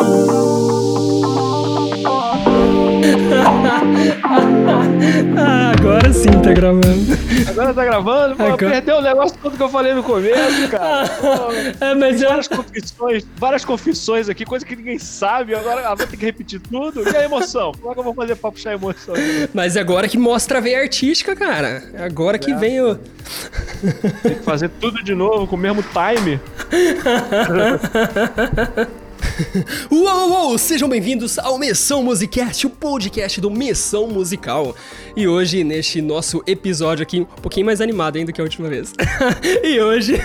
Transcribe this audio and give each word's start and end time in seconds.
ah, 5.36 5.72
agora 5.78 6.12
sim 6.12 6.30
tá 6.42 6.52
gravando. 6.52 7.18
Agora 7.48 7.74
tá 7.74 7.84
gravando? 7.84 8.36
Pô, 8.36 8.42
Agora- 8.44 8.56
perdeu 8.70 8.96
o 8.96 9.02
negócio 9.02 9.36
todo 9.42 9.56
que 9.56 9.62
eu 9.62 9.68
falei 9.68 9.94
no 9.94 10.02
começo, 10.02 10.68
cara. 10.68 11.08
Pô, 11.08 11.50
É, 11.84 11.94
mas 11.94 12.20
eu... 12.22 12.28
várias 12.28 12.48
confissões, 12.48 13.26
várias 13.36 13.64
confissões 13.64 14.28
aqui, 14.28 14.44
coisa 14.44 14.64
que 14.64 14.74
ninguém 14.76 14.98
sabe. 14.98 15.54
Agora 15.54 15.94
vou 15.94 16.06
ter 16.06 16.16
que 16.16 16.24
repetir 16.24 16.60
tudo. 16.60 17.02
E 17.08 17.16
a 17.16 17.24
emoção? 17.24 17.72
Como 17.72 17.90
é 17.90 17.94
que 17.94 18.00
eu 18.00 18.04
vou 18.04 18.14
fazer 18.14 18.36
pra 18.36 18.50
puxar 18.52 18.70
a 18.70 18.74
emoção? 18.74 19.14
Mas 19.54 19.76
agora 19.76 20.08
que 20.08 20.18
mostra 20.18 20.58
a 20.58 20.60
veia 20.60 20.80
artística, 20.80 21.34
cara. 21.36 21.82
É 21.94 22.04
agora 22.04 22.38
que 22.38 22.52
É. 22.52 22.56
vem 22.56 22.80
o... 22.80 22.96
Tem 24.22 24.34
que 24.36 24.42
fazer 24.42 24.68
tudo 24.80 25.02
de 25.02 25.14
novo 25.14 25.46
com 25.46 25.56
o 25.56 25.58
mesmo 25.58 25.82
time. 25.82 26.40
Uou, 29.90 30.30
uou! 30.30 30.58
Sejam 30.58 30.88
bem-vindos 30.88 31.38
ao 31.38 31.58
Missão 31.58 32.02
Musicast, 32.02 32.66
o 32.66 32.70
podcast 32.70 33.40
do 33.40 33.50
Missão 33.50 34.06
Musical. 34.06 34.74
E 35.16 35.26
hoje, 35.26 35.64
neste 35.64 36.00
nosso 36.00 36.42
episódio 36.46 37.02
aqui, 37.02 37.20
um 37.20 37.24
pouquinho 37.24 37.66
mais 37.66 37.80
animado 37.80 38.16
ainda 38.16 38.32
que 38.32 38.40
a 38.40 38.44
última 38.44 38.68
vez. 38.68 38.92
e 39.62 39.80
hoje, 39.80 40.20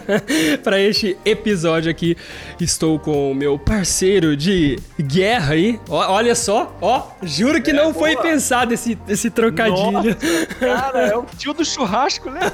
para 0.62 0.80
este 0.80 1.16
episódio 1.24 1.90
aqui, 1.90 2.16
estou 2.60 2.98
com 2.98 3.30
o 3.30 3.34
meu 3.34 3.58
parceiro 3.58 4.36
de 4.36 4.78
guerra 5.00 5.54
aí. 5.54 5.80
Ó, 5.88 6.12
olha 6.12 6.34
só, 6.34 6.76
ó, 6.80 7.08
juro 7.22 7.62
que 7.62 7.72
não 7.72 7.92
foi 7.92 8.14
boa. 8.14 8.22
pensado 8.22 8.74
esse, 8.74 8.98
esse 9.08 9.30
trocadilho. 9.30 9.92
Nossa, 9.92 10.56
cara, 10.58 11.06
é 11.06 11.16
o 11.16 11.24
tio 11.36 11.52
do 11.52 11.64
churrasco 11.64 12.28
legal. 12.30 12.50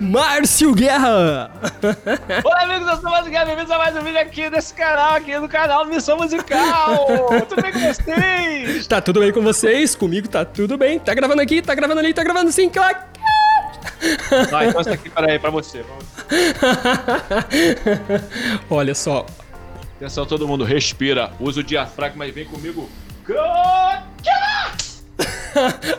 Márcio 0.00 0.74
Guerra! 0.74 1.50
Olá, 2.44 2.62
amigos, 2.62 2.88
eu 2.88 2.96
sou 3.00 3.08
o 3.08 3.12
Márcio 3.12 3.32
bem-vindos 3.32 3.70
a 3.70 3.78
mais 3.78 3.96
um 3.96 4.00
vídeo 4.00 4.20
aqui 4.20 4.45
desse 4.50 4.74
canal, 4.74 5.14
aqui 5.14 5.38
do 5.38 5.48
canal 5.48 5.84
Missão 5.86 6.16
Musical. 6.16 7.06
Tudo 7.48 7.62
bem 7.62 7.72
com 7.72 7.80
vocês? 7.80 8.86
Tá 8.86 9.00
tudo 9.00 9.20
bem 9.20 9.32
com 9.32 9.42
vocês? 9.42 9.94
Comigo 9.94 10.28
tá 10.28 10.44
tudo 10.44 10.76
bem. 10.76 10.98
Tá 10.98 11.14
gravando 11.14 11.42
aqui, 11.42 11.62
tá 11.62 11.74
gravando 11.74 12.00
ali, 12.00 12.14
tá 12.14 12.22
gravando 12.22 12.50
sim, 12.52 12.68
clac! 12.68 13.16
Ah, 14.52 14.66
então 14.66 14.80
aqui, 14.80 15.10
pra 15.10 15.50
você. 15.50 15.78
pra 15.78 15.94
você. 15.94 16.24
Olha 18.70 18.94
só, 18.94 19.24
Atenção, 19.96 20.26
todo 20.26 20.46
mundo, 20.46 20.62
respira. 20.62 21.32
Usa 21.40 21.60
o 21.60 21.62
diafragma 21.62 22.26
e 22.26 22.30
vem 22.30 22.44
comigo. 22.44 22.86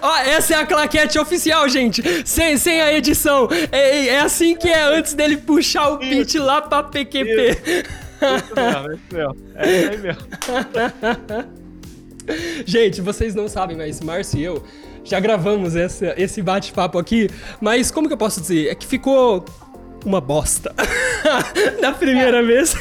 Ó, 0.02 0.18
essa 0.18 0.54
é 0.54 0.58
a 0.58 0.66
claquete 0.68 1.18
oficial, 1.18 1.68
gente. 1.68 2.04
Sem, 2.24 2.58
sem 2.58 2.80
a 2.80 2.94
edição. 2.94 3.50
É, 3.72 4.10
é 4.10 4.20
assim 4.20 4.56
que 4.56 4.70
é 4.70 4.84
antes 4.84 5.16
dele 5.16 5.36
puxar 5.38 5.90
o 5.90 5.98
beat 5.98 6.36
lá 6.36 6.62
pra 6.62 6.84
PQP. 6.84 7.86
Isso 8.38 8.56
mesmo, 8.56 8.94
isso 8.94 9.16
mesmo. 9.16 9.36
É 9.56 9.72
isso 9.72 9.90
aí 9.90 9.98
mesmo. 9.98 10.28
Gente, 12.66 13.02
vocês 13.02 13.34
não 13.34 13.48
sabem, 13.48 13.78
mas 13.78 14.02
Márcio 14.02 14.40
e 14.40 14.44
eu 14.44 14.64
já 15.04 15.20
gravamos 15.20 15.76
essa, 15.76 16.14
esse 16.18 16.42
bate-papo 16.42 16.98
aqui. 17.00 17.30
Mas 17.62 17.90
como 17.90 18.08
que 18.08 18.14
eu 18.14 18.18
posso 18.18 18.42
dizer? 18.42 18.68
É 18.68 18.76
que 18.76 18.86
ficou 18.86 19.46
uma 20.06 20.20
bosta. 20.20 20.74
Na 21.82 21.94
primeira 21.94 22.44
vez. 22.44 22.76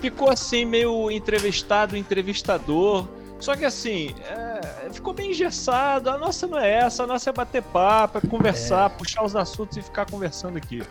Ficou 0.00 0.30
assim, 0.30 0.64
meio 0.64 1.10
entrevistado, 1.10 1.96
entrevistador. 1.96 3.06
Só 3.40 3.56
que 3.56 3.64
assim, 3.64 4.14
é, 4.28 4.90
ficou 4.92 5.12
bem 5.12 5.30
engessado. 5.30 6.10
A 6.10 6.18
nossa 6.18 6.46
não 6.46 6.58
é 6.58 6.70
essa, 6.72 7.02
a 7.02 7.06
nossa 7.06 7.30
é 7.30 7.32
bater 7.32 7.62
papo, 7.62 8.18
é 8.18 8.20
conversar, 8.20 8.90
puxar 8.90 9.24
os 9.24 9.34
assuntos 9.34 9.76
e 9.76 9.82
ficar 9.82 10.06
conversando 10.06 10.56
aqui. 10.56 10.82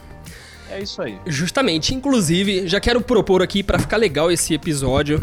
É 0.69 0.81
isso 0.81 1.01
aí. 1.01 1.17
Justamente, 1.25 1.93
inclusive, 1.93 2.67
já 2.67 2.79
quero 2.79 3.01
propor 3.01 3.41
aqui 3.41 3.63
pra 3.63 3.79
ficar 3.79 3.97
legal 3.97 4.31
esse 4.31 4.53
episódio. 4.53 5.19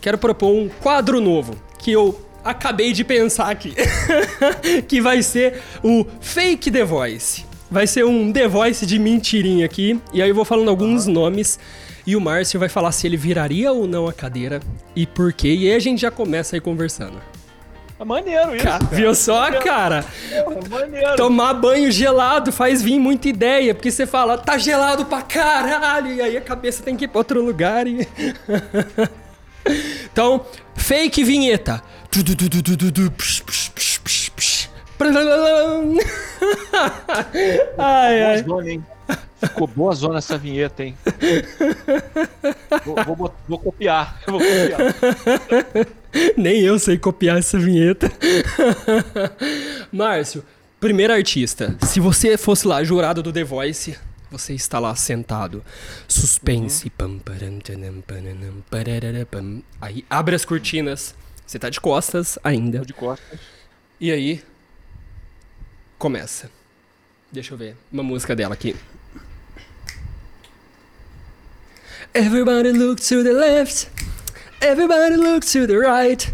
Quero 0.00 0.18
propor 0.18 0.50
um 0.54 0.68
quadro 0.68 1.20
novo 1.20 1.56
que 1.78 1.92
eu 1.92 2.20
acabei 2.44 2.92
de 2.92 3.02
pensar 3.02 3.50
aqui, 3.50 3.74
que 4.86 5.00
vai 5.00 5.22
ser 5.22 5.60
o 5.82 6.06
Fake 6.20 6.70
The 6.70 6.84
Voice. 6.84 7.44
Vai 7.68 7.86
ser 7.86 8.04
um 8.04 8.32
The 8.32 8.46
Voice 8.46 8.86
de 8.86 8.98
mentirinha 8.98 9.66
aqui, 9.66 10.00
e 10.12 10.22
aí 10.22 10.28
eu 10.28 10.34
vou 10.34 10.44
falando 10.44 10.68
alguns 10.68 11.06
nomes 11.06 11.58
e 12.06 12.14
o 12.14 12.20
Márcio 12.20 12.60
vai 12.60 12.68
falar 12.68 12.92
se 12.92 13.04
ele 13.06 13.16
viraria 13.16 13.72
ou 13.72 13.88
não 13.88 14.06
a 14.06 14.12
cadeira 14.12 14.60
e 14.94 15.04
por 15.04 15.32
quê. 15.32 15.52
E 15.52 15.68
aí 15.68 15.74
a 15.74 15.80
gente 15.80 16.00
já 16.00 16.10
começa 16.10 16.54
aí 16.54 16.60
conversando. 16.60 17.20
É 17.98 18.04
maneiro 18.04 18.54
isso. 18.54 18.64
Ca- 18.64 18.78
Viu 18.92 19.14
só, 19.14 19.50
cara? 19.60 20.04
É 20.30 20.44
maneiro. 20.68 21.16
Tomar 21.16 21.54
banho 21.54 21.90
gelado 21.90 22.52
faz 22.52 22.82
vir 22.82 22.98
muita 22.98 23.28
ideia, 23.28 23.74
porque 23.74 23.90
você 23.90 24.06
fala, 24.06 24.36
tá 24.36 24.58
gelado 24.58 25.06
pra 25.06 25.22
caralho, 25.22 26.12
e 26.12 26.20
aí 26.20 26.36
a 26.36 26.40
cabeça 26.42 26.82
tem 26.82 26.94
que 26.96 27.06
ir 27.06 27.08
pra 27.08 27.18
outro 27.18 27.42
lugar 27.42 27.86
e. 27.86 28.06
então, 30.12 30.44
fake 30.74 31.24
vinheta. 31.24 31.82
Ai, 37.78 38.22
ai. 38.22 38.44
Ficou 39.40 39.66
boa 39.66 39.94
zona 39.94 40.18
essa 40.18 40.38
vinheta, 40.38 40.82
hein? 40.82 40.96
Vou, 42.84 43.16
vou 43.16 43.34
vou 43.46 43.58
copiar. 43.58 44.20
Vou 44.26 44.40
copiar. 44.40 44.80
Nem 46.36 46.60
eu 46.62 46.78
sei 46.78 46.96
copiar 46.96 47.38
essa 47.38 47.58
vinheta. 47.58 48.10
Márcio, 49.92 50.42
primeiro 50.80 51.12
artista. 51.12 51.76
Se 51.82 52.00
você 52.00 52.38
fosse 52.38 52.66
lá, 52.66 52.82
jurado 52.82 53.22
do 53.22 53.32
The 53.32 53.44
Voice, 53.44 53.98
você 54.30 54.54
está 54.54 54.78
lá 54.78 54.94
sentado. 54.96 55.62
Suspense. 56.08 56.88
Pam. 56.90 57.20
Aí 59.80 60.04
abre 60.08 60.34
as 60.34 60.44
cortinas. 60.44 61.14
Você 61.46 61.58
tá 61.58 61.68
de 61.68 61.80
costas 61.80 62.38
ainda. 62.42 62.80
De 62.80 62.92
costas. 62.92 63.38
E 64.00 64.10
aí. 64.10 64.42
Começa. 65.98 66.50
Deixa 67.30 67.54
eu 67.54 67.58
ver. 67.58 67.76
Uma 67.92 68.02
música 68.02 68.34
dela 68.34 68.54
aqui. 68.54 68.74
Everybody 72.16 72.72
look 72.72 72.98
to 73.08 73.22
the 73.22 73.34
left. 73.34 73.90
Everybody 74.62 75.16
look 75.16 75.44
to 75.52 75.66
the 75.66 75.76
right. 75.76 76.32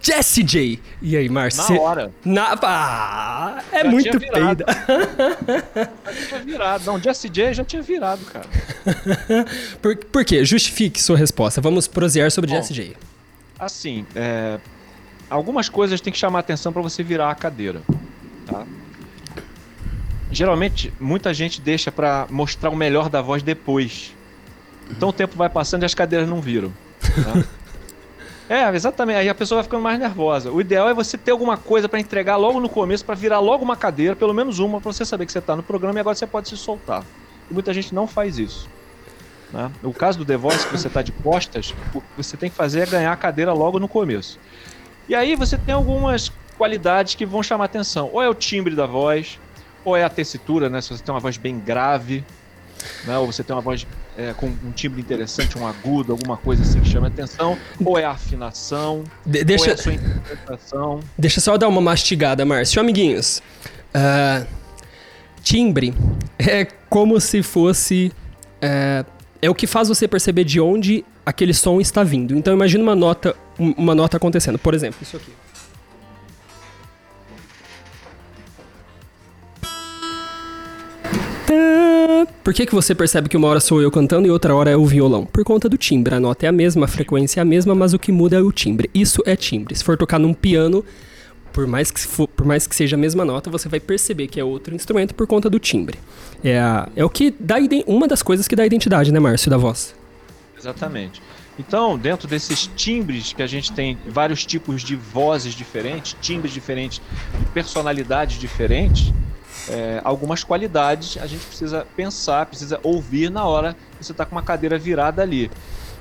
Jessie 0.00 0.42
J. 0.42 0.80
E 1.02 1.16
aí, 1.18 1.28
Márcio? 1.28 1.74
Na 1.74 1.80
hora. 1.82 2.12
Na... 2.24 2.58
Ah, 2.62 3.62
é 3.70 3.84
Já 3.84 3.90
muito 3.90 4.18
peida. 4.18 4.64
Já 4.66 6.26
tinha 6.28 6.40
virado. 6.40 6.86
Não, 6.86 6.98
Jesse 6.98 7.28
J 7.28 7.52
já 7.52 7.62
tinha 7.62 7.82
virado, 7.82 8.24
cara. 8.24 8.46
por, 9.82 9.94
por 9.96 10.24
quê? 10.24 10.42
Justifique 10.42 11.02
sua 11.02 11.18
resposta. 11.18 11.60
Vamos 11.60 11.86
prosear 11.86 12.30
sobre 12.30 12.50
Bom. 12.50 12.56
Jessie 12.56 12.74
J. 12.74 12.96
Assim, 13.58 14.06
é, 14.14 14.58
algumas 15.28 15.68
coisas 15.68 16.00
tem 16.00 16.10
que 16.10 16.18
chamar 16.18 16.38
a 16.38 16.40
atenção 16.40 16.72
pra 16.72 16.80
você 16.80 17.02
virar 17.02 17.30
a 17.30 17.34
cadeira, 17.34 17.82
tá? 18.46 18.64
Geralmente, 20.36 20.92
muita 21.00 21.32
gente 21.32 21.62
deixa 21.62 21.90
pra 21.90 22.26
mostrar 22.28 22.68
o 22.68 22.76
melhor 22.76 23.08
da 23.08 23.22
voz 23.22 23.42
depois. 23.42 24.14
Então 24.90 25.08
o 25.08 25.12
tempo 25.12 25.34
vai 25.34 25.48
passando 25.48 25.82
e 25.82 25.86
as 25.86 25.94
cadeiras 25.94 26.28
não 26.28 26.42
viram. 26.42 26.70
tá? 27.00 27.42
é, 28.54 28.76
exatamente. 28.76 29.16
Aí 29.16 29.30
a 29.30 29.34
pessoa 29.34 29.56
vai 29.56 29.64
ficando 29.64 29.82
mais 29.82 29.98
nervosa. 29.98 30.52
O 30.52 30.60
ideal 30.60 30.90
é 30.90 30.92
você 30.92 31.16
ter 31.16 31.30
alguma 31.30 31.56
coisa 31.56 31.88
pra 31.88 31.98
entregar 31.98 32.36
logo 32.36 32.60
no 32.60 32.68
começo, 32.68 33.02
pra 33.02 33.14
virar 33.14 33.38
logo 33.40 33.64
uma 33.64 33.76
cadeira, 33.76 34.14
pelo 34.14 34.34
menos 34.34 34.58
uma, 34.58 34.78
pra 34.78 34.92
você 34.92 35.06
saber 35.06 35.24
que 35.24 35.32
você 35.32 35.40
tá 35.40 35.56
no 35.56 35.62
programa 35.62 35.98
e 35.98 36.00
agora 36.00 36.14
você 36.14 36.26
pode 36.26 36.50
se 36.50 36.56
soltar. 36.58 37.02
E 37.50 37.54
muita 37.54 37.72
gente 37.72 37.94
não 37.94 38.06
faz 38.06 38.38
isso. 38.38 38.68
Né? 39.50 39.72
O 39.82 39.94
caso 39.94 40.18
do 40.18 40.24
The 40.26 40.36
Voice, 40.36 40.66
que 40.66 40.76
você 40.76 40.90
tá 40.90 41.00
de 41.00 41.12
costas, 41.12 41.74
o 41.94 42.00
que 42.02 42.06
você 42.14 42.36
tem 42.36 42.50
que 42.50 42.56
fazer 42.56 42.80
é 42.80 42.86
ganhar 42.86 43.10
a 43.10 43.16
cadeira 43.16 43.54
logo 43.54 43.78
no 43.78 43.88
começo. 43.88 44.38
E 45.08 45.14
aí 45.14 45.34
você 45.34 45.56
tem 45.56 45.74
algumas 45.74 46.30
qualidades 46.58 47.14
que 47.14 47.24
vão 47.24 47.42
chamar 47.42 47.64
atenção. 47.64 48.10
Ou 48.12 48.22
é 48.22 48.28
o 48.28 48.34
timbre 48.34 48.74
da 48.74 48.84
voz, 48.84 49.38
ou 49.86 49.96
é 49.96 50.04
a 50.04 50.08
tessitura, 50.10 50.68
né? 50.68 50.80
Se 50.82 50.90
você 50.90 51.02
tem 51.02 51.14
uma 51.14 51.20
voz 51.20 51.36
bem 51.36 51.58
grave, 51.58 52.22
né? 53.06 53.16
ou 53.18 53.26
você 53.32 53.42
tem 53.42 53.54
uma 53.56 53.62
voz 53.62 53.86
é, 54.18 54.34
com 54.36 54.46
um 54.48 54.72
timbre 54.74 55.00
interessante, 55.00 55.56
um 55.58 55.66
agudo, 55.66 56.12
alguma 56.12 56.36
coisa 56.36 56.62
assim 56.62 56.80
que 56.80 56.88
chama 56.88 57.06
atenção, 57.06 57.56
ou 57.84 57.98
é 57.98 58.04
a 58.04 58.10
afinação, 58.10 59.04
De- 59.24 59.38
ou 59.38 59.42
é 59.42 59.44
deixa, 59.44 59.72
a 59.72 59.76
sua 59.76 59.94
interpretação. 59.94 61.00
Deixa 61.16 61.38
eu 61.38 61.42
só 61.42 61.56
dar 61.56 61.68
uma 61.68 61.80
mastigada, 61.80 62.44
Márcio. 62.44 62.80
Amiguinhos, 62.80 63.40
ah, 63.94 64.44
timbre 65.42 65.94
é 66.38 66.64
como 66.90 67.20
se 67.20 67.42
fosse. 67.42 68.12
É, 68.60 69.04
é 69.40 69.50
o 69.50 69.54
que 69.54 69.66
faz 69.66 69.88
você 69.88 70.08
perceber 70.08 70.44
de 70.44 70.60
onde 70.60 71.04
aquele 71.24 71.52
som 71.54 71.80
está 71.80 72.02
vindo. 72.02 72.36
Então 72.36 72.52
imagina 72.52 72.82
uma 72.82 72.94
nota, 72.96 73.36
um- 73.58 73.72
uma 73.76 73.94
nota 73.94 74.16
acontecendo. 74.16 74.58
Por 74.58 74.74
exemplo, 74.74 74.98
isso 75.02 75.16
aqui. 75.16 75.30
Por 82.44 82.54
que, 82.54 82.64
que 82.66 82.74
você 82.74 82.94
percebe 82.94 83.28
que 83.28 83.36
uma 83.36 83.48
hora 83.48 83.60
sou 83.60 83.80
eu 83.82 83.90
cantando 83.90 84.26
e 84.28 84.30
outra 84.30 84.54
hora 84.54 84.70
é 84.70 84.76
o 84.76 84.84
violão? 84.86 85.24
Por 85.26 85.44
conta 85.44 85.68
do 85.68 85.76
timbre. 85.76 86.14
A 86.14 86.20
nota 86.20 86.46
é 86.46 86.48
a 86.48 86.52
mesma, 86.52 86.84
a 86.84 86.88
frequência 86.88 87.40
é 87.40 87.42
a 87.42 87.44
mesma, 87.44 87.74
mas 87.74 87.92
o 87.94 87.98
que 87.98 88.12
muda 88.12 88.36
é 88.36 88.40
o 88.40 88.52
timbre. 88.52 88.90
Isso 88.94 89.22
é 89.26 89.34
timbre. 89.34 89.74
Se 89.74 89.82
for 89.82 89.96
tocar 89.96 90.18
num 90.18 90.32
piano, 90.32 90.84
por 91.52 91.66
mais 91.66 91.90
que, 91.90 92.00
for- 92.00 92.28
por 92.28 92.46
mais 92.46 92.66
que 92.66 92.74
seja 92.76 92.96
a 92.96 92.98
mesma 92.98 93.24
nota, 93.24 93.50
você 93.50 93.68
vai 93.68 93.80
perceber 93.80 94.28
que 94.28 94.38
é 94.38 94.44
outro 94.44 94.74
instrumento 94.74 95.14
por 95.14 95.26
conta 95.26 95.50
do 95.50 95.58
timbre. 95.58 95.98
É, 96.44 96.58
a- 96.58 96.88
é 96.94 97.04
o 97.04 97.10
que 97.10 97.34
dá 97.40 97.56
uma 97.86 98.06
das 98.06 98.22
coisas 98.22 98.46
que 98.46 98.54
dá 98.54 98.64
identidade, 98.64 99.10
né, 99.12 99.18
Márcio, 99.18 99.50
da 99.50 99.56
voz. 99.56 99.94
Exatamente. 100.58 101.20
Então, 101.58 101.96
dentro 101.98 102.28
desses 102.28 102.66
timbres 102.76 103.32
que 103.32 103.42
a 103.42 103.46
gente 103.46 103.72
tem 103.72 103.96
vários 104.06 104.44
tipos 104.44 104.82
de 104.82 104.94
vozes 104.94 105.54
diferentes, 105.54 106.14
timbres 106.20 106.52
diferentes, 106.52 107.00
personalidades 107.54 108.38
diferentes, 108.38 109.12
é, 109.68 110.00
algumas 110.04 110.44
qualidades 110.44 111.16
a 111.18 111.26
gente 111.26 111.44
precisa 111.44 111.86
pensar, 111.96 112.46
precisa 112.46 112.78
ouvir 112.82 113.30
na 113.30 113.44
hora 113.44 113.76
que 113.98 114.04
você 114.04 114.12
está 114.12 114.24
com 114.24 114.34
uma 114.34 114.42
cadeira 114.42 114.78
virada 114.78 115.22
ali. 115.22 115.50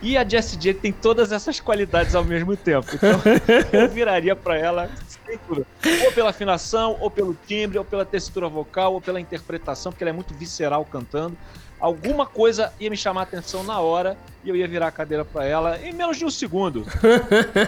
E 0.01 0.17
a 0.17 0.27
Jessie 0.27 0.57
J 0.57 0.73
tem 0.75 0.91
todas 0.91 1.31
essas 1.31 1.59
qualidades 1.59 2.13
ao 2.13 2.23
mesmo 2.23 2.55
tempo. 2.55 2.87
Então, 2.93 3.19
eu 3.73 3.89
viraria 3.89 4.35
para 4.35 4.57
ela 4.57 4.89
ou 6.05 6.11
pela 6.11 6.29
afinação, 6.29 6.97
ou 6.99 7.09
pelo 7.09 7.35
timbre, 7.47 7.77
ou 7.77 7.85
pela 7.85 8.05
textura 8.05 8.47
vocal, 8.47 8.93
ou 8.93 9.01
pela 9.01 9.19
interpretação, 9.19 9.91
porque 9.91 10.03
ela 10.03 10.11
é 10.11 10.13
muito 10.13 10.33
visceral 10.33 10.85
cantando 10.85 11.35
alguma 11.79 12.25
coisa 12.25 12.71
ia 12.79 12.89
me 12.89 12.97
chamar 12.97 13.21
a 13.21 13.23
atenção 13.23 13.63
na 13.63 13.79
hora 13.79 14.17
e 14.43 14.49
eu 14.49 14.55
ia 14.55 14.67
virar 14.67 14.87
a 14.87 14.91
cadeira 14.91 15.25
para 15.25 15.45
ela 15.45 15.79
em 15.81 15.93
menos 15.93 16.17
de 16.17 16.25
um 16.25 16.29
segundo. 16.29 16.85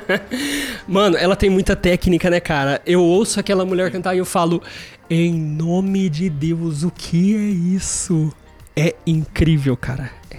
Mano, 0.88 1.18
ela 1.18 1.36
tem 1.36 1.50
muita 1.50 1.76
técnica, 1.76 2.30
né, 2.30 2.40
cara? 2.40 2.82
Eu 2.86 3.04
ouço 3.04 3.40
aquela 3.40 3.66
mulher 3.66 3.92
cantar 3.92 4.16
e 4.16 4.20
eu 4.20 4.26
falo, 4.26 4.62
em 5.10 5.34
nome 5.34 6.10
de 6.10 6.30
Deus, 6.30 6.84
o 6.84 6.92
que 6.92 7.36
é 7.36 7.76
isso? 7.76 8.34
É 8.76 8.96
incrível, 9.06 9.76
cara. 9.76 10.12
É 10.30 10.38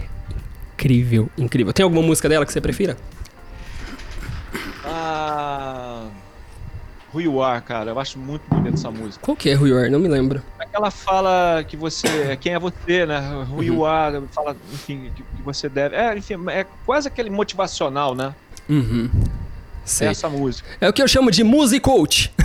incrível, 0.73 1.29
incrível. 1.37 1.73
Tem 1.73 1.83
alguma 1.83 2.03
música 2.03 2.29
dela 2.29 2.47
que 2.47 2.53
você 2.53 2.61
prefira? 2.61 2.97
Ah. 4.85 6.07
Who 7.13 7.21
You 7.21 7.43
Are, 7.43 7.63
cara. 7.63 7.91
Eu 7.91 7.99
acho 7.99 8.19
muito 8.19 8.43
bonita 8.49 8.77
essa 8.77 8.91
música. 8.91 9.25
Qual 9.25 9.37
que 9.37 9.51
é 9.51 9.57
Who 9.57 9.67
You 9.67 9.79
Are? 9.79 9.91
Não 9.91 9.99
me 9.99 10.09
lembro. 10.09 10.43
Aquela 10.59 10.91
fala 10.91 11.65
que 11.65 11.77
você. 11.77 12.37
Quem 12.41 12.55
é 12.55 12.59
você, 12.59 13.07
né? 13.07 13.47
Who 13.51 13.57
uhum. 13.57 13.63
You 13.63 13.87
Are, 13.87 14.23
fala, 14.33 14.57
enfim, 14.73 15.11
que, 15.15 15.23
que, 15.23 15.43
você 15.43 15.69
deve. 15.69 15.97
É, 15.97 16.17
enfim, 16.17 16.35
é 16.49 16.67
quase 16.85 17.09
aquele 17.09 17.31
motivacional, 17.31 18.15
né? 18.15 18.35
Uhum. 18.69 19.11
Sei. 19.85 20.09
Essa 20.09 20.29
música. 20.29 20.69
É 20.81 20.89
o 20.89 20.93
que 20.93 21.03
eu 21.03 21.09
chamo 21.09 21.31
de 21.31 21.43
music 21.43 21.81
coach. 21.81 22.33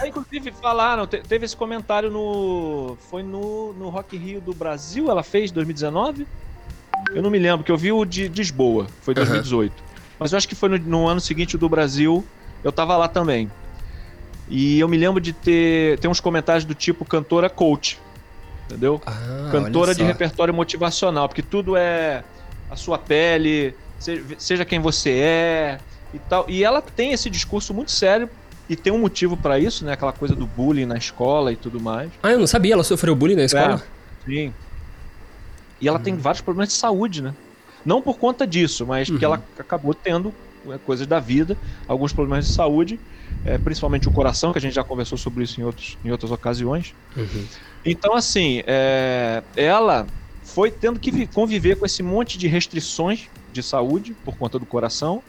Aí, 0.00 0.08
inclusive, 0.08 0.52
falaram, 0.60 1.06
teve 1.06 1.44
esse 1.44 1.56
comentário 1.56 2.10
no. 2.10 2.96
Foi 3.10 3.24
no, 3.24 3.72
no 3.72 3.88
Rock 3.88 4.16
Rio 4.16 4.40
do 4.40 4.54
Brasil, 4.54 5.10
ela 5.10 5.24
fez 5.24 5.50
2019? 5.50 6.26
Eu 7.12 7.22
não 7.22 7.30
me 7.30 7.38
lembro, 7.38 7.64
que 7.64 7.72
eu 7.72 7.76
vi 7.76 7.90
o 7.90 8.04
de 8.04 8.28
Lisboa, 8.28 8.86
foi 9.02 9.14
2018. 9.14 9.72
Uhum. 9.72 9.89
Mas 10.20 10.32
eu 10.32 10.36
acho 10.36 10.46
que 10.46 10.54
foi 10.54 10.68
no, 10.68 10.78
no 10.78 11.08
ano 11.08 11.20
seguinte 11.20 11.56
do 11.56 11.66
Brasil, 11.66 12.22
eu 12.62 12.70
tava 12.70 12.94
lá 12.94 13.08
também. 13.08 13.50
E 14.50 14.78
eu 14.78 14.86
me 14.86 14.98
lembro 14.98 15.18
de 15.20 15.32
ter, 15.32 15.98
ter 15.98 16.08
uns 16.08 16.20
comentários 16.20 16.66
do 16.66 16.74
tipo 16.74 17.06
cantora 17.06 17.48
coach. 17.48 17.98
Entendeu? 18.66 19.00
Ah, 19.06 19.48
cantora 19.50 19.94
de 19.94 20.02
repertório 20.02 20.52
motivacional, 20.52 21.26
porque 21.26 21.42
tudo 21.42 21.74
é 21.74 22.22
a 22.70 22.76
sua 22.76 22.98
pele, 22.98 23.74
seja 24.38 24.64
quem 24.64 24.78
você 24.78 25.10
é 25.10 25.80
e 26.12 26.18
tal. 26.18 26.44
E 26.48 26.62
ela 26.62 26.82
tem 26.82 27.12
esse 27.12 27.30
discurso 27.30 27.72
muito 27.72 27.90
sério 27.90 28.28
e 28.68 28.76
tem 28.76 28.92
um 28.92 28.98
motivo 28.98 29.36
para 29.36 29.58
isso, 29.58 29.84
né? 29.84 29.94
Aquela 29.94 30.12
coisa 30.12 30.34
do 30.36 30.46
bullying 30.46 30.86
na 30.86 30.98
escola 30.98 31.50
e 31.50 31.56
tudo 31.56 31.80
mais. 31.80 32.10
Ah, 32.22 32.30
eu 32.30 32.38
não 32.38 32.46
sabia, 32.46 32.74
ela 32.74 32.84
sofreu 32.84 33.16
bullying 33.16 33.36
na 33.36 33.44
escola? 33.44 33.82
É, 33.82 34.30
sim. 34.30 34.54
E 35.80 35.88
ela 35.88 35.98
hum. 35.98 36.02
tem 36.02 36.14
vários 36.14 36.42
problemas 36.42 36.68
de 36.68 36.74
saúde, 36.74 37.22
né? 37.22 37.34
Não 37.84 38.02
por 38.02 38.18
conta 38.18 38.46
disso, 38.46 38.86
mas 38.86 39.08
uhum. 39.08 39.14
porque 39.14 39.24
ela 39.24 39.42
acabou 39.58 39.94
tendo 39.94 40.32
é, 40.68 40.78
coisas 40.78 41.06
da 41.06 41.18
vida, 41.18 41.56
alguns 41.88 42.12
problemas 42.12 42.46
de 42.46 42.52
saúde, 42.52 43.00
é, 43.44 43.56
principalmente 43.58 44.08
o 44.08 44.12
coração, 44.12 44.52
que 44.52 44.58
a 44.58 44.60
gente 44.60 44.74
já 44.74 44.84
conversou 44.84 45.16
sobre 45.16 45.44
isso 45.44 45.60
em, 45.60 45.64
outros, 45.64 45.96
em 46.04 46.10
outras 46.10 46.30
ocasiões. 46.30 46.94
Uhum. 47.16 47.46
Então, 47.84 48.14
assim, 48.14 48.62
é, 48.66 49.42
ela 49.56 50.06
foi 50.42 50.70
tendo 50.70 50.98
que 50.98 51.26
conviver 51.28 51.76
com 51.76 51.86
esse 51.86 52.02
monte 52.02 52.36
de 52.36 52.48
restrições 52.48 53.28
de 53.52 53.62
saúde 53.62 54.14
por 54.24 54.36
conta 54.36 54.58
do 54.58 54.66
coração. 54.66 55.22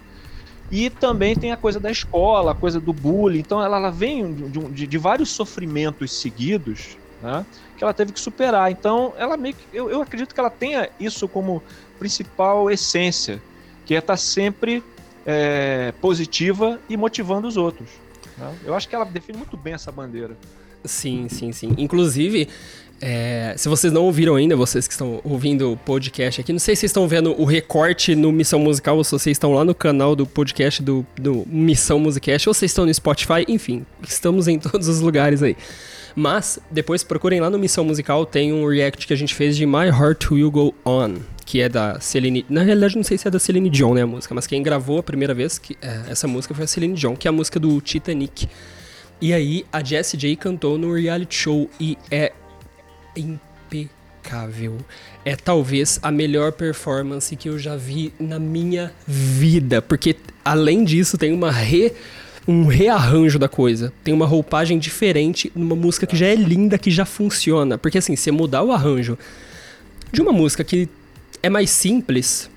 E 0.72 0.90
também 0.90 1.36
tem 1.36 1.52
a 1.52 1.58
coisa 1.58 1.80
da 1.80 1.92
escola, 1.92 2.52
a 2.52 2.56
coisa 2.56 2.80
do 2.80 2.94
bullying. 2.94 3.40
Então 3.40 3.62
ela, 3.62 3.78
ela 3.78 3.92
vem 3.92 4.34
de, 4.34 4.60
de, 4.70 4.88
de 4.88 4.98
vários 4.98 5.30
sofrimentos 5.30 6.14
seguidos 6.14 6.98
né, 7.22 7.46
que 7.78 7.84
ela 7.84 7.94
teve 7.94 8.14
que 8.14 8.20
superar. 8.20 8.72
Então 8.72 9.14
ela 9.18 9.36
meio 9.36 9.54
que, 9.54 9.66
eu, 9.74 9.90
eu 9.90 10.02
acredito 10.02 10.34
que 10.34 10.40
ela 10.40 10.50
tenha 10.50 10.90
isso 10.98 11.28
como 11.28 11.62
principal 12.02 12.72
essência, 12.72 13.40
que 13.86 13.94
é 13.94 14.00
estar 14.00 14.14
tá 14.14 14.18
sempre 14.18 14.84
é, 15.24 15.94
positiva 16.02 16.80
e 16.90 16.98
motivando 16.98 17.48
os 17.48 17.58
outros. 17.58 17.88
Né? 18.36 18.52
Eu 18.66 18.74
acho 18.74 18.90
que 18.90 18.96
ela 18.96 19.06
define 19.06 19.38
muito 19.38 19.56
bem 19.56 19.76
essa 19.76 19.92
bandeira. 19.92 20.36
Sim, 20.84 21.30
sim, 21.30 21.52
sim. 21.52 21.76
Inclusive, 21.78 22.50
é, 23.00 23.54
se 23.56 23.70
vocês 23.70 23.94
não 23.94 24.04
ouviram 24.06 24.34
ainda, 24.34 24.56
vocês 24.56 24.88
que 24.88 24.94
estão 24.94 25.22
ouvindo 25.24 25.74
o 25.74 25.78
podcast 25.78 26.42
aqui, 26.42 26.52
não 26.52 26.58
sei 26.58 26.76
se 26.76 26.80
vocês 26.80 26.90
estão 26.90 27.08
vendo 27.08 27.40
o 27.40 27.46
recorte 27.46 28.16
no 28.16 28.32
Missão 28.32 28.60
Musical 28.60 28.98
ou 28.98 29.04
se 29.04 29.12
vocês 29.12 29.36
estão 29.36 29.54
lá 29.54 29.64
no 29.64 29.76
canal 29.76 30.16
do 30.16 30.26
podcast 30.26 30.82
do, 30.82 31.06
do 31.16 31.44
Missão 31.46 32.00
Musicast 32.00 32.50
ou 32.50 32.54
vocês 32.56 32.72
estão 32.72 32.88
no 32.88 32.92
Spotify, 32.92 33.46
enfim, 33.48 33.86
estamos 34.02 34.48
em 34.48 34.58
todos 34.60 34.88
os 34.88 35.02
lugares 35.02 35.44
aí. 35.44 35.56
Mas 36.16 36.58
depois 36.72 37.04
procurem 37.04 37.40
lá 37.40 37.52
no 37.52 37.60
Missão 37.60 37.86
Musical, 37.86 38.26
tem 38.26 38.52
um 38.52 38.68
react 38.68 39.06
que 39.06 39.14
a 39.14 39.16
gente 39.16 39.36
fez 39.36 39.56
de 39.56 39.68
My 39.68 39.86
Heart 39.86 40.32
Will 40.32 40.50
Go 40.50 40.74
On, 40.84 41.18
que 41.52 41.60
é 41.60 41.68
da 41.68 42.00
Celine. 42.00 42.46
Na 42.48 42.64
realidade, 42.64 42.96
não 42.96 43.04
sei 43.04 43.18
se 43.18 43.28
é 43.28 43.32
da 43.32 43.38
Celine 43.38 43.70
Dion, 43.70 43.94
né, 43.94 44.04
a 44.04 44.08
música, 44.08 44.34
mas 44.34 44.48
quem 44.48 44.64
gravou 44.64 45.00
a 45.00 45.04
primeira 45.04 45.34
vez 45.34 45.60
que, 45.60 45.78
é, 45.82 46.04
essa 46.10 46.26
música 46.26 46.56
foi 46.56 46.64
a 46.64 46.68
Celine 46.68 46.94
Dion, 46.94 47.14
que 47.14 47.28
é 47.28 47.30
a 47.30 47.32
música 47.34 47.60
do 47.60 47.82
Titanic. 47.82 48.48
E 49.20 49.34
aí 49.34 49.66
a 49.70 49.84
Jessie 49.84 50.18
J 50.18 50.38
cantou 50.38 50.78
no 50.78 50.94
reality 50.94 51.36
show 51.36 51.70
e 51.78 51.98
é 52.10 52.32
impecável. 53.18 54.78
É 55.26 55.36
talvez 55.36 56.00
a 56.02 56.10
melhor 56.10 56.54
performance 56.54 57.36
que 57.36 57.50
eu 57.50 57.60
já 57.60 57.76
vi 57.76 58.14
na 58.18 58.40
minha 58.40 58.94
vida, 59.06 59.82
porque 59.82 60.16
além 60.46 60.86
disso 60.86 61.18
tem 61.18 61.34
uma 61.34 61.52
re 61.52 61.92
um 62.48 62.66
rearranjo 62.66 63.38
da 63.38 63.50
coisa. 63.50 63.92
Tem 64.06 64.14
uma 64.14 64.26
roupagem 64.26 64.80
diferente 64.80 65.52
numa 65.54 65.76
música 65.76 66.08
que 66.08 66.16
já 66.16 66.28
é 66.28 66.36
linda, 66.36 66.78
que 66.78 66.90
já 66.90 67.04
funciona. 67.04 67.78
Porque 67.78 67.98
assim, 67.98 68.16
você 68.16 68.32
mudar 68.32 68.64
o 68.64 68.72
arranjo 68.72 69.18
de 70.14 70.22
uma 70.22 70.32
música 70.32 70.64
que 70.64 70.90
é 71.44 71.50
mais 71.50 71.70
simples, 71.70 72.50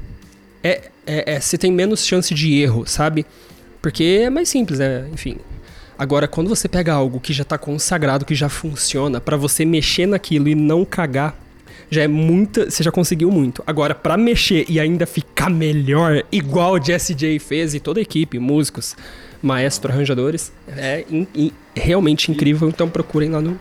é, 0.62 0.90
é, 1.06 1.34
é, 1.34 1.40
você 1.40 1.58
tem 1.58 1.70
menos 1.70 2.04
chance 2.06 2.32
de 2.34 2.60
erro, 2.60 2.84
sabe? 2.86 3.26
Porque 3.82 4.22
é 4.24 4.30
mais 4.30 4.48
simples, 4.48 4.80
é, 4.80 5.06
enfim. 5.12 5.36
Agora, 5.98 6.26
quando 6.26 6.48
você 6.48 6.68
pega 6.68 6.92
algo 6.92 7.20
que 7.20 7.32
já 7.32 7.44
tá 7.44 7.56
consagrado, 7.56 8.24
que 8.24 8.34
já 8.34 8.48
funciona, 8.48 9.20
para 9.20 9.36
você 9.36 9.64
mexer 9.64 10.06
naquilo 10.06 10.48
e 10.48 10.54
não 10.54 10.84
cagar, 10.84 11.38
já 11.90 12.02
é 12.02 12.08
muita. 12.08 12.70
Você 12.70 12.82
já 12.82 12.90
conseguiu 12.90 13.30
muito. 13.30 13.62
Agora, 13.66 13.94
para 13.94 14.16
mexer 14.16 14.64
e 14.68 14.80
ainda 14.80 15.06
ficar 15.06 15.50
melhor, 15.50 16.24
igual 16.32 16.74
o 16.74 16.82
Jesse 16.82 17.14
J 17.14 17.38
fez 17.38 17.74
e 17.74 17.80
toda 17.80 18.00
a 18.00 18.02
equipe, 18.02 18.38
músicos, 18.38 18.96
maestro, 19.40 19.92
arranjadores. 19.92 20.52
É 20.66 21.04
in, 21.10 21.26
in, 21.34 21.52
realmente 21.76 22.32
incrível, 22.32 22.68
então 22.68 22.88
procurem 22.88 23.30
lá 23.30 23.40
no, 23.40 23.60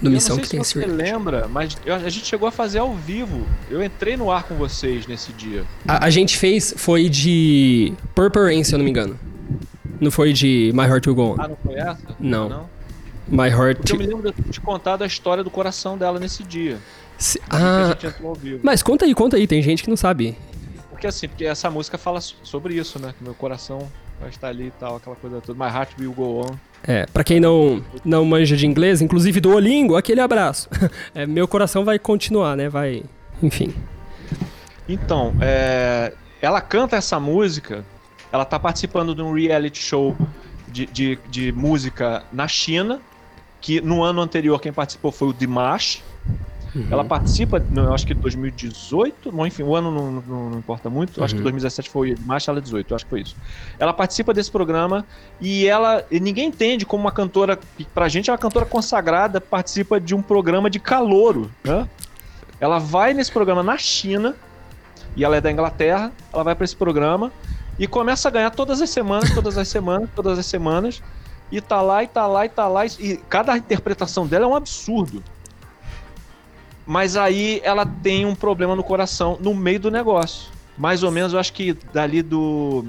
no 0.00 0.10
Missão 0.10 0.36
que 0.36 0.48
tem 0.48 0.62
se 0.64 0.74
você 0.74 0.86
lembra, 0.86 1.48
mas 1.48 1.76
eu, 1.84 1.94
a 1.94 2.08
gente 2.08 2.26
chegou 2.26 2.48
a 2.48 2.50
fazer 2.50 2.78
ao 2.78 2.94
vivo. 2.94 3.46
Eu 3.70 3.82
entrei 3.82 4.16
no 4.16 4.30
ar 4.30 4.44
com 4.44 4.56
vocês 4.56 5.06
nesse 5.06 5.32
dia. 5.32 5.64
A, 5.86 6.06
a 6.06 6.10
gente 6.10 6.36
fez, 6.36 6.74
foi 6.76 7.08
de 7.08 7.92
Purple 8.14 8.42
Rain, 8.42 8.64
se 8.64 8.74
eu 8.74 8.78
não 8.78 8.84
me 8.84 8.90
engano. 8.90 9.18
Não 10.00 10.10
foi 10.10 10.32
de 10.32 10.72
My 10.74 10.82
Heart 10.82 11.06
Will 11.06 11.14
Go 11.14 11.22
On. 11.22 11.36
Ah, 11.38 11.48
não 11.48 11.56
foi 11.56 11.74
essa? 11.74 12.16
Não. 12.18 12.48
não? 12.48 12.70
My 13.28 13.48
Heart... 13.48 13.78
Porque 13.78 13.92
eu 13.92 13.98
me 13.98 14.06
lembro 14.06 14.34
de 14.46 14.60
contar 14.60 14.96
da 14.96 15.06
história 15.06 15.44
do 15.44 15.50
coração 15.50 15.96
dela 15.96 16.18
nesse 16.18 16.42
dia. 16.42 16.78
Se... 17.16 17.40
Ah, 17.48 17.96
mas 18.62 18.82
conta 18.82 19.04
aí, 19.04 19.14
conta 19.14 19.36
aí. 19.36 19.46
Tem 19.46 19.62
gente 19.62 19.84
que 19.84 19.88
não 19.88 19.96
sabe. 19.96 20.36
Porque 20.90 21.06
assim, 21.06 21.28
porque 21.28 21.44
essa 21.44 21.70
música 21.70 21.96
fala 21.96 22.20
sobre 22.20 22.74
isso, 22.74 22.98
né? 22.98 23.14
Que 23.16 23.22
meu 23.22 23.34
coração 23.34 23.88
vai 24.20 24.30
estar 24.30 24.48
ali 24.48 24.66
e 24.66 24.70
tal, 24.72 24.96
aquela 24.96 25.16
coisa 25.16 25.40
toda. 25.40 25.64
My 25.64 25.70
heart 25.70 25.90
will 25.98 26.12
go 26.12 26.40
on. 26.40 26.56
É, 26.84 27.06
pra 27.06 27.22
quem 27.22 27.38
não, 27.38 27.82
não 28.04 28.24
manja 28.24 28.56
de 28.56 28.66
inglês, 28.66 29.00
inclusive 29.00 29.40
do 29.40 29.54
Olingo, 29.54 29.96
aquele 29.96 30.20
abraço. 30.20 30.68
É, 31.14 31.26
meu 31.26 31.46
coração 31.46 31.84
vai 31.84 31.98
continuar, 31.98 32.56
né? 32.56 32.68
Vai. 32.68 33.02
Enfim. 33.42 33.74
Então, 34.88 35.34
é, 35.40 36.12
ela 36.40 36.60
canta 36.60 36.96
essa 36.96 37.20
música, 37.20 37.84
ela 38.32 38.44
tá 38.44 38.58
participando 38.58 39.14
de 39.14 39.22
um 39.22 39.32
reality 39.32 39.82
show 39.82 40.16
de, 40.68 40.86
de, 40.86 41.18
de 41.28 41.52
música 41.52 42.24
na 42.32 42.48
China, 42.48 43.00
que 43.60 43.80
no 43.80 44.02
ano 44.02 44.20
anterior 44.20 44.60
quem 44.60 44.72
participou 44.72 45.12
foi 45.12 45.28
o 45.28 45.32
Dimash, 45.32 46.02
Uhum. 46.74 46.86
Ela 46.90 47.04
participa, 47.04 47.62
eu 47.74 47.92
acho 47.92 48.06
que 48.06 48.14
2018, 48.14 49.30
bom, 49.30 49.46
enfim, 49.46 49.62
o 49.62 49.76
ano 49.76 49.90
não, 49.90 50.12
não, 50.12 50.50
não 50.50 50.58
importa 50.58 50.88
muito, 50.88 51.18
uhum. 51.18 51.24
acho 51.24 51.34
que 51.34 51.42
2017 51.42 51.88
uhum. 51.88 51.92
foi 51.92 52.16
março, 52.24 52.50
ela 52.50 52.60
18, 52.60 52.94
acho 52.94 53.04
que 53.04 53.10
foi 53.10 53.20
isso. 53.20 53.36
Ela 53.78 53.92
participa 53.92 54.32
desse 54.32 54.50
programa 54.50 55.04
e 55.40 55.66
ela, 55.66 56.04
ninguém 56.10 56.48
entende 56.48 56.86
como 56.86 57.04
uma 57.04 57.12
cantora, 57.12 57.58
pra 57.94 58.08
gente 58.08 58.30
é 58.30 58.32
uma 58.32 58.38
cantora 58.38 58.64
consagrada, 58.64 59.40
participa 59.40 60.00
de 60.00 60.14
um 60.14 60.22
programa 60.22 60.70
de 60.70 60.78
calouro, 60.78 61.50
né? 61.62 61.88
Ela 62.58 62.78
vai 62.78 63.12
nesse 63.12 63.30
programa 63.30 63.62
na 63.62 63.76
China, 63.76 64.36
e 65.16 65.24
ela 65.24 65.36
é 65.36 65.40
da 65.40 65.50
Inglaterra, 65.50 66.12
ela 66.32 66.42
vai 66.42 66.54
para 66.54 66.64
esse 66.64 66.76
programa 66.76 67.32
e 67.78 67.86
começa 67.86 68.28
a 68.28 68.30
ganhar 68.30 68.50
todas 68.50 68.80
as 68.80 68.90
semanas, 68.90 69.34
todas 69.34 69.58
as 69.58 69.68
semanas, 69.68 70.08
todas 70.14 70.38
as 70.38 70.46
semanas, 70.46 71.02
e 71.50 71.60
tá 71.60 71.82
lá, 71.82 72.02
e 72.02 72.06
tá 72.06 72.26
lá, 72.26 72.46
e 72.46 72.48
tá 72.48 72.68
lá, 72.68 72.86
e 72.86 73.18
cada 73.28 73.56
interpretação 73.56 74.26
dela 74.26 74.44
é 74.44 74.48
um 74.48 74.54
absurdo. 74.56 75.22
Mas 76.86 77.16
aí 77.16 77.60
ela 77.64 77.86
tem 77.86 78.26
um 78.26 78.34
problema 78.34 78.74
no 78.74 78.82
coração 78.82 79.38
no 79.40 79.54
meio 79.54 79.80
do 79.80 79.90
negócio. 79.90 80.50
Mais 80.76 81.02
ou 81.02 81.10
menos, 81.10 81.32
eu 81.32 81.38
acho 81.38 81.52
que 81.52 81.74
dali 81.92 82.22
do. 82.22 82.84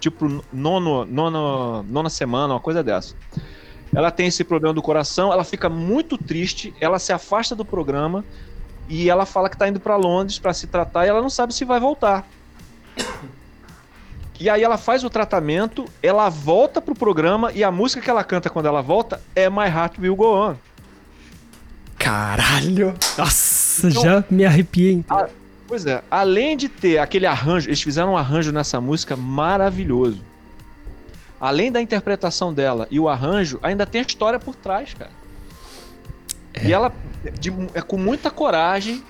Tipo, 0.00 0.42
nono, 0.52 1.04
nono, 1.04 1.82
nona 1.84 2.10
semana, 2.10 2.54
uma 2.54 2.60
coisa 2.60 2.82
dessa. 2.82 3.14
Ela 3.94 4.10
tem 4.10 4.26
esse 4.26 4.42
problema 4.42 4.74
do 4.74 4.82
coração, 4.82 5.32
ela 5.32 5.44
fica 5.44 5.68
muito 5.68 6.18
triste, 6.18 6.74
ela 6.80 6.98
se 6.98 7.12
afasta 7.12 7.54
do 7.54 7.64
programa 7.64 8.24
e 8.88 9.08
ela 9.08 9.24
fala 9.24 9.48
que 9.48 9.56
tá 9.56 9.68
indo 9.68 9.78
para 9.78 9.96
Londres 9.96 10.38
para 10.38 10.52
se 10.52 10.66
tratar 10.66 11.06
e 11.06 11.08
ela 11.08 11.22
não 11.22 11.30
sabe 11.30 11.54
se 11.54 11.64
vai 11.64 11.78
voltar. 11.78 12.26
E 14.40 14.50
aí 14.50 14.64
ela 14.64 14.76
faz 14.76 15.04
o 15.04 15.10
tratamento, 15.10 15.84
ela 16.02 16.28
volta 16.28 16.80
pro 16.80 16.96
programa 16.96 17.52
e 17.52 17.62
a 17.62 17.70
música 17.70 18.02
que 18.02 18.10
ela 18.10 18.24
canta 18.24 18.50
quando 18.50 18.66
ela 18.66 18.82
volta 18.82 19.20
é 19.36 19.48
My 19.48 19.68
Heart 19.68 19.98
Will 20.00 20.16
Go 20.16 20.34
On. 20.34 20.56
Caralho! 22.02 22.94
Nossa, 23.16 23.88
então, 23.88 24.02
já 24.02 24.24
me 24.28 24.44
arrepiei. 24.44 24.94
Então. 24.94 25.16
A, 25.16 25.28
pois 25.68 25.86
é, 25.86 26.02
além 26.10 26.56
de 26.56 26.68
ter 26.68 26.98
aquele 26.98 27.26
arranjo, 27.26 27.68
eles 27.68 27.80
fizeram 27.80 28.14
um 28.14 28.16
arranjo 28.16 28.50
nessa 28.50 28.80
música 28.80 29.16
maravilhoso. 29.16 30.20
Além 31.40 31.70
da 31.70 31.80
interpretação 31.80 32.52
dela 32.52 32.88
e 32.90 32.98
o 32.98 33.08
arranjo, 33.08 33.58
ainda 33.62 33.86
tem 33.86 34.00
a 34.00 34.04
história 34.04 34.38
por 34.38 34.56
trás, 34.56 34.94
cara. 34.94 35.10
É. 36.54 36.66
E 36.66 36.72
ela, 36.72 36.92
de, 37.38 37.52
é 37.72 37.80
com 37.80 37.96
muita 37.96 38.30
coragem, 38.30 39.02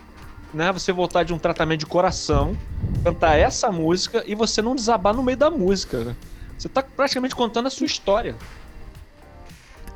né? 0.53 0.71
Você 0.73 0.93
voltar 0.93 1.25
de 1.25 1.33
um 1.33 1.39
tratamento 1.39 1.81
de 1.81 1.87
coração, 1.87 2.57
cantar 3.03 3.39
essa 3.39 3.73
música 3.73 4.23
e 4.27 4.35
você 4.35 4.61
não 4.61 4.75
desabar 4.75 5.15
no 5.15 5.23
meio 5.23 5.39
da 5.39 5.51
música, 5.51 6.05
né? 6.05 6.17
Você 6.59 6.69
tá 6.69 6.83
praticamente 6.83 7.35
contando 7.35 7.67
a 7.67 7.71
sua 7.71 7.87
história. 7.87 8.37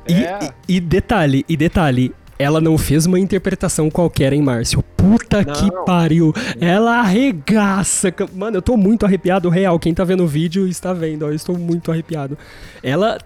E, 0.07 0.13
é... 0.13 0.53
e, 0.67 0.77
e 0.77 0.79
detalhe, 0.79 1.45
e 1.47 1.55
detalhe, 1.55 2.13
ela 2.39 2.61
não 2.61 2.77
fez 2.77 3.05
uma 3.05 3.19
interpretação 3.19 3.89
qualquer 3.89 4.33
em 4.33 4.41
Márcio. 4.41 4.83
Puta 4.95 5.43
não. 5.43 5.53
que 5.53 5.71
pariu. 5.85 6.33
Ela 6.59 6.99
arregaça. 6.99 8.13
Mano, 8.33 8.57
eu 8.57 8.61
tô 8.61 8.77
muito 8.77 9.05
arrepiado, 9.05 9.49
real. 9.49 9.79
Quem 9.79 9.93
tá 9.93 10.03
vendo 10.03 10.23
o 10.23 10.27
vídeo 10.27 10.67
está 10.67 10.93
vendo, 10.93 11.25
ó. 11.25 11.29
Eu 11.29 11.35
estou 11.35 11.57
muito 11.57 11.91
arrepiado. 11.91 12.37
Ela 12.83 13.17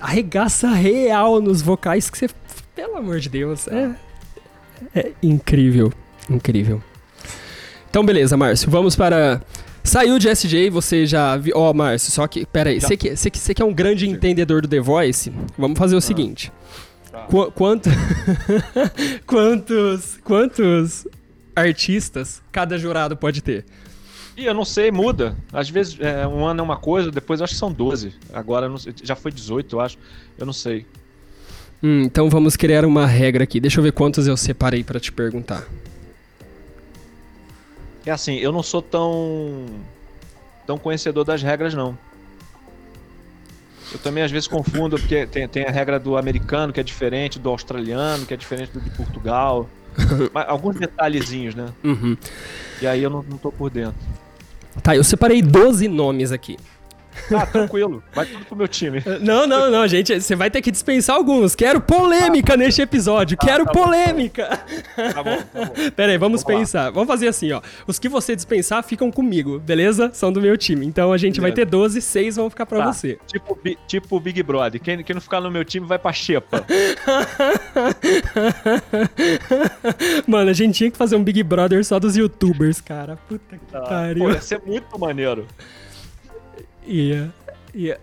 arregaça 0.00 0.68
real 0.68 1.40
nos 1.40 1.62
vocais 1.62 2.10
que 2.10 2.18
você. 2.18 2.28
Pelo 2.74 2.96
amor 2.96 3.20
de 3.20 3.28
Deus. 3.28 3.68
É. 3.68 3.90
É 4.94 5.12
incrível. 5.22 5.92
Incrível. 6.28 6.82
Então, 7.88 8.04
beleza, 8.04 8.36
Márcio. 8.36 8.70
Vamos 8.70 8.96
para. 8.96 9.42
Saiu 9.82 10.18
de 10.18 10.28
SJ, 10.28 10.70
você 10.70 11.06
já 11.06 11.36
viu. 11.36 11.54
Ó, 11.56 11.70
oh, 11.70 11.74
Márcio, 11.74 12.10
só 12.10 12.26
que. 12.26 12.46
Pera 12.46 12.70
aí, 12.70 12.80
você 12.80 12.96
que, 12.96 13.16
você, 13.16 13.30
que, 13.30 13.38
você 13.38 13.54
que 13.54 13.62
é 13.62 13.64
um 13.64 13.72
grande 13.72 14.06
Sim. 14.06 14.12
entendedor 14.12 14.62
do 14.62 14.68
The 14.68 14.80
Voice, 14.80 15.32
vamos 15.58 15.78
fazer 15.78 15.94
o 15.94 15.98
ah. 15.98 16.02
seguinte. 16.02 16.52
Qu 17.28 17.50
quanto... 17.52 17.90
quantos. 19.26 20.18
Quantos 20.24 21.06
artistas 21.54 22.42
cada 22.52 22.78
jurado 22.78 23.16
pode 23.16 23.42
ter? 23.42 23.64
E 24.36 24.46
eu 24.46 24.54
não 24.54 24.64
sei, 24.64 24.90
muda. 24.90 25.36
Às 25.52 25.68
vezes 25.68 25.98
é, 26.00 26.26
um 26.26 26.46
ano 26.46 26.60
é 26.60 26.62
uma 26.62 26.76
coisa, 26.76 27.10
depois 27.10 27.40
eu 27.40 27.44
acho 27.44 27.54
que 27.54 27.58
são 27.58 27.72
12. 27.72 28.14
Agora 28.32 28.72
já 29.02 29.14
foi 29.14 29.30
18, 29.30 29.76
eu 29.76 29.80
acho. 29.80 29.98
Eu 30.38 30.46
não 30.46 30.52
sei. 30.52 30.86
Hum, 31.82 32.02
então 32.02 32.30
vamos 32.30 32.56
criar 32.56 32.84
uma 32.84 33.06
regra 33.06 33.44
aqui. 33.44 33.60
Deixa 33.60 33.80
eu 33.80 33.84
ver 33.84 33.92
quantos 33.92 34.26
eu 34.26 34.36
separei 34.36 34.84
para 34.84 35.00
te 35.00 35.12
perguntar. 35.12 35.66
É 38.04 38.10
assim, 38.10 38.36
eu 38.36 38.50
não 38.52 38.62
sou 38.62 38.80
tão 38.80 39.66
tão 40.66 40.78
conhecedor 40.78 41.24
das 41.24 41.42
regras 41.42 41.74
não. 41.74 41.98
Eu 43.92 43.98
também 43.98 44.22
às 44.22 44.30
vezes 44.30 44.46
confundo 44.46 44.96
porque 44.96 45.26
tem, 45.26 45.48
tem 45.48 45.64
a 45.64 45.70
regra 45.70 45.98
do 45.98 46.16
americano 46.16 46.72
que 46.72 46.80
é 46.80 46.82
diferente 46.82 47.38
do 47.38 47.48
australiano, 47.48 48.24
que 48.24 48.34
é 48.34 48.36
diferente 48.36 48.72
do 48.72 48.80
de 48.80 48.90
Portugal. 48.90 49.68
Mas, 50.32 50.48
alguns 50.48 50.76
detalhezinhos, 50.76 51.54
né? 51.54 51.66
Uhum. 51.82 52.16
E 52.80 52.86
aí 52.86 53.02
eu 53.02 53.10
não, 53.10 53.22
não 53.22 53.36
tô 53.36 53.50
por 53.50 53.70
dentro. 53.70 53.96
Tá, 54.82 54.94
eu 54.94 55.02
separei 55.02 55.42
12 55.42 55.88
nomes 55.88 56.32
aqui. 56.32 56.56
Ah, 57.40 57.46
tranquilo. 57.46 58.02
Vai 58.12 58.26
tudo 58.26 58.44
pro 58.44 58.56
meu 58.56 58.68
time. 58.68 59.02
Não, 59.20 59.46
não, 59.46 59.70
não, 59.70 59.86
gente. 59.86 60.20
Você 60.20 60.34
vai 60.34 60.50
ter 60.50 60.60
que 60.60 60.70
dispensar 60.70 61.16
alguns. 61.16 61.54
Quero 61.54 61.80
polêmica 61.80 62.54
ah, 62.54 62.56
neste 62.56 62.82
episódio. 62.82 63.36
Ah, 63.40 63.46
Quero 63.46 63.64
tá 63.64 63.72
polêmica. 63.72 64.60
Bom. 64.96 65.12
Tá 65.12 65.22
bom, 65.22 65.36
tá 65.36 65.64
bom. 65.64 65.72
Pera 65.94 66.12
aí, 66.12 66.18
vamos, 66.18 66.42
vamos 66.42 66.58
pensar. 66.60 66.84
Lá. 66.84 66.90
Vamos 66.90 67.08
fazer 67.08 67.28
assim, 67.28 67.52
ó. 67.52 67.60
Os 67.86 67.98
que 67.98 68.08
você 68.08 68.34
dispensar 68.34 68.82
ficam 68.82 69.10
comigo, 69.10 69.58
beleza? 69.58 70.10
São 70.12 70.32
do 70.32 70.40
meu 70.40 70.56
time. 70.56 70.86
Então 70.86 71.12
a 71.12 71.18
gente 71.18 71.40
beleza. 71.40 71.56
vai 71.56 71.64
ter 71.64 71.70
12, 71.70 72.02
6 72.02 72.36
vão 72.36 72.50
ficar 72.50 72.66
pra 72.66 72.78
tá. 72.78 72.92
você. 72.92 73.18
Tipo, 73.26 73.58
tipo 73.86 74.20
Big 74.20 74.42
Brother. 74.42 74.80
Quem, 74.80 75.02
quem 75.02 75.14
não 75.14 75.20
ficar 75.20 75.40
no 75.40 75.50
meu 75.50 75.64
time 75.64 75.86
vai 75.86 75.98
pra 75.98 76.12
Xepa. 76.12 76.64
Mano, 80.26 80.50
a 80.50 80.54
gente 80.54 80.76
tinha 80.76 80.90
que 80.90 80.96
fazer 80.96 81.16
um 81.16 81.24
Big 81.24 81.42
Brother 81.42 81.84
só 81.84 81.98
dos 81.98 82.16
youtubers, 82.16 82.80
cara. 82.80 83.16
Puta 83.28 83.56
que 83.56 83.76
ah, 83.76 83.80
pariu. 83.80 84.24
Pô, 84.24 84.30
ia 84.30 84.40
ser 84.40 84.60
muito 84.64 84.98
maneiro. 84.98 85.46
Ia. 86.90 87.32
Ia. 87.72 88.00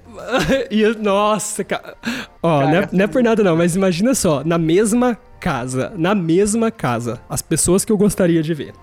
ia 0.72 0.94
nossa, 0.94 1.63
cara. 1.63 1.96
Ó, 2.41 2.62
não, 2.62 2.75
é, 2.75 2.89
não 2.91 3.03
é 3.03 3.08
por 3.08 3.22
nada 3.22 3.44
não, 3.44 3.56
mas 3.56 3.75
imagina 3.75 4.15
só, 4.15 4.44
na 4.44 4.58
mesma 4.58 5.17
casa, 5.39 5.91
na 5.98 6.15
mesma 6.15 6.72
casa, 6.72 7.20
as 7.29 7.41
pessoas 7.41 7.84
que 7.84 7.91
eu 7.91 7.98
gostaria 7.98 8.41
de 8.41 8.53
ver. 8.53 8.74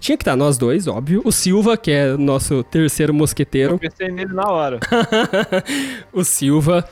Tinha 0.00 0.16
que 0.16 0.22
estar 0.22 0.34
nós 0.34 0.58
dois, 0.58 0.88
óbvio. 0.88 1.22
O 1.24 1.30
Silva, 1.30 1.76
que 1.76 1.90
é 1.90 2.16
nosso 2.16 2.64
terceiro 2.64 3.14
mosqueteiro. 3.14 3.74
Eu 3.74 3.78
pensei 3.78 4.10
nele 4.10 4.32
na 4.32 4.50
hora. 4.50 4.80
o 6.12 6.24
Silva. 6.24 6.84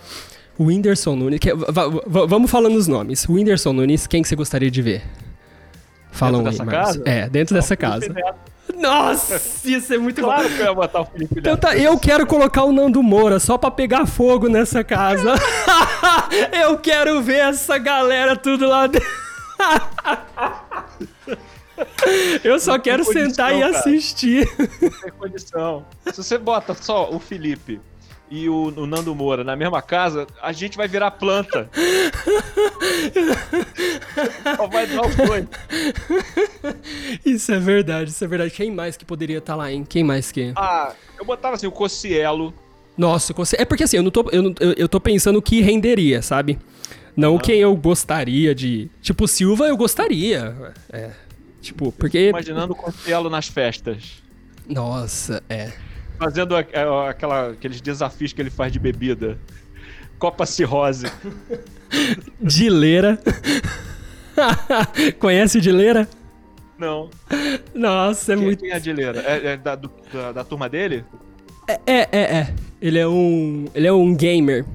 O 0.57 0.67
Whindersson 0.67 1.17
Nunes. 1.17 1.41
Que, 1.41 1.53
vamos 2.07 2.49
falando 2.49 2.77
os 2.77 2.87
nomes. 2.87 3.25
O 3.25 3.33
Whindersson 3.33 3.73
Nunes, 3.73 4.07
quem 4.07 4.23
que 4.23 4.29
você 4.29 4.37
gostaria 4.37 4.71
de 4.71 4.81
ver? 4.81 5.03
Falam 6.13 6.43
dentro 6.43 6.63
aí, 6.63 6.69
dessa 6.69 6.71
casa? 6.71 7.03
É, 7.05 7.29
dentro 7.29 7.55
Não, 7.55 7.61
dessa 7.61 7.77
casa. 7.77 8.15
Nossa, 8.77 9.69
ia 9.69 9.81
ser 9.81 9.99
muito 9.99 10.21
claro 10.21 10.43
bom. 10.43 10.49
Claro 10.49 10.57
que 10.57 10.63
eu 10.63 10.67
ia 10.67 10.75
botar 10.75 11.01
o 11.01 11.07
Felipe 11.07 11.39
Então 11.39 11.57
tá, 11.57 11.77
eu 11.77 11.99
quero 11.99 12.27
colocar 12.27 12.65
o 12.65 12.73
Nando 12.73 13.03
Moura 13.03 13.39
só 13.39 13.59
pra 13.59 13.71
pegar 13.71 14.07
fogo 14.07 14.49
nessa 14.49 14.85
casa. 14.85 15.35
eu 16.53 16.79
quero 16.79 17.21
ver 17.21 17.49
essa 17.49 17.79
galera 17.79 18.37
tudo 18.37 18.67
lá 18.67 18.87
dentro. 18.87 19.09
Eu 22.45 22.61
só 22.61 22.79
quero 22.79 23.05
condição, 23.05 23.31
sentar 23.31 23.57
e 23.57 23.63
assistir. 23.63 24.47
Não 24.59 24.91
tem 24.91 25.13
condição. 25.19 25.87
Se 26.13 26.23
você 26.23 26.37
bota 26.37 26.75
só 26.75 27.11
o 27.11 27.19
Felipe 27.19 27.81
e 28.31 28.49
o, 28.49 28.73
o, 28.77 28.87
Nando 28.87 29.13
Moura 29.15 29.43
na 29.43 29.57
mesma 29.57 29.83
casa, 29.83 30.27
a 30.41 30.53
gente 30.53 30.77
vai 30.77 30.87
virar 30.87 31.11
planta. 31.11 31.69
Só 34.57 34.69
vai 34.69 34.87
dar 34.87 35.05
os 35.07 35.17
dois. 35.17 35.47
Isso 37.27 37.51
é 37.51 37.59
verdade, 37.59 38.11
isso 38.11 38.25
é 38.25 38.29
verdade. 38.29 38.53
Quem 38.53 38.71
mais 38.71 38.97
que 38.97 39.05
poderia 39.05 39.39
estar 39.39 39.55
tá 39.55 39.57
lá, 39.57 39.73
hein? 39.73 39.85
Quem 39.89 40.05
mais 40.05 40.31
que? 40.31 40.53
Ah, 40.55 40.93
eu 41.19 41.25
botava 41.25 41.57
assim, 41.57 41.67
o 41.67 41.73
Cocielo. 41.73 42.55
Nossa, 42.97 43.35
é 43.59 43.65
porque 43.65 43.83
assim, 43.83 43.97
eu 43.97 44.03
não 44.03 44.11
tô, 44.11 44.29
eu, 44.31 44.43
não, 44.43 44.55
eu, 44.61 44.75
eu 44.75 44.89
tô 44.89 45.01
pensando 45.01 45.39
o 45.39 45.43
que 45.43 45.61
renderia, 45.61 46.23
sabe? 46.23 46.59
Não 47.17 47.37
ah. 47.37 47.41
quem 47.41 47.59
eu 47.59 47.75
gostaria 47.75 48.55
de. 48.55 48.89
Tipo, 49.03 49.27
Silva 49.27 49.67
eu 49.67 49.77
gostaria. 49.77 50.73
É. 50.93 51.11
Tipo, 51.61 51.91
porque. 51.93 52.29
Imaginando 52.29 52.75
o 52.75 52.77
Cocielo 52.77 53.29
nas 53.29 53.49
festas. 53.49 54.23
Nossa, 54.69 55.43
é 55.49 55.73
fazendo 56.21 56.55
aquela, 56.55 57.49
aqueles 57.49 57.81
desafios 57.81 58.35
que 58.35 58.43
ele 58.43 58.51
faz 58.51 58.71
de 58.71 58.79
bebida. 58.79 59.39
Copa 60.19 60.45
cirrose. 60.45 61.07
Dileira. 62.39 63.19
Conhece 65.19 65.57
o 65.57 65.61
Dileira? 65.63 66.07
Não. 66.79 67.09
Nossa, 67.75 68.35
é 68.35 68.37
quem, 68.37 68.45
muito. 68.45 68.61
Quem 68.61 68.71
é 68.71 68.75
a 68.75 68.79
Dileira? 68.79 69.21
É, 69.21 69.47
é 69.53 69.57
da, 69.57 69.75
do, 69.75 69.91
da, 70.13 70.33
da, 70.33 70.45
turma 70.45 70.69
dele? 70.69 71.05
É, 71.67 71.81
é, 71.87 72.09
é, 72.13 72.21
é. 72.21 72.55
Ele 72.83 72.99
é 72.99 73.09
um. 73.09 73.67
Ele 73.75 73.87
é 73.87 73.93
um 73.93 74.15
gamer. 74.15 74.67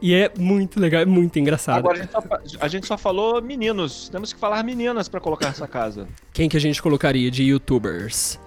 E 0.00 0.12
é 0.14 0.32
muito 0.36 0.80
legal, 0.80 1.02
é 1.02 1.06
muito 1.06 1.38
engraçado. 1.38 1.78
Agora 1.78 1.98
a 1.98 2.02
gente, 2.02 2.10
só, 2.10 2.22
a 2.60 2.68
gente 2.68 2.86
só 2.88 2.98
falou 2.98 3.40
meninos. 3.40 4.08
Temos 4.08 4.32
que 4.32 4.40
falar 4.40 4.64
meninas 4.64 5.08
para 5.08 5.20
colocar 5.20 5.48
essa 5.48 5.68
casa. 5.68 6.08
Quem 6.32 6.48
que 6.48 6.56
a 6.56 6.60
gente 6.60 6.82
colocaria 6.82 7.30
de 7.30 7.44
youtubers? 7.44 8.40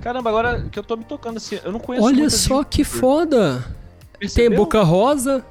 Caramba, 0.00 0.30
agora 0.30 0.66
que 0.70 0.78
eu 0.78 0.82
tô 0.82 0.96
me 0.96 1.04
tocando 1.04 1.38
assim, 1.38 1.58
eu 1.64 1.72
não 1.72 1.80
conheço 1.80 2.06
Olha 2.06 2.30
só 2.30 2.62
de... 2.62 2.68
que 2.68 2.84
foda! 2.84 3.64
Percebeu? 4.18 4.50
Tem 4.50 4.58
Boca 4.58 4.82
Rosa, 4.82 5.44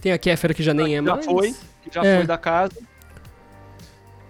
tem 0.00 0.12
a 0.12 0.18
Kéfera 0.18 0.54
que 0.54 0.62
já 0.62 0.74
nem 0.74 0.96
é 0.96 1.02
já 1.02 1.14
mais. 1.14 1.24
Foi, 1.24 1.54
que 1.82 1.94
já 1.94 2.04
é. 2.04 2.16
foi 2.16 2.26
da 2.26 2.38
casa. 2.38 2.74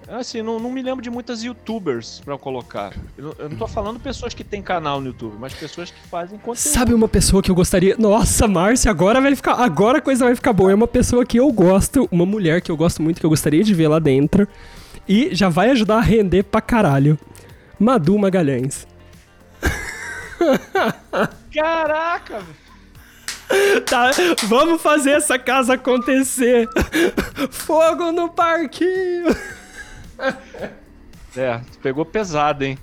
Assim, 0.08 0.42
não, 0.42 0.58
não 0.58 0.70
me 0.70 0.82
lembro 0.82 1.00
de 1.00 1.08
muitas 1.08 1.42
youtubers 1.42 2.20
pra 2.22 2.36
colocar. 2.36 2.92
Eu, 3.16 3.34
eu 3.38 3.48
não 3.48 3.56
tô 3.56 3.66
falando 3.66 3.98
pessoas 3.98 4.34
que 4.34 4.44
têm 4.44 4.60
canal 4.60 5.00
no 5.00 5.06
YouTube, 5.06 5.36
mas 5.38 5.54
pessoas 5.54 5.90
que 5.90 6.00
fazem 6.08 6.38
conteúdo. 6.38 6.58
Sabe 6.58 6.92
uma 6.92 7.08
pessoa 7.08 7.42
que 7.42 7.50
eu 7.50 7.54
gostaria. 7.54 7.96
Nossa, 7.98 8.46
Márcia, 8.46 8.90
agora 8.90 9.22
vai 9.22 9.34
ficar. 9.34 9.54
Agora 9.54 9.98
a 9.98 10.00
coisa 10.02 10.26
vai 10.26 10.34
ficar 10.34 10.52
boa. 10.52 10.70
É 10.70 10.74
uma 10.74 10.88
pessoa 10.88 11.24
que 11.24 11.40
eu 11.40 11.50
gosto, 11.50 12.06
uma 12.12 12.26
mulher 12.26 12.60
que 12.60 12.70
eu 12.70 12.76
gosto 12.76 13.00
muito, 13.00 13.20
que 13.20 13.24
eu 13.24 13.30
gostaria 13.30 13.64
de 13.64 13.72
ver 13.72 13.88
lá 13.88 13.98
dentro. 13.98 14.46
E 15.08 15.34
já 15.34 15.48
vai 15.48 15.70
ajudar 15.70 15.96
a 15.96 16.02
render 16.02 16.42
pra 16.42 16.60
caralho. 16.60 17.18
Madu 17.78 18.18
Magalhães. 18.18 18.86
Caraca! 21.54 22.42
Tá, 23.86 24.10
vamos 24.44 24.80
fazer 24.80 25.10
essa 25.12 25.38
casa 25.38 25.74
acontecer. 25.74 26.68
Fogo 27.50 28.10
no 28.10 28.30
parquinho. 28.30 29.26
É, 31.36 31.58
tu 31.58 31.78
pegou 31.80 32.04
pesado, 32.04 32.64
hein? 32.64 32.78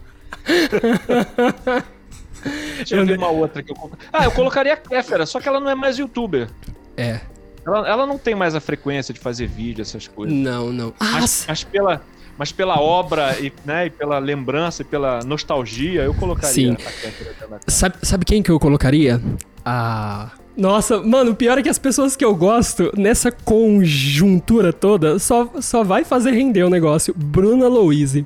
Deixa 2.78 2.96
eu, 2.96 3.00
Eu 3.00 3.06
ver 3.06 3.18
uma 3.18 3.30
outra 3.30 3.64
que 3.64 3.72
eu 3.72 3.92
Ah, 4.14 4.26
eu 4.26 4.32
colocaria 4.32 4.74
a 4.74 4.78
Kéfera, 4.78 5.26
só 5.26 5.40
que 5.40 5.48
ela 5.48 5.60
não 5.60 5.70
é 5.70 5.76
mais 5.76 5.98
youtuber. 5.98 6.50
É. 6.96 7.20
Ela, 7.66 7.88
ela 7.88 8.06
não 8.06 8.18
tem 8.18 8.36
mais 8.36 8.56
a 8.56 8.60
frequência 8.60 9.14
de 9.14 9.20
fazer 9.20 9.48
vídeo, 9.48 9.82
essas 9.82 10.08
coisas. 10.08 10.36
Não, 10.36 10.72
não. 10.72 10.94
Ah, 11.00 11.20
Mas, 11.20 11.46
mas 11.48 11.64
pela, 11.64 12.02
mas 12.40 12.54
pela 12.54 12.80
obra 12.80 13.38
e, 13.38 13.52
né, 13.66 13.88
e 13.88 13.90
pela 13.90 14.18
lembrança 14.18 14.82
e 14.82 14.86
pela 14.86 15.20
nostalgia, 15.26 16.04
eu 16.04 16.14
colocaria 16.14 16.54
Sim. 16.54 16.72
a 16.72 16.76
Kéfera 16.78 17.34
dela. 17.38 17.60
sabe, 17.68 17.96
sabe 18.02 18.24
quem 18.24 18.42
que 18.42 18.50
eu 18.50 18.58
colocaria? 18.58 19.22
A. 19.66 20.32
Nossa, 20.56 21.02
mano, 21.04 21.32
o 21.32 21.36
pior 21.36 21.58
é 21.58 21.62
que 21.62 21.68
as 21.68 21.78
pessoas 21.78 22.16
que 22.16 22.24
eu 22.24 22.34
gosto, 22.34 22.94
nessa 22.98 23.30
conjuntura 23.30 24.72
toda, 24.72 25.20
só, 25.20 25.50
só 25.60 25.84
vai 25.84 26.06
fazer 26.06 26.32
render 26.32 26.64
o 26.64 26.70
negócio. 26.70 27.14
Bruna 27.14 27.68
Louise. 27.68 28.26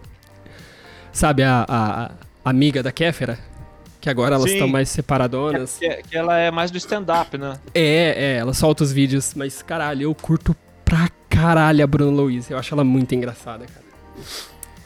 Sabe, 1.12 1.42
a, 1.42 1.66
a, 1.68 2.06
a 2.06 2.50
amiga 2.52 2.84
da 2.84 2.92
Kéfera? 2.92 3.40
Que 4.00 4.12
agora 4.12 4.36
elas 4.36 4.52
estão 4.52 4.68
mais 4.68 4.90
separadonas. 4.90 5.78
Que, 5.80 5.90
que 6.04 6.16
ela 6.16 6.38
é 6.38 6.52
mais 6.52 6.70
do 6.70 6.78
stand-up, 6.78 7.36
né? 7.36 7.58
É, 7.74 8.34
é, 8.34 8.38
ela 8.38 8.54
solta 8.54 8.84
os 8.84 8.92
vídeos, 8.92 9.34
mas 9.36 9.64
caralho, 9.64 10.04
eu 10.04 10.14
curto 10.14 10.56
pra 10.86 11.10
caralho 11.28 11.84
a 11.84 11.88
Bruna 11.88 12.12
Louise. 12.12 12.52
Eu 12.52 12.60
acho 12.60 12.76
ela 12.76 12.84
muito 12.84 13.16
engraçada, 13.16 13.66
cara. 13.66 13.83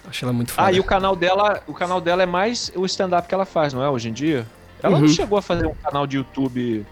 Acho 0.09 0.23
ela 0.25 0.33
muito 0.33 0.51
foda. 0.53 0.67
Ah, 0.67 0.71
e 0.71 0.79
o 0.79 0.83
canal 0.83 1.15
dela, 1.15 1.61
o 1.67 1.73
canal 1.73 1.99
dela 1.99 2.23
é 2.23 2.25
mais 2.25 2.71
o 2.75 2.85
stand-up 2.85 3.27
que 3.27 3.33
ela 3.33 3.45
faz, 3.45 3.73
não 3.73 3.83
é? 3.83 3.89
Hoje 3.89 4.09
em 4.09 4.13
dia. 4.13 4.45
Ela 4.81 4.95
Uhum. 4.95 5.01
não 5.01 5.07
chegou 5.09 5.37
a 5.37 5.41
fazer 5.41 5.65
um 5.65 5.73
canal 5.73 6.05
de 6.07 6.17
YouTube 6.17 6.85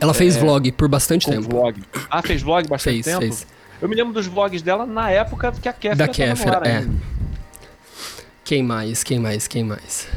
Ela 0.00 0.14
fez 0.14 0.36
vlog 0.36 0.70
por 0.72 0.88
bastante 0.88 1.26
tempo. 1.28 1.48
vlog. 1.48 1.82
Ah, 2.10 2.22
fez 2.22 2.40
vlog 2.42 2.66
bastante 2.68 3.02
Fez, 3.02 3.04
tempo? 3.06 3.20
fez. 3.20 3.46
Eu 3.82 3.88
me 3.88 3.94
lembro 3.96 4.12
dos 4.14 4.26
vlogs 4.26 4.62
dela 4.62 4.86
na 4.86 5.10
época 5.10 5.52
que 5.52 5.68
a 5.68 5.72
Kéfera 5.72 5.96
Da 5.96 6.08
Kéfera, 6.08 6.60
é. 6.66 6.76
ainda. 6.78 6.94
Quem 8.44 8.62
mais? 8.62 9.02
Quem 9.02 9.18
mais? 9.18 9.46
Quem 9.48 9.64
mais? 9.64 10.08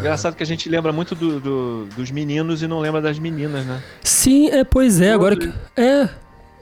Engraçado 0.00 0.34
que 0.34 0.42
a 0.42 0.46
gente 0.46 0.68
lembra 0.68 0.92
muito 0.92 1.14
do- 1.14 1.38
do- 1.38 1.84
dos 1.94 2.10
meninos 2.10 2.60
e 2.60 2.66
não 2.66 2.80
lembra 2.80 3.00
das 3.00 3.18
meninas, 3.20 3.64
né? 3.64 3.80
Sim, 4.02 4.48
é, 4.50 4.64
pois 4.64 5.00
é, 5.00 5.12
agora 5.12 5.36
que. 5.36 5.52
É. 5.76 6.08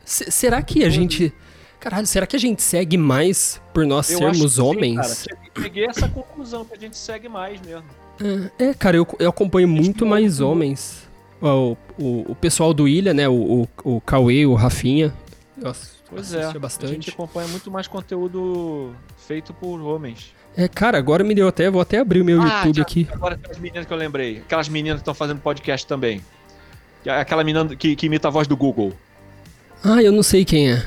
Se- 0.05 0.31
será 0.31 0.61
que 0.61 0.85
a 0.85 0.91
gente. 0.91 1.33
Caralho, 1.81 2.07
será 2.07 2.27
que 2.27 2.35
a 2.35 2.39
gente 2.39 2.61
segue 2.63 2.97
mais 2.97 3.61
por 3.73 3.87
nós 3.87 4.11
Eu 4.11 4.17
acho 4.19 4.25
sermos 4.35 4.55
que 4.55 4.61
sim, 4.61 4.67
homens? 4.67 4.97
cara. 4.97 5.15
Cheguei- 5.15 5.39
Peguei 5.55 5.87
essa 5.87 6.09
conclusão 6.09 6.65
que 6.65 6.75
a 6.75 6.79
gente 6.79 6.97
segue 6.97 7.29
mais 7.29 7.61
mesmo. 7.61 7.85
É, 8.59 8.75
cara, 8.75 8.97
eu, 8.97 9.07
eu 9.19 9.31
acompanho 9.31 9.69
muito 9.69 10.05
mais 10.05 10.41
homens. 10.41 11.09
O, 11.41 11.77
o, 11.99 12.33
o 12.33 12.35
pessoal 12.35 12.75
do 12.75 12.89
Ilha, 12.89 13.15
né? 13.15 13.29
O, 13.29 13.69
o, 13.85 13.97
o 13.97 14.01
Cauê, 14.01 14.45
o 14.45 14.55
Rafinha. 14.55 15.13
Ass- 15.65 15.97
Pois 16.11 16.33
é, 16.33 16.39
assistia 16.39 16.39
a 16.39 16.53
gente 16.53 16.59
bastante. 16.61 17.11
acompanha 17.11 17.47
muito 17.49 17.71
mais 17.71 17.87
conteúdo 17.87 18.93
feito 19.27 19.53
por 19.53 19.79
homens. 19.81 20.33
É, 20.57 20.67
cara, 20.67 20.97
agora 20.99 21.23
me 21.23 21.35
deu 21.35 21.47
até. 21.47 21.71
Vou 21.71 21.81
até 21.83 21.99
abrir 21.99 22.23
o 22.23 22.25
meu 22.25 22.41
Ah, 22.41 22.63
YouTube 22.65 22.77
já- 22.77 22.83
aqui. 22.83 23.07
Agora 23.13 23.37
tem 23.37 23.51
as 23.53 23.59
meninas 23.59 23.87
que 23.87 23.93
eu 23.93 23.97
lembrei. 23.97 24.39
Aquelas 24.39 24.69
meninas 24.69 24.97
que 24.99 25.03
estão 25.03 25.15
fazendo 25.15 25.41
podcast 25.41 25.87
também. 25.87 26.21
Que 27.05 27.11
é 27.11 27.21
Aquela 27.21 27.45
menina 27.45 27.77
que, 27.77 27.95
que 27.95 28.07
imita 28.07 28.29
a 28.29 28.31
voz 28.31 28.49
do 28.49 28.57
Google. 28.57 28.93
Ah, 29.85 30.03
eu 30.03 30.11
não 30.11 30.23
sei 30.23 30.45
quem 30.45 30.73
é. 30.73 30.85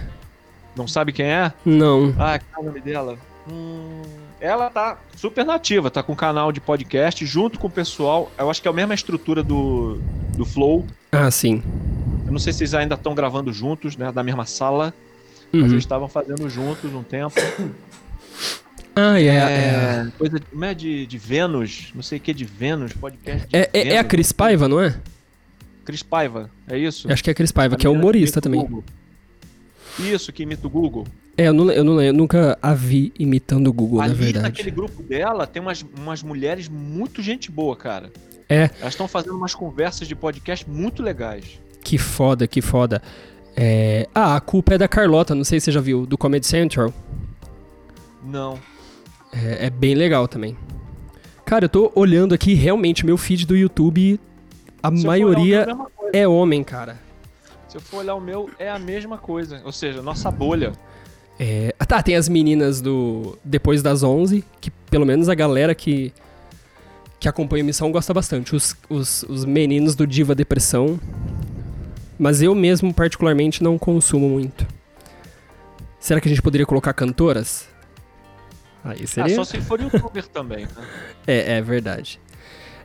Não 0.75 0.87
sabe 0.87 1.11
quem 1.11 1.25
é? 1.25 1.51
Não. 1.65 2.13
Ah, 2.17 2.39
qual 2.39 2.57
é 2.57 2.59
o 2.59 2.63
nome 2.65 2.79
dela? 2.81 3.17
Hum, 3.51 4.01
ela 4.39 4.69
tá 4.69 4.97
super 5.15 5.43
nativa, 5.45 5.89
tá 5.91 6.01
com 6.01 6.13
um 6.13 6.15
canal 6.15 6.51
de 6.51 6.61
podcast 6.61 7.25
junto 7.25 7.59
com 7.59 7.67
o 7.67 7.71
pessoal. 7.71 8.31
Eu 8.37 8.49
acho 8.49 8.61
que 8.61 8.67
é 8.67 8.71
a 8.71 8.73
mesma 8.73 8.93
estrutura 8.93 9.43
do, 9.43 9.99
do 10.37 10.45
Flow. 10.45 10.85
Ah, 11.11 11.29
sim. 11.29 11.61
Eu 12.25 12.31
não 12.31 12.39
sei 12.39 12.53
se 12.53 12.63
eles 12.63 12.73
ainda 12.73 12.95
estão 12.95 13.13
gravando 13.13 13.51
juntos, 13.51 13.97
né? 13.97 14.11
Da 14.11 14.23
mesma 14.23 14.45
sala. 14.45 14.93
Mas 15.53 15.63
Uhum. 15.63 15.67
eles 15.71 15.83
estavam 15.83 16.07
fazendo 16.07 16.49
juntos 16.49 16.93
um 16.93 17.03
tempo. 17.03 17.33
Ah, 18.95 19.19
é. 19.19 19.25
É, 19.27 20.07
Coisa 20.17 20.39
de, 20.39 20.45
como 20.45 20.63
é 20.65 20.73
de, 20.73 21.05
de 21.05 21.17
Vênus, 21.17 21.91
não 21.95 22.01
sei 22.01 22.17
o 22.17 22.21
que 22.21 22.34
de 22.34 22.45
Vênus, 22.45 22.93
podcast. 22.93 23.47
de 23.47 23.55
é, 23.55 23.69
é, 23.73 23.79
é 23.79 23.81
a 23.81 23.86
Vênus. 23.95 24.07
Cris 24.07 24.31
Paiva, 24.31 24.67
não 24.67 24.81
é? 24.81 24.95
Cris 25.86 26.03
Paiva, 26.03 26.49
é 26.69 26.77
isso? 26.77 27.07
Eu 27.10 27.13
acho 27.13 27.23
que 27.23 27.29
é 27.29 27.34
a 27.34 27.36
Cris 27.36 27.51
Paiva, 27.51 27.75
A 27.75 27.77
que 27.77 27.88
é 27.88 27.89
humorista 27.89 28.39
também. 28.41 28.65
Isso, 29.99 30.32
que 30.32 30.43
imita 30.43 30.67
o 30.67 30.69
Google. 30.69 31.06
É, 31.38 31.47
eu, 31.47 31.54
não, 31.54 31.71
eu, 31.71 31.84
não, 31.84 32.01
eu 32.01 32.13
nunca 32.13 32.58
a 32.62 32.73
vi 32.73 33.13
imitando 33.17 33.67
o 33.67 33.73
Google, 33.73 33.99
na 33.99 34.06
Ali 34.06 34.13
verdade. 34.13 34.43
naquele 34.43 34.71
grupo 34.71 35.01
dela 35.01 35.47
tem 35.47 35.62
umas, 35.62 35.84
umas 35.97 36.21
mulheres 36.21 36.67
muito 36.67 37.21
gente 37.21 37.49
boa, 37.49 37.75
cara. 37.75 38.12
É. 38.49 38.69
Elas 38.80 38.93
estão 38.93 39.08
fazendo 39.08 39.36
umas 39.36 39.56
conversas 39.56 40.08
de 40.08 40.15
podcast 40.15 40.69
muito 40.69 41.01
legais. 41.01 41.60
Que 41.84 41.97
foda, 41.97 42.47
que 42.47 42.62
foda. 42.62 43.01
É... 43.56 44.08
Ah, 44.13 44.36
a 44.36 44.41
culpa 44.41 44.75
é 44.75 44.77
da 44.77 44.88
Carlota, 44.88 45.34
não 45.34 45.43
sei 45.43 45.60
se 45.60 45.65
você 45.65 45.71
já 45.71 45.82
viu, 45.82 46.06
do 46.06 46.17
Comedy 46.17 46.45
Central. 46.45 46.93
Não. 48.23 48.60
É, 49.32 49.67
é 49.67 49.69
bem 49.69 49.95
legal 49.95 50.27
também. 50.27 50.58
Cara, 51.45 51.65
eu 51.65 51.69
tô 51.69 51.91
olhando 51.95 52.34
aqui, 52.34 52.54
realmente, 52.54 53.06
meu 53.06 53.17
feed 53.17 53.45
do 53.45 53.58
YouTube, 53.58 54.19
a 54.84 54.95
Se 54.95 55.06
maioria 55.06 55.67
é 56.13 56.27
homem, 56.27 56.63
cara. 56.63 56.99
Se 57.71 57.77
eu 57.77 57.81
for 57.81 57.99
olhar 57.99 58.15
o 58.15 58.19
meu, 58.19 58.49
é 58.60 58.69
a 58.69 58.77
mesma 58.77 59.17
coisa. 59.17 59.62
Ou 59.63 59.71
seja, 59.71 60.01
nossa 60.01 60.29
bolha. 60.29 60.73
É... 61.39 61.73
Ah, 61.79 61.86
tá, 61.86 62.03
tem 62.03 62.17
as 62.17 62.27
meninas 62.27 62.81
do 62.81 63.39
Depois 63.45 63.81
das 63.81 64.03
11, 64.03 64.43
que 64.60 64.69
pelo 64.69 65.05
menos 65.05 65.29
a 65.29 65.34
galera 65.34 65.73
que, 65.73 66.12
que 67.17 67.29
acompanha 67.29 67.63
a 67.63 67.65
missão 67.65 67.89
gosta 67.89 68.13
bastante. 68.13 68.53
Os, 68.53 68.75
os, 68.89 69.23
os 69.23 69.45
meninos 69.45 69.95
do 69.95 70.05
Diva 70.05 70.36
Depressão. 70.36 70.99
Mas 72.19 72.41
eu 72.41 72.53
mesmo, 72.53 72.93
particularmente, 72.93 73.63
não 73.63 73.77
consumo 73.77 74.27
muito. 74.27 74.67
Será 75.97 76.19
que 76.19 76.27
a 76.27 76.29
gente 76.29 76.41
poderia 76.41 76.65
colocar 76.65 76.91
cantoras? 76.93 77.69
Aí 78.84 78.99
Ah, 79.03 79.07
seria. 79.07 79.36
só 79.36 79.45
se 79.45 79.62
for 79.62 79.79
youtuber 79.79 80.27
também, 80.27 80.65
né? 80.65 80.88
É, 81.25 81.53
é 81.53 81.62
verdade. 81.62 82.19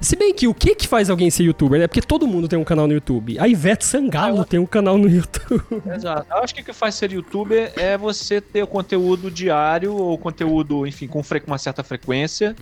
Se 0.01 0.17
bem 0.17 0.35
que 0.35 0.47
o 0.47 0.55
que 0.55 0.75
que 0.75 0.87
faz 0.87 1.09
alguém 1.09 1.31
ser 1.31 1.45
youtuber, 1.45 1.81
né? 1.81 1.87
Porque 1.87 2.03
todo 2.03 2.27
mundo 2.27 2.49
tem 2.49 2.59
um 2.59 2.65
canal 2.65 2.87
no 2.87 2.93
YouTube. 2.93 3.39
A 3.39 3.49
Ivete 3.49 3.85
Sangalo 3.85 4.45
tem 4.45 4.61
um 4.61 4.67
canal 4.67 4.99
no 4.99 5.09
YouTube. 5.09 5.65
Exato. 5.95 6.27
Eu 6.31 6.39
acho 6.39 6.55
que 6.55 6.61
o 6.61 6.65
que 6.65 6.73
faz 6.73 6.95
ser 6.95 7.13
youtuber 7.13 7.73
é 7.77 7.97
você 7.97 8.41
ter 8.41 8.63
o 8.63 8.67
conteúdo 8.67 9.31
diário 9.31 9.95
ou 9.95 10.19
conteúdo, 10.19 10.87
enfim, 10.87 11.07
com 11.07 11.23
uma 11.47 11.59
certa 11.59 11.83
frequência 11.83 12.55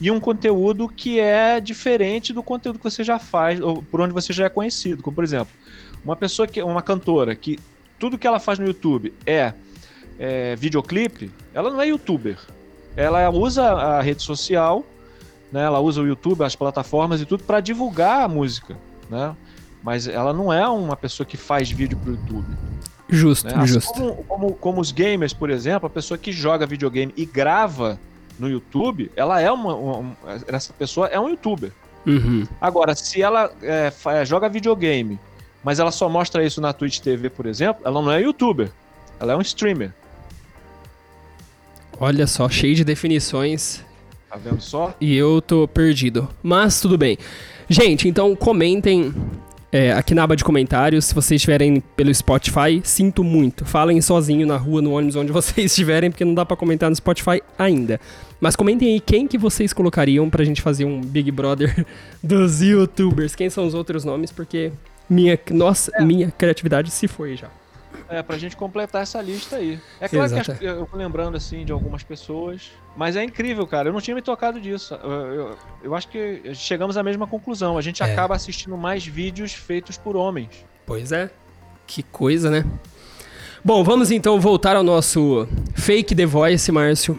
e 0.00 0.10
um 0.10 0.20
conteúdo 0.20 0.88
que 0.88 1.18
é 1.18 1.60
diferente 1.60 2.32
do 2.32 2.42
conteúdo 2.42 2.78
que 2.78 2.84
você 2.84 3.02
já 3.02 3.18
faz 3.18 3.60
ou 3.60 3.82
por 3.82 4.00
onde 4.00 4.12
você 4.12 4.32
já 4.32 4.46
é 4.46 4.48
conhecido. 4.48 5.02
Como, 5.02 5.14
por 5.14 5.24
exemplo, 5.24 5.52
uma 6.04 6.14
pessoa 6.16 6.46
que 6.46 6.62
uma 6.62 6.82
cantora 6.82 7.34
que 7.34 7.58
tudo 7.98 8.16
que 8.16 8.26
ela 8.26 8.38
faz 8.38 8.58
no 8.58 8.66
YouTube 8.66 9.12
é, 9.26 9.52
é 10.18 10.54
videoclipe, 10.56 11.30
ela 11.52 11.70
não 11.70 11.80
é 11.80 11.88
youtuber. 11.88 12.38
Ela 12.96 13.28
usa 13.30 13.64
a 13.64 14.00
rede 14.00 14.22
social, 14.22 14.84
né? 15.52 15.62
Ela 15.64 15.80
usa 15.80 16.00
o 16.02 16.06
YouTube, 16.06 16.42
as 16.44 16.54
plataformas 16.56 17.20
e 17.20 17.26
tudo 17.26 17.44
para 17.44 17.60
divulgar 17.60 18.22
a 18.24 18.28
música, 18.28 18.76
né? 19.10 19.34
Mas 19.82 20.06
ela 20.08 20.32
não 20.32 20.52
é 20.52 20.66
uma 20.68 20.96
pessoa 20.96 21.26
que 21.26 21.36
faz 21.36 21.70
vídeo 21.70 21.96
pro 21.98 22.12
YouTube. 22.12 22.46
Justo, 23.08 23.46
Né? 23.48 23.54
Assim 23.56 23.74
justo. 23.74 23.92
como, 23.94 24.14
como, 24.24 24.52
como 24.54 24.80
os 24.80 24.90
gamers, 24.92 25.32
por 25.32 25.48
exemplo, 25.50 25.86
a 25.86 25.90
pessoa 25.90 26.18
que 26.18 26.30
joga 26.32 26.66
videogame 26.66 27.12
e 27.16 27.24
grava 27.24 27.98
no 28.38 28.48
YouTube, 28.48 29.10
ela 29.16 29.40
é 29.40 29.50
uma, 29.50 29.74
uma- 29.74 29.96
um- 29.98 30.14
essa 30.46 30.72
pessoa 30.72 31.06
é 31.06 31.18
um 31.18 31.28
youtuber. 31.28 31.72
Uhum. 32.06 32.46
Agora, 32.60 32.94
se 32.94 33.22
ela 33.22 33.50
é, 33.62 33.90
fa- 33.90 34.24
joga 34.24 34.48
videogame, 34.48 35.18
mas 35.64 35.78
ela 35.78 35.90
só 35.90 36.08
mostra 36.08 36.44
isso 36.44 36.60
na 36.60 36.72
Twitch 36.72 37.00
TV, 37.00 37.30
por 37.30 37.46
exemplo, 37.46 37.82
ela 37.84 38.00
não 38.02 38.10
é 38.12 38.20
youtuber. 38.20 38.70
Ela 39.18 39.32
é 39.32 39.36
um 39.36 39.40
streamer. 39.40 39.92
Olha 42.00 42.26
só, 42.26 42.48
cheio 42.48 42.74
de 42.74 42.84
definições 42.84 43.84
Tá 44.28 44.36
vendo 44.36 44.60
só? 44.60 44.94
e 45.00 45.16
eu 45.16 45.40
tô 45.40 45.66
perdido. 45.66 46.28
Mas 46.42 46.80
tudo 46.80 46.98
bem. 46.98 47.16
Gente, 47.68 48.08
então 48.08 48.34
comentem 48.36 49.12
é, 49.70 49.92
aqui 49.92 50.14
na 50.14 50.22
aba 50.22 50.36
de 50.36 50.44
comentários. 50.44 51.06
Se 51.06 51.14
vocês 51.14 51.38
estiverem 51.38 51.80
pelo 51.96 52.14
Spotify, 52.14 52.80
sinto 52.82 53.22
muito. 53.22 53.64
Falem 53.64 54.00
sozinho 54.00 54.46
na 54.46 54.56
rua, 54.56 54.80
no 54.82 54.92
ônibus, 54.92 55.16
onde 55.16 55.32
vocês 55.32 55.72
estiverem, 55.72 56.10
porque 56.10 56.24
não 56.24 56.34
dá 56.34 56.44
pra 56.44 56.56
comentar 56.56 56.90
no 56.90 56.96
Spotify 56.96 57.42
ainda. 57.58 58.00
Mas 58.40 58.54
comentem 58.54 58.92
aí 58.92 59.00
quem 59.00 59.26
que 59.26 59.36
vocês 59.36 59.72
colocariam 59.72 60.28
pra 60.30 60.44
gente 60.44 60.62
fazer 60.62 60.84
um 60.84 61.00
Big 61.00 61.30
Brother 61.30 61.84
dos 62.22 62.62
YouTubers. 62.62 63.34
Quem 63.34 63.50
são 63.50 63.66
os 63.66 63.74
outros 63.74 64.04
nomes, 64.04 64.30
porque 64.30 64.72
minha, 65.08 65.38
nossa, 65.50 65.92
minha 66.00 66.30
criatividade 66.30 66.90
se 66.90 67.08
foi 67.08 67.36
já. 67.36 67.48
É, 68.10 68.22
pra 68.22 68.38
gente 68.38 68.56
completar 68.56 69.02
essa 69.02 69.20
lista 69.20 69.56
aí. 69.56 69.78
É 70.00 70.08
claro 70.08 70.28
que 70.30 70.34
Exato. 70.40 70.52
as- 70.52 70.62
eu 70.62 70.86
tô 70.86 70.96
lembrando, 70.96 71.36
assim, 71.36 71.64
de 71.64 71.72
algumas 71.72 72.02
pessoas. 72.02 72.70
Mas 72.96 73.16
é 73.16 73.22
incrível, 73.22 73.66
cara. 73.66 73.90
Eu 73.90 73.92
não 73.92 74.00
tinha 74.00 74.14
me 74.14 74.22
tocado 74.22 74.58
disso. 74.58 74.94
Eu, 74.94 75.10
eu- 75.10 75.58
eu 75.82 75.94
acho 75.94 76.08
que 76.08 76.54
chegamos 76.54 76.96
à 76.96 77.02
mesma 77.02 77.26
conclusão. 77.26 77.76
A 77.76 77.82
gente 77.82 78.02
É. 78.02 78.10
acaba 78.10 78.34
assistindo 78.34 78.76
mais 78.78 79.06
vídeos 79.06 79.52
feitos 79.52 79.98
por 79.98 80.16
homens. 80.16 80.64
Pois 80.86 81.12
é. 81.12 81.30
Que 81.86 82.02
coisa, 82.02 82.50
né? 82.50 82.64
Bom, 83.64 83.82
vamos 83.82 84.10
então 84.10 84.40
voltar 84.40 84.76
ao 84.76 84.82
nosso 84.82 85.48
fake 85.74 86.14
The 86.14 86.26
Voice, 86.26 86.70
Márcio. 86.70 87.18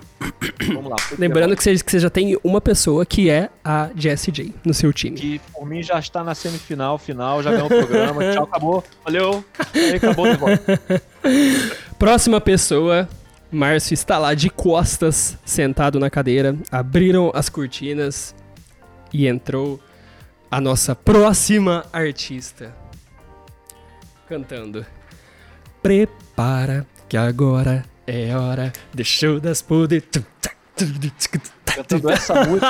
Vamos 0.74 0.90
lá. 0.90 0.96
Lembrando 1.18 1.56
que 1.56 1.64
você, 1.64 1.76
que 1.76 1.92
você 1.92 2.00
já 2.00 2.10
tem 2.10 2.38
uma 2.44 2.62
pessoa 2.62 3.06
que 3.06 3.30
é 3.30 3.50
a 3.64 3.90
Jessie 3.96 4.32
J 4.32 4.54
no 4.64 4.74
seu 4.74 4.94
time. 4.94 5.18
Que 5.18 5.42
por 5.54 5.66
mim 5.66 5.84
já 5.84 6.00
está 6.00 6.24
na 6.24 6.34
semifinal, 6.34 6.98
final, 6.98 7.44
já 7.44 7.52
ganhou 7.52 7.66
o 7.66 7.70
programa. 7.70 8.32
Tchau, 8.32 8.44
acabou. 8.44 8.84
Valeu. 9.04 9.44
Aí, 9.74 9.96
acabou 9.96 10.30
de 10.30 10.38
volta. 10.38 10.82
Próxima 12.00 12.40
pessoa. 12.40 13.08
Márcio 13.52 13.96
está 13.96 14.18
lá 14.20 14.36
de 14.36 14.50
costas, 14.50 15.38
sentado 15.44 16.00
na 16.00 16.10
cadeira. 16.10 16.56
Abriram 16.72 17.32
as 17.34 17.50
cortinas 17.50 18.36
e 19.12 19.28
entrou 19.28 19.80
a 20.52 20.62
nossa 20.62 20.96
próxima 20.96 21.86
artista 21.92 22.76
cantando. 24.28 24.86
Prepara 25.82 26.29
que 27.10 27.18
agora 27.18 27.84
é 28.08 28.34
hora 28.34 28.72
de 28.94 29.04
show 29.04 29.42
das 29.42 29.62
poder. 29.62 30.02
Cantando 31.66 32.10
essa 32.12 32.46
música. 32.46 32.68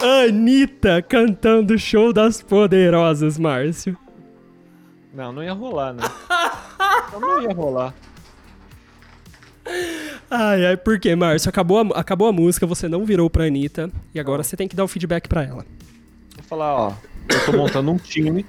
Anitta 0.26 1.00
cantando 1.00 1.78
show 1.78 2.12
das 2.12 2.42
poderosas, 2.42 3.38
Márcio. 3.38 3.96
Não, 5.14 5.32
não 5.32 5.44
ia 5.44 5.52
rolar, 5.52 5.92
né? 5.92 6.02
não 7.12 7.40
ia 7.40 7.54
rolar. 7.54 7.94
Ai, 10.28 10.66
ai, 10.66 10.76
por 10.76 10.98
quê, 10.98 11.14
Márcio? 11.14 11.48
Acabou 11.48 11.78
a, 11.78 12.00
acabou 12.00 12.26
a 12.26 12.32
música, 12.32 12.66
você 12.66 12.88
não 12.88 13.04
virou 13.04 13.30
pra 13.30 13.44
Anitta 13.44 13.92
e 14.12 14.18
agora 14.18 14.42
você 14.42 14.56
tem 14.56 14.66
que 14.66 14.74
dar 14.74 14.82
o 14.82 14.88
feedback 14.88 15.28
pra 15.28 15.44
ela. 15.44 15.64
Vou 16.34 16.44
falar, 16.48 16.74
ó, 16.74 16.92
eu 17.28 17.44
tô 17.46 17.52
montando 17.52 17.92
um 17.92 17.96
time, 17.96 18.44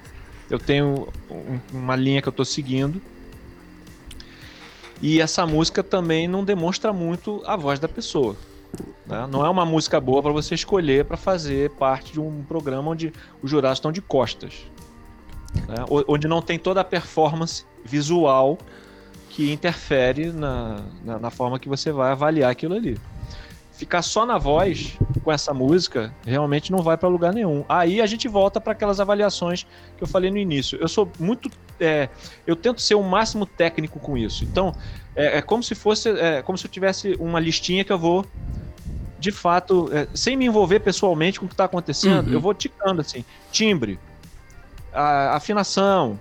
eu 0.50 0.58
tenho 0.58 1.08
um, 1.30 1.60
uma 1.72 1.94
linha 1.94 2.20
que 2.20 2.28
eu 2.28 2.32
tô 2.32 2.44
seguindo 2.44 3.00
e 5.02 5.20
essa 5.20 5.44
música 5.44 5.82
também 5.82 6.28
não 6.28 6.44
demonstra 6.44 6.92
muito 6.92 7.42
a 7.44 7.56
voz 7.56 7.80
da 7.80 7.88
pessoa. 7.88 8.36
Né? 9.04 9.26
Não 9.28 9.44
é 9.44 9.50
uma 9.50 9.66
música 9.66 10.00
boa 10.00 10.22
para 10.22 10.32
você 10.32 10.54
escolher 10.54 11.04
para 11.04 11.16
fazer 11.16 11.70
parte 11.70 12.12
de 12.12 12.20
um 12.20 12.44
programa 12.44 12.92
onde 12.92 13.12
os 13.42 13.50
jurados 13.50 13.78
estão 13.78 13.90
de 13.90 14.00
costas. 14.00 14.64
Né? 15.68 15.84
Onde 16.06 16.28
não 16.28 16.40
tem 16.40 16.58
toda 16.58 16.80
a 16.80 16.84
performance 16.84 17.66
visual 17.84 18.56
que 19.28 19.52
interfere 19.52 20.30
na, 20.30 20.80
na, 21.04 21.18
na 21.18 21.30
forma 21.30 21.58
que 21.58 21.68
você 21.68 21.90
vai 21.90 22.12
avaliar 22.12 22.50
aquilo 22.50 22.74
ali 22.74 22.96
ficar 23.72 24.02
só 24.02 24.24
na 24.26 24.38
voz 24.38 24.98
com 25.24 25.32
essa 25.32 25.54
música 25.54 26.14
realmente 26.24 26.70
não 26.70 26.78
vai 26.80 26.96
para 26.96 27.08
lugar 27.08 27.32
nenhum. 27.32 27.64
Aí 27.68 28.00
a 28.00 28.06
gente 28.06 28.28
volta 28.28 28.60
para 28.60 28.72
aquelas 28.72 29.00
avaliações 29.00 29.66
que 29.96 30.02
eu 30.02 30.06
falei 30.06 30.30
no 30.30 30.38
início. 30.38 30.78
Eu 30.80 30.88
sou 30.88 31.10
muito, 31.18 31.50
é, 31.80 32.08
eu 32.46 32.54
tento 32.54 32.80
ser 32.80 32.94
o 32.94 33.02
máximo 33.02 33.46
técnico 33.46 33.98
com 33.98 34.16
isso. 34.16 34.44
Então 34.44 34.74
é, 35.16 35.38
é 35.38 35.42
como 35.42 35.62
se 35.62 35.74
fosse, 35.74 36.08
é, 36.10 36.42
como 36.42 36.58
se 36.58 36.66
eu 36.66 36.70
tivesse 36.70 37.16
uma 37.18 37.40
listinha 37.40 37.84
que 37.84 37.92
eu 37.92 37.98
vou 37.98 38.26
de 39.18 39.30
fato, 39.30 39.88
é, 39.92 40.08
sem 40.12 40.36
me 40.36 40.46
envolver 40.46 40.80
pessoalmente 40.80 41.38
com 41.38 41.46
o 41.46 41.48
que 41.48 41.54
está 41.54 41.64
acontecendo, 41.64 42.26
uhum. 42.26 42.32
eu 42.32 42.40
vou 42.40 42.52
ticando 42.52 43.00
assim, 43.00 43.24
timbre, 43.52 43.96
a, 44.92 45.36
afinação, 45.36 46.18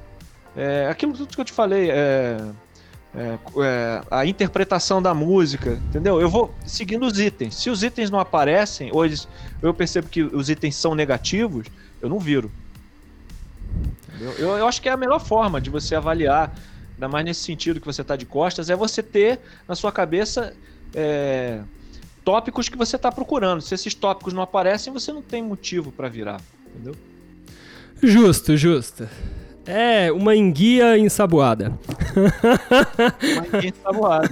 é, 0.56 0.88
aquilo 0.88 1.14
tudo 1.14 1.34
que 1.34 1.42
eu 1.42 1.46
te 1.46 1.52
falei, 1.52 1.90
é, 1.90 2.38
é, 3.14 3.38
é, 3.64 4.04
a 4.10 4.26
interpretação 4.26 5.02
da 5.02 5.14
música, 5.14 5.74
entendeu? 5.90 6.22
Eu 6.22 6.30
vou 6.30 6.54
seguindo 6.66 7.06
os 7.06 7.20
itens. 7.20 7.56
Se 7.56 7.70
os 7.70 7.84
itens 7.84 8.10
não 8.10 8.20
aparecem, 8.20 8.90
ou 8.94 9.06
eles, 9.06 9.28
eu 9.62 9.74
percebo 9.74 10.08
que 10.08 10.24
os 10.24 10.50
itens 10.50 10.76
são 10.76 10.96
negativos, 10.96 11.68
eu 12.02 12.10
não 12.10 12.20
viro. 12.20 12.52
Eu, 14.20 14.58
eu, 14.58 14.68
acho 14.68 14.82
que 14.82 14.88
é 14.88 14.92
a 14.92 14.98
melhor 14.98 15.20
forma 15.20 15.60
de 15.60 15.70
você 15.70 15.96
avaliar, 15.96 16.56
ainda 16.94 17.08
mais 17.08 17.26
nesse 17.26 17.42
sentido 17.42 17.80
que 17.80 17.86
você 17.86 18.02
está 18.02 18.16
de 18.16 18.26
costas, 18.26 18.70
é 18.70 18.76
você 18.76 19.02
ter 19.02 19.40
na 19.68 19.76
sua 19.76 19.92
cabeça 19.92 20.54
é, 20.94 21.62
tópicos 22.24 22.70
que 22.70 22.78
você 22.78 22.96
está 22.96 23.12
procurando. 23.12 23.62
Se 23.62 23.74
esses 23.74 23.94
tópicos 23.94 24.32
não 24.34 24.42
aparecem, 24.42 24.94
você 24.94 25.12
não 25.12 25.22
tem 25.22 25.44
motivo 25.44 25.92
para 25.92 26.08
virar, 26.08 26.40
entendeu? 26.70 26.96
Justo, 28.02 28.56
justo. 28.56 29.08
É, 29.66 30.12
uma 30.12 30.36
enguia 30.36 30.98
ensaboada. 30.98 31.72
Uma 33.22 33.58
enguia 33.58 33.70
ensaboada. 33.70 34.30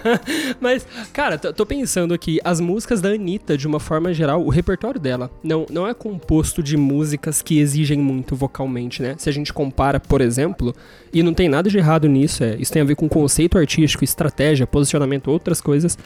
Mas, 0.60 0.86
cara, 1.12 1.36
tô 1.36 1.66
pensando 1.66 2.14
aqui, 2.14 2.40
as 2.42 2.58
músicas 2.58 3.00
da 3.00 3.10
Anitta, 3.10 3.56
de 3.56 3.66
uma 3.66 3.78
forma 3.78 4.14
geral, 4.14 4.42
o 4.42 4.48
repertório 4.48 4.98
dela 4.98 5.30
não, 5.42 5.66
não 5.70 5.86
é 5.86 5.92
composto 5.92 6.62
de 6.62 6.76
músicas 6.76 7.42
que 7.42 7.58
exigem 7.58 7.98
muito 7.98 8.34
vocalmente, 8.34 9.02
né? 9.02 9.14
Se 9.18 9.28
a 9.28 9.32
gente 9.32 9.52
compara, 9.52 10.00
por 10.00 10.22
exemplo, 10.22 10.74
e 11.12 11.22
não 11.22 11.34
tem 11.34 11.48
nada 11.48 11.68
de 11.68 11.76
errado 11.76 12.08
nisso, 12.08 12.42
é, 12.42 12.56
isso 12.56 12.72
tem 12.72 12.80
a 12.80 12.86
ver 12.86 12.96
com 12.96 13.08
conceito 13.08 13.58
artístico, 13.58 14.04
estratégia, 14.04 14.66
posicionamento, 14.66 15.30
outras 15.30 15.60
coisas. 15.60 15.98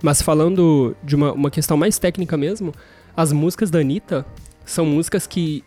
Mas 0.00 0.22
falando 0.22 0.96
de 1.02 1.16
uma, 1.16 1.32
uma 1.32 1.50
questão 1.50 1.76
mais 1.76 1.98
técnica 1.98 2.36
mesmo, 2.36 2.72
as 3.16 3.32
músicas 3.32 3.70
da 3.70 3.80
Anitta 3.80 4.24
são 4.64 4.86
músicas 4.86 5.26
que 5.26 5.64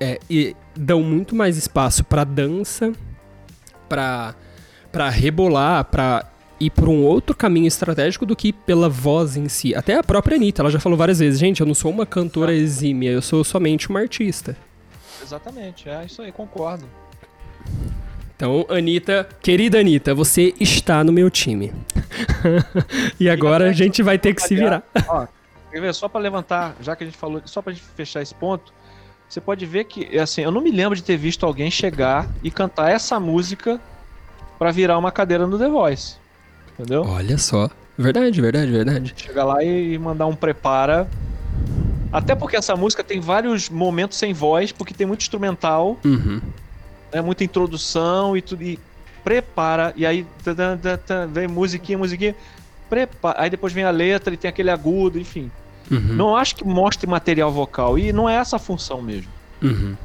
é, 0.00 0.18
e 0.28 0.56
dão 0.74 1.02
muito 1.02 1.36
mais 1.36 1.56
espaço 1.56 2.02
para 2.04 2.24
dança, 2.24 2.92
para 3.88 4.34
para 4.90 5.08
rebolar, 5.08 5.84
para 5.84 6.28
ir 6.58 6.70
por 6.70 6.88
um 6.88 7.02
outro 7.02 7.34
caminho 7.34 7.66
estratégico 7.66 8.26
do 8.26 8.34
que 8.34 8.52
pela 8.52 8.88
voz 8.88 9.36
em 9.36 9.48
si. 9.48 9.74
Até 9.74 9.94
a 9.96 10.02
própria 10.02 10.36
Anitta, 10.36 10.62
ela 10.62 10.70
já 10.70 10.80
falou 10.80 10.98
várias 10.98 11.20
vezes, 11.20 11.38
gente, 11.38 11.60
eu 11.60 11.66
não 11.66 11.74
sou 11.74 11.90
uma 11.90 12.04
cantora 12.04 12.52
exímia, 12.52 13.10
eu 13.10 13.22
sou 13.22 13.44
somente 13.44 13.88
uma 13.88 14.00
artista. 14.00 14.56
Exatamente, 15.22 15.88
é 15.88 16.04
isso 16.04 16.20
aí, 16.22 16.32
concordo. 16.32 16.84
Então, 18.36 18.66
Anitta, 18.68 19.28
querida 19.40 19.78
Anitta, 19.78 20.14
você 20.14 20.54
está 20.58 21.04
no 21.04 21.12
meu 21.12 21.30
time. 21.30 21.72
e 23.20 23.28
agora 23.28 23.68
a 23.68 23.72
gente 23.72 24.02
vai 24.02 24.18
ter 24.18 24.34
que 24.34 24.42
se 24.42 24.54
virar. 24.54 24.82
Ó, 25.08 25.26
só 25.92 26.08
para 26.08 26.20
levantar, 26.20 26.74
já 26.80 26.96
que 26.96 27.04
a 27.04 27.06
gente 27.06 27.18
falou, 27.18 27.42
só 27.44 27.62
pra 27.62 27.72
gente 27.72 27.84
fechar 27.94 28.22
esse 28.22 28.34
ponto, 28.34 28.72
você 29.30 29.40
pode 29.40 29.64
ver 29.64 29.84
que, 29.84 30.18
assim, 30.18 30.42
eu 30.42 30.50
não 30.50 30.60
me 30.60 30.72
lembro 30.72 30.96
de 30.96 31.04
ter 31.04 31.16
visto 31.16 31.46
alguém 31.46 31.70
chegar 31.70 32.28
e 32.42 32.50
cantar 32.50 32.90
essa 32.90 33.20
música 33.20 33.80
para 34.58 34.72
virar 34.72 34.98
uma 34.98 35.12
cadeira 35.12 35.46
no 35.46 35.56
The 35.56 35.68
Voice. 35.68 36.16
Entendeu? 36.72 37.04
Olha 37.04 37.38
só. 37.38 37.70
Verdade, 37.96 38.40
verdade, 38.40 38.72
verdade. 38.72 39.14
Chegar 39.16 39.44
lá 39.44 39.62
e 39.62 39.96
mandar 39.98 40.26
um 40.26 40.34
prepara. 40.34 41.08
Até 42.12 42.34
porque 42.34 42.56
essa 42.56 42.74
música 42.74 43.04
tem 43.04 43.20
vários 43.20 43.68
momentos 43.68 44.18
sem 44.18 44.32
voz, 44.32 44.72
porque 44.72 44.92
tem 44.92 45.06
muito 45.06 45.20
instrumental, 45.20 45.96
uhum. 46.04 46.40
né, 47.12 47.20
muita 47.20 47.44
introdução 47.44 48.36
e 48.36 48.42
tudo. 48.42 48.64
E 48.64 48.80
prepara, 49.22 49.92
e 49.94 50.04
aí 50.04 50.26
vem 51.30 51.46
musiquinha, 51.46 51.96
musiquinha. 51.96 52.34
Prepara, 52.88 53.42
aí 53.42 53.48
depois 53.48 53.72
vem 53.72 53.84
a 53.84 53.90
letra 53.92 54.34
e 54.34 54.36
tem 54.36 54.48
aquele 54.48 54.70
agudo, 54.70 55.20
enfim. 55.20 55.52
Uhum. 55.90 56.14
Não 56.14 56.36
acho 56.36 56.56
que 56.56 56.64
mostre 56.64 57.08
material 57.08 57.50
vocal. 57.50 57.98
E 57.98 58.12
não 58.12 58.28
é 58.28 58.36
essa 58.36 58.56
a 58.56 58.58
função 58.58 59.02
mesmo. 59.02 59.30
Uhum. 59.62 59.96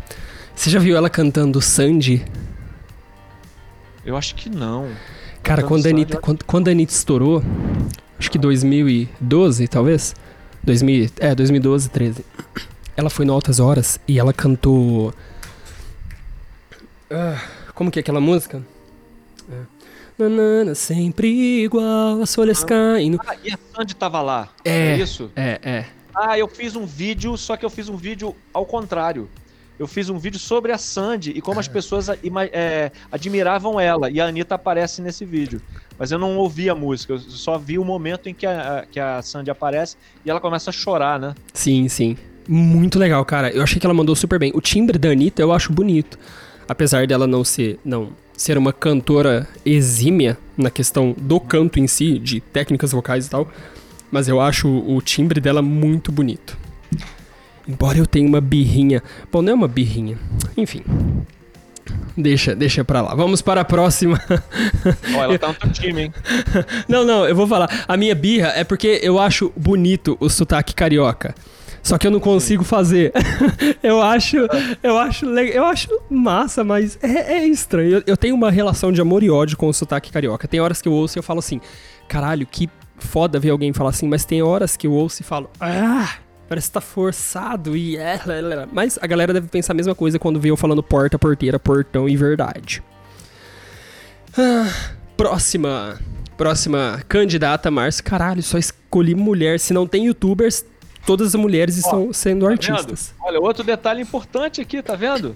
Você 0.55 0.69
já 0.69 0.79
viu 0.79 0.95
ela 0.95 1.09
cantando 1.09 1.61
Sandy? 1.61 2.25
Eu 4.05 4.15
acho 4.15 4.35
que 4.35 4.49
não. 4.49 4.89
Cara, 5.43 5.63
quando 5.63 5.85
a, 5.85 5.89
Anitta, 5.89 6.17
quando, 6.17 6.43
quando 6.43 6.67
a 6.69 6.71
Anitta 6.71 6.93
estourou, 6.93 7.43
acho 8.17 8.31
que 8.31 8.37
2012, 8.37 9.67
talvez? 9.67 10.15
2000, 10.63 11.09
é, 11.19 11.35
2012, 11.35 11.89
13. 11.89 12.25
Ela 12.97 13.09
foi 13.09 13.25
no 13.25 13.33
Altas 13.33 13.59
Horas 13.59 13.99
e 14.07 14.17
ela 14.17 14.33
cantou. 14.33 15.13
Ah, 17.11 17.39
como 17.73 17.91
que 17.91 17.99
é 17.99 18.01
aquela 18.01 18.21
música? 18.21 18.63
Nanana, 20.17 20.73
sempre 20.73 21.63
igual, 21.63 22.21
as 22.21 22.33
folhas 22.33 22.63
ah, 22.63 22.67
caindo. 22.67 23.19
Ah, 23.25 23.35
e 23.43 23.51
a 23.51 23.57
Sandy 23.73 23.95
tava 23.95 24.21
lá. 24.21 24.49
É, 24.63 24.91
é 24.91 24.97
isso? 24.97 25.29
É, 25.35 25.59
é. 25.61 25.85
Ah, 26.15 26.39
eu 26.39 26.47
fiz 26.47 26.75
um 26.75 26.85
vídeo, 26.85 27.37
só 27.37 27.57
que 27.57 27.65
eu 27.65 27.69
fiz 27.69 27.89
um 27.89 27.97
vídeo 27.97 28.33
ao 28.53 28.65
contrário. 28.65 29.29
Eu 29.77 29.87
fiz 29.87 30.09
um 30.09 30.17
vídeo 30.17 30.39
sobre 30.39 30.71
a 30.71 30.77
Sandy 30.77 31.31
e 31.31 31.41
como 31.41 31.59
as 31.59 31.67
ah. 31.67 31.71
pessoas 31.71 32.07
é, 32.09 32.91
admiravam 33.11 33.77
ela. 33.77 34.09
E 34.09 34.21
a 34.21 34.27
Anitta 34.27 34.55
aparece 34.55 35.01
nesse 35.01 35.25
vídeo. 35.25 35.61
Mas 35.99 36.11
eu 36.11 36.19
não 36.19 36.37
ouvi 36.37 36.69
a 36.69 36.75
música, 36.75 37.13
eu 37.13 37.19
só 37.19 37.57
vi 37.57 37.77
o 37.77 37.83
momento 37.83 38.29
em 38.29 38.33
que 38.33 38.45
a, 38.45 38.85
que 38.89 38.99
a 38.99 39.21
Sandy 39.21 39.51
aparece 39.51 39.97
e 40.25 40.29
ela 40.29 40.39
começa 40.39 40.69
a 40.69 40.73
chorar, 40.73 41.19
né? 41.19 41.35
Sim, 41.53 41.89
sim. 41.89 42.17
Muito 42.47 42.97
legal, 42.97 43.23
cara. 43.25 43.49
Eu 43.49 43.63
achei 43.63 43.79
que 43.79 43.85
ela 43.85 43.93
mandou 43.93 44.15
super 44.15 44.39
bem. 44.39 44.51
O 44.55 44.61
timbre 44.61 44.97
da 44.97 45.09
Anitta 45.09 45.41
eu 45.41 45.51
acho 45.51 45.73
bonito. 45.73 46.17
Apesar 46.67 47.05
dela 47.05 47.27
não 47.27 47.43
ser. 47.43 47.79
Não 47.83 48.13
ser 48.37 48.57
uma 48.57 48.73
cantora 48.73 49.47
exímia 49.65 50.37
na 50.57 50.69
questão 50.69 51.15
do 51.17 51.39
canto 51.39 51.79
em 51.79 51.87
si, 51.87 52.19
de 52.19 52.39
técnicas 52.39 52.91
vocais 52.91 53.27
e 53.27 53.29
tal, 53.29 53.49
mas 54.11 54.27
eu 54.27 54.39
acho 54.39 54.67
o 54.67 55.01
timbre 55.01 55.41
dela 55.41 55.61
muito 55.61 56.11
bonito. 56.11 56.57
Embora 57.67 57.97
eu 57.97 58.05
tenha 58.05 58.27
uma 58.27 58.39
birrinha. 58.39 59.01
Bom, 59.31 59.41
não 59.41 59.51
é 59.51 59.55
uma 59.55 59.67
birrinha. 59.67 60.17
Enfim. 60.55 60.83
Deixa, 62.15 62.55
deixa 62.55 62.85
pra 62.85 63.01
lá. 63.01 63.15
Vamos 63.15 63.41
para 63.41 63.61
a 63.61 63.65
próxima. 63.65 64.21
Ó, 65.13 65.17
oh, 65.17 65.23
ela 65.23 65.39
tá 65.39 65.47
no 65.47 65.53
teu 65.59 65.71
time, 65.71 66.03
hein? 66.03 66.13
Não, 66.87 67.03
não, 67.03 67.27
eu 67.27 67.35
vou 67.35 67.47
falar. 67.47 67.85
A 67.87 67.97
minha 67.97 68.15
birra 68.15 68.53
é 68.55 68.63
porque 68.63 68.99
eu 69.03 69.19
acho 69.19 69.51
bonito 69.55 70.15
o 70.19 70.29
sotaque 70.29 70.73
carioca. 70.73 71.35
Só 71.85 71.99
que 71.99 72.07
eu 72.07 72.11
não 72.11 72.19
consigo 72.19 72.63
fazer. 72.63 73.13
eu 73.83 74.01
acho, 74.01 74.37
eu 74.81 74.97
acho, 74.97 75.25
eu 75.27 75.63
acho 75.65 75.87
massa, 76.09 76.63
mas 76.63 76.97
é, 76.99 77.35
é 77.37 77.45
estranho. 77.45 77.97
Eu, 77.97 78.03
eu, 78.07 78.17
tenho 78.17 78.33
uma 78.33 78.49
relação 78.49 78.91
de 78.91 78.99
amor 78.99 79.21
e 79.21 79.29
ódio 79.29 79.55
com 79.55 79.67
o 79.67 79.73
sotaque 79.73 80.11
carioca. 80.11 80.47
Tem 80.47 80.59
horas 80.59 80.81
que 80.81 80.87
eu 80.87 80.93
ouço 80.93 81.15
e 81.15 81.19
eu 81.19 81.23
falo 81.23 81.37
assim, 81.37 81.61
caralho, 82.07 82.47
que 82.47 82.67
foda 82.97 83.39
ver 83.39 83.51
alguém 83.51 83.71
falar 83.71 83.91
assim, 83.91 84.07
mas 84.07 84.25
tem 84.25 84.41
horas 84.41 84.75
que 84.75 84.87
eu 84.87 84.93
ouço 84.93 85.21
e 85.21 85.23
falo, 85.23 85.47
ah, 85.59 86.09
parece 86.49 86.69
que 86.69 86.73
tá 86.73 86.81
forçado 86.81 87.77
e 87.77 87.97
é. 87.97 88.19
Mas 88.73 88.97
a 88.99 89.05
galera 89.05 89.31
deve 89.31 89.47
pensar 89.47 89.73
a 89.73 89.75
mesma 89.75 89.93
coisa 89.93 90.17
quando 90.17 90.39
vê 90.39 90.49
eu 90.49 90.57
falando 90.57 90.81
porta, 90.81 91.19
porteira, 91.19 91.59
portão 91.59 92.09
e 92.09 92.17
verdade. 92.17 92.81
Ah, 94.35 94.73
próxima. 95.15 95.99
Próxima 96.35 97.01
candidata, 97.07 97.71
Márcio. 97.71 98.03
Caralho, 98.03 98.43
só 98.43 98.57
escolhi 98.57 99.15
mulher. 99.15 99.57
Se 99.59 99.71
não 99.71 99.87
tem 99.87 100.07
youtubers, 100.07 100.65
todas 101.05 101.27
as 101.27 101.35
mulheres 101.35 101.77
estão 101.77 102.11
sendo 102.11 102.45
Tá 102.45 102.51
artistas. 102.51 103.13
vendo? 103.17 103.27
Olha, 103.27 103.39
outro 103.39 103.63
detalhe 103.63 104.01
importante 104.01 104.61
aqui, 104.61 104.81
tá 104.81 104.95
vendo? 104.95 105.35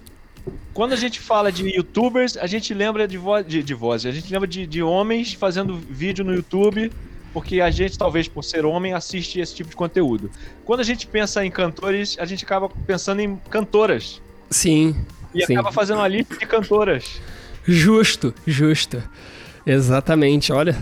Quando 0.73 0.93
a 0.93 0.95
gente 0.95 1.19
fala 1.19 1.51
de 1.51 1.67
youtubers, 1.69 2.38
a 2.38 2.47
gente 2.47 2.73
lembra 2.73 3.08
de, 3.08 3.17
vo 3.17 3.41
de, 3.41 3.62
de 3.62 3.73
voz, 3.73 4.05
a 4.05 4.12
gente 4.12 4.32
lembra 4.32 4.47
de, 4.47 4.65
de 4.65 4.82
homens 4.82 5.34
fazendo 5.34 5.75
vídeo 5.77 6.23
no 6.23 6.34
YouTube, 6.34 6.91
porque 7.34 7.62
a 7.62 7.69
gente, 7.69 7.97
talvez 7.97 8.27
por 8.27 8.43
ser 8.43 8.65
homem, 8.65 8.93
assiste 8.93 9.39
esse 9.39 9.53
tipo 9.53 9.69
de 9.69 9.75
conteúdo. 9.75 10.32
Quando 10.65 10.79
a 10.79 10.84
gente 10.84 11.05
pensa 11.05 11.45
em 11.45 11.51
cantores, 11.51 12.17
a 12.19 12.25
gente 12.25 12.43
acaba 12.43 12.69
pensando 12.88 13.21
em 13.21 13.36
cantoras. 13.49 14.21
Sim. 14.49 14.95
E 15.34 15.45
sim. 15.45 15.53
acaba 15.53 15.71
fazendo 15.71 15.97
uma 15.97 16.08
lista 16.08 16.36
de 16.36 16.45
cantoras. 16.45 17.21
Justo, 17.65 18.34
justo. 18.47 19.03
Exatamente, 19.65 20.51
olha. 20.51 20.75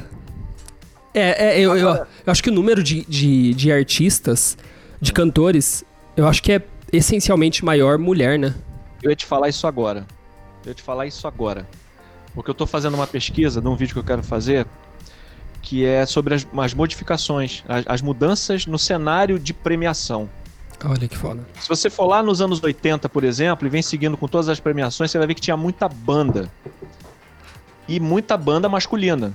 É, 1.13 1.55
é 1.55 1.59
eu, 1.59 1.75
eu, 1.75 1.89
eu 1.89 2.05
acho 2.27 2.43
que 2.43 2.49
o 2.49 2.53
número 2.53 2.81
de, 2.83 3.03
de, 3.05 3.53
de 3.53 3.71
artistas, 3.71 4.57
de 5.01 5.13
cantores, 5.13 5.83
eu 6.15 6.27
acho 6.27 6.41
que 6.41 6.51
é 6.51 6.61
essencialmente 6.91 7.63
maior 7.63 7.97
mulher, 7.97 8.39
né? 8.39 8.55
Eu 9.01 9.09
ia 9.09 9.15
te 9.15 9.25
falar 9.25 9.49
isso 9.49 9.67
agora. 9.67 10.05
Eu 10.65 10.69
ia 10.69 10.73
te 10.73 10.81
falar 10.81 11.05
isso 11.05 11.27
agora. 11.27 11.67
Porque 12.33 12.49
eu 12.49 12.55
tô 12.55 12.65
fazendo 12.65 12.95
uma 12.95 13.07
pesquisa 13.07 13.61
de 13.61 13.67
um 13.67 13.75
vídeo 13.75 13.93
que 13.93 13.99
eu 13.99 14.03
quero 14.03 14.23
fazer 14.23 14.67
que 15.67 15.85
é 15.85 16.05
sobre 16.05 16.33
as, 16.33 16.47
as 16.57 16.73
modificações, 16.73 17.61
as, 17.67 17.83
as 17.87 18.01
mudanças 18.01 18.65
no 18.65 18.79
cenário 18.79 19.37
de 19.37 19.53
premiação. 19.53 20.29
Olha 20.85 21.07
que 21.07 21.17
foda. 21.17 21.45
Se 21.59 21.67
você 21.67 21.89
for 21.89 22.05
lá 22.05 22.23
nos 22.23 22.39
anos 22.39 22.63
80, 22.63 23.09
por 23.09 23.25
exemplo, 23.25 23.67
e 23.67 23.69
vem 23.69 23.81
seguindo 23.81 24.15
com 24.15 24.29
todas 24.29 24.47
as 24.47 24.61
premiações, 24.61 25.11
você 25.11 25.17
vai 25.17 25.27
ver 25.27 25.33
que 25.33 25.41
tinha 25.41 25.57
muita 25.57 25.89
banda. 25.89 26.49
E 27.85 27.99
muita 27.99 28.37
banda 28.37 28.69
masculina. 28.69 29.33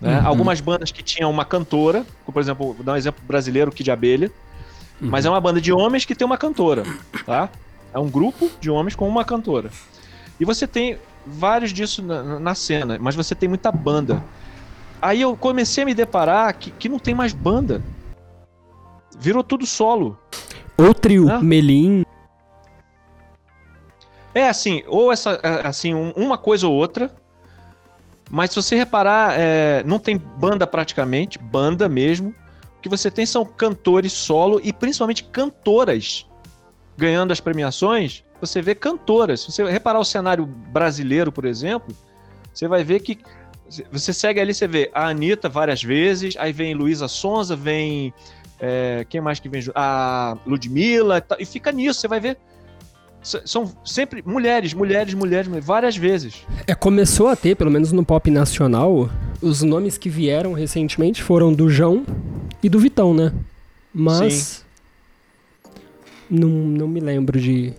Né? 0.00 0.20
Uhum. 0.20 0.26
Algumas 0.26 0.60
bandas 0.60 0.90
que 0.90 1.02
tinham 1.02 1.30
uma 1.30 1.44
cantora, 1.44 2.06
como, 2.24 2.32
por 2.32 2.40
exemplo, 2.40 2.72
vou 2.72 2.84
dar 2.84 2.92
um 2.92 2.96
exemplo 2.96 3.22
brasileiro, 3.26 3.70
Kid 3.70 3.90
Abelha, 3.90 4.30
Uhum. 5.00 5.08
mas 5.10 5.24
é 5.26 5.30
uma 5.30 5.40
banda 5.40 5.60
de 5.60 5.72
homens 5.72 6.04
que 6.04 6.14
tem 6.14 6.24
uma 6.24 6.38
cantora, 6.38 6.82
tá? 7.26 7.48
É 7.92 7.98
um 7.98 8.08
grupo 8.08 8.50
de 8.60 8.70
homens 8.70 8.94
com 8.94 9.08
uma 9.08 9.24
cantora. 9.24 9.70
E 10.38 10.44
você 10.44 10.66
tem 10.66 10.98
vários 11.26 11.72
disso 11.72 12.02
na, 12.02 12.38
na 12.40 12.54
cena, 12.54 12.98
mas 13.00 13.14
você 13.14 13.34
tem 13.34 13.48
muita 13.48 13.70
banda. 13.72 14.22
Aí 15.00 15.20
eu 15.20 15.36
comecei 15.36 15.82
a 15.82 15.86
me 15.86 15.94
deparar 15.94 16.52
que, 16.54 16.70
que 16.70 16.88
não 16.88 16.98
tem 16.98 17.14
mais 17.14 17.32
banda. 17.32 17.82
Virou 19.18 19.44
tudo 19.44 19.66
solo. 19.66 20.18
Ou 20.76 20.92
trio, 20.94 21.30
Ah. 21.30 21.40
Melim. 21.40 22.04
É 24.34 24.48
assim, 24.48 24.82
ou 24.88 25.12
essa, 25.12 25.38
é, 25.42 25.66
assim, 25.66 25.94
um- 25.94 26.10
uma 26.16 26.36
coisa 26.36 26.66
ou 26.66 26.74
outra. 26.74 27.10
Mas 28.30 28.50
se 28.50 28.56
você 28.56 28.74
reparar, 28.74 29.34
é, 29.38 29.84
não 29.84 29.98
tem 29.98 30.16
banda 30.16 30.66
praticamente, 30.66 31.38
banda 31.38 31.88
mesmo. 31.88 32.34
Que 32.84 32.88
você 32.90 33.10
tem 33.10 33.24
são 33.24 33.46
cantores 33.46 34.12
solo 34.12 34.60
e 34.62 34.70
principalmente 34.70 35.24
cantoras 35.24 36.26
ganhando 36.98 37.32
as 37.32 37.40
premiações. 37.40 38.22
Você 38.42 38.60
vê 38.60 38.74
cantoras. 38.74 39.40
Se 39.40 39.50
você 39.50 39.64
reparar 39.64 39.98
o 39.98 40.04
cenário 40.04 40.44
brasileiro, 40.44 41.32
por 41.32 41.46
exemplo, 41.46 41.96
você 42.52 42.68
vai 42.68 42.84
ver 42.84 43.00
que 43.00 43.18
você 43.90 44.12
segue 44.12 44.38
ali, 44.38 44.52
você 44.52 44.68
vê 44.68 44.90
a 44.92 45.08
Anitta 45.08 45.48
várias 45.48 45.82
vezes, 45.82 46.36
aí 46.36 46.52
vem 46.52 46.74
Luísa 46.74 47.08
Sonza, 47.08 47.56
vem. 47.56 48.12
é, 48.60 49.06
quem 49.08 49.18
mais 49.18 49.40
que 49.40 49.48
vem? 49.48 49.62
A 49.74 50.36
Ludmilla, 50.46 51.16
e 51.16 51.20
tal, 51.22 51.38
e 51.40 51.46
fica 51.46 51.72
nisso, 51.72 52.02
você 52.02 52.06
vai 52.06 52.20
ver. 52.20 52.36
São 53.22 53.72
sempre 53.82 54.22
mulheres, 54.26 54.74
mulheres, 54.74 55.14
mulheres, 55.14 55.48
mulheres, 55.48 55.66
várias 55.66 55.96
vezes. 55.96 56.46
É, 56.66 56.74
começou 56.74 57.28
a 57.28 57.34
ter, 57.34 57.56
pelo 57.56 57.70
menos 57.70 57.92
no 57.92 58.04
pop 58.04 58.30
nacional, 58.30 59.08
os 59.44 59.62
nomes 59.62 59.98
que 59.98 60.08
vieram 60.08 60.52
recentemente 60.52 61.22
foram 61.22 61.52
do 61.52 61.68
João 61.68 62.04
e 62.62 62.68
do 62.68 62.78
Vitão, 62.78 63.12
né? 63.12 63.32
Mas. 63.92 64.64
Não, 66.28 66.48
não 66.48 66.88
me 66.88 67.00
lembro 67.00 67.38
de. 67.38 67.72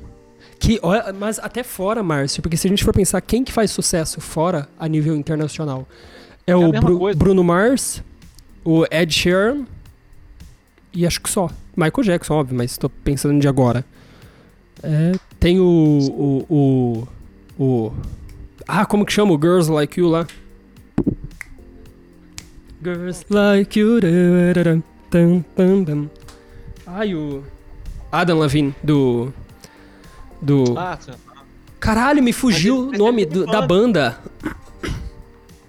Que, 0.60 0.80
mas 1.20 1.38
até 1.40 1.64
fora, 1.64 2.02
Márcio, 2.02 2.42
porque 2.42 2.56
se 2.56 2.68
a 2.68 2.70
gente 2.70 2.84
for 2.84 2.94
pensar 2.94 3.20
quem 3.22 3.44
que 3.44 3.52
faz 3.52 3.72
sucesso 3.72 4.22
fora 4.22 4.70
a 4.80 4.88
nível 4.88 5.16
internacional, 5.16 5.88
é, 6.48 6.54
a 6.54 6.58
o 6.58 6.72
Bru-. 6.72 7.16
Bruno 7.16 7.44
Mars, 7.44 8.02
o 8.64 8.86
Ed 8.90 9.14
Sheeran 9.14 9.66
e 10.94 11.06
acho 11.06 11.22
que 11.22 11.30
só. 11.30 11.50
Michael 11.76 12.04
Jackson, 12.04 12.36
óbvio, 12.36 12.58
mas 12.58 12.78
tô 12.78 12.90
pensando 12.90 13.40
de 13.40 13.48
agora. 13.48 13.86
É, 14.82 15.12
tem 15.40 15.60
o, 15.60 15.66
o, 15.68 16.46
o, 16.50 17.08
o. 17.64 17.94
Ah, 18.66 18.86
como 18.86 19.06
que 19.06 19.12
chama 19.12 19.34
o 19.34 19.40
Girls 19.40 19.70
Like 19.70 20.00
You 20.00 20.08
lá? 20.08 20.26
Girls 22.86 23.26
Like 23.30 23.80
You. 23.80 24.00
dararara, 24.00 24.84
tam, 25.10 25.44
tam, 25.56 25.84
tam. 25.86 26.10
Ai, 26.86 27.16
o. 27.16 27.44
Adam 28.12 28.40
Levine, 28.40 28.76
do. 28.84 29.34
Do. 30.42 30.78
Ah. 30.78 30.98
Caralho, 31.80 32.22
me 32.24 32.32
fugiu 32.32 32.90
o 32.90 32.92
nome 32.92 33.26
tem 33.26 33.40
do- 33.42 33.46
da 33.46 33.62
banda. 33.62 34.18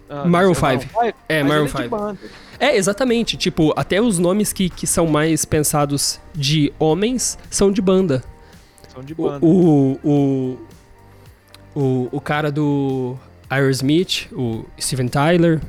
Ah, 0.09 0.25
Maroon 0.25 0.55
você 0.55 0.67
é 0.67 0.79
5. 0.81 1.15
É, 1.29 1.43
Maroon 1.43 1.65
é 1.65 1.67
de 1.67 1.71
5. 1.73 1.89
banda. 1.89 2.19
É, 2.61 2.77
exatamente. 2.77 3.37
Tipo, 3.37 3.73
até 3.77 4.01
os 4.01 4.19
nomes 4.19 4.53
que, 4.53 4.69
que 4.71 4.87
são 4.87 5.07
mais 5.07 5.45
pensados 5.45 6.21
de 6.35 6.73
homens 6.79 7.39
são 7.51 7.71
de 7.73 7.83
banda. 7.83 8.23
São 8.93 9.03
de 9.03 9.13
O, 9.15 9.17
banda. 9.17 9.45
o, 9.45 9.99
o, 10.05 10.59
o, 11.75 12.09
o 12.13 12.21
cara 12.21 12.51
do 12.53 13.17
Aerosmith, 13.51 14.29
o 14.33 14.65
Steven 14.81 15.09
Tyler. 15.09 15.61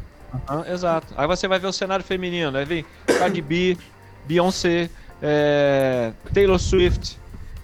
Aham, 0.47 0.65
exato. 0.71 1.08
Aí 1.17 1.28
você 1.28 1.47
vai 1.47 1.60
ver 1.60 1.67
o 1.67 1.73
cenário 1.73 2.04
feminino. 2.04 2.58
Aí 2.58 2.65
vem 2.65 2.86
Cardi 3.06 3.41
B, 3.41 3.78
Beyoncé, 4.26 4.89
é, 5.21 6.12
Taylor 6.34 6.60
Swift, 6.60 7.17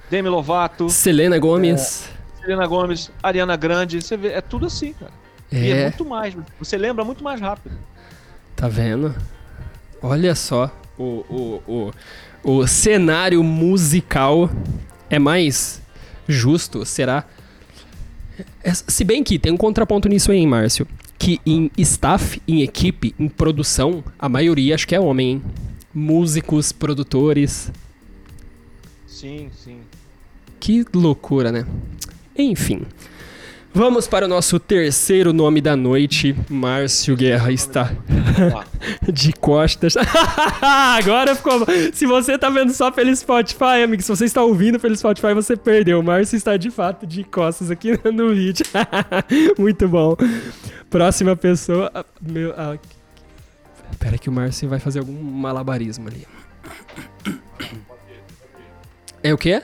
Demi 0.10 0.30
Lovato, 0.30 0.90
Selena 0.90 1.38
Gomez. 1.40 2.10
Selena 2.42 2.66
Gomez, 2.68 3.12
Ariana 3.22 3.56
Grande. 3.56 4.02
Você 4.02 4.18
vê, 4.18 4.30
é 4.30 4.42
tudo 4.42 4.66
assim, 4.66 4.94
cara. 4.94 5.12
E 5.52 5.72
é 5.72 5.82
É, 5.82 5.84
muito 5.84 6.06
mais. 6.06 6.36
Você 6.60 6.78
lembra 6.78 7.04
muito 7.06 7.24
mais 7.24 7.40
rápido. 7.40 7.76
tá 8.56 8.68
vendo? 8.68 9.14
Olha 10.02 10.36
só. 10.36 10.72
O, 10.98 11.62
o, 11.68 11.92
o, 12.44 12.52
o 12.62 12.68
cenário 12.68 13.44
musical 13.44 14.50
é 15.10 15.18
mais 15.18 15.82
justo, 16.28 16.86
será? 16.86 17.24
É, 18.64 18.74
Se 18.74 19.04
bem 19.04 19.24
que 19.24 19.38
tem 19.40 19.52
um 19.52 19.58
contraponto 19.58 20.08
nisso 20.10 20.32
aí, 20.32 20.46
Márcio. 20.46 20.88
Que 21.24 21.40
em 21.46 21.72
staff, 21.78 22.42
em 22.46 22.64
equipe, 22.64 23.16
em 23.18 23.30
produção, 23.30 24.04
a 24.20 24.28
maioria 24.28 24.76
acho 24.76 24.86
que 24.86 24.94
é 24.94 25.00
homem, 25.00 25.32
hein? 25.32 25.44
Músicos, 25.94 26.74
produtores. 26.74 27.72
Sim, 29.08 29.50
sim. 29.56 29.78
Que 30.60 30.86
loucura, 30.94 31.50
né? 31.50 31.66
Enfim. 32.38 32.82
Vamos 33.76 34.08
para 34.08 34.26
o 34.26 34.28
nosso 34.28 34.60
terceiro 34.60 35.34
nome 35.34 35.60
da 35.60 35.76
noite. 35.76 36.36
Márcio 36.48 37.16
Guerra 37.16 37.52
está 37.52 37.86
Tá. 37.86 38.66
de 39.12 39.34
costas. 39.34 39.96
Agora 40.62 41.36
ficou. 41.36 41.66
Se 41.92 42.06
você 42.06 42.38
tá 42.38 42.50
vendo 42.50 42.72
só 42.72 42.92
pelo 42.92 43.16
Spotify, 43.16 43.84
amigo, 43.84 44.02
se 44.02 44.10
você 44.10 44.26
está 44.26 44.44
ouvindo 44.44 44.80
pelo 44.80 44.96
Spotify, 44.96 45.34
você 45.34 45.56
perdeu. 45.58 46.00
O 46.00 46.04
Márcio 46.04 46.36
está 46.36 46.56
de 46.56 46.70
fato 46.70 47.08
de 47.08 47.24
costas 47.24 47.72
aqui 47.72 47.92
no 48.12 48.34
vídeo. 48.34 48.66
Muito 49.58 49.88
bom. 49.88 50.16
Próxima 50.90 51.36
pessoa. 51.36 51.90
ah, 51.94 52.06
Meu, 52.22 52.54
ah, 52.56 52.78
Pera 54.00 54.18
que 54.18 54.30
o 54.30 54.32
Márcio 54.32 54.70
vai 54.70 54.80
fazer 54.80 55.00
algum 55.00 55.14
malabarismo 55.14 56.08
ali. 56.08 56.28
É 59.24 59.34
o 59.34 59.38
quê? 59.38 59.62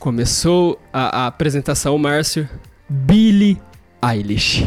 Começou 0.00 0.80
a, 0.90 1.24
a 1.24 1.26
apresentação, 1.26 1.98
Márcio. 1.98 2.48
Billie 2.88 3.60
Eilish. 4.02 4.64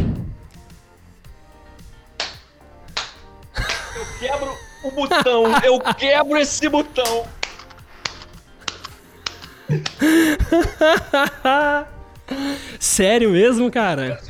Quebro 4.20 4.56
o 4.84 4.92
botão. 4.92 5.46
Eu 5.64 5.80
quebro 5.98 6.38
esse 6.38 6.70
botão. 6.70 7.26
Sério 12.80 13.32
mesmo, 13.32 13.72
cara? 13.72 14.22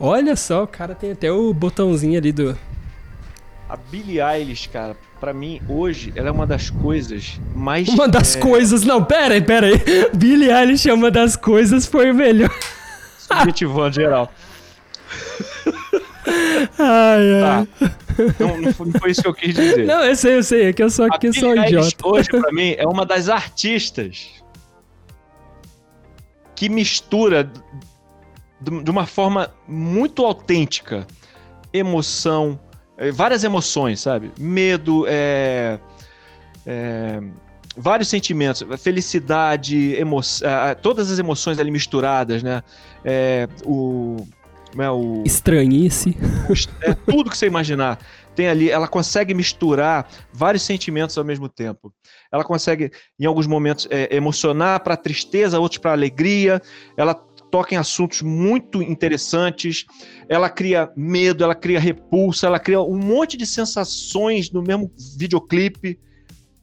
Olha 0.00 0.34
só, 0.34 0.64
o 0.64 0.66
cara 0.66 0.96
tem 0.96 1.12
até 1.12 1.30
o 1.30 1.54
botãozinho 1.54 2.18
ali 2.18 2.32
do. 2.32 2.58
A 3.68 3.76
Billie 3.76 4.20
Eilish, 4.20 4.68
cara, 4.68 4.96
pra 5.24 5.32
mim, 5.32 5.58
hoje, 5.66 6.12
ela 6.14 6.28
é 6.28 6.30
uma 6.30 6.46
das 6.46 6.68
coisas 6.68 7.40
mais. 7.54 7.88
Uma 7.88 8.06
das 8.06 8.36
é, 8.36 8.40
coisas. 8.40 8.84
Não, 8.84 9.02
pera 9.02 9.32
aí, 9.32 9.40
pera 9.40 9.68
aí. 9.68 9.80
Billie 10.12 10.50
Eilish 10.50 10.86
é 10.86 10.92
uma 10.92 11.10
das 11.10 11.34
coisas, 11.34 11.86
foi 11.86 12.10
o 12.10 12.14
melhor. 12.14 12.54
Subjetivando 13.18 13.94
geral. 13.94 14.30
Ai, 16.78 17.42
ai. 17.42 17.66
Tá. 17.66 17.66
Não, 18.40 18.60
não 18.60 18.72
foi, 18.72 18.86
não 18.86 19.00
foi 19.00 19.10
isso 19.10 19.22
que 19.22 19.28
eu 19.28 19.34
quis 19.34 19.54
dizer. 19.54 19.86
Não, 19.86 20.02
eu 20.02 20.16
sei, 20.16 20.36
eu 20.36 20.42
sei. 20.42 20.68
É 20.68 20.72
que 20.72 20.82
eu 20.82 20.88
sou, 20.88 21.06
A 21.06 21.18
que 21.18 21.28
eu 21.28 21.34
sou 21.34 21.50
Eilish, 21.50 21.68
idiota. 21.68 22.08
hoje, 22.08 22.28
pra 22.30 22.50
mim, 22.52 22.74
é 22.78 22.86
uma 22.86 23.04
das 23.04 23.28
artistas 23.28 24.30
que 26.54 26.68
mistura 26.68 27.50
de 28.60 28.90
uma 28.90 29.04
forma 29.04 29.52
muito 29.68 30.24
autêntica 30.24 31.06
emoção, 31.72 32.58
várias 33.12 33.44
emoções, 33.44 34.00
sabe? 34.00 34.30
Medo, 34.38 35.04
é, 35.08 35.78
é, 36.66 37.20
vários 37.76 38.08
sentimentos, 38.08 38.64
felicidade, 38.78 39.94
emo, 39.94 40.20
todas 40.80 41.10
as 41.10 41.18
emoções 41.18 41.58
ali 41.58 41.70
misturadas, 41.70 42.42
né? 42.42 42.62
É, 43.04 43.48
o, 43.64 44.26
é, 44.78 44.90
o, 44.90 45.22
Estranhice. 45.24 46.16
é, 46.82 46.94
tudo 46.94 47.30
que 47.30 47.36
você 47.38 47.46
imaginar 47.46 47.98
tem 48.34 48.48
ali. 48.48 48.70
Ela 48.70 48.88
consegue 48.88 49.32
misturar 49.34 50.08
vários 50.32 50.62
sentimentos 50.62 51.16
ao 51.16 51.24
mesmo 51.24 51.48
tempo. 51.48 51.92
Ela 52.32 52.44
consegue, 52.44 52.90
em 53.18 53.26
alguns 53.26 53.46
momentos, 53.46 53.86
é, 53.90 54.14
emocionar 54.14 54.80
para 54.80 54.96
tristeza, 54.96 55.58
outros 55.60 55.78
para 55.78 55.92
alegria. 55.92 56.60
Ela 56.96 57.14
toca 57.54 57.72
em 57.72 57.78
assuntos 57.78 58.20
muito 58.20 58.82
interessantes. 58.82 59.86
Ela 60.28 60.50
cria 60.50 60.90
medo, 60.96 61.44
ela 61.44 61.54
cria 61.54 61.78
repulsa, 61.78 62.48
ela 62.48 62.58
cria 62.58 62.82
um 62.82 62.98
monte 62.98 63.36
de 63.36 63.46
sensações 63.46 64.50
no 64.50 64.60
mesmo 64.60 64.90
videoclipe. 65.16 66.00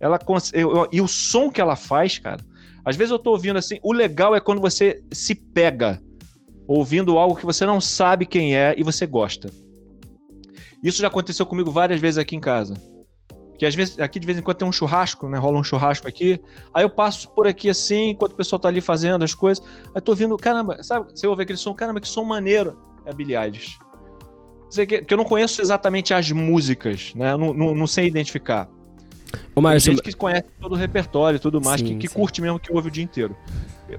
Ela 0.01 0.19
eu- 0.51 0.75
eu- 0.75 0.89
e 0.91 0.99
o 0.99 1.08
som 1.08 1.49
que 1.49 1.62
ela 1.62 1.77
faz, 1.77 2.19
cara. 2.19 2.43
Às 2.84 2.97
vezes 2.97 3.10
eu 3.10 3.17
tô 3.17 3.32
ouvindo 3.32 3.56
assim. 3.58 3.80
O 3.82 3.93
legal 3.93 4.36
é 4.36 4.41
quando 4.41 4.60
você 4.60 5.01
se 5.13 5.34
pega 5.34 6.01
ouvindo 6.67 7.17
algo 7.17 7.38
que 7.38 7.45
você 7.45 7.65
não 7.65 7.80
sabe 7.80 8.25
quem 8.25 8.54
é 8.58 8.75
e 8.77 8.84
você 8.84 9.06
gosta. 9.08 9.49
Isso 10.84 11.01
já 11.01 11.08
aconteceu 11.08 11.45
comigo 11.45 11.71
várias 11.71 12.01
vezes 12.01 12.17
aqui 12.17 12.36
em 12.36 12.41
casa. 12.41 12.73
Que 13.62 13.65
às 13.67 13.76
vezes, 13.76 14.00
aqui 14.00 14.19
de 14.19 14.26
vez 14.26 14.39
em 14.39 14.41
quando 14.41 14.58
tem 14.58 14.67
um 14.67 14.71
churrasco, 14.71 15.30
né? 15.30 15.38
Rola 15.38 15.60
um 15.60 15.63
churrasco 15.63 16.08
aqui. 16.08 16.41
Aí 16.74 16.84
eu 16.84 16.89
passo 16.89 17.30
por 17.30 17.45
aqui 17.45 17.69
assim, 17.69 18.10
enquanto 18.10 18.32
o 18.32 18.36
pessoal 18.36 18.60
tá 18.60 18.67
ali 18.67 18.82
fazendo 18.82 19.24
as 19.24 19.36
coisas. 19.36 19.63
Aí 19.93 20.02
tô 20.02 20.13
ouvindo, 20.13 20.36
caramba, 20.36 20.82
sabe? 20.82 21.12
Você 21.12 21.28
ouve 21.28 21.43
aquele 21.43 21.60
som, 21.60 21.71
caramba, 21.71 22.02
que 22.02 22.08
som 22.08 22.24
maneiro. 22.24 22.76
É 23.06 23.12
a 23.12 23.13
Billie 23.13 23.38
Eilish. 23.38 23.78
Que, 24.74 25.04
que 25.04 25.13
eu 25.13 25.15
não 25.15 25.24
conheço 25.24 25.62
exatamente 25.62 26.12
as 26.12 26.32
músicas, 26.32 27.13
né? 27.13 27.38
Não, 27.38 27.54
não, 27.54 27.76
não 27.76 27.86
sei 27.86 28.08
identificar. 28.08 28.67
Ô, 29.52 29.54
Tem 29.54 29.63
Márcio, 29.63 29.91
gente 29.91 30.02
que 30.02 30.13
conhece 30.13 30.47
todo 30.60 30.71
o 30.71 30.76
repertório 30.76 31.38
e 31.38 31.39
tudo 31.39 31.62
mais, 31.62 31.82
Sim, 31.82 31.86
que, 31.86 31.95
que 31.97 32.08
sim. 32.08 32.15
curte 32.15 32.41
mesmo, 32.41 32.60
que 32.60 32.74
ouve 32.74 32.88
o 32.88 32.91
dia 32.91 33.04
inteiro. 33.04 33.38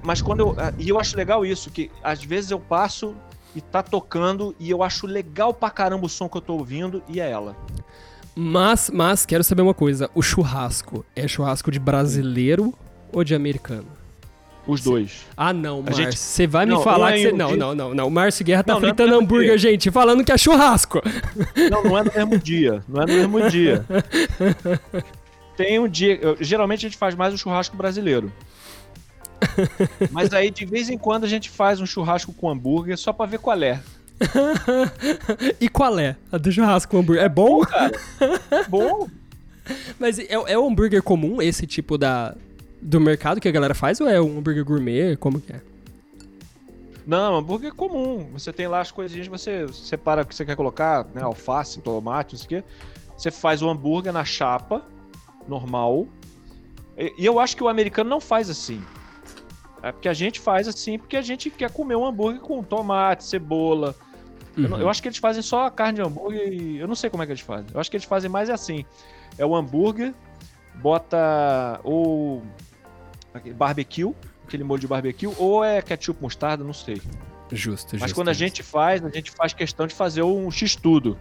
Mas 0.03 0.21
quando 0.21 0.41
eu. 0.41 0.55
ah, 0.57 0.73
E 0.77 0.89
eu 0.89 0.99
acho 0.99 1.15
legal 1.15 1.45
isso, 1.45 1.71
que 1.71 1.89
às 2.03 2.21
vezes 2.21 2.51
eu 2.51 2.59
passo 2.59 3.15
e 3.55 3.61
tá 3.61 3.81
tocando 3.81 4.53
e 4.59 4.69
eu 4.69 4.83
acho 4.83 5.07
legal 5.07 5.53
pra 5.53 5.69
caramba 5.69 6.05
o 6.05 6.09
som 6.09 6.27
que 6.27 6.35
eu 6.35 6.41
tô 6.41 6.55
ouvindo 6.55 7.01
e 7.07 7.21
é 7.21 7.31
ela. 7.31 7.55
Mas, 8.35 8.89
mas 8.93 9.25
quero 9.25 9.43
saber 9.43 9.61
uma 9.61 9.73
coisa. 9.73 10.09
O 10.15 10.21
churrasco 10.21 11.05
é 11.15 11.27
churrasco 11.27 11.69
de 11.71 11.79
brasileiro 11.79 12.73
ou 13.11 13.23
de 13.23 13.35
americano? 13.35 13.87
Os 14.65 14.81
dois. 14.81 15.25
Ah, 15.35 15.51
não, 15.51 15.81
Márcio. 15.81 16.03
gente- 16.05 16.17
Você 16.17 16.47
vai 16.47 16.65
me 16.65 16.71
Não, 16.71 16.81
falar 16.81 17.07
um 17.07 17.09
é 17.09 17.13
que 17.17 17.21
você. 17.23 17.31
Não, 17.33 17.55
não, 17.55 17.75
não, 17.75 17.93
não. 17.93 18.07
O 18.07 18.11
Márcio 18.11 18.45
Guerra 18.45 18.63
tá 18.63 18.73
Não, 18.73 18.79
não 18.79 18.87
é 18.87 18.91
fritando 18.91 19.15
hambúrguer, 19.19 19.49
dia. 19.49 19.57
gente, 19.57 19.91
falando 19.91 20.23
que 20.23 20.31
é 20.31 20.37
churrasco. 20.37 21.01
Não, 21.69 21.83
não 21.83 21.97
é 21.97 22.03
no 22.05 22.11
mesmo 22.15 22.39
dia. 22.39 22.81
Não 22.87 23.01
é 23.01 23.05
no 23.05 23.13
mesmo 23.13 23.49
dia. 23.49 23.85
Tem 25.57 25.77
um 25.79 25.87
dia. 25.87 26.17
eu- 26.21 26.37
geralmente 26.39 26.85
a 26.85 26.89
gente 26.89 26.97
faz 26.97 27.13
mais 27.13 27.33
o 27.33 27.37
churrasco 27.37 27.75
brasileiro. 27.75 28.31
Mas 30.11 30.33
aí 30.33 30.49
de 30.49 30.65
vez 30.65 30.89
em 30.89 30.97
quando 30.97 31.25
a 31.25 31.27
gente 31.27 31.49
faz 31.49 31.81
um 31.81 31.85
churrasco 31.85 32.31
com 32.33 32.49
hambúrguer 32.49 32.97
só 32.97 33.11
pra 33.11 33.25
ver 33.25 33.39
qual 33.39 33.61
é. 33.61 33.81
e 35.59 35.67
qual 35.69 35.97
é? 35.99 36.15
A 36.31 36.37
do 36.37 36.51
churrasco 36.51 36.91
com 36.91 36.99
hambúrguer. 36.99 37.23
É 37.23 37.29
bom? 37.29 37.61
Bom, 38.69 39.07
Mas 39.99 40.19
é, 40.19 40.27
é 40.29 40.57
o 40.57 40.67
hambúrguer 40.67 41.01
comum, 41.01 41.41
esse 41.41 41.65
tipo 41.65 41.97
da, 41.97 42.35
do 42.81 42.99
mercado 42.99 43.39
que 43.39 43.47
a 43.47 43.51
galera 43.51 43.73
faz? 43.73 43.99
Ou 44.01 44.07
é 44.07 44.21
um 44.21 44.39
hambúrguer 44.39 44.63
gourmet? 44.63 45.15
Como 45.17 45.39
que 45.39 45.53
é? 45.53 45.61
Não, 47.05 47.37
hambúrguer 47.37 47.71
é 47.71 47.75
comum. 47.75 48.29
Você 48.33 48.53
tem 48.53 48.67
lá 48.67 48.79
as 48.79 48.91
coisinhas, 48.91 49.27
você 49.27 49.67
separa 49.73 50.21
o 50.21 50.25
que 50.25 50.35
você 50.35 50.45
quer 50.45 50.55
colocar, 50.55 51.05
né? 51.13 51.21
Alface, 51.21 51.81
tomate, 51.81 52.33
não 52.33 52.39
sei 52.39 52.45
o 52.45 52.49
quê. 52.49 52.67
Você 53.17 53.31
faz 53.31 53.61
o 53.61 53.69
hambúrguer 53.69 54.13
na 54.13 54.23
chapa, 54.23 54.83
normal. 55.47 56.07
E, 56.97 57.13
e 57.17 57.25
eu 57.25 57.39
acho 57.39 57.55
que 57.55 57.63
o 57.63 57.67
americano 57.67 58.09
não 58.09 58.21
faz 58.21 58.49
assim. 58.49 58.81
É 59.81 59.91
porque 59.91 60.07
a 60.07 60.13
gente 60.13 60.39
faz 60.39 60.67
assim 60.67 60.97
porque 60.97 61.17
a 61.17 61.21
gente 61.21 61.49
quer 61.49 61.69
comer 61.69 61.97
um 61.97 62.05
hambúrguer 62.05 62.39
com 62.41 62.63
tomate, 62.63 63.25
cebola. 63.25 63.95
Eu, 64.55 64.69
não- 64.69 64.77
Uhum. 64.77 64.83
eu 64.83 64.89
acho 64.89 65.01
que 65.01 65.07
eles 65.07 65.17
fazem 65.17 65.41
só 65.41 65.65
a 65.65 65.71
carne 65.71 65.95
de 65.95 66.01
hambúrguer 66.01 66.47
e. 66.53 66.77
Eu 66.77 66.87
não 66.87 66.95
sei 66.95 67.09
como 67.09 67.23
é 67.23 67.25
que 67.25 67.31
eles 67.31 67.41
fazem. 67.41 67.67
Eu 67.73 67.79
acho 67.79 67.89
que 67.89 67.97
eles 67.97 68.05
fazem 68.05 68.29
mais 68.29 68.49
assim. 68.49 68.85
É 69.37 69.45
o 69.45 69.55
hambúrguer, 69.55 70.13
bota 70.75 71.79
ou 71.83 72.43
barbecue, 73.55 74.13
aquele 74.47 74.63
molho 74.63 74.79
de 74.81 74.87
barbecue, 74.87 75.27
ou 75.37 75.63
é 75.63 75.81
ketchup 75.81 76.21
mostarda, 76.21 76.63
não 76.63 76.73
sei. 76.73 77.01
Justo, 77.51 77.89
Mas 77.93 78.01
justo, 78.01 78.15
quando 78.15 78.29
a 78.29 78.33
justo. 78.33 78.43
gente 78.47 78.63
faz, 78.63 79.03
a 79.03 79.09
gente 79.09 79.31
faz 79.31 79.53
questão 79.53 79.85
de 79.87 79.93
fazer 79.93 80.23
um 80.23 80.49
X-tudo. 80.49 81.17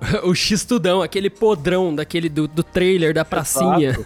o 0.24 0.34
X-tudão, 0.34 1.02
aquele 1.02 1.30
podrão 1.30 1.94
daquele 1.94 2.28
do, 2.28 2.46
do 2.46 2.62
trailer 2.62 3.14
da 3.14 3.24
pracinha. 3.24 3.98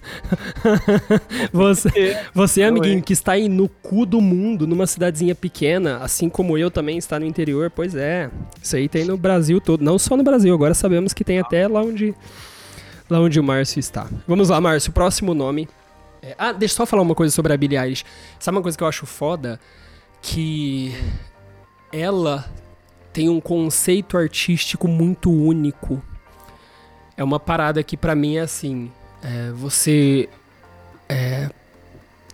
você, 1.53 2.19
você, 2.33 2.63
amiguinho, 2.63 2.97
hein? 2.97 3.03
que 3.03 3.13
está 3.13 3.33
aí 3.33 3.49
no 3.49 3.69
cu 3.69 4.07
do 4.07 4.21
mundo, 4.21 4.67
numa 4.67 4.87
cidadezinha 4.87 5.35
pequena, 5.35 5.99
assim 5.99 6.29
como 6.29 6.57
eu 6.57 6.71
também 6.71 6.99
está 6.99 7.19
no 7.19 7.27
interior, 7.27 7.71
pois 7.71 7.95
é. 7.95 8.31
Isso 8.63 8.77
aí 8.77 8.89
tem 8.89 9.05
no 9.05 9.17
Brasil 9.17 9.61
todo, 9.61 9.83
não 9.83 9.99
só 9.99 10.17
no 10.17 10.23
Brasil, 10.23 10.55
agora 10.55 10.75
sabemos 10.75 11.13
que 11.13 11.25
tem 11.25 11.39
até 11.39 11.67
lá 11.67 11.83
onde 11.83 12.15
lá 13.09 13.21
onde 13.21 13.41
o 13.41 13.43
Márcio 13.43 13.81
está. 13.81 14.07
Vamos 14.27 14.51
lá, 14.51 14.61
Márcio, 14.61 14.93
próximo 14.93 15.33
nome. 15.35 15.69
É- 16.23 16.35
ah, 16.39 16.53
deixa 16.53 16.75
eu 16.75 16.77
só 16.77 16.87
falar 16.87 17.03
uma 17.03 17.15
coisa 17.15 17.35
sobre 17.35 17.53
a 17.53 17.57
Billie 17.57 17.79
Eilish. 17.79 18.05
Sabe 18.39 18.57
uma 18.57 18.63
coisa 18.63 18.77
que 18.77 18.85
eu 18.85 18.89
acho 18.89 19.07
foda? 19.07 19.59
Que 20.21 20.95
ela 21.93 22.45
tem 23.13 23.29
um 23.29 23.41
conceito 23.41 24.17
artístico 24.17 24.87
muito 24.89 25.31
único. 25.31 26.03
É 27.17 27.25
uma 27.25 27.41
parada 27.41 27.83
que 27.83 27.97
pra 27.97 28.15
mim 28.15 28.37
é 28.37 28.41
assim, 28.41 28.93
é, 29.23 29.51
você 29.53 30.29
é, 31.09 31.51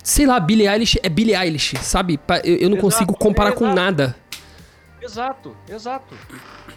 sei 0.03 0.27
lá, 0.27 0.39
Billie 0.39 0.69
Eilish 0.69 0.99
é 1.03 1.09
Billie 1.09 1.35
Eilish, 1.35 1.77
sabe? 1.79 2.21
Eu, 2.45 2.57
eu 2.57 2.69
não 2.69 2.77
Exato, 2.77 2.81
consigo 2.81 3.17
comparar 3.17 3.51
é, 3.51 3.53
com 3.53 3.73
nada. 3.73 4.15
Exato, 5.01 5.57
exato. 5.69 6.15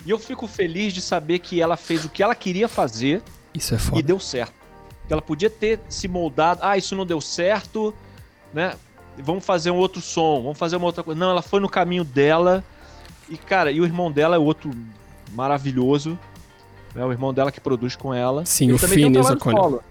E 0.06 0.10
eu 0.10 0.18
fico 0.20 0.48
feliz 0.48 0.94
de 0.94 1.02
saber 1.02 1.40
que 1.40 1.62
ela 1.62 1.76
fez 1.76 2.06
o 2.06 2.10
que 2.10 2.24
ela 2.24 2.36
queria 2.36 2.68
fazer 2.68 3.22
Isso 3.54 3.74
é 3.74 3.78
e 3.78 3.80
foda. 3.80 4.02
deu 4.02 4.20
certo. 4.20 4.54
Ela 5.10 5.22
podia 5.22 5.50
ter 5.50 5.80
se 5.90 6.08
moldado, 6.08 6.60
ah, 6.64 6.78
isso 6.78 6.96
não 6.96 7.06
deu 7.06 7.22
certo, 7.22 7.94
né? 8.54 8.74
Vamos 9.18 9.46
fazer 9.46 9.72
um 9.72 9.78
outro 9.78 10.02
som, 10.02 10.44
vamos 10.44 10.58
fazer 10.58 10.76
uma 10.76 10.86
outra 10.86 11.04
coisa. 11.04 11.20
Não, 11.20 11.30
ela 11.30 11.42
foi 11.42 11.60
no 11.60 11.70
caminho 11.70 12.04
dela. 12.04 12.64
E, 13.30 13.38
cara, 13.38 13.72
e 13.72 13.80
o 13.82 13.86
irmão 13.86 14.12
dela 14.12 14.36
é 14.36 14.40
outro 14.40 14.72
maravilhoso. 15.34 16.18
É 16.96 17.04
o 17.06 17.12
irmão 17.12 17.34
dela 17.34 17.52
que 17.52 17.60
produz 17.60 17.96
com 17.96 18.14
ela. 18.14 18.46
Sim, 18.46 18.66
Ele 18.66 18.74
o 18.74 18.76
um 18.76 18.80
Phineas 18.80 19.28
trabalho 19.28 19.38
O'Connor. 19.38 19.62
solo. 19.62 19.84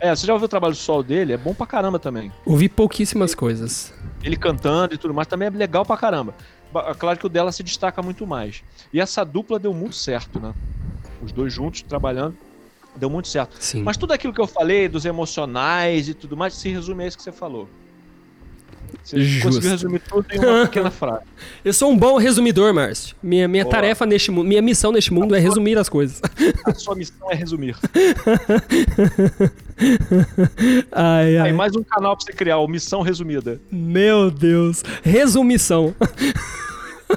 É, 0.00 0.14
você 0.14 0.26
já 0.26 0.32
ouviu 0.32 0.46
o 0.46 0.48
trabalho 0.48 0.74
solo 0.74 1.02
dele? 1.02 1.32
É 1.32 1.36
bom 1.36 1.54
pra 1.54 1.66
caramba 1.66 1.98
também. 1.98 2.32
Ouvi 2.44 2.68
pouquíssimas 2.68 3.34
coisas. 3.34 3.92
Ele 4.22 4.36
cantando 4.36 4.94
e 4.94 4.98
tudo 4.98 5.12
mais 5.14 5.26
também 5.28 5.48
é 5.48 5.50
legal 5.50 5.84
pra 5.84 5.96
caramba. 5.96 6.34
Ba- 6.72 6.94
Claro 6.94 7.18
que 7.18 7.26
o 7.26 7.28
dela 7.28 7.52
se 7.52 7.62
destaca 7.62 8.02
muito 8.02 8.26
mais. 8.26 8.62
E 8.92 9.00
essa 9.00 9.24
dupla 9.24 9.58
deu 9.58 9.72
muito 9.74 9.94
certo, 9.96 10.40
né? 10.40 10.52
Os 11.22 11.32
dois 11.32 11.52
juntos 11.52 11.82
trabalhando, 11.82 12.36
deu 12.96 13.08
muito 13.10 13.28
certo. 13.28 13.56
Sim. 13.60 13.82
Mas 13.82 13.96
tudo 13.96 14.12
aquilo 14.12 14.32
que 14.32 14.40
eu 14.40 14.46
falei, 14.46 14.88
dos 14.88 15.04
emocionais 15.04 16.08
e 16.08 16.14
tudo 16.14 16.36
mais, 16.36 16.54
se 16.54 16.68
resume 16.70 17.04
a 17.04 17.06
isso 17.06 17.16
que 17.16 17.22
você 17.22 17.32
falou. 17.32 17.68
Você 19.02 19.20
Justo. 19.20 19.46
conseguiu 19.48 19.70
resumir 19.70 19.98
tudo 20.00 20.26
em 20.32 20.38
uma 20.38 20.66
pequena 20.66 20.90
frase. 20.90 21.24
Eu 21.64 21.72
sou 21.72 21.90
um 21.90 21.96
bom 21.96 22.16
resumidor, 22.18 22.72
Márcio. 22.74 23.16
Minha, 23.22 23.46
minha 23.48 23.64
Boa. 23.64 23.74
tarefa 23.74 24.04
neste 24.06 24.30
mundo, 24.30 24.46
minha 24.46 24.62
missão 24.62 24.92
neste 24.92 25.12
mundo 25.12 25.34
é 25.34 25.38
resumir 25.38 25.76
as 25.78 25.88
coisas. 25.88 26.20
A 26.64 26.74
sua 26.74 26.94
missão 26.94 27.30
é 27.30 27.34
resumir. 27.34 27.76
Ai, 30.92 31.36
ai. 31.36 31.48
Aí, 31.48 31.52
mais 31.52 31.74
um 31.74 31.82
canal 31.82 32.16
pra 32.16 32.24
você 32.24 32.32
criar, 32.32 32.58
o 32.58 32.68
Missão 32.68 33.02
Resumida. 33.02 33.60
Meu 33.70 34.30
Deus. 34.30 34.82
Resumição. 35.02 35.94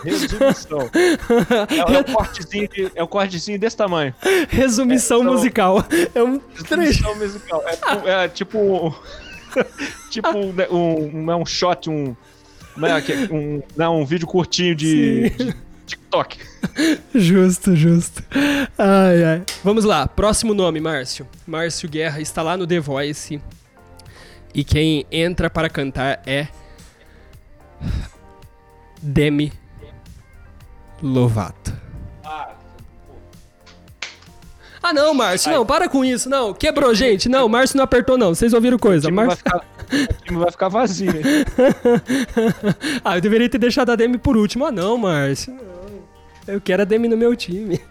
Resumição. 0.04 0.90
É, 1.88 1.96
é 1.96 2.00
um 2.00 2.04
cortezinho 2.04 2.70
é 2.96 3.04
um 3.04 3.08
cortezinho 3.08 3.60
desse 3.60 3.78
tamanho. 3.78 4.14
Resumição 4.50 5.20
É, 5.20 5.22
então- 5.22 5.34
musical. 5.34 5.86
É 6.14 6.24
um 6.24 6.40
trecho. 6.40 7.04
Resumição 7.04 7.16
musical. 7.16 7.64
É, 8.06 8.26
é 8.26 8.28
tipo. 8.28 8.94
tipo 10.10 10.30
um, 10.30 10.54
um, 10.72 11.24
um, 11.24 11.32
é 11.32 11.36
um 11.36 11.46
shot, 11.46 11.90
um. 11.90 12.16
Não 12.76 12.88
é, 12.88 13.02
um, 13.32 13.64
não, 13.76 14.02
um 14.02 14.06
vídeo 14.06 14.28
curtinho 14.28 14.76
de, 14.76 15.30
de 15.32 15.56
TikTok. 15.88 16.38
Justo, 17.16 17.76
justo. 17.76 18.24
Ai, 18.78 19.24
ai. 19.24 19.44
Vamos 19.64 19.84
lá, 19.84 20.08
próximo 20.08 20.54
nome, 20.54 20.80
Márcio. 20.80 21.26
Márcio 21.48 21.90
Guerra 21.90 22.22
está 22.22 22.44
lá 22.44 22.56
no 22.56 22.68
The 22.68 22.80
Voice. 22.80 23.42
E 24.54 24.64
quem 24.64 25.06
entra 25.12 25.50
para 25.50 25.70
cantar 25.70 26.22
é. 26.26 26.48
Demi 29.02 29.52
Lovato. 31.02 31.67
Ah, 34.88 34.94
não, 34.94 35.14
Márcio, 35.14 35.52
não, 35.52 35.66
para 35.66 35.90
com 35.90 36.06
isso, 36.06 36.30
não. 36.30 36.54
Quebrou, 36.54 36.96
gente. 36.96 37.28
Não, 37.28 37.50
Márcio 37.50 37.76
não 37.76 37.84
apertou, 37.84 38.18
não. 38.18 38.34
Vocês 38.34 38.54
ouviram 38.54 38.80
coisa. 38.80 39.08
O 39.08 39.12
time, 39.12 39.18
Márcio... 39.18 39.44
vai, 39.44 39.60
ficar, 39.60 40.14
o 40.14 40.24
time 40.24 40.40
vai 40.40 40.52
ficar 40.52 40.70
vazio, 40.70 41.12
hein? 41.12 41.24
ah, 43.04 43.18
eu 43.18 43.22
deveria 43.22 43.50
ter 43.50 43.58
deixado 43.58 43.92
a 43.92 43.98
Demi 43.98 44.18
por 44.18 44.38
último. 44.38 44.66
Ah, 44.66 44.72
não, 44.72 44.98
Márcio. 44.98 45.54
Não. 45.54 46.54
Eu 46.54 46.62
quero 46.62 46.84
a 46.84 46.86
Demi 46.86 47.10
no 47.10 47.18
meu 47.18 47.36
time. 47.36 47.82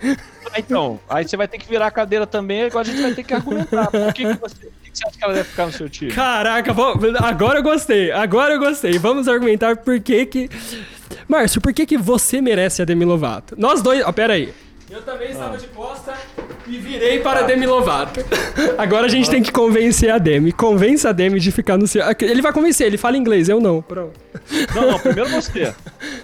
Ah, 0.51 0.59
então, 0.59 0.99
aí 1.07 1.28
você 1.28 1.36
vai 1.36 1.47
ter 1.47 1.59
que 1.59 1.68
virar 1.68 1.88
a 1.88 1.90
cadeira 1.90 2.26
também, 2.26 2.62
agora 2.62 2.88
a 2.88 2.90
gente 2.90 3.03
vai 3.03 3.12
ter 3.12 3.22
que 3.24 3.34
argumentar. 3.34 3.90
Por 3.90 4.14
que, 4.14 4.24
que, 4.24 4.32
você, 4.32 4.57
por 4.57 4.82
que, 4.82 4.90
que 4.90 4.99
você 4.99 5.07
acha 5.07 5.18
que 5.18 5.24
ela 5.24 5.34
deve 5.34 5.49
ficar 5.51 5.66
no 5.66 5.72
seu 5.72 5.90
time? 5.90 6.12
Caraca, 6.12 6.74
agora 7.22 7.59
eu 7.59 7.62
gostei, 7.62 8.11
agora 8.11 8.55
eu 8.55 8.59
gostei. 8.59 8.99
Vamos 8.99 9.28
argumentar 9.28 9.76
por 9.76 10.01
que 10.01 10.24
que... 10.24 10.49
Márcio, 11.28 11.61
por 11.61 11.74
que 11.74 11.84
que 11.84 11.99
você 11.99 12.40
merece 12.40 12.80
a 12.80 12.86
Demi 12.86 13.05
Lovato? 13.05 13.55
Nós 13.59 13.82
dois... 13.82 14.03
Ó, 14.03 14.09
oh, 14.09 14.12
pera 14.14 14.32
aí. 14.32 14.55
Eu 14.88 15.03
também 15.03 15.30
estava 15.30 15.57
ah. 15.57 15.59
de 15.59 15.66
costa 15.66 16.14
e 16.69 16.79
virei 16.79 17.21
para 17.21 17.43
Demi 17.43 17.67
Lovato. 17.67 18.21
Agora 18.77 19.07
a 19.07 19.09
gente 19.09 19.31
tem 19.31 19.43
que 19.43 19.53
convencer 19.53 20.11
a 20.11 20.19
Demi. 20.19 20.53
Convença 20.53 21.11
a 21.11 21.12
Demi 21.12 21.39
de 21.39 21.53
ficar 21.53 21.77
no 21.77 21.87
seu. 21.87 22.03
Ele 22.21 22.43
vai 22.43 22.53
convencer, 22.53 22.87
ele 22.87 22.99
fala 22.99 23.17
inglês, 23.17 23.49
eu 23.49 23.61
não. 23.61 23.81
Pronto. 23.81 24.19
Não, 24.75 24.91
não, 24.91 24.99
primeiro 24.99 25.31
você. 25.31 25.75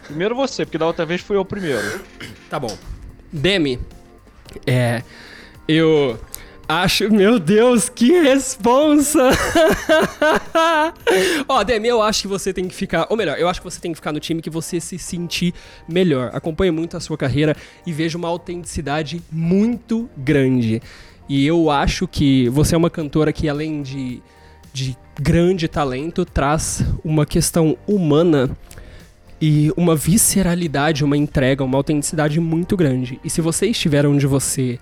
Primeiro 0.07 0.35
você, 0.35 0.65
porque 0.65 0.79
da 0.79 0.87
outra 0.87 1.07
vez 1.07 1.21
fui 1.21 1.37
eu 1.37 1.45
primeiro. 1.45 2.01
Tá 2.51 2.59
bom. 2.59 2.77
Demi, 3.33 3.79
é. 4.67 5.03
Eu 5.69 6.19
Acho, 6.69 7.11
meu 7.11 7.39
Deus, 7.39 7.89
que 7.89 8.23
responsa! 8.23 9.31
Ó, 11.49 11.59
oh, 11.59 11.65
Demi, 11.65 11.89
eu 11.89 12.01
acho 12.01 12.23
que 12.23 12.29
você 12.29 12.53
tem 12.53 12.69
que 12.69 12.75
ficar, 12.75 13.07
ou 13.11 13.17
melhor, 13.17 13.39
eu 13.39 13.49
acho 13.49 13.61
que 13.61 13.65
você 13.65 13.81
tem 13.81 13.93
que 13.93 13.97
ficar 13.97 14.13
no 14.13 14.21
time 14.21 14.41
que 14.41 14.49
você 14.49 14.81
se 14.81 14.99
sentir 14.99 15.53
melhor. 15.89 16.31
Acompanhe 16.33 16.71
muito 16.71 16.97
a 16.97 17.01
sua 17.01 17.19
carreira 17.19 17.57
e 17.87 17.93
veja 17.93 18.17
uma 18.17 18.29
autenticidade 18.29 19.23
muito 19.31 20.09
grande. 20.17 20.81
E 21.29 21.47
eu 21.47 21.71
acho 21.71 22.07
que 22.07 22.49
você 22.49 22.75
é 22.75 22.79
uma 22.79 22.91
cantora 22.91 23.33
que, 23.33 23.49
além 23.49 23.83
de, 23.83 24.23
de 24.73 24.97
grande 25.21 25.69
talento, 25.69 26.25
traz 26.25 26.85
uma 27.05 27.27
questão 27.27 27.77
humana 27.87 28.57
e 29.41 29.73
uma 29.77 29.97
visceralidade, 29.97 31.05
uma 31.05 31.17
entrega, 31.17 31.65
uma 31.65 31.77
autenticidade 31.77 32.39
muito 32.39 32.77
grande. 32.77 33.21
E 33.25 33.29
se 33.29 33.41
você 33.41 33.67
estiver 33.67 34.07
onde 34.07 34.27
você 34.27 34.79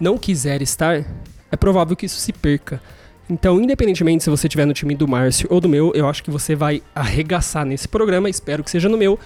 não 0.00 0.18
quiser 0.18 0.62
estar, 0.62 1.04
é 1.50 1.56
provável 1.56 1.96
que 1.96 2.06
isso 2.06 2.18
se 2.18 2.32
perca. 2.32 2.80
Então, 3.28 3.60
independentemente 3.60 4.22
se 4.22 4.30
você 4.30 4.46
estiver 4.46 4.66
no 4.66 4.74
time 4.74 4.94
do 4.94 5.08
Márcio 5.08 5.48
ou 5.50 5.60
do 5.60 5.68
meu, 5.68 5.92
eu 5.94 6.08
acho 6.08 6.22
que 6.22 6.30
você 6.30 6.54
vai 6.54 6.82
arregaçar 6.94 7.64
nesse 7.64 7.88
programa, 7.88 8.28
espero 8.28 8.62
que 8.62 8.70
seja 8.70 8.88
no 8.88 8.98
meu, 8.98 9.18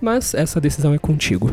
mas 0.00 0.34
essa 0.34 0.60
decisão 0.60 0.94
é 0.94 0.98
contigo. 0.98 1.50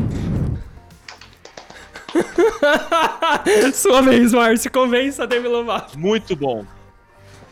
Sua 3.74 4.00
vez, 4.02 4.32
Márcio, 4.32 4.70
convença 4.70 5.24
a 5.24 5.26
Demi 5.26 5.48
Lovato. 5.48 5.98
Muito 5.98 6.36
bom. 6.36 6.64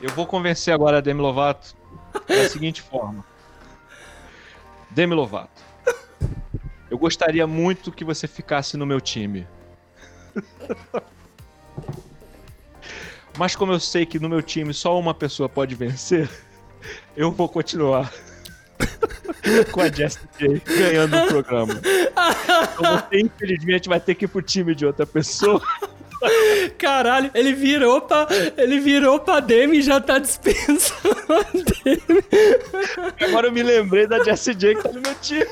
Eu 0.00 0.10
vou 0.10 0.26
convencer 0.26 0.72
agora 0.72 0.98
a 0.98 1.00
Demi 1.00 1.20
Lovato 1.20 1.74
da 2.28 2.48
seguinte 2.48 2.82
forma. 2.82 3.24
Demi 4.90 5.14
Lovato, 5.14 5.62
eu 6.90 6.96
gostaria 6.96 7.46
muito 7.46 7.92
que 7.92 8.04
você 8.04 8.28
ficasse 8.28 8.76
no 8.76 8.86
meu 8.86 9.00
time. 9.00 9.46
Mas 13.38 13.54
como 13.54 13.72
eu 13.72 13.80
sei 13.80 14.06
que 14.06 14.18
no 14.18 14.28
meu 14.28 14.42
time 14.42 14.72
só 14.72 14.98
uma 14.98 15.12
pessoa 15.12 15.48
pode 15.48 15.74
vencer, 15.74 16.28
eu 17.16 17.30
vou 17.30 17.48
continuar 17.48 18.12
com 19.72 19.80
a 19.80 19.88
Jessie 19.88 20.20
J 20.38 20.62
ganhando 20.64 21.16
o 21.16 21.26
programa. 21.26 21.74
Então 21.74 22.98
você, 22.98 23.20
infelizmente, 23.20 23.88
vai 23.88 24.00
ter 24.00 24.14
que 24.14 24.24
ir 24.24 24.28
pro 24.28 24.42
time 24.42 24.74
de 24.74 24.86
outra 24.86 25.06
pessoa. 25.06 25.60
Caralho, 26.78 27.30
ele 27.34 27.52
virou 27.52 28.00
pra. 28.00 28.26
Ele 28.56 28.80
virou 28.80 29.20
pra 29.20 29.40
Demi 29.40 29.78
e 29.78 29.82
já 29.82 30.00
tá 30.00 30.18
dispensando 30.18 31.24
a 31.28 31.42
Demi. 31.52 32.24
Agora 33.20 33.48
eu 33.48 33.52
me 33.52 33.62
lembrei 33.62 34.06
da 34.06 34.24
Jessie 34.24 34.54
J 34.54 34.76
que 34.76 34.82
tá 34.82 34.92
no 34.92 35.00
meu 35.00 35.14
time. 35.16 35.46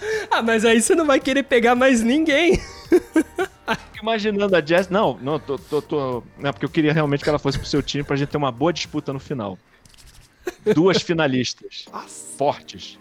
Ah, 0.30 0.42
mas 0.42 0.64
aí 0.64 0.82
você 0.82 0.94
não 0.94 1.06
vai 1.06 1.18
querer 1.18 1.44
pegar 1.44 1.74
mais 1.74 2.02
ninguém. 2.02 2.60
Imaginando 4.02 4.54
a 4.54 4.60
Jess. 4.60 4.88
Não, 4.88 5.18
não, 5.22 5.38
tô, 5.38 5.58
tô, 5.58 5.80
tô. 5.80 6.22
Não, 6.38 6.52
porque 6.52 6.64
eu 6.64 6.70
queria 6.70 6.92
realmente 6.92 7.22
que 7.22 7.28
ela 7.28 7.38
fosse 7.38 7.58
pro 7.58 7.66
seu 7.66 7.82
time 7.82 8.04
pra 8.04 8.16
gente 8.16 8.28
ter 8.28 8.36
uma 8.36 8.52
boa 8.52 8.72
disputa 8.72 9.12
no 9.12 9.18
final. 9.18 9.58
Duas 10.74 11.00
finalistas. 11.02 11.86
fortes. 12.36 12.98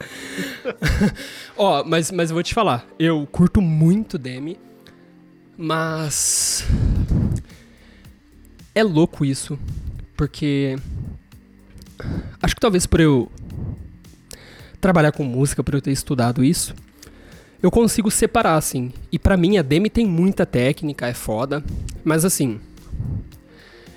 Ó, 1.56 1.80
oh, 1.80 1.84
mas, 1.84 2.10
mas 2.10 2.30
eu 2.30 2.34
vou 2.34 2.42
te 2.42 2.54
falar. 2.54 2.86
Eu 2.98 3.26
curto 3.30 3.60
muito 3.60 4.18
Demi. 4.18 4.58
Mas. 5.56 6.66
É 8.74 8.82
louco 8.82 9.24
isso. 9.24 9.58
Porque. 10.16 10.76
Acho 12.42 12.54
que 12.54 12.60
talvez 12.60 12.86
por 12.86 13.00
eu 13.00 13.30
trabalhar 14.82 15.12
com 15.12 15.22
música, 15.22 15.62
por 15.62 15.74
eu 15.74 15.80
ter 15.80 15.92
estudado 15.92 16.44
isso, 16.44 16.74
eu 17.62 17.70
consigo 17.70 18.10
separar, 18.10 18.56
assim. 18.56 18.92
E 19.12 19.18
para 19.18 19.36
mim, 19.36 19.56
a 19.56 19.62
Demi 19.62 19.88
tem 19.88 20.04
muita 20.04 20.44
técnica, 20.44 21.06
é 21.06 21.14
foda. 21.14 21.62
Mas 22.04 22.24
assim, 22.24 22.60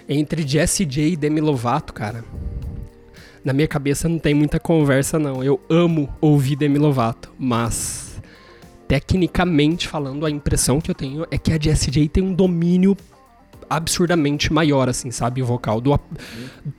entre 0.08 0.48
Jessie 0.48 0.86
J 0.86 1.14
e 1.14 1.18
Demi 1.18 1.42
Lovato, 1.42 1.92
cara, 1.92 2.24
na 3.44 3.52
minha 3.52 3.68
cabeça 3.68 4.08
não 4.08 4.20
tem 4.20 4.36
muita 4.36 4.60
conversa, 4.60 5.18
não. 5.18 5.44
Eu 5.44 5.60
amo 5.68 6.08
ouvir 6.22 6.56
Demi 6.56 6.78
Lovato, 6.78 7.34
mas 7.40 8.22
tecnicamente 8.88 9.88
falando, 9.88 10.28
a 10.28 10.30
impressão 10.30 10.80
que 10.80 10.92
eu 10.92 10.96
tenho 10.96 11.26
é 11.32 11.38
que 11.40 11.52
a 11.52 11.60
Jessie 11.60 11.90
J 11.90 12.08
tem 12.08 12.24
um 12.24 12.34
domínio 12.34 12.96
absurdamente 13.68 14.54
maior, 14.54 14.88
assim, 14.88 15.10
sabe? 15.10 15.42
Vocal. 15.42 15.82
Do, 15.82 16.00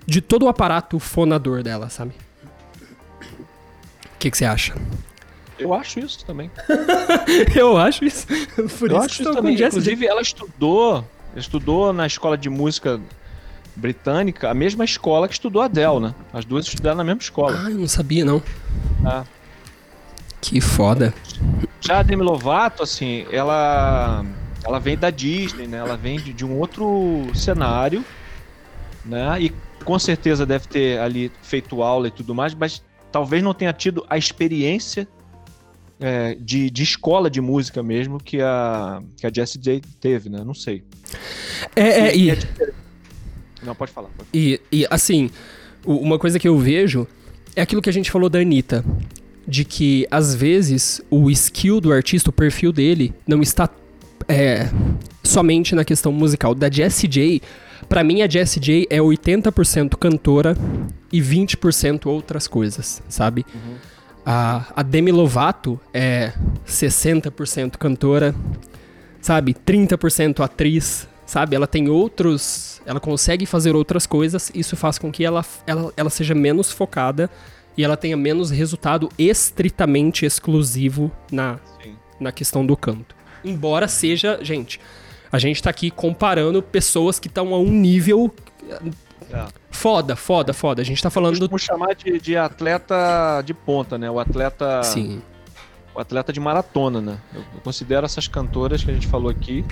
de 0.07 0.21
todo 0.21 0.45
o 0.45 0.49
aparato 0.49 1.01
fonador 1.01 1.65
dela, 1.65 1.89
sabe? 1.89 2.13
O 4.27 4.29
que, 4.29 4.31
que 4.33 4.39
você 4.39 4.45
acha? 4.45 4.75
Eu 5.57 5.73
acho 5.73 6.01
isso 6.01 6.25
também. 6.25 6.51
eu 7.55 7.79
acho 7.79 8.05
isso. 8.05 8.27
Por 8.27 8.91
eu 8.91 8.97
isso 8.97 9.07
acho 9.07 9.23
isso 9.23 9.33
também. 9.33 9.55
Inclusive, 9.55 10.05
ela 10.05 10.21
estudou, 10.21 11.09
estudou 11.37 11.93
na 11.93 12.09
escola 12.09 12.37
de 12.37 12.51
música 12.51 13.01
britânica, 13.77 14.51
a 14.51 14.55
mesma 14.55 14.85
escola 14.85 15.29
que 15.29 15.35
estudou 15.35 15.63
a 15.63 15.67
Adele, 15.67 16.01
né? 16.01 16.15
As 16.33 16.45
duas 16.45 16.67
estudaram 16.67 16.97
na 16.97 17.05
mesma 17.05 17.21
escola. 17.21 17.57
Ah, 17.67 17.71
eu 17.71 17.79
não 17.79 17.87
sabia, 17.87 18.25
não. 18.25 18.43
Ah. 19.05 19.25
Que 20.41 20.61
foda. 20.61 21.15
Já 21.81 22.01
a 22.01 22.03
Demi 22.03 22.25
Lovato, 22.25 22.83
assim, 22.83 23.27
ela 23.31 24.25
ela 24.65 24.81
vem 24.81 24.99
da 24.99 25.11
Disney, 25.11 25.69
né? 25.69 25.79
Ela 25.79 25.97
vem 25.97 26.19
de, 26.19 26.33
de 26.33 26.45
um 26.45 26.59
outro 26.59 27.31
cenário, 27.33 28.05
né? 29.05 29.41
E 29.41 29.53
com 29.85 29.97
certeza 30.01 30.45
deve 30.45 30.67
ter 30.67 30.99
ali 30.99 31.31
feito 31.43 31.81
aula 31.81 32.09
e 32.09 32.11
tudo 32.11 32.35
mais, 32.35 32.53
mas 32.55 32.83
talvez 33.17 33.43
não 33.43 33.55
tenha 33.55 33.73
tido 33.73 34.05
a 34.11 34.19
experiência 34.19 35.09
é, 35.99 36.35
de, 36.35 36.69
de 36.69 36.83
escola 36.83 37.31
de 37.31 37.41
música 37.41 37.83
mesmo 37.83 38.23
que 38.23 38.43
a, 38.43 39.03
que 39.17 39.27
a 39.27 39.33
Jessie 39.33 39.59
J 39.59 39.81
teve, 39.99 40.29
né? 40.29 40.45
Não 40.45 40.53
sei. 40.53 40.85
É, 41.75 42.09
é, 42.09 42.15
e... 42.15 42.29
é 42.29 42.37
não, 43.63 43.75
pode 43.75 43.91
falar. 43.91 44.11
Pode. 44.11 44.29
E, 44.35 44.61
e, 44.71 44.87
assim, 44.91 45.31
uma 45.83 46.19
coisa 46.19 46.39
que 46.39 46.47
eu 46.47 46.59
vejo 46.59 47.09
é 47.55 47.63
aquilo 47.63 47.81
que 47.81 47.89
a 47.89 47.93
gente 47.93 48.11
falou 48.11 48.29
da 48.29 48.39
Anitta. 48.39 48.85
De 49.49 49.65
que, 49.65 50.07
às 50.11 50.35
vezes, 50.35 51.01
o 51.09 51.31
skill 51.31 51.81
do 51.81 51.95
artista, 51.95 52.29
o 52.29 52.33
perfil 52.35 52.71
dele, 52.71 53.15
não 53.27 53.41
está 53.41 53.71
é, 54.29 54.69
somente 55.25 55.75
na 55.75 55.87
questão 55.87 56.13
musical. 56.13 56.55
Da 56.55 56.71
Jessie 56.71 57.09
J, 57.09 57.41
pra 57.89 58.05
mim, 58.05 58.23
a 58.23 58.29
Jessie 58.29 58.61
J 58.61 58.87
é 58.91 58.99
80% 58.99 59.97
cantora 59.97 60.57
e 61.13 61.21
20% 61.21 62.07
outras 62.07 62.47
coisas, 62.47 63.03
sabe? 63.09 63.45
Uhum. 63.55 63.77
A, 64.25 64.67
a 64.75 64.83
Demi 64.83 65.13
Lovato 65.13 65.81
é 65.95 66.33
60% 66.67 67.77
cantora, 67.77 68.35
sabe? 69.21 69.55
30% 69.55 70.45
atriz, 70.45 71.07
sabe? 71.25 71.55
Ela 71.55 71.67
tem 71.67 71.89
outros. 71.89 72.81
Ela 72.85 72.99
consegue 72.99 73.47
fazer 73.47 73.75
outras 73.77 74.07
coisas. 74.07 74.51
Isso 74.55 74.77
faz 74.77 74.99
com 74.99 75.13
que 75.13 75.25
ela, 75.25 75.45
ela, 75.67 75.93
ela 75.97 76.11
seja 76.11 76.35
menos 76.35 76.73
focada 76.73 77.31
e 77.77 77.85
ela 77.85 77.97
tenha 77.97 78.17
menos 78.17 78.51
resultado 78.51 79.09
estritamente 79.19 80.25
exclusivo 80.25 81.13
na, 81.31 81.59
na 82.19 82.33
questão 82.33 82.65
do 82.67 82.77
canto. 82.77 83.15
Embora 83.45 83.87
seja, 83.87 84.39
gente, 84.43 84.81
a 85.31 85.39
gente 85.39 85.63
tá 85.63 85.71
aqui 85.71 85.91
comparando 85.91 86.63
pessoas 86.63 87.19
que 87.19 87.29
estão 87.29 87.55
a 87.55 87.59
um 87.59 87.71
nível 87.71 88.33
é. 89.33 89.47
Foda, 89.71 90.17
foda, 90.17 90.53
foda. 90.53 90.83
A 90.83 90.85
gente 90.85 91.03
tá 91.03 91.11
falando. 91.11 91.39
Vamos 91.39 91.63
chamar 91.63 91.95
de, 91.95 92.19
de, 92.21 92.37
atleta 92.37 93.43
de 93.45 93.53
ponta, 93.53 93.99
né? 93.99 94.11
O 94.11 94.19
atleta. 94.19 94.83
Sim. 94.83 95.21
atleta 95.97 96.33
de 96.33 96.41
maratona, 96.41 97.01
né? 97.01 97.19
Eu 97.35 97.61
considero 97.63 98.07
essas 98.07 98.29
cantoras 98.29 98.85
que 98.85 98.91
a 98.91 98.95
gente 98.95 99.07
falou 99.07 99.31
aqui, 99.31 99.65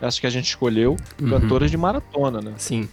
essas 0.00 0.18
que 0.18 0.26
a 0.26 0.30
gente 0.30 0.46
escolheu, 0.46 0.96
Uhum. 1.20 1.30
cantoras 1.30 1.70
de 1.70 1.76
maratona, 1.76 2.40
né? 2.40 2.54
Sim. 2.56 2.88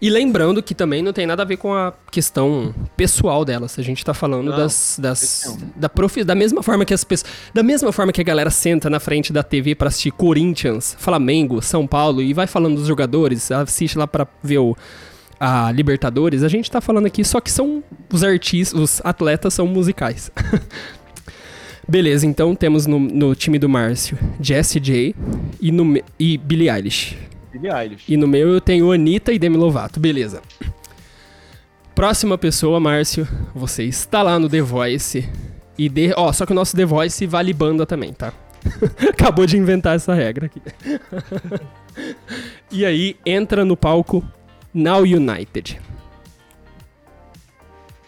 E 0.00 0.08
lembrando 0.08 0.62
que 0.62 0.74
também 0.74 1.02
não 1.02 1.12
tem 1.12 1.26
nada 1.26 1.42
a 1.42 1.44
ver 1.44 1.56
com 1.56 1.74
a 1.74 1.92
questão 2.10 2.74
pessoal 2.96 3.44
delas. 3.44 3.78
A 3.78 3.82
gente 3.82 4.04
tá 4.04 4.14
falando 4.14 4.50
Não, 4.50 4.56
das. 4.56 4.98
das 5.00 5.58
da, 5.76 5.88
profi, 5.88 6.24
da 6.24 6.34
mesma 6.34 6.62
forma 6.62 6.84
que 6.84 6.94
as 6.94 7.04
pessoas. 7.04 7.30
Da 7.52 7.62
mesma 7.62 7.92
forma 7.92 8.12
que 8.12 8.20
a 8.20 8.24
galera 8.24 8.50
senta 8.50 8.88
na 8.88 8.98
frente 9.00 9.32
da 9.32 9.42
TV 9.42 9.74
pra 9.74 9.88
assistir 9.88 10.10
Corinthians, 10.10 10.96
Flamengo, 10.98 11.60
São 11.60 11.86
Paulo 11.86 12.22
e 12.22 12.32
vai 12.32 12.46
falando 12.46 12.76
dos 12.76 12.86
jogadores, 12.86 13.50
assiste 13.50 13.98
lá 13.98 14.06
pra 14.06 14.26
ver 14.42 14.58
o. 14.58 14.76
A 15.42 15.72
Libertadores, 15.72 16.42
a 16.42 16.48
gente 16.48 16.70
tá 16.70 16.82
falando 16.82 17.06
aqui 17.06 17.24
só 17.24 17.40
que 17.40 17.50
são 17.50 17.82
os 18.12 18.22
artistas, 18.22 18.78
os 18.78 19.00
atletas 19.02 19.54
são 19.54 19.66
musicais. 19.66 20.30
Beleza, 21.88 22.26
então 22.26 22.54
temos 22.54 22.86
no, 22.86 22.98
no 22.98 23.34
time 23.34 23.58
do 23.58 23.68
Márcio 23.68 24.18
Jessie 24.40 24.78
J 24.80 25.14
e, 25.60 25.72
no, 25.72 25.98
e 26.18 26.36
Billie 26.36 26.68
Eilish. 26.70 27.16
Billie 27.52 27.70
Eilish. 27.72 28.04
E 28.08 28.16
no 28.16 28.26
meu 28.26 28.48
eu 28.48 28.60
tenho 28.60 28.92
Anitta 28.92 29.32
e 29.32 29.38
Demi 29.38 29.56
Lovato. 29.56 29.98
Beleza. 29.98 30.42
Próxima 31.94 32.38
pessoa, 32.38 32.80
Márcio. 32.80 33.26
Você 33.54 33.84
está 33.84 34.22
lá 34.22 34.38
no 34.38 34.48
The 34.48 34.62
Voice. 34.62 35.28
E 35.76 35.88
de... 35.88 36.12
Ó, 36.16 36.32
só 36.32 36.46
que 36.46 36.52
o 36.52 36.54
nosso 36.54 36.76
The 36.76 36.84
Voice 36.84 37.26
vale 37.26 37.52
banda 37.52 37.84
também, 37.84 38.12
tá? 38.12 38.32
Acabou 39.10 39.46
de 39.46 39.56
inventar 39.56 39.96
essa 39.96 40.14
regra 40.14 40.46
aqui. 40.46 40.62
e 42.70 42.84
aí, 42.84 43.16
entra 43.24 43.64
no 43.64 43.76
palco 43.76 44.24
Now 44.72 45.02
United. 45.02 45.80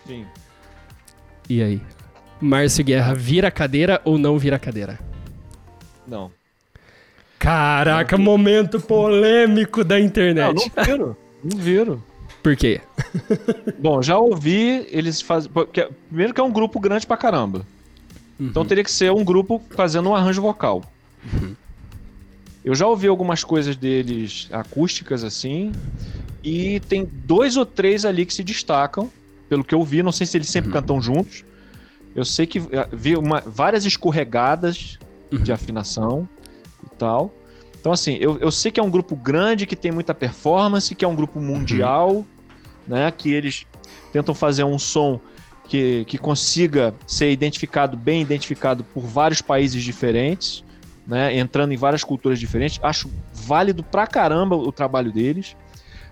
Sim. 0.06 0.26
E 1.48 1.62
aí? 1.62 1.80
Márcio 2.40 2.84
Guerra 2.84 3.14
vira 3.14 3.50
cadeira 3.50 4.00
ou 4.04 4.18
não 4.18 4.38
vira 4.38 4.58
cadeira? 4.58 4.98
Não. 6.06 6.30
Caraca, 7.42 8.16
momento 8.16 8.80
polêmico 8.80 9.82
da 9.82 9.98
Não, 9.98 10.04
internet. 10.04 10.70
não 10.76 10.84
viro. 10.84 11.16
Não 11.42 11.58
viro. 11.58 12.02
Por 12.40 12.54
quê? 12.56 12.80
Bom, 13.80 14.00
já 14.00 14.16
ouvi 14.18 14.86
eles 14.90 15.20
fazem. 15.20 15.50
Primeiro 16.08 16.32
que 16.32 16.40
é 16.40 16.44
um 16.44 16.52
grupo 16.52 16.78
grande 16.78 17.06
pra 17.06 17.16
caramba. 17.16 17.66
Então 18.38 18.64
teria 18.64 18.82
que 18.84 18.90
ser 18.90 19.10
um 19.12 19.24
grupo 19.24 19.60
fazendo 19.70 20.08
um 20.10 20.14
arranjo 20.14 20.40
vocal. 20.40 20.82
Eu 22.64 22.74
já 22.76 22.86
ouvi 22.86 23.08
algumas 23.08 23.42
coisas 23.42 23.74
deles 23.76 24.48
acústicas 24.52 25.24
assim. 25.24 25.72
E 26.44 26.80
tem 26.88 27.08
dois 27.24 27.56
ou 27.56 27.66
três 27.66 28.04
ali 28.04 28.24
que 28.26 28.34
se 28.34 28.42
destacam, 28.44 29.10
pelo 29.48 29.64
que 29.64 29.74
eu 29.74 29.82
vi. 29.84 30.02
Não 30.02 30.12
sei 30.12 30.26
se 30.26 30.36
eles 30.36 30.48
sempre 30.48 30.70
cantam 30.72 31.00
juntos. 31.00 31.44
Eu 32.14 32.24
sei 32.24 32.46
que 32.46 32.58
eh, 32.58 32.88
vi 32.92 33.16
uma- 33.16 33.42
várias 33.44 33.84
escorregadas 33.84 34.98
de 35.30 35.52
afinação 35.52 36.28
e 36.84 36.96
tal. 36.96 37.32
Então, 37.80 37.92
assim, 37.92 38.16
eu, 38.20 38.38
eu 38.38 38.50
sei 38.50 38.70
que 38.70 38.78
é 38.78 38.82
um 38.82 38.90
grupo 38.90 39.16
grande, 39.16 39.66
que 39.66 39.74
tem 39.74 39.90
muita 39.90 40.14
performance, 40.14 40.94
que 40.94 41.04
é 41.04 41.08
um 41.08 41.16
grupo 41.16 41.40
mundial, 41.40 42.24
né? 42.86 43.10
Que 43.10 43.32
eles 43.32 43.66
tentam 44.12 44.34
fazer 44.34 44.62
um 44.62 44.78
som 44.78 45.20
que, 45.68 46.04
que 46.04 46.16
consiga 46.16 46.94
ser 47.06 47.32
identificado, 47.32 47.96
bem 47.96 48.22
identificado 48.22 48.84
por 48.84 49.02
vários 49.02 49.42
países 49.42 49.82
diferentes, 49.82 50.62
né? 51.06 51.36
Entrando 51.36 51.72
em 51.72 51.76
várias 51.76 52.04
culturas 52.04 52.38
diferentes. 52.38 52.78
Acho 52.82 53.10
válido 53.32 53.82
pra 53.82 54.06
caramba 54.06 54.54
o 54.54 54.70
trabalho 54.70 55.10
deles. 55.10 55.56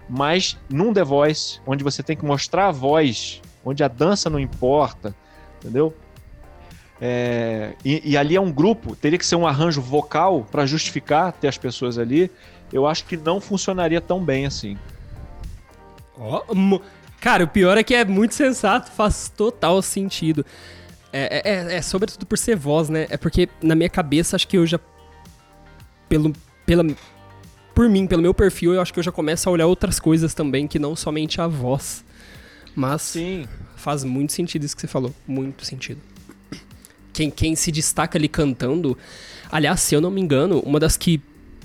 Mas 0.08 0.58
num 0.68 0.92
The 0.92 1.04
Voice, 1.04 1.60
onde 1.64 1.84
você 1.84 2.02
tem 2.02 2.16
que 2.16 2.24
mostrar 2.24 2.66
a 2.66 2.72
voz, 2.72 3.40
onde 3.64 3.84
a 3.84 3.88
dança 3.88 4.28
não 4.28 4.40
importa, 4.40 5.14
entendeu? 5.58 5.94
É, 7.00 7.72
e, 7.84 8.10
e 8.12 8.16
ali 8.16 8.36
é 8.36 8.40
um 8.40 8.52
grupo, 8.52 8.94
teria 8.94 9.18
que 9.18 9.24
ser 9.24 9.36
um 9.36 9.46
arranjo 9.46 9.80
vocal 9.80 10.46
para 10.50 10.66
justificar 10.66 11.32
ter 11.32 11.48
as 11.48 11.56
pessoas 11.56 11.98
ali. 11.98 12.30
Eu 12.72 12.86
acho 12.86 13.04
que 13.06 13.16
não 13.16 13.40
funcionaria 13.40 14.00
tão 14.00 14.22
bem 14.22 14.44
assim. 14.46 14.76
Mo- 16.54 16.82
Cara, 17.20 17.44
o 17.44 17.48
pior 17.48 17.76
é 17.76 17.82
que 17.82 17.94
é 17.94 18.04
muito 18.04 18.34
sensato, 18.34 18.90
faz 18.92 19.30
total 19.34 19.82
sentido. 19.82 20.44
É, 21.12 21.42
é- 21.44 21.54
é- 21.54 21.76
é 21.76 21.82
sobretudo 21.82 22.24
por 22.24 22.38
ser 22.38 22.56
voz, 22.56 22.88
né? 22.88 23.06
É 23.10 23.16
porque 23.16 23.48
na 23.62 23.74
minha 23.74 23.88
cabeça 23.90 24.36
acho 24.36 24.46
que 24.48 24.56
eu 24.56 24.66
já. 24.66 24.78
Pelo, 26.08 26.32
pela, 26.64 26.84
por 27.74 27.88
mim, 27.88 28.06
pelo 28.06 28.22
meu 28.22 28.32
perfil, 28.32 28.72
eu 28.74 28.80
acho 28.80 28.92
que 28.92 28.98
eu 28.98 29.04
já 29.04 29.12
começo 29.12 29.48
a 29.48 29.52
olhar 29.52 29.66
outras 29.66 29.98
coisas 30.00 30.32
também 30.34 30.66
que 30.66 30.78
não 30.78 30.96
somente 30.96 31.40
a 31.40 31.46
voz. 31.46 32.04
Mas 32.74 33.02
Sim. 33.02 33.46
faz 33.76 34.02
muito 34.04 34.32
sentido 34.32 34.64
isso 34.64 34.74
que 34.74 34.80
você 34.80 34.88
falou. 34.88 35.12
Muito 35.26 35.64
sentido. 35.64 36.00
Quem, 37.12 37.30
quem 37.30 37.56
se 37.56 37.70
destaca 37.72 38.18
ali 38.18 38.28
cantando. 38.28 38.96
Aliás, 39.50 39.80
se 39.80 39.94
eu 39.94 40.00
não 40.00 40.10
me 40.10 40.20
engano, 40.20 40.60
uma 40.60 40.78
das 40.78 40.96
que 40.96 41.20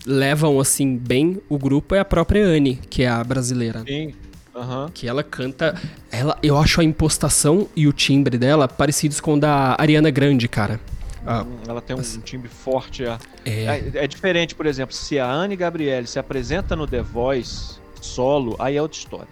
levam 0.06 0.60
assim 0.60 0.98
bem 0.98 1.42
o 1.50 1.58
grupo 1.58 1.96
é 1.96 2.00
a 2.00 2.06
própria 2.06 2.46
Anne, 2.46 2.80
que 2.90 3.04
é 3.04 3.08
a 3.08 3.24
brasileira. 3.24 3.84
Sim. 3.88 4.14
Aham. 4.56 4.90
Que 4.94 5.08
ela 5.08 5.24
canta. 5.24 5.80
Ela, 6.10 6.38
eu 6.42 6.58
acho 6.58 6.80
a 6.80 6.84
impostação 6.84 7.68
e 7.76 7.88
o 7.88 7.94
timbre 7.94 8.38
dela 8.38 8.68
parecidos 8.68 9.20
com 9.20 9.34
o 9.34 9.40
da 9.40 9.76
Ariana 9.78 10.10
Grande, 10.10 10.48
cara. 10.48 10.80
Ah, 11.26 11.44
Hum, 11.44 11.58
Ela 11.68 11.82
tem 11.82 11.96
um 11.96 12.02
timbre 12.02 12.48
forte. 12.50 13.04
É. 13.04 13.18
é. 13.44 13.64
É, 13.66 13.92
é 13.96 14.08
diferente, 14.08 14.54
por 14.54 14.66
exemplo, 14.66 14.96
se 14.96 15.20
a 15.20 15.30
Anne 15.30 15.56
Gabriele 15.56 16.08
se 16.08 16.20
apresenta 16.20 16.76
no 16.76 16.86
The 16.88 17.02
Voice 17.02 17.80
solo, 18.00 18.56
aí 18.60 18.78
é 18.78 18.82
outra 18.82 18.98
história. 18.98 19.28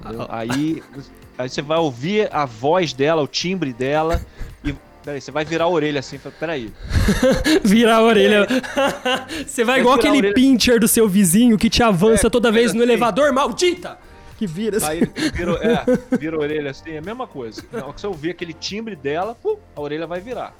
Entendeu? 0.00 0.26
Aí, 0.30 0.82
aí 1.38 1.48
você 1.48 1.62
vai 1.62 1.78
ouvir 1.78 2.28
a 2.32 2.44
voz 2.44 2.92
dela, 2.92 3.22
o 3.22 3.26
timbre 3.26 3.72
dela, 3.72 4.20
e. 4.64 4.74
Peraí, 5.04 5.20
você 5.20 5.30
vai 5.30 5.44
virar 5.44 5.64
a 5.64 5.68
orelha 5.68 6.00
assim, 6.00 6.18
peraí. 6.40 6.72
Virar 7.62 7.96
a 7.96 8.02
orelha. 8.02 8.46
Você 9.46 9.62
vai 9.62 9.74
Vai 9.74 9.80
igual 9.80 9.96
aquele 9.96 10.32
pincher 10.32 10.80
do 10.80 10.88
seu 10.88 11.06
vizinho 11.06 11.58
que 11.58 11.68
te 11.68 11.82
avança 11.82 12.28
É, 12.28 12.30
toda 12.30 12.50
vez 12.50 12.72
no 12.72 12.82
assim. 12.82 12.90
elevador, 12.90 13.30
maldita! 13.30 13.98
Que 14.38 14.46
vira 14.46 14.78
assim. 14.78 14.86
Aí 14.86 15.00
vira, 15.34 15.52
é, 15.62 15.84
vira 16.16 16.36
a 16.36 16.40
orelha 16.40 16.70
assim, 16.70 16.92
é 16.92 16.98
a 16.98 17.02
mesma 17.02 17.26
coisa. 17.26 17.62
Na 17.70 17.84
hora 17.84 17.92
que 17.92 18.00
você 18.00 18.06
ouvir 18.06 18.30
aquele 18.30 18.54
timbre 18.54 18.96
dela, 18.96 19.34
pum, 19.34 19.58
a 19.76 19.80
orelha 19.82 20.06
vai 20.06 20.20
virar. 20.20 20.56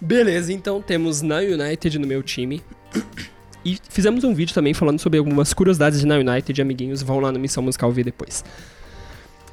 Beleza, 0.00 0.50
então 0.50 0.80
temos 0.80 1.20
na 1.20 1.40
United 1.40 1.98
no 1.98 2.06
meu 2.06 2.22
time. 2.22 2.62
E 3.64 3.78
fizemos 3.88 4.24
um 4.24 4.34
vídeo 4.34 4.54
também 4.54 4.72
falando 4.72 4.98
sobre 4.98 5.18
algumas 5.18 5.52
curiosidades 5.52 6.00
de 6.00 6.06
na 6.06 6.16
United, 6.16 6.62
amiguinhos. 6.62 7.02
Vão 7.02 7.20
lá 7.20 7.30
no 7.30 7.38
Missão 7.38 7.62
Musical 7.62 7.92
ver 7.92 8.04
depois. 8.04 8.42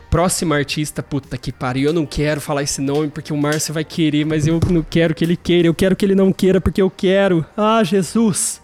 Próximo 0.10 0.54
artista, 0.54 1.04
puta 1.04 1.38
que 1.38 1.52
pariu. 1.52 1.90
Eu 1.90 1.94
não 1.94 2.06
quero 2.06 2.40
falar 2.40 2.64
esse 2.64 2.80
nome 2.80 3.10
porque 3.10 3.34
o 3.34 3.38
Márcio 3.38 3.74
vai 3.74 3.84
querer, 3.84 4.26
mas 4.26 4.48
eu 4.48 4.60
não 4.70 4.82
quero 4.82 5.14
que 5.14 5.26
ele 5.26 5.36
queira. 5.36 5.68
Eu 5.68 5.74
quero 5.74 5.96
que 5.96 6.06
ele 6.06 6.16
não 6.16 6.32
queira 6.32 6.62
porque 6.62 6.82
eu 6.82 6.90
quero. 6.90 7.46
Ah, 7.58 7.84
Jesus. 7.84 8.62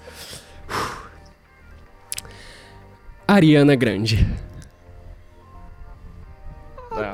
Uf. 0.69 1.03
Ariana 3.27 3.75
Grande. 3.75 4.25
É. 6.95 7.13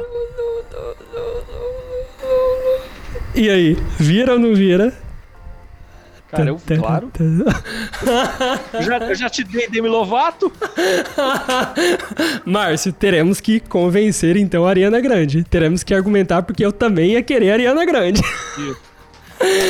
E 3.36 3.50
aí, 3.50 3.78
vira 3.98 4.34
ou 4.34 4.40
não 4.40 4.54
vira? 4.54 4.94
Cara, 6.32 6.50
eu, 6.50 6.62
claro. 6.78 7.12
Eu 8.74 8.82
já, 8.84 8.98
eu 8.98 9.16
já 9.16 9.30
te 9.30 9.44
dei 9.44 9.68
Demi 9.68 9.88
Lovato. 9.88 10.52
Márcio, 12.46 12.94
teremos 12.94 13.42
que 13.42 13.60
convencer 13.60 14.38
então 14.38 14.66
a 14.66 14.70
Ariana 14.70 15.02
Grande. 15.02 15.44
Teremos 15.44 15.84
que 15.84 15.94
argumentar 15.94 16.44
porque 16.44 16.64
eu 16.64 16.72
também 16.72 17.14
ia 17.14 17.24
querer 17.24 17.50
a 17.50 17.54
Ariana 17.54 17.84
Grande. 17.84 18.22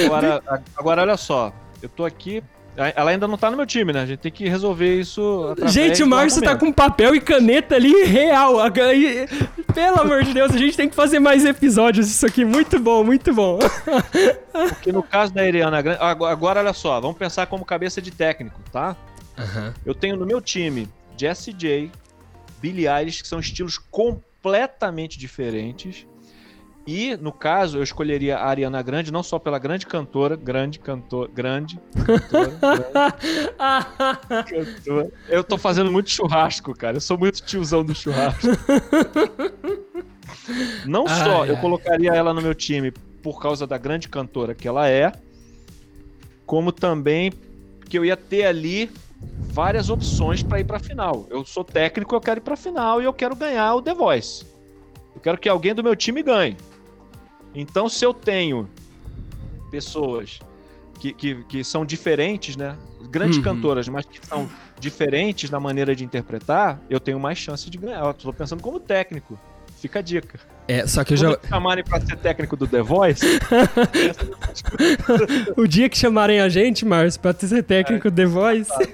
Agora, 0.06 0.44
agora 0.76 1.02
olha 1.04 1.16
só, 1.16 1.54
eu 1.82 1.88
tô 1.88 2.04
aqui. 2.04 2.44
Ela 2.76 3.12
ainda 3.12 3.28
não 3.28 3.38
tá 3.38 3.52
no 3.52 3.58
meu 3.58 3.66
time, 3.66 3.92
né? 3.92 4.02
A 4.02 4.06
gente 4.06 4.20
tem 4.20 4.32
que 4.32 4.48
resolver 4.48 5.00
isso. 5.00 5.54
gente, 5.66 6.02
o 6.02 6.08
Márcio 6.08 6.42
tá 6.42 6.56
com 6.56 6.72
papel 6.72 7.14
e 7.14 7.20
caneta 7.20 7.76
ali 7.76 8.06
real. 8.06 8.56
Pelo 9.74 10.00
amor 10.00 10.24
de 10.24 10.34
Deus, 10.34 10.54
a 10.54 10.58
gente 10.58 10.78
tem 10.78 10.88
que 10.88 10.96
fazer 10.96 11.20
mais 11.20 11.46
episódios 11.46 12.08
disso 12.08 12.26
aqui. 12.26 12.46
Muito 12.46 12.80
bom, 12.80 13.04
muito 13.04 13.34
bom. 13.34 13.60
Porque 14.70 14.92
no 14.92 15.04
caso 15.04 15.34
da 15.34 15.42
Ariana 15.42 15.82
Grande. 15.82 16.00
Agora, 16.02 16.32
agora, 16.32 16.60
olha 16.62 16.74
só, 16.74 17.00
vamos 17.02 17.18
pensar 17.18 17.48
como 17.48 17.66
cabeça 17.66 18.02
de 18.02 18.12
técnico, 18.12 18.62
tá? 18.72 18.96
Eu 19.86 19.94
tenho 19.94 20.16
no 20.16 20.26
meu 20.26 20.42
time 20.42 20.88
Jessie 21.18 21.54
J, 21.54 21.92
Billie 22.62 22.88
Eilish, 22.88 23.22
que 23.22 23.28
são 23.28 23.40
estilos 23.40 23.78
completamente 23.78 25.20
diferentes. 25.20 26.06
E, 26.92 27.16
no 27.18 27.32
caso, 27.32 27.78
eu 27.78 27.84
escolheria 27.84 28.40
a 28.40 28.48
Ariana 28.48 28.82
Grande, 28.82 29.14
não 29.14 29.22
só 29.22 29.38
pela 29.38 29.60
grande 29.60 29.86
cantora, 29.86 30.36
grande 30.36 30.80
cantor, 30.80 31.30
grande 31.30 31.80
cantora, 32.04 32.50
grande 34.50 34.74
cantora. 34.74 35.12
Eu 35.28 35.44
tô 35.44 35.56
fazendo 35.56 35.92
muito 35.92 36.10
churrasco, 36.10 36.74
cara. 36.74 36.98
Eu 36.98 37.02
sou 37.02 37.16
muito 37.16 37.44
tiozão 37.44 37.86
do 37.86 37.94
churrasco. 37.94 38.48
Não 40.88 41.08
só 41.08 41.44
Ai, 41.44 41.52
eu 41.52 41.56
ai. 41.58 41.62
colocaria 41.62 42.12
ela 42.12 42.34
no 42.34 42.42
meu 42.42 42.56
time 42.56 42.90
por 43.22 43.40
causa 43.40 43.68
da 43.68 43.78
grande 43.78 44.10
cantora 44.10 44.56
que 44.56 44.68
ela 44.68 44.90
é, 44.90 45.12
como 46.44 46.72
também 46.72 47.32
que 47.88 48.00
eu 48.00 48.04
ia 48.04 48.18
ter 48.18 48.48
ali 48.48 48.90
várias 49.54 49.92
opções 49.92 50.42
para 50.42 50.60
ir 50.60 50.64
para 50.64 50.80
final. 50.80 51.28
Eu 51.30 51.46
sou 51.46 51.64
técnico, 51.64 52.16
eu 52.16 52.22
quero 52.22 52.40
ir 52.40 52.42
para 52.42 52.56
final 52.56 53.00
e 53.00 53.06
eu 53.06 53.14
quero 53.14 53.36
ganhar 53.36 53.76
o 53.76 53.82
The 53.84 53.94
Voice. 53.94 54.44
Eu 55.14 55.22
quero 55.22 55.38
que 55.38 55.48
alguém 55.48 55.76
do 55.76 55.84
meu 55.84 55.96
time 55.96 56.24
ganhe. 56.24 56.58
Então, 57.54 57.90
se 57.90 58.06
eu 58.06 58.14
tenho 58.14 58.70
pessoas 59.72 60.40
que, 61.00 61.14
que, 61.14 61.44
que 61.46 61.64
são 61.64 61.86
diferentes, 61.86 62.56
né? 62.56 62.76
Grandes 63.10 63.38
Uhum. 63.38 63.44
cantoras, 63.44 63.88
mas 63.88 64.06
que 64.06 64.20
são 64.26 64.50
diferentes 64.80 65.50
na 65.50 65.60
maneira 65.60 65.96
de 65.96 66.04
interpretar, 66.04 66.82
eu 66.90 67.00
tenho 67.00 67.20
mais 67.20 67.38
chance 67.38 67.70
de 67.70 67.78
ganhar. 67.78 68.04
Eu 68.06 68.14
tô 68.14 68.32
pensando 68.34 68.62
como 68.62 68.80
técnico. 68.80 69.40
Fica 69.78 70.00
a 70.00 70.02
dica. 70.02 70.40
É, 70.68 70.86
só 70.86 71.04
que 71.04 71.14
eu 71.14 71.18
Quando 71.18 71.40
já. 71.44 71.50
chamarem 71.50 71.84
pra 71.84 72.00
ser 72.02 72.18
técnico 72.18 72.56
do 72.58 72.68
The 72.68 72.82
Voice, 72.82 73.26
O 75.58 75.66
dia 75.68 75.90
que 75.90 75.98
chamarem 75.98 76.40
a 76.42 76.50
gente, 76.50 76.86
Márcio, 76.86 77.20
pra 77.20 77.34
ser 77.34 77.64
técnico 77.64 78.12
The 78.12 78.26
Voice. 78.26 78.70
já 78.70 78.88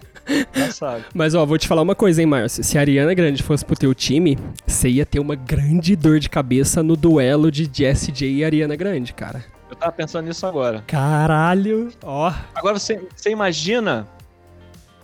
Mas 1.13 1.36
ó, 1.36 1.45
vou 1.45 1.57
te 1.57 1.67
falar 1.67 1.82
uma 1.82 1.95
coisa, 1.95 2.21
hein, 2.21 2.28
Márcio. 2.28 2.63
Se 2.63 2.78
a 2.78 2.82
Ariana 2.82 3.13
Grande 3.13 3.43
fosse 3.43 3.63
pro 3.63 3.76
teu 3.76 3.93
time, 3.93 4.38
você 4.65 4.89
ia 4.89 5.05
ter 5.05 5.19
uma 5.19 5.36
grande 5.36 5.95
dor 5.95 6.19
de 6.19 6.30
cabeça 6.30 6.82
no 6.82 6.95
duelo 6.95 7.51
de 7.51 7.69
Jessie 7.71 8.11
J 8.11 8.28
e 8.28 8.43
Ariana 8.43 8.76
Grande, 8.76 9.13
cara. 9.13 9.45
Eu 9.69 9.76
tava 9.76 9.91
pensando 9.91 10.28
nisso 10.28 10.45
agora. 10.45 10.84
Caralho, 10.88 11.91
ó. 12.03 12.34
Agora 12.53 12.78
você, 12.78 13.07
você 13.15 13.30
imagina 13.30 14.07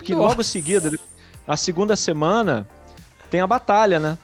que 0.03 0.13
Nossa. 0.13 0.27
logo 0.27 0.41
em 0.41 0.45
seguida, 0.45 0.91
a 1.47 1.57
segunda 1.57 1.95
semana, 1.95 2.67
tem 3.29 3.41
a 3.41 3.47
batalha, 3.47 3.99
né? 3.99 4.17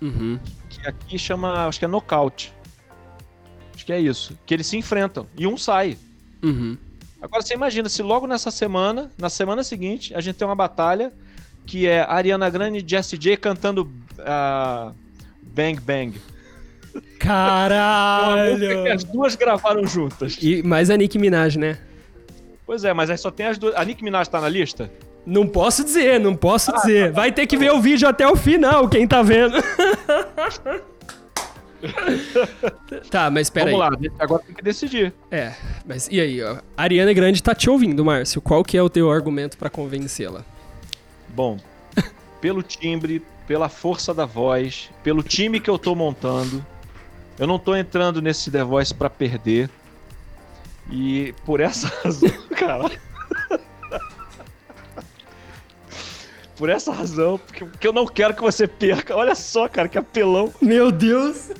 Uhum. 0.00 0.38
Que 0.68 0.86
aqui 0.86 1.18
chama, 1.18 1.66
acho 1.66 1.78
que 1.78 1.84
é 1.84 1.88
nocaute. 1.88 2.52
Acho 3.74 3.86
que 3.86 3.92
é 3.92 4.00
isso. 4.00 4.38
Que 4.46 4.54
eles 4.54 4.66
se 4.66 4.76
enfrentam 4.76 5.26
e 5.36 5.46
um 5.46 5.56
sai. 5.56 5.96
Uhum. 6.42 6.76
Agora 7.22 7.40
você 7.42 7.54
imagina 7.54 7.88
se 7.88 8.02
logo 8.02 8.26
nessa 8.26 8.50
semana, 8.50 9.10
na 9.16 9.30
semana 9.30 9.62
seguinte, 9.62 10.12
a 10.14 10.20
gente 10.20 10.36
tem 10.36 10.46
uma 10.46 10.56
batalha 10.56 11.12
que 11.64 11.86
é 11.86 12.00
Ariana 12.02 12.50
Grande 12.50 12.78
e 12.84 12.84
Jessie 12.88 13.16
J 13.16 13.36
cantando 13.36 13.88
ah, 14.18 14.90
Bang 15.40 15.80
Bang. 15.80 16.20
Caralho! 17.20 18.92
as 18.92 19.04
duas 19.04 19.36
gravaram 19.36 19.86
juntas. 19.86 20.36
E 20.42 20.62
mais 20.62 20.90
a 20.90 20.96
Nicki 20.96 21.18
Minaj, 21.18 21.56
né? 21.56 21.78
Pois 22.66 22.84
é, 22.84 22.92
mas 22.92 23.08
aí 23.10 23.16
só 23.16 23.30
tem 23.30 23.46
as 23.46 23.56
duas. 23.58 23.74
A 23.76 23.84
Nicki 23.84 24.02
Minaj 24.02 24.28
tá 24.28 24.40
na 24.40 24.48
lista? 24.48 24.90
Não 25.24 25.46
posso 25.46 25.84
dizer, 25.84 26.18
não 26.18 26.34
posso 26.34 26.72
Ah, 26.72 26.74
dizer. 26.80 27.12
tá 27.12 27.20
Vai 27.20 27.30
ter 27.30 27.46
que 27.46 27.56
ver 27.56 27.70
o 27.70 27.80
vídeo 27.80 28.08
até 28.08 28.26
o 28.26 28.34
final, 28.34 28.88
quem 28.88 29.06
tá 29.06 29.22
vendo. 29.22 29.56
tá, 33.10 33.30
mas 33.30 33.46
espera 33.46 33.70
aí. 33.70 33.76
Vamos 33.76 34.00
lá, 34.00 34.12
agora 34.18 34.42
tem 34.44 34.54
que 34.54 34.62
decidir. 34.62 35.12
É, 35.30 35.52
mas 35.86 36.08
e 36.10 36.20
aí, 36.20 36.42
ó? 36.42 36.58
A 36.76 36.82
Ariana 36.82 37.12
Grande 37.12 37.42
tá 37.42 37.54
te 37.54 37.68
ouvindo, 37.68 38.04
Márcio. 38.04 38.40
Qual 38.40 38.62
que 38.62 38.76
é 38.76 38.82
o 38.82 38.88
teu 38.88 39.10
argumento 39.10 39.58
pra 39.58 39.68
convencê-la? 39.68 40.44
Bom, 41.28 41.58
pelo 42.40 42.62
timbre, 42.62 43.22
pela 43.46 43.68
força 43.68 44.14
da 44.14 44.24
voz, 44.24 44.90
pelo 45.02 45.22
time 45.22 45.60
que 45.60 45.70
eu 45.70 45.78
tô 45.78 45.94
montando, 45.94 46.64
eu 47.38 47.46
não 47.46 47.58
tô 47.58 47.74
entrando 47.74 48.22
nesse 48.22 48.50
The 48.50 48.62
Voice 48.62 48.94
pra 48.94 49.10
perder. 49.10 49.68
E 50.90 51.34
por 51.44 51.60
essa 51.60 51.88
razão, 52.02 52.30
cara. 52.56 52.90
Por 56.62 56.70
essa 56.70 56.92
razão, 56.92 57.38
porque, 57.38 57.64
porque 57.64 57.88
eu 57.88 57.92
não 57.92 58.06
quero 58.06 58.32
que 58.36 58.40
você 58.40 58.68
perca. 58.68 59.16
Olha 59.16 59.34
só, 59.34 59.68
cara, 59.68 59.88
que 59.88 59.98
apelão. 59.98 60.54
Meu 60.62 60.92
Deus! 60.92 61.50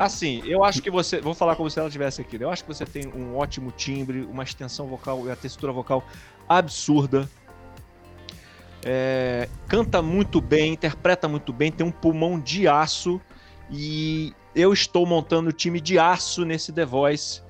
Assim, 0.00 0.42
eu 0.44 0.64
acho 0.64 0.82
que 0.82 0.90
você. 0.90 1.20
Vou 1.20 1.34
falar 1.34 1.54
como 1.54 1.70
se 1.70 1.78
ela 1.78 1.86
estivesse 1.86 2.20
aqui. 2.20 2.36
né? 2.36 2.44
Eu 2.44 2.50
acho 2.50 2.64
que 2.64 2.74
você 2.74 2.84
tem 2.84 3.06
um 3.14 3.36
ótimo 3.36 3.70
timbre, 3.70 4.22
uma 4.24 4.42
extensão 4.42 4.88
vocal 4.88 5.28
e 5.28 5.30
a 5.30 5.36
textura 5.36 5.70
vocal 5.70 6.02
absurda. 6.48 7.30
É, 8.84 9.48
canta 9.68 10.02
muito 10.02 10.40
bem, 10.40 10.72
interpreta 10.72 11.28
muito 11.28 11.52
bem, 11.52 11.70
tem 11.70 11.86
um 11.86 11.92
pulmão 11.92 12.40
de 12.40 12.66
aço. 12.66 13.20
E 13.70 14.34
eu 14.56 14.72
estou 14.72 15.06
montando 15.06 15.50
o 15.50 15.52
time 15.52 15.80
de 15.80 16.00
aço 16.00 16.44
nesse 16.44 16.72
The 16.72 16.84
Voice. 16.84 17.42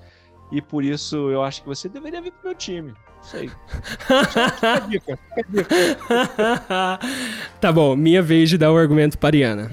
E 0.52 0.60
por 0.60 0.84
isso 0.84 1.30
eu 1.30 1.42
acho 1.42 1.62
que 1.62 1.68
você 1.68 1.88
deveria 1.88 2.20
vir 2.20 2.32
pro 2.32 2.50
meu 2.50 2.54
time. 2.54 2.94
Isso 3.22 3.36
aí. 3.36 3.50
Fica 3.98 4.80
dica, 4.88 5.18
tá 7.60 7.72
bom, 7.72 7.94
minha 7.94 8.22
vez 8.22 8.48
de 8.48 8.56
dar 8.56 8.72
o 8.72 8.76
argumento 8.76 9.18
pra 9.18 9.28
Ariana. 9.28 9.70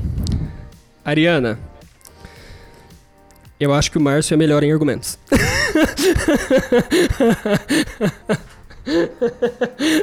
Ariana, 1.04 1.60
eu 3.60 3.74
acho 3.74 3.90
que 3.92 3.98
o 3.98 4.02
Márcio 4.02 4.34
é 4.34 4.38
melhor 4.38 4.64
em 4.64 4.72
argumentos. 4.72 5.18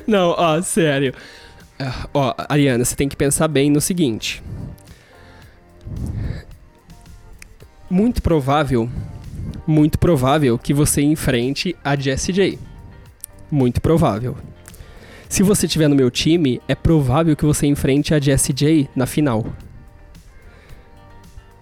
Não, 0.07 0.30
ó, 0.30 0.61
sério. 0.62 1.14
Ah, 1.78 2.09
Ó, 2.14 2.34
Ariana, 2.49 2.84
você 2.84 2.97
tem 2.97 3.09
que 3.09 3.16
pensar 3.16 3.49
bem 3.49 3.70
no 3.70 3.80
seguinte. 3.80 4.43
Muito 7.90 8.22
provável, 8.22 8.88
muito 9.66 9.99
provável 9.99 10.59
que 10.59 10.72
você 10.72 11.03
enfrente 11.03 11.76
a 11.84 11.95
Jessie 11.95 12.32
J. 12.32 12.59
Muito 13.53 13.80
provável. 13.82 14.34
Se 15.28 15.42
você 15.42 15.66
estiver 15.66 15.86
no 15.86 15.94
meu 15.94 16.11
time, 16.11 16.59
é 16.66 16.74
provável 16.74 17.36
que 17.36 17.44
você 17.44 17.66
enfrente 17.66 18.14
a 18.14 18.18
Jessie 18.18 18.55
J 18.55 18.88
na 18.96 19.05
final. 19.05 19.44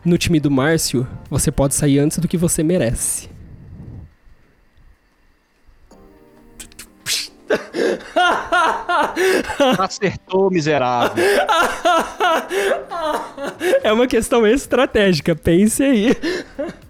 No 0.05 0.16
time 0.16 0.38
do 0.38 0.53
Márcio, 0.53 1.05
você 1.28 1.51
pode 1.51 1.74
sair 1.74 1.99
antes 1.99 2.18
do 2.18 2.28
que 2.28 2.36
você 2.36 2.62
merece. 2.62 3.28
Acertou, 9.80 10.49
miserável. 10.49 11.24
É 13.82 13.93
uma 13.93 14.07
questão 14.07 14.47
estratégica, 14.47 15.34
pense 15.34 15.82
aí. 15.82 16.14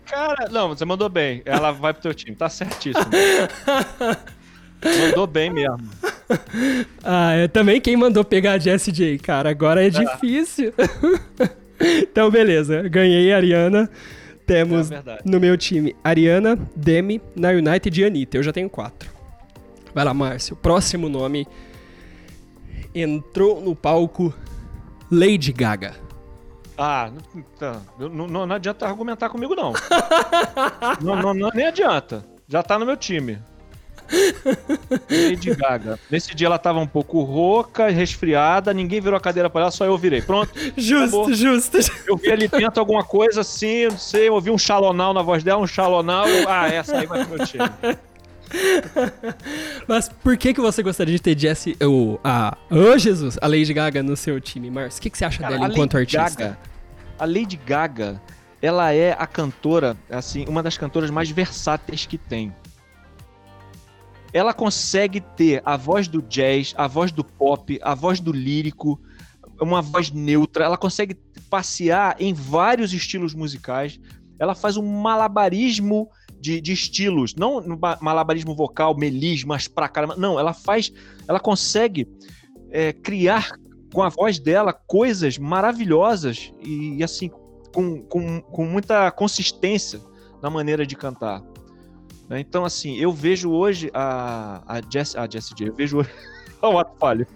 Cara, 0.04 0.48
não, 0.50 0.68
você 0.68 0.84
mandou 0.84 1.08
bem. 1.08 1.42
Ela 1.44 1.72
vai 1.72 1.92
pro 1.92 2.02
teu 2.02 2.14
time, 2.14 2.36
tá 2.36 2.48
certíssimo. 2.48 3.06
Mandou 4.84 5.26
bem 5.26 5.50
mesmo. 5.50 5.78
Ah, 7.02 7.32
é 7.32 7.48
também 7.48 7.80
quem 7.80 7.96
mandou 7.96 8.24
pegar 8.24 8.52
a 8.52 8.58
Jessie 8.58 8.92
J, 8.92 9.18
cara. 9.18 9.50
Agora 9.50 9.84
é 9.84 9.90
difícil. 9.90 10.72
então, 12.02 12.30
beleza. 12.30 12.88
Ganhei 12.88 13.32
a 13.32 13.36
Ariana. 13.36 13.90
Temos 14.46 14.90
É 14.90 15.02
no 15.24 15.38
meu 15.38 15.56
time 15.56 15.94
Ariana, 16.02 16.58
Demi, 16.74 17.20
na 17.36 17.50
United 17.50 18.00
e 18.00 18.04
Anitta. 18.04 18.36
Eu 18.36 18.42
já 18.42 18.52
tenho 18.52 18.68
quatro. 18.68 19.10
Vai 19.94 20.04
lá, 20.04 20.12
Márcio. 20.12 20.56
Próximo 20.56 21.08
nome. 21.08 21.46
Entrou 22.94 23.60
no 23.60 23.76
palco 23.76 24.34
Lady 25.10 25.52
Gaga. 25.52 25.94
Ah, 26.76 27.10
não, 27.12 27.42
tá. 27.58 27.80
não, 27.98 28.26
não, 28.26 28.46
não 28.46 28.56
adianta 28.56 28.86
argumentar 28.86 29.28
comigo, 29.28 29.54
não. 29.54 29.72
não, 31.00 31.16
não, 31.16 31.34
não. 31.34 31.50
Nem 31.54 31.66
adianta. 31.66 32.24
Já 32.48 32.62
tá 32.62 32.78
no 32.78 32.86
meu 32.86 32.96
time. 32.96 33.38
Lady 35.10 35.54
Gaga. 35.54 35.98
Nesse 36.10 36.34
dia 36.34 36.46
ela 36.46 36.58
tava 36.58 36.78
um 36.78 36.86
pouco 36.86 37.22
rouca, 37.22 37.88
resfriada, 37.88 38.72
ninguém 38.74 39.00
virou 39.00 39.16
a 39.16 39.20
cadeira 39.20 39.48
pra 39.48 39.62
ela, 39.62 39.70
só 39.70 39.84
eu 39.84 39.96
virei. 39.96 40.20
Pronto. 40.22 40.50
Justo, 40.76 41.16
Acabou. 41.20 41.32
justo. 41.34 41.78
Eu 42.06 42.16
vi 42.16 42.30
ali 42.30 42.48
dentro 42.48 42.80
alguma 42.80 43.04
coisa 43.04 43.40
assim, 43.42 43.84
não 43.88 43.98
sei, 43.98 44.28
eu 44.28 44.34
ouvi 44.34 44.50
um 44.50 44.58
xalonal 44.58 45.12
na 45.14 45.22
voz 45.22 45.42
dela, 45.42 45.60
um 45.60 45.66
xalonal. 45.66 46.28
eu- 46.28 46.48
ah, 46.48 46.66
essa 46.68 46.98
aí 46.98 47.06
vai 47.06 47.24
pro 47.24 47.36
meu 47.36 47.46
time. 47.46 47.62
Mas 49.86 50.08
por 50.08 50.36
que, 50.36 50.52
que 50.52 50.60
você 50.60 50.82
gostaria 50.82 51.14
de 51.14 51.22
ter 51.22 51.38
Jessie. 51.38 51.76
O, 51.82 52.18
a. 52.24 52.56
Ô, 52.70 52.98
Jesus! 52.98 53.38
A 53.40 53.46
Lady 53.46 53.72
Gaga 53.72 54.02
no 54.02 54.16
seu 54.16 54.40
time, 54.40 54.70
Márcio? 54.70 54.98
O 54.98 55.02
que, 55.02 55.10
que 55.10 55.16
você 55.18 55.24
acha 55.24 55.38
Cara, 55.40 55.54
dela 55.54 55.68
enquanto 55.68 55.94
Lady 55.94 56.16
artista? 56.16 56.42
Gaga, 56.42 56.58
a 57.18 57.24
Lady 57.24 57.56
Gaga, 57.64 58.20
ela 58.60 58.92
é 58.92 59.12
a 59.16 59.26
cantora, 59.26 59.96
assim, 60.10 60.44
uma 60.48 60.62
das 60.62 60.76
cantoras 60.76 61.10
mais 61.10 61.30
versáteis 61.30 62.06
que 62.06 62.18
tem. 62.18 62.52
Ela 64.32 64.54
consegue 64.54 65.20
ter 65.20 65.62
a 65.64 65.76
voz 65.76 66.06
do 66.06 66.22
jazz, 66.22 66.74
a 66.76 66.86
voz 66.86 67.10
do 67.10 67.24
pop, 67.24 67.78
a 67.82 67.94
voz 67.94 68.20
do 68.20 68.32
lírico, 68.32 69.00
uma 69.60 69.82
voz 69.82 70.10
neutra. 70.10 70.64
Ela 70.64 70.76
consegue 70.76 71.16
passear 71.48 72.16
em 72.18 72.32
vários 72.32 72.92
estilos 72.92 73.34
musicais. 73.34 73.98
Ela 74.38 74.54
faz 74.54 74.76
um 74.76 74.86
malabarismo 74.86 76.08
de, 76.40 76.60
de 76.60 76.72
estilos, 76.72 77.34
não 77.34 77.62
malabarismo 78.00 78.54
vocal, 78.54 78.96
melismas 78.96 79.68
pra 79.68 79.88
caramba. 79.88 80.16
Não, 80.16 80.38
ela 80.38 80.54
faz, 80.54 80.92
ela 81.28 81.38
consegue 81.38 82.08
é, 82.70 82.92
criar 82.92 83.50
com 83.92 84.02
a 84.02 84.08
voz 84.08 84.38
dela 84.38 84.72
coisas 84.72 85.36
maravilhosas 85.36 86.52
e, 86.64 86.98
e, 86.98 87.04
assim, 87.04 87.30
com, 87.74 88.02
com, 88.02 88.40
com 88.40 88.64
muita 88.64 89.10
consistência 89.10 90.00
na 90.40 90.48
maneira 90.48 90.86
de 90.86 90.96
cantar. 90.96 91.42
Né? 92.30 92.40
Então, 92.40 92.64
assim, 92.64 92.96
eu 92.96 93.12
vejo 93.12 93.50
hoje 93.50 93.90
a, 93.92 94.62
a, 94.66 94.80
Jess, 94.90 95.16
a 95.16 95.28
Jessie 95.30 95.54
J, 95.54 95.68
eu 95.68 95.74
vejo 95.74 95.98
hoje. 95.98 96.08
Olha 96.62 96.74
o 96.76 96.78
ato 96.78 96.96
falho. 96.98 97.26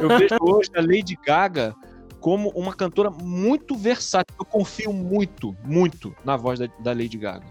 Eu 0.00 0.08
vejo 0.18 0.36
hoje 0.40 0.70
a 0.76 0.80
Lady 0.80 1.18
Gaga 1.26 1.74
como 2.20 2.50
uma 2.50 2.72
cantora 2.74 3.10
muito 3.10 3.74
versátil. 3.74 4.36
Eu 4.38 4.44
confio 4.44 4.92
muito, 4.92 5.56
muito 5.64 6.14
na 6.24 6.36
voz 6.36 6.58
da, 6.60 6.68
da 6.78 6.92
Lady 6.92 7.16
Gaga. 7.18 7.46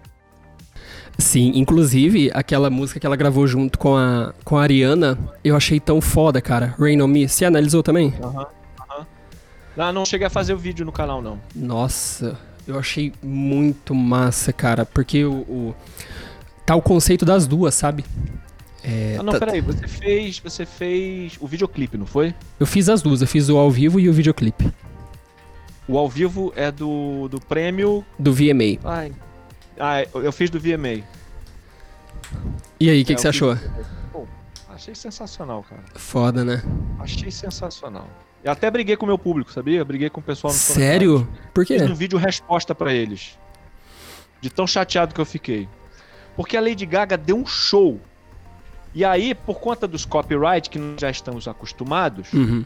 Sim, 1.17 1.51
inclusive 1.55 2.31
aquela 2.33 2.69
música 2.69 2.99
que 2.99 3.05
ela 3.05 3.15
gravou 3.17 3.45
junto 3.45 3.77
com 3.77 3.97
a, 3.97 4.33
com 4.45 4.57
a 4.57 4.63
Ariana, 4.63 5.17
eu 5.43 5.55
achei 5.55 5.79
tão 5.79 5.99
foda, 5.99 6.41
cara. 6.41 6.73
Rain 6.79 7.01
on 7.01 7.07
Me. 7.07 7.27
Você 7.27 7.43
analisou 7.43 7.83
também? 7.83 8.13
Ah, 9.77 9.91
não 9.91 10.05
cheguei 10.05 10.27
a 10.27 10.29
fazer 10.29 10.53
o 10.53 10.57
vídeo 10.57 10.85
no 10.85 10.91
canal, 10.91 11.21
não. 11.21 11.39
Nossa, 11.55 12.37
eu 12.67 12.77
achei 12.77 13.11
muito 13.21 13.93
massa, 13.95 14.51
cara, 14.53 14.85
porque 14.85 15.23
o, 15.25 15.33
o- 15.33 15.75
tá 16.65 16.75
o 16.75 16.81
conceito 16.81 17.25
das 17.25 17.45
duas, 17.47 17.73
sabe? 17.75 18.05
É, 18.83 19.17
ah, 19.19 19.23
não, 19.23 19.33
tá- 19.33 19.39
peraí, 19.39 19.61
você 19.61 19.87
fez. 19.87 20.39
Você 20.39 20.65
fez 20.65 21.37
o 21.39 21.47
videoclipe, 21.47 21.97
não 21.97 22.05
foi? 22.05 22.33
eu 22.59 22.65
fiz 22.65 22.89
as 22.89 23.01
duas, 23.01 23.21
eu 23.21 23.27
fiz 23.27 23.47
o 23.49 23.57
ao 23.57 23.69
vivo 23.69 23.99
e 23.99 24.09
o 24.09 24.13
videoclipe 24.13 24.71
O 25.87 25.97
ao 25.97 26.09
vivo 26.09 26.51
é 26.55 26.71
do, 26.71 27.27
do 27.27 27.39
prêmio. 27.39 28.03
do 28.17 28.33
VMA. 28.33 28.79
Ai. 28.83 29.11
Ah, 29.79 30.01
eu 30.15 30.31
fiz 30.31 30.49
do 30.49 30.59
VMA. 30.59 31.03
E 32.79 32.89
aí, 32.89 33.01
o 33.01 33.05
que, 33.05 33.11
É, 33.13 33.15
que 33.15 33.21
você 33.21 33.27
achou? 33.27 33.55
Pô, 34.11 34.25
achei 34.69 34.95
sensacional, 34.95 35.63
cara. 35.67 35.83
Foda, 35.95 36.43
né? 36.43 36.63
Achei 36.99 37.29
sensacional. 37.29 38.07
Eu 38.43 38.51
até 38.51 38.71
briguei 38.71 38.95
com 38.95 39.05
o 39.05 39.07
meu 39.07 39.17
público, 39.19 39.51
sabia? 39.51 39.85
Briguei 39.85 40.09
com 40.09 40.19
o 40.19 40.23
pessoal 40.23 40.51
nos 40.51 40.61
Sério? 40.61 41.27
Por 41.53 41.63
quê? 41.65 41.77
Fiz 41.77 41.89
um 41.89 41.93
vídeo 41.95 42.17
resposta 42.17 42.73
pra 42.73 42.91
eles. 42.91 43.37
De 44.39 44.49
tão 44.49 44.65
chateado 44.65 45.13
que 45.13 45.21
eu 45.21 45.25
fiquei. 45.25 45.67
Porque 46.35 46.55
a 46.57 46.61
Lady 46.61 46.85
Gaga 46.85 47.17
deu 47.17 47.35
um 47.37 47.45
show. 47.45 47.99
E 48.93 49.05
aí, 49.05 49.33
por 49.33 49.59
conta 49.59 49.87
dos 49.87 50.03
copyright 50.05 50.69
que 50.69 50.77
nós 50.79 50.99
já 50.99 51.09
estamos 51.09 51.47
acostumados, 51.47 52.31
Uhum. 52.33 52.65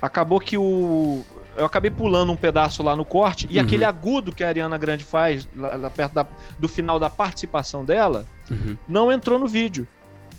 acabou 0.00 0.40
que 0.40 0.56
o. 0.56 1.24
Eu 1.56 1.64
acabei 1.64 1.90
pulando 1.90 2.30
um 2.30 2.36
pedaço 2.36 2.82
lá 2.82 2.94
no 2.94 3.04
corte 3.04 3.46
e 3.50 3.58
Uhum. 3.58 3.64
aquele 3.64 3.84
agudo 3.84 4.30
que 4.30 4.44
a 4.44 4.48
Ariana 4.48 4.76
Grande 4.76 5.04
faz 5.04 5.48
lá, 5.56 5.74
lá 5.74 5.90
perto 5.90 6.12
da- 6.12 6.26
do 6.58 6.68
final 6.68 6.98
da 6.98 7.08
participação 7.08 7.82
dela 7.82 8.26
Uhum. 8.50 8.76
não 8.86 9.10
entrou 9.10 9.38
no 9.38 9.46
vídeo. 9.48 9.88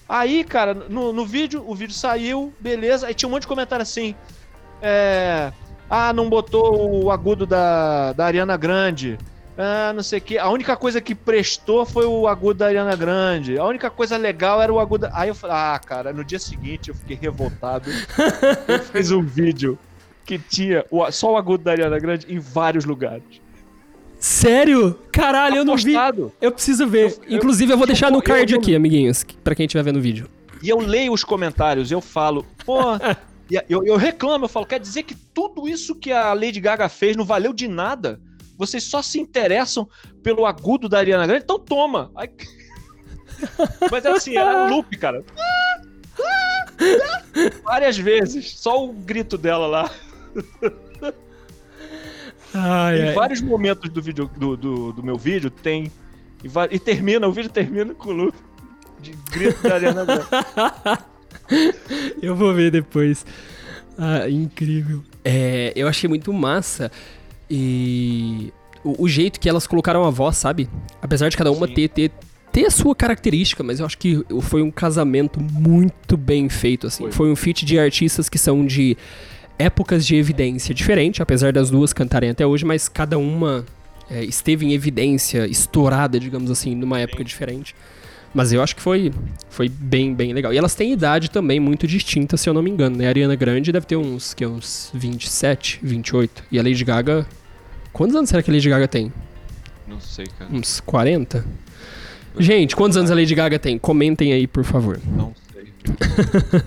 Aí, 0.07 0.43
cara, 0.43 0.73
no, 0.75 1.11
no 1.11 1.25
vídeo, 1.25 1.63
o 1.67 1.73
vídeo 1.75 1.93
saiu, 1.93 2.53
beleza. 2.59 3.07
Aí 3.07 3.13
tinha 3.15 3.27
um 3.27 3.31
monte 3.31 3.41
de 3.41 3.47
comentário 3.47 3.81
assim. 3.83 4.13
É. 4.81 5.51
Ah, 5.89 6.13
não 6.13 6.29
botou 6.29 7.03
o 7.05 7.11
agudo 7.11 7.45
da, 7.45 8.13
da 8.13 8.25
Ariana 8.25 8.55
Grande. 8.57 9.17
Ah, 9.57 9.91
não 9.93 10.03
sei 10.03 10.19
o 10.19 10.21
quê. 10.21 10.37
A 10.37 10.49
única 10.49 10.75
coisa 10.77 11.01
que 11.01 11.15
prestou 11.15 11.85
foi 11.85 12.05
o 12.05 12.27
agudo 12.27 12.59
da 12.59 12.67
Ariana 12.67 12.95
Grande. 12.95 13.57
A 13.57 13.65
única 13.65 13.89
coisa 13.89 14.15
legal 14.15 14.61
era 14.61 14.71
o 14.71 14.79
agudo. 14.79 15.07
Aí 15.11 15.29
eu 15.29 15.35
falei, 15.35 15.55
ah, 15.55 15.79
cara, 15.83 16.13
no 16.13 16.23
dia 16.23 16.37
seguinte 16.37 16.89
eu 16.89 16.95
fiquei 16.95 17.17
revoltado. 17.19 17.89
eu 18.67 18.79
fiz 18.79 19.11
um 19.11 19.23
vídeo 19.23 19.77
que 20.23 20.37
tinha 20.37 20.85
só 21.11 21.33
o 21.33 21.37
agudo 21.37 21.63
da 21.63 21.71
Ariana 21.71 21.97
Grande 21.97 22.27
em 22.31 22.37
vários 22.37 22.85
lugares. 22.85 23.23
Sério? 24.19 24.99
Caralho, 25.11 25.57
eu 25.57 25.65
não 25.65 25.75
vi. 25.75 25.93
Eu 26.41 26.51
preciso 26.51 26.87
ver. 26.87 27.11
Eu- 27.11 27.35
Inclusive, 27.37 27.71
eu 27.73 27.77
vou 27.77 27.87
deixar 27.87 28.11
no 28.11 28.21
card 28.21 28.55
aqui, 28.55 28.75
amiguinhos, 28.75 29.23
pra 29.43 29.55
quem 29.55 29.65
estiver 29.65 29.83
vendo 29.83 29.97
o 29.97 30.01
vídeo. 30.01 30.27
E 30.61 30.69
eu 30.69 30.79
leio 30.79 31.13
os 31.13 31.23
comentários, 31.23 31.91
eu 31.91 32.01
falo, 32.01 32.45
pô. 32.65 32.79
eu, 33.69 33.85
eu 33.85 33.95
reclamo, 33.95 34.45
eu 34.45 34.49
falo, 34.49 34.65
quer 34.65 34.79
dizer 34.79 35.03
que 35.03 35.15
tudo 35.15 35.67
isso 35.67 35.95
que 35.95 36.11
a 36.11 36.33
Lady 36.33 36.59
Gaga 36.59 36.89
fez 36.89 37.15
não 37.15 37.25
valeu 37.25 37.53
de 37.53 37.67
nada? 37.67 38.19
Vocês 38.57 38.83
só 38.83 39.01
se 39.01 39.19
interessam 39.19 39.87
pelo 40.23 40.45
agudo 40.45 40.89
da 40.89 40.97
Ariana 40.99 41.27
Grande? 41.27 41.43
Então 41.43 41.59
toma! 41.59 42.11
Aí- 42.15 42.29
Mas 43.91 44.05
assim, 44.05 44.35
era 44.35 44.67
loop, 44.67 44.97
cara. 44.97 45.23
Várias 47.63 47.97
vezes. 47.97 48.51
Só 48.59 48.83
o 48.85 48.93
grito 48.93 49.37
dela 49.37 49.67
lá. 49.67 49.91
Ai, 52.53 52.99
Em 52.99 53.07
ai. 53.09 53.13
vários 53.13 53.41
momentos 53.41 53.89
do, 53.91 54.01
vídeo, 54.01 54.29
do, 54.37 54.55
do, 54.57 54.91
do 54.93 55.03
meu 55.03 55.17
vídeo 55.17 55.49
tem. 55.49 55.91
E, 56.43 56.47
va- 56.47 56.67
e 56.71 56.79
termina, 56.79 57.27
o 57.27 57.31
vídeo 57.31 57.49
termina 57.51 57.93
com 57.93 58.09
o 58.09 58.13
loop 58.13 58.35
de 59.01 59.11
grito 59.31 59.61
da 59.63 59.75
Ariana 59.75 60.05
Grande. 60.05 60.27
Eu 62.21 62.35
vou 62.35 62.53
ver 62.53 62.71
depois. 62.71 63.25
Ah, 63.97 64.29
incrível. 64.29 65.03
É, 65.23 65.71
eu 65.75 65.87
achei 65.87 66.07
muito 66.07 66.31
massa 66.31 66.91
e 67.49 68.53
o, 68.83 69.03
o 69.03 69.07
jeito 69.07 69.39
que 69.39 69.49
elas 69.49 69.67
colocaram 69.67 70.03
a 70.03 70.09
voz, 70.09 70.37
sabe? 70.37 70.69
Apesar 71.01 71.29
de 71.29 71.37
cada 71.37 71.51
uma 71.51 71.67
ter, 71.67 71.89
ter, 71.89 72.11
ter 72.51 72.65
a 72.65 72.71
sua 72.71 72.95
característica, 72.95 73.63
mas 73.63 73.79
eu 73.79 73.85
acho 73.85 73.97
que 73.97 74.23
foi 74.41 74.61
um 74.61 74.71
casamento 74.71 75.39
muito 75.41 76.17
bem 76.17 76.49
feito, 76.49 76.87
assim. 76.87 77.03
Foi, 77.03 77.11
Foi. 77.11 77.31
um 77.31 77.35
feat 77.35 77.65
de 77.65 77.79
artistas 77.79 78.29
que 78.29 78.37
são 78.37 78.65
de 78.65 78.97
épocas 79.59 80.05
de 80.05 80.15
evidência 80.15 80.73
diferente, 80.73 81.21
apesar 81.21 81.51
das 81.51 81.69
duas 81.69 81.91
cantarem 81.91 82.29
até 82.29 82.45
hoje, 82.45 82.63
mas 82.63 82.87
cada 82.87 83.17
uma 83.17 83.65
é, 84.09 84.23
esteve 84.23 84.65
em 84.65 84.73
evidência, 84.73 85.47
estourada, 85.47 86.19
digamos 86.19 86.51
assim, 86.51 86.75
numa 86.75 86.99
época 86.99 87.23
diferente. 87.23 87.75
Mas 88.33 88.53
eu 88.53 88.61
acho 88.61 88.75
que 88.75 88.81
foi, 88.81 89.11
foi 89.49 89.67
bem, 89.67 90.13
bem 90.13 90.31
legal. 90.33 90.53
E 90.53 90.57
elas 90.57 90.75
têm 90.75 90.91
idade 90.91 91.31
também 91.31 91.59
muito 91.59 91.87
distinta, 91.87 92.37
se 92.37 92.47
eu 92.47 92.53
não 92.53 92.61
me 92.61 92.69
engano, 92.69 92.97
né? 92.97 93.05
A 93.05 93.09
Ariana 93.09 93.35
Grande 93.35 93.71
deve 93.71 93.85
ter 93.85 93.95
uns, 93.95 94.33
que, 94.33 94.45
uns 94.45 94.91
27, 94.93 95.79
28. 95.81 96.43
E 96.51 96.59
a 96.59 96.63
Lady 96.63 96.83
Gaga... 96.83 97.25
Quantos 97.97 98.15
anos 98.15 98.29
será 98.29 98.41
que 98.43 98.49
a 98.49 98.53
Lady 98.53 98.69
Gaga 98.69 98.87
tem? 98.87 99.11
Não 99.87 99.99
sei, 99.99 100.25
cara. 100.37 100.51
Uns 100.53 100.79
40? 100.79 101.43
Gente, 102.39 102.75
quantos 102.75 102.95
anos 102.97 103.09
a 103.09 103.15
Lady 103.15 103.33
Gaga 103.33 103.57
tem? 103.57 103.77
Comentem 103.79 104.31
aí, 104.33 104.45
por 104.45 104.63
favor. 104.63 104.99
Não 105.15 105.33
sei. 105.51 105.73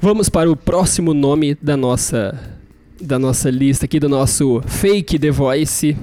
Vamos 0.00 0.28
para 0.30 0.50
o 0.50 0.56
próximo 0.56 1.12
nome 1.14 1.54
da 1.60 1.76
nossa 1.76 2.38
da 2.98 3.18
nossa 3.18 3.50
lista 3.50 3.84
aqui, 3.84 4.00
do 4.00 4.08
nosso 4.08 4.62
Fake 4.66 5.18
The 5.18 5.30
Voice. 5.30 5.94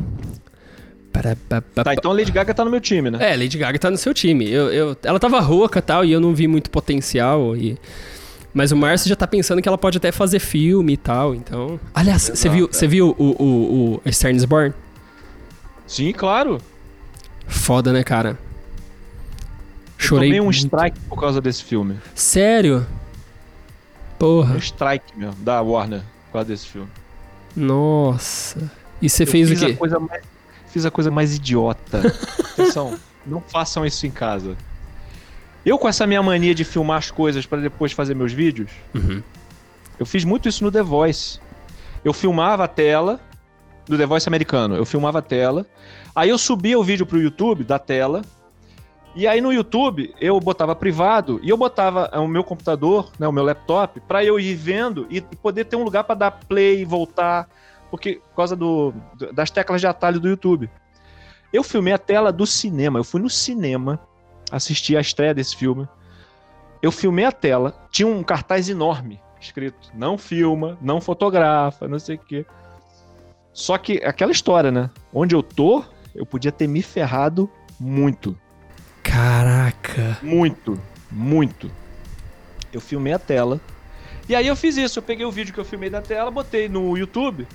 Tá, 1.84 1.94
então 1.94 2.12
a 2.12 2.14
Lady 2.14 2.32
Gaga 2.32 2.54
tá 2.54 2.64
no 2.64 2.70
meu 2.72 2.80
time, 2.82 3.10
né? 3.10 3.34
É, 3.34 3.36
Lady 3.36 3.58
Gaga 3.58 3.80
tá 3.80 3.90
no 3.90 3.98
seu 3.98 4.14
time. 4.14 4.50
Eu, 4.50 4.72
eu- 4.72 4.98
ela 5.04 5.20
tava 5.20 5.40
rouca 5.40 5.80
e 5.80 5.82
tal, 5.82 6.06
e 6.06 6.12
eu 6.12 6.20
não 6.20 6.36
vi 6.36 6.48
muito 6.48 6.70
potencial. 6.70 7.56
E... 7.58 7.78
Mas 8.54 8.72
o 8.72 8.78
Márcio 8.78 9.10
já 9.10 9.16
tá 9.16 9.26
pensando 9.26 9.62
que 9.62 9.68
ela 9.68 9.78
pode 9.78 9.98
até 9.98 10.12
fazer 10.12 10.40
filme 10.40 10.94
e 10.94 10.98
tal, 10.98 11.34
então... 11.34 11.80
Aliás, 11.94 12.30
você 12.34 12.48
viu, 12.50 12.66
é. 12.66 12.72
você 12.72 12.88
viu 12.88 13.16
o, 13.18 13.24
o, 13.24 13.94
o 13.96 14.02
A 14.06 14.12
Star 14.12 14.32
is 14.32 14.46
Born? 14.46 14.74
Sim, 15.88 16.12
claro. 16.14 16.60
Foda, 17.48 17.92
né, 17.92 18.04
cara? 18.04 18.38
Eu 19.98 20.06
Chorei 20.08 20.30
tomei 20.30 20.42
um 20.42 20.46
muito. 20.46 20.58
strike 20.58 21.00
por 21.10 21.20
causa 21.20 21.42
desse 21.42 21.64
filme. 21.64 21.98
Sério? 22.14 22.86
Porra, 24.20 24.54
Um 24.56 24.58
strike 24.60 25.18
mesmo, 25.18 25.36
da 25.44 25.62
Warner, 25.62 26.02
por 26.28 26.34
causa 26.34 26.48
desse 26.50 26.68
filme. 26.68 26.88
nossa. 27.56 28.72
E 29.02 29.10
você 29.10 29.24
Eu 29.24 29.28
fez 29.28 29.50
o 29.52 29.54
A 29.54 29.68
quê? 29.68 29.74
coisa 29.74 30.00
mais, 30.00 30.24
fiz 30.72 30.86
a 30.86 30.92
coisa 30.92 31.12
mais 31.12 31.36
idiota. 31.36 32.02
Atenção, 32.54 32.98
não 33.26 33.42
façam 33.42 33.86
isso 33.86 34.06
em 34.08 34.12
casa. 34.12 34.56
Eu, 35.66 35.78
com 35.78 35.88
essa 35.88 36.06
minha 36.06 36.22
mania 36.22 36.54
de 36.54 36.64
filmar 36.64 36.98
as 36.98 37.10
coisas 37.12 37.46
pra 37.46 37.60
depois 37.60 37.92
fazer 37.92 38.14
meus 38.16 38.34
vídeos, 38.34 38.70
Uhum. 38.94 39.22
eu 40.00 40.06
fiz 40.06 40.24
muito 40.26 40.50
isso 40.50 40.64
no 40.64 40.72
The 40.72 40.84
Voice. 40.84 41.40
Eu 42.04 42.12
filmava 42.14 42.66
a 42.66 42.68
tela 42.68 43.20
do 43.86 43.98
The 43.98 44.06
Voice 44.06 44.28
americano. 44.28 44.76
Eu 44.76 44.86
filmava 44.86 45.20
a 45.20 45.22
tela. 45.22 45.66
Aí 46.14 46.30
eu 46.30 46.38
subia 46.38 46.78
o 46.78 46.84
vídeo 46.84 47.06
pro 47.06 47.20
YouTube 47.20 47.64
da 47.64 47.80
tela. 47.80 48.22
E 49.16 49.28
aí 49.28 49.40
no 49.40 49.54
YouTube 49.54 50.14
eu 50.20 50.40
botava 50.40 50.76
privado 50.76 51.40
e 51.44 51.50
eu 51.50 51.56
botava 51.56 52.10
eh, 52.12 52.18
o 52.20 52.28
meu 52.28 52.44
computador, 52.44 53.12
né, 53.20 53.28
o 53.28 53.32
meu 53.32 53.44
laptop, 53.44 54.00
pra 54.02 54.24
eu 54.26 54.40
ir 54.40 54.56
vendo 54.56 55.06
e 55.10 55.22
poder 55.22 55.66
ter 55.66 55.76
um 55.76 55.84
lugar 55.84 56.04
pra 56.04 56.16
dar 56.16 56.32
play 56.32 56.82
e 56.82 56.86
voltar, 56.86 57.48
porque 57.92 58.16
por 58.32 58.36
causa 58.38 58.56
do- 58.56 58.92
das 59.32 59.52
teclas 59.52 59.80
de 59.80 59.86
atalho 59.88 60.20
do 60.20 60.28
YouTube. 60.28 60.68
Eu 61.54 61.62
filmei 61.64 61.94
a 61.94 61.98
tela 62.00 62.34
do 62.34 62.48
cinema. 62.48 62.98
Eu 62.98 63.04
fui 63.04 63.22
no 63.22 63.30
cinema 63.30 64.00
assistir 64.56 64.96
a 64.96 65.02
estreia 65.02 65.34
desse 65.34 65.56
filme. 65.56 65.88
Eu 66.82 66.92
filmei 66.92 67.26
a 67.26 67.32
tela, 67.32 67.88
tinha 67.90 68.08
um 68.08 68.24
cartaz 68.24 68.70
enorme 68.70 69.20
escrito: 69.44 69.92
não 69.94 70.18
filma, 70.18 70.78
não 70.82 71.02
fotografa, 71.02 71.88
não 71.88 72.00
sei 72.00 72.16
o 72.16 72.20
quê. 72.20 72.46
Só 73.52 73.78
que 73.78 74.04
aquela 74.04 74.32
história, 74.32 74.72
né? 74.72 74.90
Onde 75.14 75.36
eu 75.36 75.44
tô, 75.44 75.84
eu 76.16 76.26
podia 76.26 76.52
ter 76.52 76.68
me 76.68 76.82
ferrado 76.82 77.50
muito. 77.80 78.38
Caraca. 79.04 80.18
Muito, 80.22 80.80
muito. 81.12 81.70
Eu 82.72 82.82
filmei 82.82 83.14
a 83.14 83.20
tela. 83.20 83.60
E 84.28 84.36
aí 84.36 84.48
eu 84.48 84.56
fiz 84.56 84.78
isso, 84.78 85.00
eu 85.00 85.04
peguei 85.04 85.26
o 85.26 85.32
vídeo 85.32 85.54
que 85.54 85.60
eu 85.60 85.66
filmei 85.66 85.90
da 85.90 86.02
tela, 86.02 86.32
botei 86.32 86.70
no 86.70 86.98
YouTube 86.98 87.46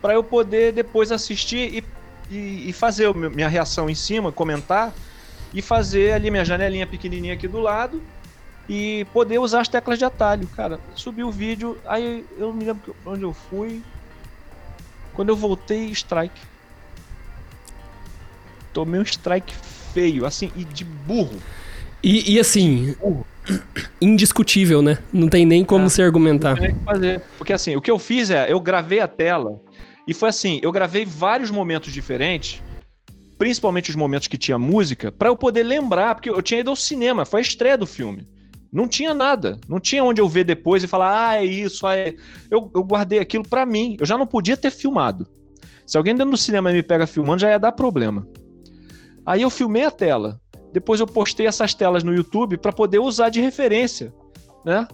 pra 0.00 0.14
eu 0.14 0.24
poder 0.24 0.72
depois 0.72 1.12
assistir 1.12 1.84
e, 2.30 2.34
e, 2.34 2.70
e 2.70 2.72
fazer 2.72 3.14
minha 3.14 3.48
reação 3.48 3.88
em 3.88 3.94
cima, 3.94 4.32
comentar 4.32 4.92
e 5.54 5.62
fazer 5.62 6.12
ali 6.12 6.30
minha 6.30 6.44
janelinha 6.44 6.86
pequenininha 6.86 7.32
aqui 7.34 7.46
do 7.48 7.60
lado 7.60 8.02
e 8.68 9.06
poder 9.12 9.38
usar 9.38 9.60
as 9.60 9.68
teclas 9.68 9.98
de 9.98 10.04
atalho. 10.04 10.46
Cara, 10.48 10.78
subi 10.94 11.22
o 11.22 11.30
vídeo, 11.30 11.78
aí 11.86 12.24
eu 12.36 12.48
não 12.48 12.54
me 12.54 12.64
lembro 12.64 12.94
onde 13.06 13.22
eu 13.22 13.32
fui. 13.32 13.80
Quando 15.14 15.28
eu 15.28 15.36
voltei, 15.36 15.86
strike. 15.90 16.40
Tomei 18.72 18.98
um 19.00 19.04
strike 19.04 19.54
feio, 19.92 20.26
assim, 20.26 20.50
e 20.56 20.64
de 20.64 20.84
burro. 20.84 21.38
E, 22.02 22.34
e 22.34 22.40
assim, 22.40 22.94
Burro. 23.00 23.24
indiscutível, 24.00 24.82
né? 24.82 24.98
Não 25.12 25.28
tem 25.28 25.46
nem 25.46 25.64
como 25.64 25.86
É. 25.86 25.88
se 25.88 26.02
argumentar. 26.02 26.56
Não 26.56 26.62
tem 26.62 26.74
que 26.74 26.84
fazer. 26.84 27.22
Porque 27.38 27.52
assim, 27.52 27.76
o 27.76 27.80
que 27.80 27.90
eu 27.90 27.98
fiz 27.98 28.30
é, 28.30 28.50
eu 28.52 28.58
gravei 28.60 28.98
a 29.00 29.06
tela 29.08 29.60
e 30.06 30.12
foi 30.12 30.28
assim, 30.28 30.58
eu 30.62 30.72
gravei 30.72 31.04
vários 31.04 31.50
momentos 31.50 31.92
diferentes, 31.92 32.60
principalmente 33.44 33.90
os 33.90 33.96
momentos 33.96 34.26
que 34.26 34.38
tinha 34.38 34.58
música, 34.58 35.12
pra 35.12 35.28
eu 35.28 35.36
poder 35.36 35.64
lembrar, 35.64 36.14
porque 36.14 36.30
eu 36.30 36.40
tinha 36.40 36.60
ido 36.60 36.70
ao 36.70 36.76
cinema, 36.76 37.26
foi 37.26 37.40
a 37.40 37.42
estreia 37.42 37.76
do 37.76 37.86
filme. 37.86 38.26
Não 38.72 38.88
tinha 38.88 39.12
nada. 39.12 39.60
Não 39.68 39.78
tinha 39.78 40.02
onde 40.02 40.18
eu 40.18 40.26
ver 40.26 40.44
depois 40.44 40.82
e 40.82 40.86
falar, 40.86 41.28
ah, 41.28 41.36
é 41.36 41.44
isso. 41.44 41.86
Ah, 41.86 41.94
é... 41.94 42.14
Eu, 42.50 42.70
eu 42.74 42.82
guardei 42.82 43.18
aquilo 43.18 43.46
para 43.46 43.66
mim. 43.66 43.98
Eu 44.00 44.06
já 44.06 44.16
não 44.16 44.26
podia 44.26 44.56
ter 44.56 44.70
filmado. 44.70 45.26
Se 45.86 45.98
alguém 45.98 46.14
dentro 46.14 46.30
do 46.30 46.38
cinema 46.38 46.72
me 46.72 46.82
pega 46.82 47.06
filmando, 47.06 47.42
já 47.42 47.50
ia 47.50 47.58
dar 47.58 47.72
problema. 47.72 48.26
Aí 49.26 49.42
eu 49.42 49.50
filmei 49.50 49.84
a 49.84 49.90
tela. 49.90 50.40
Depois 50.72 50.98
eu 50.98 51.06
postei 51.06 51.46
essas 51.46 51.74
telas 51.74 52.02
no 52.02 52.14
YouTube 52.14 52.56
para 52.56 52.72
poder 52.72 52.98
usar 52.98 53.28
de 53.28 53.42
referência, 53.42 54.10
né? 54.64 54.88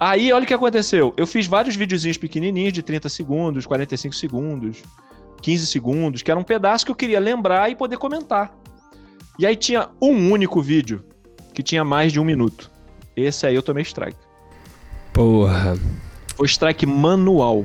Aí, 0.00 0.32
olha 0.32 0.42
o 0.42 0.46
que 0.46 0.54
aconteceu. 0.54 1.14
Eu 1.16 1.26
fiz 1.26 1.46
vários 1.46 1.76
videozinhos 1.76 2.16
pequenininhos 2.16 2.72
de 2.72 2.82
30 2.82 3.08
segundos, 3.08 3.64
45 3.64 4.16
segundos, 4.16 4.82
15 5.40 5.66
segundos, 5.66 6.22
que 6.22 6.30
era 6.30 6.38
um 6.38 6.44
pedaço 6.44 6.84
que 6.84 6.90
eu 6.90 6.96
queria 6.96 7.20
lembrar 7.20 7.70
e 7.70 7.76
poder 7.76 7.96
comentar. 7.96 8.52
E 9.38 9.46
aí 9.46 9.56
tinha 9.56 9.88
um 10.00 10.30
único 10.32 10.60
vídeo 10.60 11.04
que 11.54 11.62
tinha 11.62 11.84
mais 11.84 12.12
de 12.12 12.20
um 12.20 12.24
minuto. 12.24 12.70
Esse 13.16 13.46
aí 13.46 13.54
eu 13.54 13.62
tomei 13.62 13.82
strike. 13.82 14.18
Porra. 15.12 15.78
Foi 16.36 16.46
strike 16.46 16.86
manual. 16.86 17.64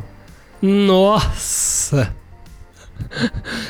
Nossa! 0.61 2.15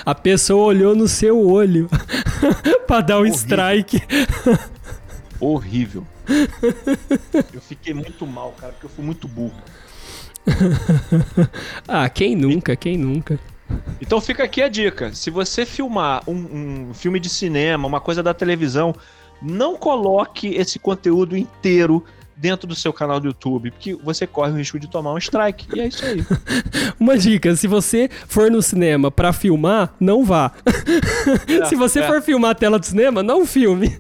A 0.06 0.14
pessoa 0.14 0.66
olhou 0.66 0.96
no 0.96 1.08
seu 1.08 1.40
olho 1.46 1.90
pra 2.88 3.02
dar 3.02 3.18
um 3.18 3.22
Horrível. 3.22 3.38
strike. 3.40 4.02
Horrível. 5.40 6.06
Eu 7.54 7.62
fiquei 7.62 7.94
muito 7.94 8.26
mal, 8.28 8.52
cara, 8.54 8.72
porque 8.74 8.86
eu 8.86 8.90
fui 8.90 9.04
muito 9.04 9.28
burro. 9.28 9.62
ah, 11.88 12.08
quem 12.10 12.36
nunca, 12.36 12.76
quem 12.76 12.98
nunca? 12.98 13.40
Então 14.02 14.20
fica 14.20 14.44
aqui 14.44 14.62
a 14.62 14.68
dica: 14.68 15.14
se 15.14 15.30
você 15.30 15.66
filmar 15.66 16.24
um, 16.28 16.90
um 16.90 16.94
filme 16.94 17.20
de 17.20 17.30
cinema, 17.30 17.88
uma 17.88 18.02
coisa 18.02 18.22
da 18.22 18.34
televisão, 18.34 18.94
não 19.42 19.76
coloque 19.76 20.48
esse 20.56 20.80
conteúdo 20.80 21.38
inteiro 21.38 22.04
dentro 22.36 22.68
do 22.68 22.76
seu 22.76 22.92
canal 22.92 23.20
do 23.20 23.28
YouTube, 23.28 23.72
porque 23.72 23.96
você 23.96 24.26
corre 24.26 24.52
o 24.52 24.56
risco 24.56 24.80
de 24.80 24.90
tomar 24.90 25.14
um 25.14 25.18
strike. 25.18 25.68
E 25.76 25.80
é 25.80 25.88
isso 25.88 26.06
aí. 26.06 26.26
Uma 27.00 27.18
dica: 27.18 27.56
se 27.56 27.68
você 27.68 28.10
for 28.28 28.50
no 28.50 28.62
cinema 28.62 29.12
para 29.12 29.32
filmar, 29.32 29.94
não 30.00 30.24
vá. 30.24 30.52
É, 31.48 31.66
se 31.66 31.76
você 31.76 32.00
é. 32.00 32.08
for 32.08 32.22
filmar 32.22 32.52
a 32.52 32.56
tela 32.56 32.80
do 32.80 32.86
cinema, 32.86 33.24
não 33.24 33.46
filme. 33.46 33.96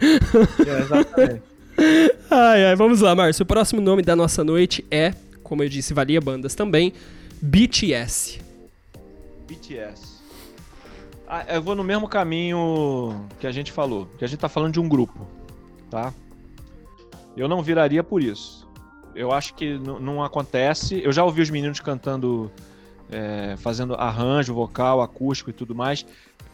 É, 0.65 0.79
exatamente. 0.81 1.41
Ai, 2.29 2.65
ai, 2.65 2.75
vamos 2.75 3.01
lá, 3.01 3.15
Márcio. 3.15 3.41
O 3.41 3.45
próximo 3.47 3.81
nome 3.81 4.03
da 4.03 4.15
nossa 4.15 4.43
noite 4.43 4.85
é, 4.91 5.11
como 5.41 5.63
eu 5.63 5.69
disse, 5.69 5.93
valia 5.93 6.21
bandas 6.21 6.53
também, 6.53 6.93
BTS. 7.41 8.42
BTS. 9.47 10.21
Ah, 11.27 11.45
eu 11.47 11.61
vou 11.61 11.75
no 11.75 11.83
mesmo 11.83 12.07
caminho 12.07 13.27
que 13.39 13.47
a 13.47 13.51
gente 13.51 13.71
falou, 13.71 14.07
que 14.17 14.25
a 14.25 14.27
gente 14.27 14.39
tá 14.39 14.49
falando 14.49 14.73
de 14.73 14.79
um 14.79 14.87
grupo, 14.87 15.25
tá? 15.89 16.13
Eu 17.35 17.47
não 17.47 17.63
viraria 17.63 18.03
por 18.03 18.21
isso. 18.21 18.67
Eu 19.15 19.31
acho 19.31 19.53
que 19.53 19.77
não 19.77 20.23
acontece. 20.23 21.01
Eu 21.03 21.11
já 21.11 21.23
ouvi 21.23 21.41
os 21.41 21.49
meninos 21.49 21.79
cantando, 21.79 22.51
é, 23.11 23.55
fazendo 23.57 23.95
arranjo 23.95 24.53
vocal, 24.53 25.01
acústico 25.01 25.49
e 25.49 25.53
tudo 25.53 25.73
mais. 25.73 26.05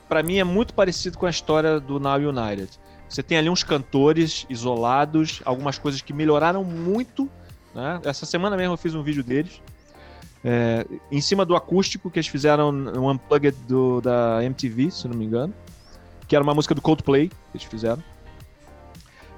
Para 0.08 0.24
mim 0.24 0.38
é 0.38 0.44
muito 0.44 0.74
parecido 0.74 1.18
com 1.18 1.26
a 1.26 1.30
história 1.30 1.80
do 1.80 2.00
Now 2.00 2.18
United. 2.18 2.80
Você 3.08 3.24
tem 3.24 3.38
ali 3.38 3.50
uns 3.50 3.64
cantores 3.64 4.46
isolados, 4.50 5.42
algumas 5.46 5.78
coisas 5.78 6.02
que 6.02 6.14
melhoraram 6.14 6.64
muito. 6.64 7.30
Né? 7.74 8.00
Essa 8.04 8.26
semana 8.26 8.56
mesmo 8.56 8.74
eu 8.74 8.78
fiz 8.78 8.94
um 8.94 9.04
vídeo 9.04 9.24
deles. 9.24 9.62
É, 10.44 10.86
em 11.12 11.20
cima 11.20 11.46
do 11.46 11.56
acústico 11.56 12.10
que 12.10 12.20
eles 12.20 12.28
fizeram 12.28 12.70
um 12.70 13.10
unplugged 13.10 13.58
do, 13.68 14.00
da 14.02 14.44
MTV, 14.44 14.92
se 14.92 15.08
não 15.08 15.16
me 15.16 15.26
engano. 15.26 15.54
Que 16.28 16.36
era 16.36 16.44
uma 16.44 16.54
música 16.54 16.76
do 16.76 16.82
Coldplay 16.82 17.30
que 17.30 17.36
eles 17.56 17.68
fizeram. 17.68 18.04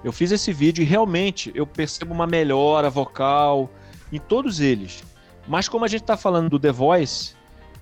Eu 0.03 0.11
fiz 0.11 0.31
esse 0.31 0.51
vídeo 0.51 0.81
e 0.81 0.85
realmente 0.85 1.51
eu 1.53 1.65
percebo 1.65 2.13
uma 2.13 2.25
melhora 2.25 2.89
vocal 2.89 3.69
em 4.11 4.19
todos 4.19 4.59
eles. 4.59 5.03
Mas 5.47 5.69
como 5.69 5.85
a 5.85 5.87
gente 5.87 6.01
está 6.01 6.17
falando 6.17 6.49
do 6.49 6.59
The 6.59 6.71
Voice, 6.71 7.35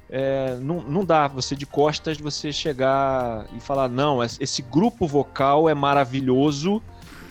é, 0.10 0.58
não, 0.62 0.82
não 0.82 1.06
dá 1.06 1.28
você 1.28 1.56
de 1.56 1.66
costas 1.66 2.18
você 2.18 2.52
chegar 2.52 3.46
e 3.56 3.60
falar, 3.60 3.88
não, 3.88 4.24
esse 4.24 4.62
grupo 4.62 5.08
vocal 5.08 5.70
é 5.70 5.74
maravilhoso 5.74 6.82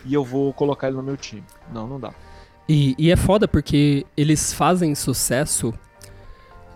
e 0.04 0.14
eu 0.14 0.24
vou 0.24 0.52
colocar 0.52 0.88
ele 0.88 0.96
no 0.96 1.02
meu 1.02 1.16
time. 1.16 1.44
Não, 1.72 1.86
não 1.86 1.98
dá. 1.98 2.12
E, 2.68 2.94
e 2.98 3.10
é 3.10 3.16
foda 3.16 3.48
porque 3.48 4.04
eles 4.16 4.52
fazem 4.52 4.94
sucesso 4.94 5.72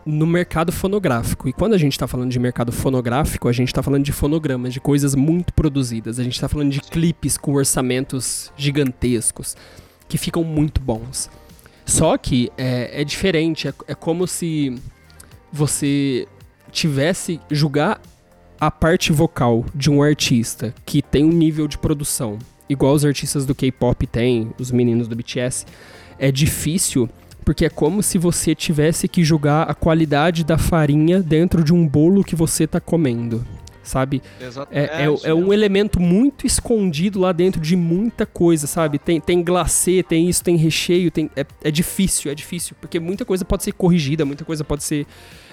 no 0.05 0.27
mercado 0.27 0.73
fonográfico. 0.73 1.49
E 1.49 1.53
quando 1.53 1.75
a 1.75 1.79
gente 1.79 1.93
está 1.93 2.07
falando 2.07 2.31
de 2.31 2.39
mercado 2.39 2.73
fonográfico, 2.73 3.49
a 3.49 3.53
gente 3.53 3.69
está 3.69 3.83
falando 3.83 4.05
de 4.05 4.13
fonogramas, 4.13 4.73
de 4.73 4.81
coisas 4.81 5.15
muito 5.15 5.53
produzidas. 5.53 6.19
A 6.19 6.25
gente 6.25 6.35
está 6.35 6.49
falando 6.49 6.71
de 6.71 6.81
clipes 6.81 7.37
com 7.37 7.53
orçamentos 7.53 8.51
gigantescos, 8.57 9.57
que 10.09 10.19
ficam 10.19 10.43
muito 10.43 10.81
bons. 10.81 11.31
Só 11.85 12.17
que 12.17 12.51
é, 12.57 13.03
é 13.03 13.05
diferente, 13.05 13.69
é, 13.69 13.75
é 13.89 13.95
como 13.95 14.27
se 14.27 14.75
você 15.53 16.27
tivesse 16.71 17.39
julgar 17.51 18.01
a 18.59 18.71
parte 18.71 19.13
vocal 19.13 19.65
de 19.75 19.91
um 19.91 20.03
artista 20.03 20.75
que 20.87 21.03
tem 21.03 21.25
um 21.25 21.33
nível 21.33 21.69
de 21.69 21.77
produção 21.77 22.39
igual 22.73 22.95
os 22.95 23.05
artistas 23.05 23.47
do 23.47 23.55
K-pop 23.55 24.07
têm, 24.07 24.51
os 24.59 24.71
meninos 24.71 25.07
do 25.07 25.15
BTS, 25.15 25.67
é 26.19 26.33
difícil 26.33 27.09
porque 27.45 27.65
é 27.65 27.69
como 27.69 28.03
se 28.03 28.19
você 28.19 28.55
tivesse 28.55 29.09
que 29.09 29.25
julgar 29.25 29.69
a 29.69 29.75
qualidade 29.75 30.45
da 30.45 30.57
farinha 30.57 31.21
dentro 31.21 31.63
de 31.63 31.73
um 31.73 31.87
bolo 31.87 32.25
que 32.25 32.37
você 32.37 32.65
está 32.65 32.81
comendo. 32.81 33.45
Sabe? 33.83 34.23
É, 34.71 34.85
é, 35.05 35.31
é, 35.31 35.35
um 35.35 35.53
elemento 35.53 35.99
muito 35.99 36.47
escondido 36.47 37.19
lá 37.19 37.33
dentro 37.33 37.61
de 37.61 37.75
muita 37.75 38.25
coisa, 38.25 38.69
sabe? 38.69 38.97
Tem, 38.97 39.21
tem 39.21 39.43
glacê, 39.43 40.05
tem 40.05 40.29
isso, 40.29 40.43
tem 40.45 40.57
recheio, 40.57 41.11
tem, 41.11 41.29
é, 41.35 41.45
é 41.65 41.71
difícil, 41.71 42.31
é 42.31 42.35
difícil. 42.35 42.77
Porque 42.81 43.01
muita 43.01 43.25
coisa 43.25 43.45
pode 43.45 43.65
ser 43.65 43.73
corrigida, 43.73 44.25
muita 44.25 44.45
coisa 44.45 44.63
pode 44.63 44.85
ser. 44.85 45.05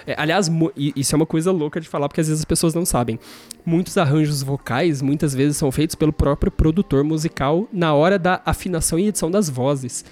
É, 0.06 0.14
aliás, 0.16 0.50
isso 0.96 1.14
é 1.14 1.16
uma 1.16 1.26
coisa 1.26 1.52
louca 1.52 1.80
de 1.80 1.88
falar, 1.88 2.08
porque 2.08 2.20
às 2.20 2.28
vezes 2.28 2.40
as 2.40 2.44
pessoas 2.44 2.74
não 2.74 2.84
sabem. 2.84 3.18
Muitos 3.64 3.96
arranjos 3.98 4.42
vocais, 4.42 5.02
muitas 5.02 5.34
vezes, 5.34 5.56
são 5.56 5.70
feitos 5.70 5.94
pelo 5.94 6.12
próprio 6.12 6.50
produtor 6.50 7.04
musical 7.04 7.68
na 7.72 7.94
hora 7.94 8.18
da 8.18 8.40
afinação 8.44 8.98
e 8.98 9.08
edição 9.08 9.30
das 9.30 9.48
vozes. 9.48 10.04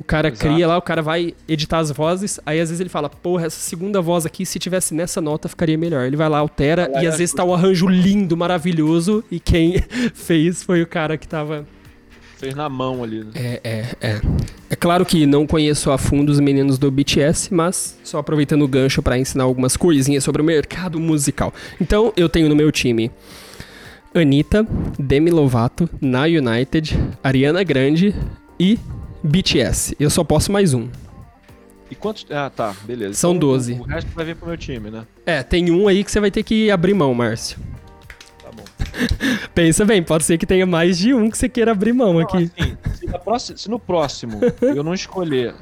O 0.00 0.04
cara 0.04 0.28
Exato. 0.28 0.40
cria 0.40 0.66
lá, 0.66 0.78
o 0.78 0.82
cara 0.82 1.02
vai 1.02 1.34
editar 1.46 1.78
as 1.78 1.90
vozes, 1.90 2.40
aí 2.46 2.58
às 2.58 2.70
vezes 2.70 2.80
ele 2.80 2.88
fala, 2.88 3.10
porra, 3.10 3.46
essa 3.46 3.60
segunda 3.60 4.00
voz 4.00 4.24
aqui, 4.24 4.46
se 4.46 4.58
tivesse 4.58 4.94
nessa 4.94 5.20
nota, 5.20 5.46
ficaria 5.46 5.76
melhor. 5.76 6.06
Ele 6.06 6.16
vai 6.16 6.26
lá, 6.26 6.38
altera, 6.38 6.90
e 7.02 7.06
às 7.06 7.18
vezes 7.18 7.34
tá 7.34 7.44
um 7.44 7.52
arranjo 7.52 7.86
lindo, 7.86 8.34
maravilhoso, 8.34 9.22
e 9.30 9.38
quem 9.38 9.74
fez 10.14 10.62
foi 10.62 10.80
o 10.80 10.86
cara 10.86 11.18
que 11.18 11.28
tava. 11.28 11.66
Fez 12.40 12.54
na 12.54 12.70
mão 12.70 13.04
ali, 13.04 13.22
né? 13.22 13.32
É, 13.34 13.60
é, 13.62 13.86
é. 14.00 14.20
É 14.70 14.74
claro 14.74 15.04
que 15.04 15.26
não 15.26 15.46
conheço 15.46 15.90
a 15.90 15.98
fundo 15.98 16.30
os 16.30 16.40
meninos 16.40 16.78
do 16.78 16.90
BTS, 16.90 17.52
mas 17.52 17.98
só 18.02 18.16
aproveitando 18.16 18.62
o 18.62 18.68
gancho 18.68 19.02
para 19.02 19.18
ensinar 19.18 19.44
algumas 19.44 19.76
coisinhas 19.76 20.24
sobre 20.24 20.40
o 20.40 20.44
mercado 20.44 20.98
musical. 20.98 21.52
Então, 21.78 22.14
eu 22.16 22.30
tenho 22.30 22.48
no 22.48 22.56
meu 22.56 22.72
time 22.72 23.10
Anitta, 24.14 24.66
Demi 24.98 25.30
Lovato, 25.30 25.86
Na 26.00 26.22
United, 26.22 26.98
Ariana 27.22 27.62
Grande 27.62 28.14
e 28.58 28.78
BTS. 29.22 29.94
Eu 30.00 30.08
só 30.08 30.24
posso 30.24 30.50
mais 30.50 30.72
um. 30.72 30.88
E 31.90 31.94
quantos. 31.94 32.24
Ah, 32.30 32.48
tá, 32.48 32.74
beleza. 32.84 33.12
São 33.12 33.32
então, 33.32 33.50
12. 33.50 33.74
O 33.74 33.82
resto 33.82 34.10
vai 34.14 34.24
vir 34.24 34.36
pro 34.36 34.48
meu 34.48 34.56
time, 34.56 34.90
né? 34.90 35.04
É, 35.26 35.42
tem 35.42 35.70
um 35.70 35.86
aí 35.86 36.02
que 36.02 36.10
você 36.10 36.18
vai 36.18 36.30
ter 36.30 36.42
que 36.42 36.70
abrir 36.70 36.94
mão, 36.94 37.12
Márcio. 37.12 37.58
Pensa 39.54 39.84
bem, 39.84 40.02
pode 40.02 40.24
ser 40.24 40.38
que 40.38 40.46
tenha 40.46 40.66
mais 40.66 40.98
de 40.98 41.14
um 41.14 41.30
que 41.30 41.38
você 41.38 41.48
queira 41.48 41.72
abrir 41.72 41.92
mão 41.92 42.14
não, 42.14 42.20
aqui. 42.20 42.50
Assim, 42.58 42.76
se, 42.94 43.18
próxima, 43.18 43.58
se 43.58 43.70
no 43.70 43.78
próximo 43.78 44.40
eu 44.60 44.82
não 44.82 44.94
escolher 44.94 45.54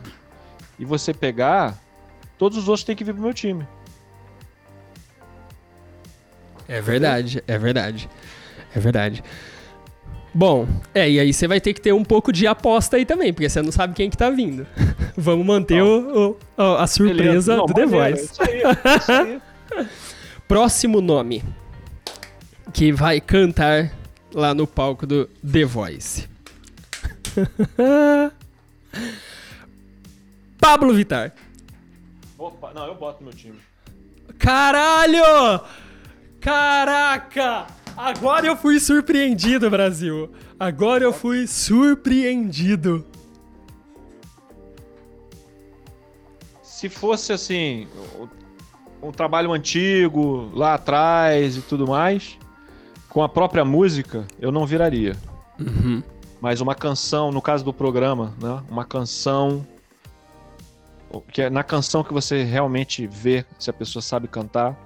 e 0.78 0.84
você 0.84 1.12
pegar, 1.12 1.76
todos 2.36 2.59
os 2.59 2.68
outros 2.68 2.84
têm 2.84 2.97
que 2.97 3.05
vir 3.05 3.12
pro 3.12 3.22
meu 3.22 3.34
time. 3.34 3.66
É 6.68 6.80
verdade, 6.80 7.43
é 7.47 7.59
verdade. 7.59 8.09
É 8.74 8.80
verdade. 8.80 9.24
Bom, 10.34 10.68
é, 10.95 11.11
e 11.11 11.18
aí 11.18 11.32
você 11.32 11.49
vai 11.49 11.61
ter 11.61 11.72
que 11.72 11.80
ter 11.80 11.93
um 11.93 12.05
pouco 12.05 12.30
de 12.30 12.47
aposta 12.47 12.99
aí 12.99 13.07
também, 13.07 13.32
porque 13.32 13.49
você 13.49 13.62
não 13.62 13.72
sabe 13.72 13.95
quem 13.95 14.11
que 14.11 14.16
tá 14.16 14.28
vindo. 14.28 14.66
Vamos 15.16 15.45
manter 15.45 15.82
o, 15.82 16.36
o, 16.57 16.62
a 16.62 16.86
surpresa 16.86 17.57
não, 17.57 17.66
do 17.66 17.72
The 17.74 17.86
Voice. 17.86 18.24
Isso 18.24 18.43
aí, 18.43 18.62
isso 18.99 19.12
aí. 19.12 19.41
Próximo 20.47 21.01
nome 21.01 21.43
que 22.72 22.92
vai 22.92 23.20
cantar 23.20 23.92
lá 24.32 24.54
no 24.54 24.66
palco 24.66 25.06
do 25.06 25.26
The 25.50 25.64
Voice. 25.64 26.28
Pablo 30.58 30.92
Vitar. 30.92 31.32
Opa, 32.36 32.72
não, 32.74 32.86
eu 32.86 32.94
boto 32.94 33.22
meu 33.22 33.32
time. 33.32 33.58
Caralho! 34.38 35.60
Caraca! 36.40 37.66
Agora 37.96 38.46
eu 38.46 38.56
fui 38.56 38.78
surpreendido, 38.78 39.68
Brasil. 39.68 40.30
Agora 40.58 41.02
eu 41.02 41.12
fui 41.12 41.46
surpreendido. 41.46 43.04
Se 46.62 46.88
fosse 46.88 47.32
assim, 47.32 47.88
um 49.02 49.10
trabalho 49.10 49.52
antigo, 49.52 50.50
lá 50.54 50.74
atrás 50.74 51.56
e 51.56 51.62
tudo 51.62 51.88
mais, 51.88 52.38
com 53.18 53.24
a 53.24 53.28
própria 53.28 53.64
música, 53.64 54.28
eu 54.38 54.52
não 54.52 54.64
viraria. 54.64 55.16
Uhum. 55.58 56.04
Mas 56.40 56.60
uma 56.60 56.72
canção, 56.72 57.32
no 57.32 57.42
caso 57.42 57.64
do 57.64 57.72
programa, 57.72 58.32
né? 58.40 58.62
Uma 58.70 58.84
canção. 58.84 59.66
Que 61.32 61.42
é 61.42 61.50
na 61.50 61.64
canção 61.64 62.04
que 62.04 62.12
você 62.12 62.44
realmente 62.44 63.08
vê 63.08 63.44
se 63.58 63.70
a 63.70 63.72
pessoa 63.72 64.00
sabe 64.00 64.28
cantar. 64.28 64.78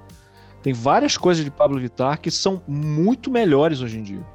Tem 0.63 0.73
várias 0.73 1.19
coisas 1.19 1.45
de 1.45 1.51
Pablo 1.51 1.79
Vittar 1.79 2.19
que 2.23 2.31
são 2.31 2.63
muito 2.67 3.31
melhores 3.31 3.83
hoje 3.83 3.99
em 3.99 4.03
dia. 4.03 4.27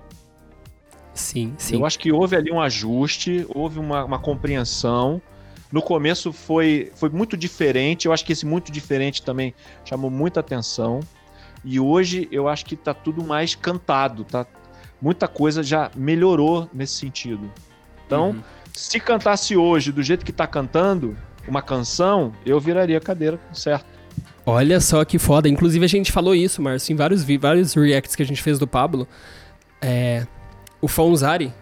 Sim, 1.15 1.55
sim. 1.57 1.77
Eu 1.77 1.83
acho 1.83 1.97
que 1.97 2.11
houve 2.11 2.35
ali 2.35 2.51
um 2.51 2.61
ajuste, 2.61 3.47
houve 3.49 3.79
uma, 3.79 4.05
uma 4.05 4.19
compreensão. 4.19 5.19
No 5.71 5.81
começo 5.81 6.31
foi, 6.31 6.91
foi 6.93 7.09
muito 7.09 7.35
diferente, 7.35 8.05
eu 8.05 8.13
acho 8.13 8.23
que 8.23 8.31
esse 8.31 8.45
muito 8.45 8.71
diferente 8.71 9.23
também 9.23 9.55
chamou 9.83 10.11
muita 10.11 10.39
atenção. 10.39 10.99
E 11.63 11.79
hoje 11.79 12.27
eu 12.31 12.47
acho 12.47 12.65
que 12.65 12.75
tá 12.75 12.93
tudo 12.93 13.23
mais 13.23 13.55
cantado, 13.55 14.23
tá? 14.23 14.45
Muita 15.01 15.27
coisa 15.27 15.61
já 15.61 15.91
melhorou 15.95 16.69
nesse 16.73 16.95
sentido. 16.95 17.51
Então, 18.05 18.29
uhum. 18.29 18.43
se 18.73 18.99
cantasse 18.99 19.55
hoje 19.55 19.91
do 19.91 20.01
jeito 20.01 20.25
que 20.25 20.31
tá 20.31 20.47
cantando 20.47 21.15
uma 21.47 21.61
canção, 21.61 22.33
eu 22.45 22.59
viraria 22.59 22.99
cadeira, 22.99 23.39
certo? 23.53 23.85
Olha 24.45 24.79
só 24.79 25.03
que 25.03 25.19
foda. 25.19 25.49
Inclusive 25.49 25.83
a 25.83 25.89
gente 25.89 26.11
falou 26.11 26.33
isso, 26.33 26.61
Márcio, 26.61 26.93
em 26.93 26.95
vários, 26.95 27.25
vários 27.39 27.73
reacts 27.73 28.15
que 28.15 28.23
a 28.23 28.25
gente 28.25 28.41
fez 28.41 28.57
do 28.57 28.65
Pablo. 28.65 29.07
É, 29.81 30.25
o 30.81 30.87
Fonzari 30.87 31.53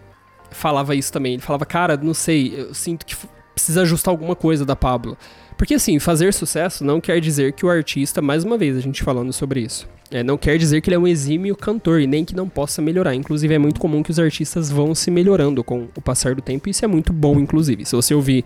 falava 0.50 0.94
isso 0.94 1.12
também. 1.12 1.34
Ele 1.34 1.42
falava, 1.42 1.66
cara, 1.66 1.96
não 1.96 2.14
sei, 2.14 2.54
eu 2.56 2.74
sinto 2.74 3.04
que 3.04 3.16
precisa 3.54 3.82
ajustar 3.82 4.12
alguma 4.12 4.36
coisa 4.36 4.64
da 4.64 4.76
Pablo. 4.76 5.18
Porque 5.56 5.74
assim, 5.74 5.98
fazer 5.98 6.34
sucesso 6.34 6.84
não 6.84 7.00
quer 7.00 7.20
dizer 7.20 7.52
que 7.52 7.64
o 7.64 7.70
artista, 7.70 8.20
mais 8.20 8.44
uma 8.44 8.58
vez 8.58 8.76
a 8.76 8.80
gente 8.80 9.02
falando 9.02 9.32
sobre 9.32 9.60
isso, 9.60 9.88
é, 10.10 10.22
não 10.22 10.36
quer 10.36 10.58
dizer 10.58 10.80
que 10.80 10.88
ele 10.88 10.96
é 10.96 10.98
um 10.98 11.06
exímio 11.06 11.56
cantor 11.56 12.00
e 12.00 12.06
nem 12.06 12.24
que 12.24 12.36
não 12.36 12.48
possa 12.48 12.82
melhorar. 12.82 13.14
Inclusive 13.14 13.54
é 13.54 13.58
muito 13.58 13.80
comum 13.80 14.02
que 14.02 14.10
os 14.10 14.18
artistas 14.18 14.70
vão 14.70 14.94
se 14.94 15.10
melhorando 15.10 15.64
com 15.64 15.88
o 15.96 16.00
passar 16.00 16.34
do 16.34 16.42
tempo 16.42 16.68
e 16.68 16.70
isso 16.70 16.84
é 16.84 16.88
muito 16.88 17.12
bom, 17.12 17.40
inclusive. 17.40 17.84
Se 17.84 17.96
você 17.96 18.14
ouvir 18.14 18.44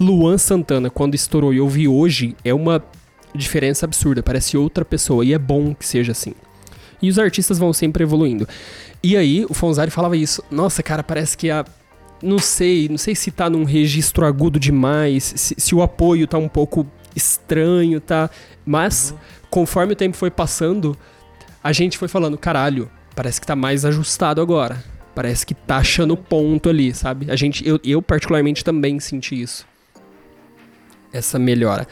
Luan 0.00 0.38
Santana 0.38 0.90
quando 0.90 1.14
estourou 1.14 1.52
e 1.52 1.60
ouvir 1.60 1.88
hoje, 1.88 2.36
é 2.44 2.54
uma 2.54 2.82
diferença 3.34 3.84
absurda, 3.84 4.22
parece 4.22 4.56
outra 4.56 4.84
pessoa 4.84 5.24
e 5.24 5.34
é 5.34 5.38
bom 5.38 5.74
que 5.74 5.86
seja 5.86 6.12
assim. 6.12 6.34
E 7.02 7.10
os 7.10 7.18
artistas 7.18 7.58
vão 7.58 7.72
sempre 7.72 8.02
evoluindo. 8.02 8.48
E 9.02 9.16
aí, 9.16 9.44
o 9.44 9.52
Fonzari 9.52 9.90
falava 9.90 10.16
isso. 10.16 10.42
Nossa, 10.50 10.82
cara, 10.82 11.02
parece 11.02 11.36
que 11.36 11.50
a 11.50 11.64
não 12.24 12.38
sei, 12.38 12.88
não 12.88 12.98
sei 12.98 13.14
se 13.14 13.30
tá 13.30 13.50
num 13.50 13.64
registro 13.64 14.24
agudo 14.24 14.58
demais, 14.58 15.32
se, 15.36 15.54
se 15.58 15.74
o 15.74 15.82
apoio 15.82 16.26
tá 16.26 16.38
um 16.38 16.48
pouco 16.48 16.86
estranho, 17.14 18.00
tá? 18.00 18.30
Mas, 18.64 19.10
uhum. 19.10 19.18
conforme 19.50 19.92
o 19.92 19.96
tempo 19.96 20.16
foi 20.16 20.30
passando, 20.30 20.96
a 21.62 21.72
gente 21.72 21.98
foi 21.98 22.08
falando, 22.08 22.36
caralho, 22.36 22.90
parece 23.14 23.40
que 23.40 23.46
tá 23.46 23.54
mais 23.54 23.84
ajustado 23.84 24.40
agora. 24.40 24.82
Parece 25.14 25.46
que 25.46 25.54
tá 25.54 25.76
achando 25.76 26.16
ponto 26.16 26.68
ali, 26.68 26.92
sabe? 26.92 27.30
A 27.30 27.36
gente, 27.36 27.66
eu, 27.66 27.78
eu 27.84 28.02
particularmente 28.02 28.64
também 28.64 28.98
senti 28.98 29.40
isso. 29.40 29.64
Essa 31.12 31.38
melhora. 31.38 31.86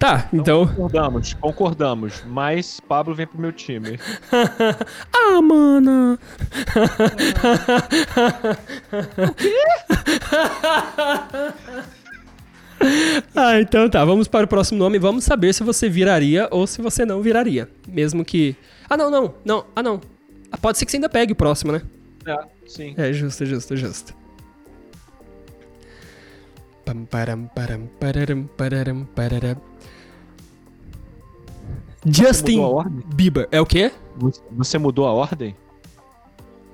Tá, 0.00 0.30
então. 0.32 0.62
então... 0.62 0.66
Concordamos, 0.66 1.34
concordamos. 1.34 2.24
Mas 2.26 2.80
Pablo 2.80 3.14
vem 3.14 3.26
pro 3.26 3.38
meu 3.38 3.52
time. 3.52 4.00
ah, 5.12 5.42
mano! 5.42 6.18
o 9.18 9.34
quê? 9.34 9.54
ah, 13.36 13.60
então 13.60 13.90
tá. 13.90 14.02
Vamos 14.02 14.26
para 14.26 14.46
o 14.46 14.48
próximo 14.48 14.78
nome. 14.78 14.98
Vamos 14.98 15.24
saber 15.24 15.52
se 15.52 15.62
você 15.62 15.86
viraria 15.86 16.48
ou 16.50 16.66
se 16.66 16.80
você 16.80 17.04
não 17.04 17.20
viraria. 17.20 17.68
Mesmo 17.86 18.24
que. 18.24 18.56
Ah, 18.88 18.96
não, 18.96 19.10
não. 19.10 19.34
Não. 19.44 19.66
Ah, 19.76 19.82
não. 19.82 20.00
Ah, 20.50 20.56
pode 20.56 20.78
ser 20.78 20.86
que 20.86 20.92
você 20.92 20.96
ainda 20.96 21.10
pegue 21.10 21.34
o 21.34 21.36
próximo, 21.36 21.72
né? 21.72 21.82
É, 22.24 22.38
sim. 22.66 22.94
É 22.96 23.12
justo, 23.12 23.44
justo, 23.44 23.76
justo. 23.76 24.14
Pam, 26.86 27.04
param, 27.04 27.50
param, 27.54 27.86
pararam, 28.00 28.48
pararam, 28.56 29.04
pararam. 29.14 29.69
Justin 32.06 32.60
Bieber. 33.14 33.48
É 33.50 33.60
o 33.60 33.66
quê? 33.66 33.92
Você 34.52 34.78
mudou 34.78 35.06
a 35.06 35.12
ordem? 35.12 35.54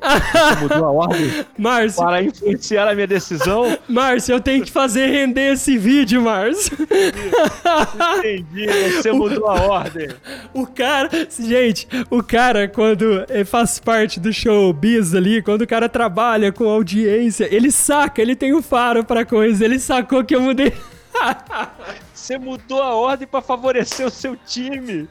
Você 0.06 0.60
mudou 0.62 0.84
a 0.84 0.90
ordem? 0.90 1.44
Márcio. 1.58 2.04
Para 2.04 2.22
influenciar 2.22 2.88
a 2.88 2.94
minha 2.94 3.06
decisão? 3.06 3.76
Márcio, 3.88 4.34
eu 4.34 4.40
tenho 4.40 4.64
que 4.64 4.70
fazer 4.70 5.06
render 5.08 5.54
esse 5.54 5.76
vídeo, 5.76 6.22
Márcio. 6.22 6.76
Entendi, 8.18 8.66
você 8.92 9.10
mudou 9.10 9.48
a 9.48 9.54
ordem. 9.62 10.08
O 10.54 10.66
cara, 10.66 11.10
gente, 11.38 11.88
o 12.10 12.22
cara, 12.22 12.68
quando 12.68 13.26
faz 13.46 13.78
parte 13.80 14.20
do 14.20 14.32
showbiz 14.32 15.14
ali, 15.14 15.42
quando 15.42 15.62
o 15.62 15.66
cara 15.66 15.88
trabalha 15.88 16.52
com 16.52 16.68
audiência, 16.68 17.48
ele 17.50 17.70
saca, 17.70 18.22
ele 18.22 18.36
tem 18.36 18.52
o 18.52 18.58
um 18.58 18.62
faro 18.62 19.04
pra 19.04 19.24
coisa, 19.24 19.64
ele 19.64 19.78
sacou 19.78 20.24
que 20.24 20.34
eu 20.34 20.40
mudei. 20.40 20.72
Você 22.26 22.38
mudou 22.38 22.82
a 22.82 22.92
ordem 22.92 23.24
para 23.24 23.40
favorecer 23.40 24.04
o 24.04 24.10
seu 24.10 24.36
time. 24.36 25.08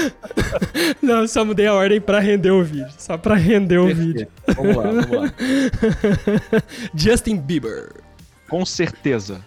Não, 1.00 1.26
só 1.26 1.42
mudei 1.42 1.66
a 1.66 1.72
ordem 1.72 1.98
para 1.98 2.20
render 2.20 2.50
o 2.50 2.62
vídeo. 2.62 2.92
Só 2.98 3.16
para 3.16 3.34
render 3.34 3.78
o 3.78 3.86
vídeo. 3.86 4.28
Vamos 4.54 4.76
lá, 4.76 4.82
vamos 4.82 5.10
lá. 5.10 5.34
Justin 6.94 7.38
Bieber. 7.38 7.94
Com 8.46 8.66
certeza. 8.66 9.42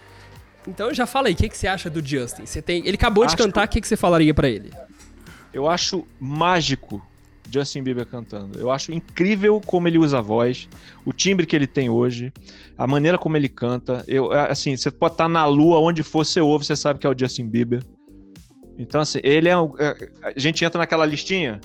Então 0.68 0.92
já 0.92 1.06
fala 1.06 1.28
aí, 1.28 1.36
o 1.36 1.38
que, 1.38 1.48
que 1.50 1.56
você 1.56 1.68
acha 1.68 1.88
do 1.88 2.04
Justin? 2.04 2.48
Você 2.48 2.64
tem, 2.64 2.80
ele 2.80 2.96
acabou 2.96 3.24
acho 3.24 3.36
de 3.36 3.44
cantar, 3.44 3.68
o 3.68 3.70
que, 3.70 3.80
que 3.80 3.88
você 3.88 3.96
falaria 3.96 4.34
para 4.34 4.50
ele? 4.50 4.72
Eu 5.54 5.70
acho 5.70 6.04
mágico 6.20 7.00
Justin 7.52 7.84
Bieber 7.84 8.06
cantando. 8.06 8.60
Eu 8.60 8.72
acho 8.72 8.92
incrível 8.92 9.62
como 9.66 9.88
ele 9.88 9.98
usa 9.98 10.20
a 10.20 10.22
voz, 10.22 10.68
o 11.06 11.14
timbre 11.14 11.46
que 11.46 11.56
ele 11.56 11.68
tem 11.68 11.90
hoje, 11.90 12.32
a 12.78 12.86
maneira 12.88 13.18
como 13.18 13.38
ele 13.38 13.50
canta. 13.50 14.04
Eu, 14.08 14.34
é, 14.34 14.52
assim, 14.52 14.76
você 14.76 14.92
pode 14.92 15.14
estar 15.14 15.28
na 15.28 15.46
lua, 15.46 15.80
onde 15.80 16.04
for, 16.04 16.26
você 16.26 16.42
ouve, 16.42 16.66
você 16.66 16.76
sabe 16.76 17.00
que 17.00 17.08
é 17.08 17.10
o 17.10 17.18
Justin 17.18 17.48
Bieber. 17.48 17.84
Então, 18.78 19.02
assim, 19.02 19.20
ele 19.24 19.50
é. 19.50 19.58
Um, 19.58 19.74
é, 19.80 20.10
a 20.24 20.40
gente 20.40 20.64
entra 20.64 20.80
naquela 20.80 21.06
listinha. 21.06 21.60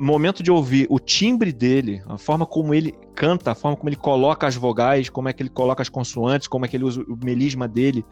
Momento 0.00 0.44
de 0.44 0.50
ouvir 0.50 0.86
o 0.88 1.00
timbre 1.00 1.52
dele, 1.52 2.00
a 2.06 2.16
forma 2.16 2.46
como 2.46 2.72
ele 2.72 2.94
canta, 3.16 3.50
a 3.50 3.54
forma 3.56 3.76
como 3.76 3.88
ele 3.88 3.96
coloca 3.96 4.46
as 4.46 4.54
vogais, 4.54 5.08
como 5.08 5.28
é 5.28 5.32
que 5.32 5.42
ele 5.42 5.50
coloca 5.50 5.82
as 5.82 5.88
consoantes, 5.88 6.46
como 6.46 6.64
é 6.64 6.68
que 6.68 6.76
ele 6.76 6.84
usa 6.84 7.02
o 7.02 7.18
melisma 7.20 7.66
dele. 7.66 8.04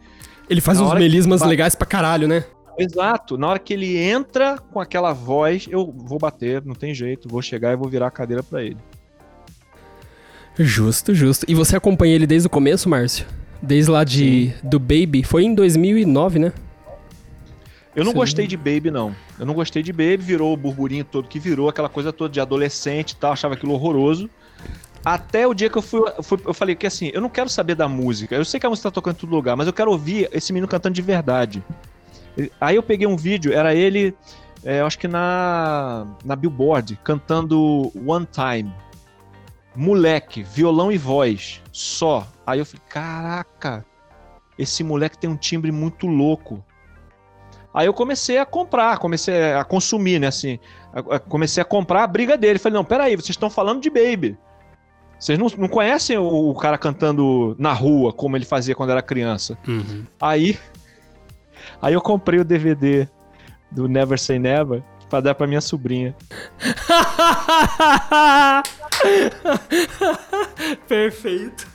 Ele 0.49 0.59
faz 0.59 0.81
uns 0.81 0.93
melismas 0.93 1.41
que... 1.41 1.47
legais 1.47 1.75
pra 1.75 1.87
caralho, 1.87 2.27
né? 2.27 2.43
Exato. 2.77 3.37
Na 3.37 3.47
hora 3.47 3.59
que 3.59 3.73
ele 3.73 3.97
entra 3.97 4.57
com 4.57 4.79
aquela 4.79 5.13
voz, 5.13 5.67
eu 5.69 5.91
vou 5.95 6.19
bater, 6.19 6.63
não 6.63 6.75
tem 6.75 6.93
jeito, 6.93 7.27
vou 7.27 7.41
chegar 7.41 7.73
e 7.73 7.75
vou 7.75 7.89
virar 7.89 8.07
a 8.07 8.11
cadeira 8.11 8.43
para 8.43 8.63
ele. 8.63 8.77
Justo, 10.59 11.13
justo. 11.13 11.45
E 11.47 11.53
você 11.53 11.75
acompanha 11.75 12.15
ele 12.15 12.27
desde 12.27 12.47
o 12.47 12.49
começo, 12.49 12.89
Márcio? 12.89 13.25
Desde 13.61 13.89
lá 13.89 14.03
de 14.03 14.49
Sim. 14.49 14.53
do 14.63 14.79
Baby, 14.79 15.23
foi 15.23 15.43
em 15.43 15.53
2009, 15.53 16.39
né? 16.39 16.53
Eu 17.95 18.03
não 18.03 18.11
Sim. 18.11 18.17
gostei 18.17 18.47
de 18.47 18.55
Baby, 18.55 18.91
não. 18.91 19.15
Eu 19.39 19.45
não 19.45 19.55
gostei 19.55 19.81
de 19.81 19.91
Baby, 19.91 20.17
virou 20.17 20.53
o 20.53 20.57
burburinho 20.57 21.03
todo 21.03 21.27
que 21.27 21.39
virou, 21.39 21.67
aquela 21.67 21.89
coisa 21.89 22.13
toda 22.13 22.31
de 22.31 22.39
adolescente 22.39 23.11
e 23.11 23.15
tal, 23.15 23.31
achava 23.33 23.55
aquilo 23.55 23.73
horroroso. 23.73 24.29
Até 25.03 25.47
o 25.47 25.53
dia 25.53 25.69
que 25.69 25.77
eu 25.77 25.81
fui, 25.81 26.01
fui, 26.21 26.37
eu 26.45 26.53
falei 26.53 26.75
que 26.75 26.85
assim, 26.85 27.09
eu 27.13 27.21
não 27.21 27.29
quero 27.29 27.49
saber 27.49 27.75
da 27.75 27.87
música. 27.87 28.35
Eu 28.35 28.45
sei 28.45 28.59
que 28.59 28.65
a 28.65 28.69
música 28.69 28.89
tá 28.89 28.93
tocando 28.93 29.15
em 29.15 29.19
todo 29.19 29.29
lugar, 29.29 29.55
mas 29.55 29.65
eu 29.65 29.73
quero 29.73 29.89
ouvir 29.89 30.29
esse 30.31 30.51
menino 30.51 30.67
cantando 30.67 30.93
de 30.93 31.01
verdade. 31.01 31.63
Aí 32.59 32.75
eu 32.75 32.83
peguei 32.83 33.07
um 33.07 33.17
vídeo, 33.17 33.53
era 33.53 33.73
ele, 33.73 34.15
é, 34.63 34.81
eu 34.81 34.85
acho 34.85 34.99
que 34.99 35.07
na, 35.07 36.05
na 36.25 36.35
Billboard, 36.35 36.99
cantando 37.03 37.91
One 38.05 38.27
Time. 38.27 38.71
Moleque, 39.75 40.41
violão 40.41 40.91
e 40.91 40.97
voz, 40.97 41.61
só. 41.71 42.27
Aí 42.45 42.59
eu 42.59 42.65
falei, 42.65 42.81
caraca, 42.89 43.85
esse 44.57 44.83
moleque 44.83 45.17
tem 45.17 45.29
um 45.29 45.37
timbre 45.37 45.71
muito 45.71 46.07
louco. 46.07 46.63
Aí 47.73 47.85
eu 47.85 47.93
comecei 47.93 48.39
a 48.39 48.45
comprar, 48.45 48.97
comecei 48.97 49.53
a 49.53 49.63
consumir, 49.63 50.19
né, 50.19 50.27
assim. 50.27 50.59
Comecei 51.29 51.61
a 51.61 51.65
comprar 51.65 52.03
a 52.03 52.07
briga 52.07 52.35
dele. 52.35 52.57
Falei, 52.57 52.75
não, 52.75 52.83
peraí, 52.83 53.15
vocês 53.15 53.29
estão 53.29 53.51
falando 53.51 53.81
de 53.81 53.89
Baby. 53.89 54.35
Vocês 55.19 55.37
não, 55.37 55.47
não 55.57 55.67
conhecem 55.67 56.17
o, 56.17 56.49
o, 56.49 56.55
cara 56.55 56.77
cantando 56.77 57.55
na 57.59 57.73
rua, 57.73 58.11
como 58.11 58.35
ele 58.35 58.45
fazia 58.45 58.75
quando 58.75 58.91
era 58.91 59.01
criança. 59.01 59.57
Uhum. 59.67 60.05
Aí 60.19 60.57
Aí 61.81 61.93
eu 61.93 62.01
comprei 62.01 62.39
o 62.39 62.45
DVD 62.45 63.07
do 63.71 63.87
Never 63.87 64.19
Say 64.19 64.39
Never 64.39 64.83
pra 65.09 65.21
dar 65.21 65.35
pra 65.35 65.47
minha 65.47 65.61
sobrinha. 65.61 66.15
Perfeito. 70.87 71.67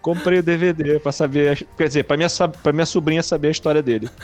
Comprei 0.00 0.38
o 0.38 0.42
DVD 0.42 0.98
pra 1.00 1.12
saber, 1.12 1.66
quer 1.76 1.88
dizer, 1.88 2.04
pra 2.04 2.16
minha, 2.16 2.28
pra 2.62 2.72
minha 2.72 2.86
sobrinha 2.86 3.22
saber 3.22 3.48
a 3.48 3.50
história 3.50 3.82
dele. 3.82 4.08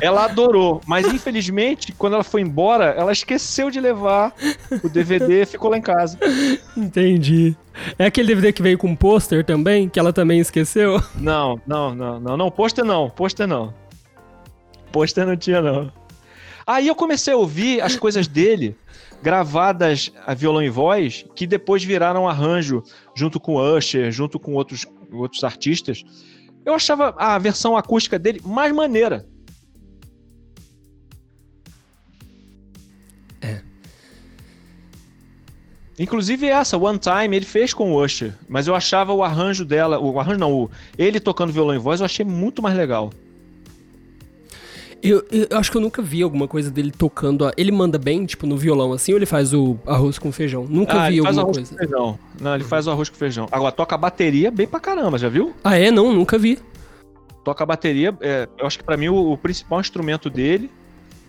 Ela 0.00 0.24
adorou, 0.24 0.80
mas 0.86 1.06
infelizmente, 1.06 1.92
quando 1.92 2.14
ela 2.14 2.24
foi 2.24 2.40
embora, 2.40 2.86
ela 2.96 3.12
esqueceu 3.12 3.70
de 3.70 3.78
levar 3.80 4.32
o 4.82 4.88
DVD 4.88 5.42
e 5.42 5.46
ficou 5.46 5.70
lá 5.70 5.76
em 5.76 5.82
casa. 5.82 6.18
Entendi. 6.76 7.54
É 7.98 8.06
aquele 8.06 8.28
DVD 8.28 8.52
que 8.52 8.62
veio 8.62 8.78
com 8.78 8.94
pôster 8.96 9.44
também, 9.44 9.88
que 9.88 9.98
ela 9.98 10.12
também 10.12 10.40
esqueceu? 10.40 11.02
Não, 11.14 11.60
não, 11.66 11.94
não, 11.94 12.20
não, 12.20 12.36
não, 12.36 12.50
pôster 12.50 12.84
não, 12.84 13.10
pôster 13.10 13.46
não. 13.46 13.74
Pôster 14.90 15.26
não 15.26 15.36
tinha 15.36 15.60
não. 15.60 15.92
Aí 16.66 16.88
eu 16.88 16.94
comecei 16.94 17.32
a 17.32 17.36
ouvir 17.36 17.80
as 17.80 17.96
coisas 17.96 18.26
dele 18.26 18.76
gravadas 19.22 20.12
a 20.26 20.34
violão 20.34 20.62
e 20.62 20.70
voz, 20.70 21.24
que 21.34 21.46
depois 21.46 21.84
viraram 21.84 22.28
arranjo 22.28 22.82
junto 23.14 23.38
com 23.38 23.56
Usher, 23.56 24.10
junto 24.10 24.38
com 24.38 24.54
outros, 24.54 24.86
outros 25.12 25.44
artistas. 25.44 26.02
Eu 26.64 26.74
achava 26.74 27.14
a 27.18 27.38
versão 27.38 27.76
acústica 27.76 28.18
dele 28.18 28.40
mais 28.44 28.72
maneira. 28.72 29.26
É. 33.40 33.62
Inclusive 35.98 36.46
essa, 36.46 36.78
One 36.78 36.98
Time, 36.98 37.36
ele 37.36 37.46
fez 37.46 37.74
com 37.74 37.92
o 37.92 38.02
Usher, 38.02 38.34
mas 38.48 38.66
eu 38.66 38.74
achava 38.74 39.12
o 39.12 39.22
arranjo 39.22 39.64
dela, 39.64 39.98
o 39.98 40.18
arranjo 40.18 40.38
não, 40.38 40.52
o, 40.52 40.70
ele 40.96 41.20
tocando 41.20 41.52
violão 41.52 41.74
e 41.74 41.78
voz, 41.78 42.00
eu 42.00 42.06
achei 42.06 42.24
muito 42.24 42.62
mais 42.62 42.76
legal. 42.76 43.10
Eu, 45.02 45.24
eu, 45.30 45.58
acho 45.58 45.70
que 45.70 45.76
eu 45.76 45.80
nunca 45.80 46.02
vi 46.02 46.22
alguma 46.22 46.46
coisa 46.46 46.70
dele 46.70 46.90
tocando. 46.90 47.46
A... 47.46 47.52
Ele 47.56 47.72
manda 47.72 47.98
bem, 47.98 48.26
tipo, 48.26 48.46
no 48.46 48.56
violão 48.56 48.92
assim, 48.92 49.12
ou 49.12 49.18
ele 49.18 49.26
faz 49.26 49.54
o 49.54 49.78
arroz 49.86 50.18
com 50.18 50.30
feijão? 50.30 50.66
Nunca 50.68 51.04
ah, 51.04 51.08
vi 51.08 51.14
ele 51.14 51.22
faz 51.22 51.38
alguma 51.38 51.56
arroz 51.56 51.68
coisa. 51.68 51.70
Com 51.70 51.78
feijão. 51.78 52.18
Não, 52.40 52.54
ele 52.54 52.64
faz 52.64 52.86
o 52.86 52.90
arroz 52.90 53.08
com 53.08 53.16
feijão. 53.16 53.48
Agora, 53.50 53.72
toca 53.72 53.94
a 53.94 53.98
bateria 53.98 54.50
bem 54.50 54.66
pra 54.66 54.78
caramba, 54.78 55.16
já 55.16 55.28
viu? 55.28 55.54
Ah, 55.64 55.78
é? 55.78 55.90
Não, 55.90 56.12
nunca 56.12 56.38
vi. 56.38 56.58
Toca 57.42 57.64
a 57.64 57.66
bateria, 57.66 58.14
é, 58.20 58.46
eu 58.58 58.66
acho 58.66 58.78
que 58.78 58.84
pra 58.84 58.98
mim 58.98 59.08
o, 59.08 59.32
o, 59.32 59.38
principal 59.38 59.80
instrumento 59.80 60.28
dele 60.28 60.70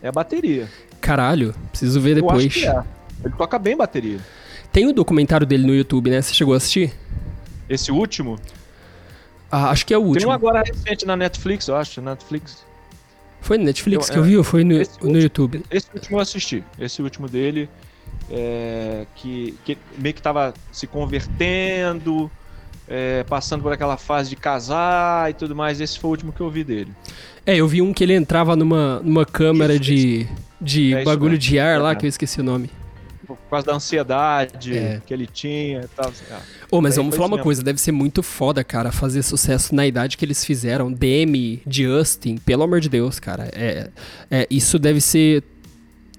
é 0.04 0.10
a 0.10 0.12
bateria. 0.12 0.68
Caralho, 1.00 1.56
preciso 1.70 2.02
ver 2.02 2.16
depois. 2.16 2.44
Eu 2.44 2.50
que 2.50 2.68
é. 2.68 2.84
Ele 3.24 3.34
toca 3.38 3.58
bem 3.58 3.78
bateria. 3.78 4.20
Tem 4.74 4.88
o 4.88 4.94
documentário 4.94 5.48
dele 5.48 5.66
no 5.66 5.74
YouTube, 5.74 6.10
né? 6.10 6.22
Você 6.22 6.34
chegou 6.34 6.54
a 6.54 6.58
assistir? 6.58 6.94
Esse 7.70 7.92
último? 7.92 8.38
Ah, 9.50 9.70
acho 9.70 9.86
que 9.86 9.94
é 9.94 9.98
o 9.98 10.02
último. 10.02 10.20
Tem 10.20 10.28
um 10.28 10.32
agora 10.32 10.62
recente 10.62 11.06
na 11.06 11.16
Netflix, 11.16 11.68
eu 11.68 11.76
acho, 11.76 12.02
Netflix. 12.02 12.66
Foi 13.42 13.58
no 13.58 13.66
Netflix 13.66 14.08
eu, 14.08 14.14
que 14.14 14.20
eu 14.20 14.24
vi 14.24 14.38
ou 14.38 14.44
foi 14.44 14.64
no, 14.64 14.76
no 14.76 14.80
último, 14.80 15.18
YouTube? 15.18 15.64
Esse 15.70 15.88
último 15.94 16.18
eu 16.18 16.22
assisti. 16.22 16.64
Esse 16.80 17.02
último 17.02 17.28
dele, 17.28 17.70
é, 18.30 19.06
que, 19.16 19.58
que, 19.66 19.78
meio 19.98 20.14
que 20.16 20.22
tava 20.22 20.54
se 20.72 20.88
convertendo, 20.88 22.32
é, 22.88 23.24
passando 23.24 23.62
por 23.64 23.74
aquela 23.74 23.98
fase 23.98 24.30
de 24.30 24.36
casar 24.36 25.30
e 25.32 25.34
tudo 25.34 25.56
mais. 25.56 25.82
Esse 25.82 26.00
foi 26.00 26.08
o 26.10 26.12
último 26.12 26.32
que 26.32 26.42
eu 26.42 26.50
vi 26.50 26.64
dele. 26.64 26.92
É, 27.46 27.56
eu 27.56 27.68
vi 27.68 27.82
um 27.82 27.92
que 27.94 28.04
ele 28.04 28.14
entrava 28.14 28.56
numa, 28.56 29.00
numa 29.00 29.26
câmera 29.26 29.80
de, 29.80 30.28
de 30.62 30.94
é 30.94 31.04
bagulho 31.04 31.38
de 31.38 31.60
ar 31.60 31.82
lá, 31.82 31.96
que 31.96 32.06
eu 32.06 32.10
esqueci 32.10 32.40
o 32.40 32.44
nome 32.44 32.70
por 33.36 33.50
causa 33.50 33.66
da 33.66 33.74
ansiedade 33.74 34.78
é. 34.78 35.02
que 35.06 35.14
ele 35.14 35.28
tinha 35.28 35.82
e 35.82 35.88
tal. 35.88 36.12
Ah. 36.32 36.42
Oh, 36.70 36.82
mas 36.82 36.96
vamos 36.96 37.16
falar 37.16 37.28
uma 37.28 37.38
mesmo. 37.38 37.44
coisa, 37.44 37.64
deve 37.64 37.80
ser 37.80 37.92
muito 37.92 38.24
foda, 38.24 38.64
cara, 38.64 38.92
fazer 38.92 39.24
sucesso 39.24 39.74
na 39.76 39.86
idade 39.86 40.18
que 40.18 40.26
eles 40.26 40.44
fizeram. 40.46 40.92
Demi, 40.92 41.62
Justin, 41.68 42.38
pelo 42.38 42.64
amor 42.64 42.80
de 42.80 42.90
Deus, 42.90 43.20
cara. 43.20 43.50
É, 43.54 43.90
é, 44.30 44.48
isso 44.50 44.78
deve 44.80 45.02
ser. 45.02 45.44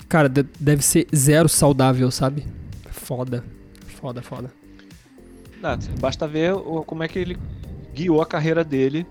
Cara, 0.08 0.28
deve 0.28 0.82
ser 0.82 1.06
zero 1.14 1.48
saudável, 1.48 2.10
sabe? 2.10 2.44
Foda. 2.90 3.44
Foda, 3.86 4.20
foda. 4.20 4.52
Não, 5.62 5.78
basta 6.00 6.26
ver 6.26 6.54
como 6.86 7.02
é 7.02 7.08
que 7.08 7.18
ele 7.18 7.38
guiou 7.94 8.20
a 8.20 8.26
carreira 8.26 8.64
dele 8.64 9.06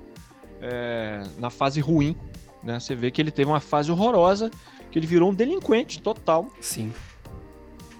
é, 0.61 1.23
na 1.39 1.49
fase 1.49 1.79
ruim. 1.79 2.15
Né? 2.63 2.79
Você 2.79 2.95
vê 2.95 3.09
que 3.09 3.21
ele 3.21 3.31
teve 3.31 3.49
uma 3.49 3.59
fase 3.59 3.91
horrorosa, 3.91 4.51
que 4.91 4.99
ele 4.99 5.07
virou 5.07 5.31
um 5.31 5.33
delinquente 5.33 6.01
total. 6.01 6.51
Sim. 6.59 6.93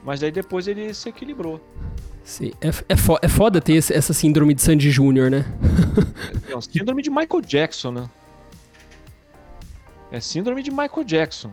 Mas 0.04 0.24
aí 0.24 0.32
depois 0.32 0.68
ele 0.68 0.94
se 0.94 1.10
equilibrou. 1.10 1.62
Sim, 2.24 2.52
é, 2.62 2.70
é, 2.90 2.96
fo 2.96 3.18
é 3.22 3.28
foda 3.28 3.60
ter 3.60 3.74
esse, 3.74 3.94
essa 3.94 4.14
síndrome 4.14 4.54
de 4.54 4.62
Sandy 4.62 4.92
Júnior, 4.92 5.30
né? 5.30 5.46
é 6.48 6.62
síndrome 6.62 7.02
de 7.02 7.10
Michael 7.10 7.42
Jackson, 7.42 7.92
né? 7.92 8.10
É 10.12 10.20
síndrome 10.20 10.62
de 10.62 10.72
Michael 10.72 11.04
Jackson. 11.04 11.52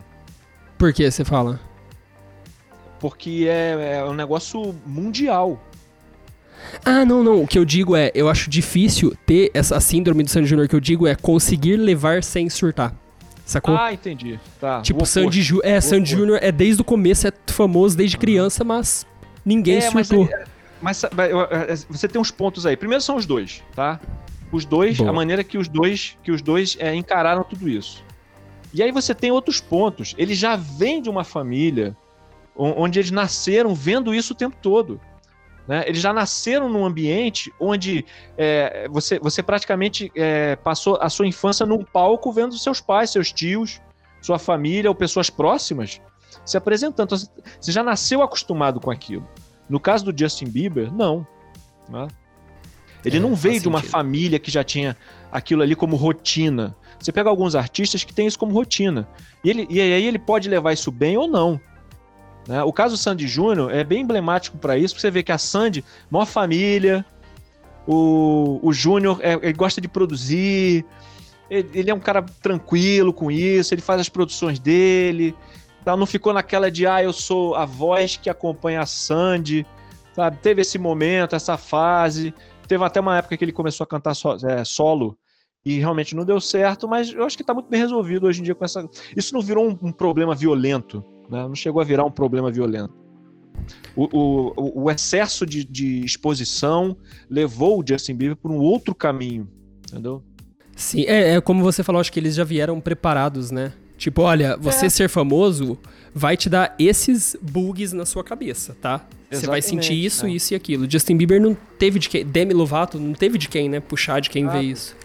Por 0.77 0.93
que 0.93 1.09
você 1.09 1.25
fala? 1.25 1.59
Porque 2.99 3.47
é, 3.49 3.97
é 3.97 4.05
um 4.05 4.13
negócio 4.13 4.75
mundial. 4.85 5.61
Ah, 6.83 7.05
não, 7.05 7.23
não. 7.23 7.43
O 7.43 7.47
que 7.47 7.57
eu 7.57 7.65
digo 7.65 7.95
é, 7.95 8.11
eu 8.13 8.29
acho 8.29 8.49
difícil 8.49 9.15
ter 9.25 9.49
essa 9.53 9.79
síndrome 9.79 10.23
de 10.23 10.31
Sandy 10.31 10.47
Júnior 10.47 10.67
que 10.67 10.75
eu 10.75 10.79
digo 10.79 11.07
é 11.07 11.15
conseguir 11.15 11.77
levar 11.77 12.23
sem 12.23 12.49
surtar. 12.49 12.93
Sacou? 13.49 13.75
Ah, 13.75 13.91
entendi. 13.91 14.39
Tá. 14.61 14.83
Tipo, 14.83 15.03
Sandy, 15.07 15.41
Ju 15.41 15.59
é, 15.63 15.81
Sandy 15.81 16.11
Júnior 16.11 16.37
é 16.39 16.51
desde 16.51 16.83
o 16.83 16.85
começo, 16.85 17.27
é 17.27 17.33
famoso 17.47 17.97
desde 17.97 18.15
criança, 18.15 18.63
mas 18.63 19.07
ninguém 19.43 19.77
é, 19.77 19.81
surtou. 19.81 20.29
Mas, 20.79 21.03
mas, 21.15 21.31
é, 21.31 21.75
você 21.89 22.07
tem 22.07 22.21
uns 22.21 22.29
pontos 22.29 22.67
aí. 22.67 22.77
Primeiro 22.77 23.01
são 23.01 23.15
os 23.15 23.25
dois, 23.25 23.63
tá? 23.75 23.99
Os 24.51 24.65
dois, 24.65 24.97
Boa. 24.97 25.09
a 25.09 25.13
maneira 25.13 25.43
que 25.43 25.57
os 25.57 25.67
dois, 25.67 26.15
que 26.21 26.31
os 26.31 26.43
dois 26.43 26.77
é, 26.79 26.93
encararam 26.93 27.43
tudo 27.43 27.67
isso. 27.67 28.03
E 28.71 28.83
aí 28.83 28.91
você 28.91 29.15
tem 29.15 29.31
outros 29.31 29.59
pontos. 29.59 30.13
Eles 30.15 30.37
já 30.37 30.55
vêm 30.55 31.01
de 31.01 31.09
uma 31.09 31.23
família 31.23 31.97
onde 32.55 32.99
eles 32.99 33.09
nasceram 33.09 33.73
vendo 33.73 34.13
isso 34.13 34.33
o 34.33 34.35
tempo 34.35 34.57
todo. 34.61 35.01
Né? 35.69 35.83
Eles 35.85 36.01
já 36.01 36.11
nasceram 36.11 36.67
num 36.67 36.83
ambiente 36.83 37.53
onde 37.59 38.03
é, 38.35 38.87
você, 38.89 39.19
você 39.19 39.43
praticamente 39.43 40.11
é, 40.15 40.55
passou 40.55 40.97
a 40.99 41.07
sua 41.09 41.27
infância 41.27 41.63
num 41.63 41.83
palco 41.83 42.31
vendo 42.31 42.57
seus 42.57 42.81
pais, 42.81 43.11
seus 43.11 43.31
tios, 43.31 43.79
sua 44.19 44.39
família 44.39 44.89
ou 44.89 44.95
pessoas 44.95 45.29
próximas 45.29 46.01
se 46.43 46.57
apresentando. 46.57 47.13
Então, 47.13 47.43
você 47.61 47.71
já 47.71 47.83
nasceu 47.83 48.23
acostumado 48.23 48.79
com 48.79 48.89
aquilo. 48.89 49.27
No 49.69 49.79
caso 49.79 50.11
do 50.11 50.19
Justin 50.19 50.47
Bieber, 50.47 50.91
não. 50.91 51.27
Né? 51.87 52.07
Ele 53.05 53.17
é, 53.17 53.19
não 53.19 53.35
veio 53.35 53.61
de 53.61 53.67
uma 53.67 53.77
sentido. 53.77 53.91
família 53.91 54.39
que 54.39 54.49
já 54.49 54.63
tinha 54.63 54.97
aquilo 55.31 55.61
ali 55.61 55.75
como 55.75 55.95
rotina. 55.95 56.75
Você 56.99 57.11
pega 57.11 57.29
alguns 57.29 57.53
artistas 57.53 58.03
que 58.03 58.11
têm 58.11 58.25
isso 58.25 58.39
como 58.39 58.55
rotina. 58.55 59.07
E, 59.43 59.51
ele, 59.51 59.67
e 59.69 59.79
aí 59.79 60.03
ele 60.03 60.17
pode 60.17 60.49
levar 60.49 60.73
isso 60.73 60.91
bem 60.91 61.15
ou 61.15 61.27
não. 61.27 61.61
Né? 62.49 62.63
O 62.63 62.73
caso 62.73 62.97
Sandy 62.97 63.27
Júnior 63.27 63.71
é 63.71 63.83
bem 63.83 64.01
emblemático 64.01 64.57
para 64.57 64.75
isso, 64.75 64.95
porque 64.95 65.01
você 65.01 65.11
vê 65.11 65.21
que 65.21 65.31
a 65.31 65.37
Sandy, 65.37 65.85
maior 66.09 66.25
família, 66.25 67.05
o, 67.85 68.59
o 68.63 68.73
Júnior 68.73 69.19
é, 69.21 69.33
ele 69.33 69.53
gosta 69.53 69.79
de 69.79 69.87
produzir, 69.87 70.83
ele, 71.47 71.69
ele, 71.75 71.91
é 71.91 71.93
um 71.93 71.99
cara 71.99 72.25
tranquilo 72.41 73.13
com 73.13 73.29
isso, 73.29 73.71
ele 73.71 73.83
faz 73.83 74.01
as 74.01 74.09
produções 74.09 74.57
dele, 74.57 75.35
tá? 75.85 75.95
não 75.95 76.07
ficou 76.07 76.33
naquela 76.33 76.71
de, 76.71 76.87
ah, 76.87 77.03
eu 77.03 77.13
sou 77.13 77.53
a 77.53 77.65
voz 77.65 78.17
que 78.17 78.31
acompanha 78.31 78.81
a 78.81 78.85
Sandy, 78.87 79.63
sabe? 80.15 80.37
Teve 80.37 80.63
esse 80.63 80.79
momento, 80.79 81.35
essa 81.35 81.55
fase, 81.55 82.33
teve 82.67 82.83
até 82.83 82.99
uma 82.99 83.15
época 83.19 83.37
que 83.37 83.45
ele 83.45 83.51
começou 83.51 83.83
a 83.83 83.87
cantar 83.87 84.15
so, 84.15 84.37
é, 84.43 84.65
solo, 84.65 85.15
e 85.63 85.77
realmente 85.77 86.15
não 86.15 86.25
deu 86.25 86.41
certo, 86.41 86.87
mas 86.87 87.13
eu 87.13 87.23
acho 87.23 87.37
que 87.37 87.43
está 87.43 87.53
muito 87.53 87.69
bem 87.69 87.79
resolvido 87.79 88.25
hoje 88.25 88.39
em 88.39 88.43
dia 88.43 88.55
com 88.55 88.65
essa. 88.65 88.89
Isso 89.15 89.35
não 89.35 89.41
virou 89.41 89.69
um, 89.69 89.77
um 89.83 89.91
problema 89.91 90.33
violento, 90.33 91.05
né? 91.29 91.43
não 91.43 91.55
chegou 91.55 91.81
a 91.81 91.85
virar 91.85 92.05
um 92.05 92.11
problema 92.11 92.51
violento. 92.51 92.93
O, 93.95 94.07
o, 94.17 94.83
o 94.83 94.91
excesso 94.91 95.45
de, 95.45 95.63
de, 95.63 96.03
exposição 96.03 96.95
levou 97.29 97.79
o 97.79 97.83
Justin 97.85 98.15
Bieber 98.15 98.35
por 98.35 98.51
um 98.51 98.57
outro 98.57 98.95
caminho, 98.95 99.47
entendeu? 99.87 100.23
Sim, 100.75 101.03
é, 101.07 101.35
é, 101.35 101.41
como 101.41 101.61
você 101.61 101.83
falou, 101.83 101.99
acho 101.99 102.11
que 102.11 102.19
eles 102.19 102.35
já 102.35 102.43
vieram 102.43 102.79
preparados, 102.79 103.51
né? 103.51 103.73
Tipo, 103.97 104.21
olha, 104.21 104.55
você 104.55 104.85
é. 104.85 104.89
ser 104.89 105.09
famoso 105.09 105.77
vai 106.15 106.37
te 106.37 106.49
dar 106.49 106.73
esses 106.79 107.35
bugs 107.41 107.91
na 107.91 108.05
sua 108.05 108.23
cabeça, 108.23 108.75
tá? 108.81 109.05
Você 109.29 109.45
vai 109.45 109.61
sentir 109.61 109.93
isso, 109.93 110.25
é. 110.25 110.31
isso 110.31 110.53
e 110.53 110.55
aquilo. 110.55 110.89
Justin 110.89 111.17
Bieber 111.17 111.39
não 111.39 111.55
teve 111.77 111.99
de 111.99 112.09
quem. 112.09 112.25
Demi 112.25 112.53
Lovato 112.53 112.97
não 112.97 113.13
teve 113.13 113.37
de 113.37 113.47
quem, 113.47 113.69
né? 113.69 113.79
Puxar 113.79 114.19
de 114.21 114.29
quem 114.29 114.45
ah, 114.47 114.51
vê 114.51 114.61
isso. 114.61 114.95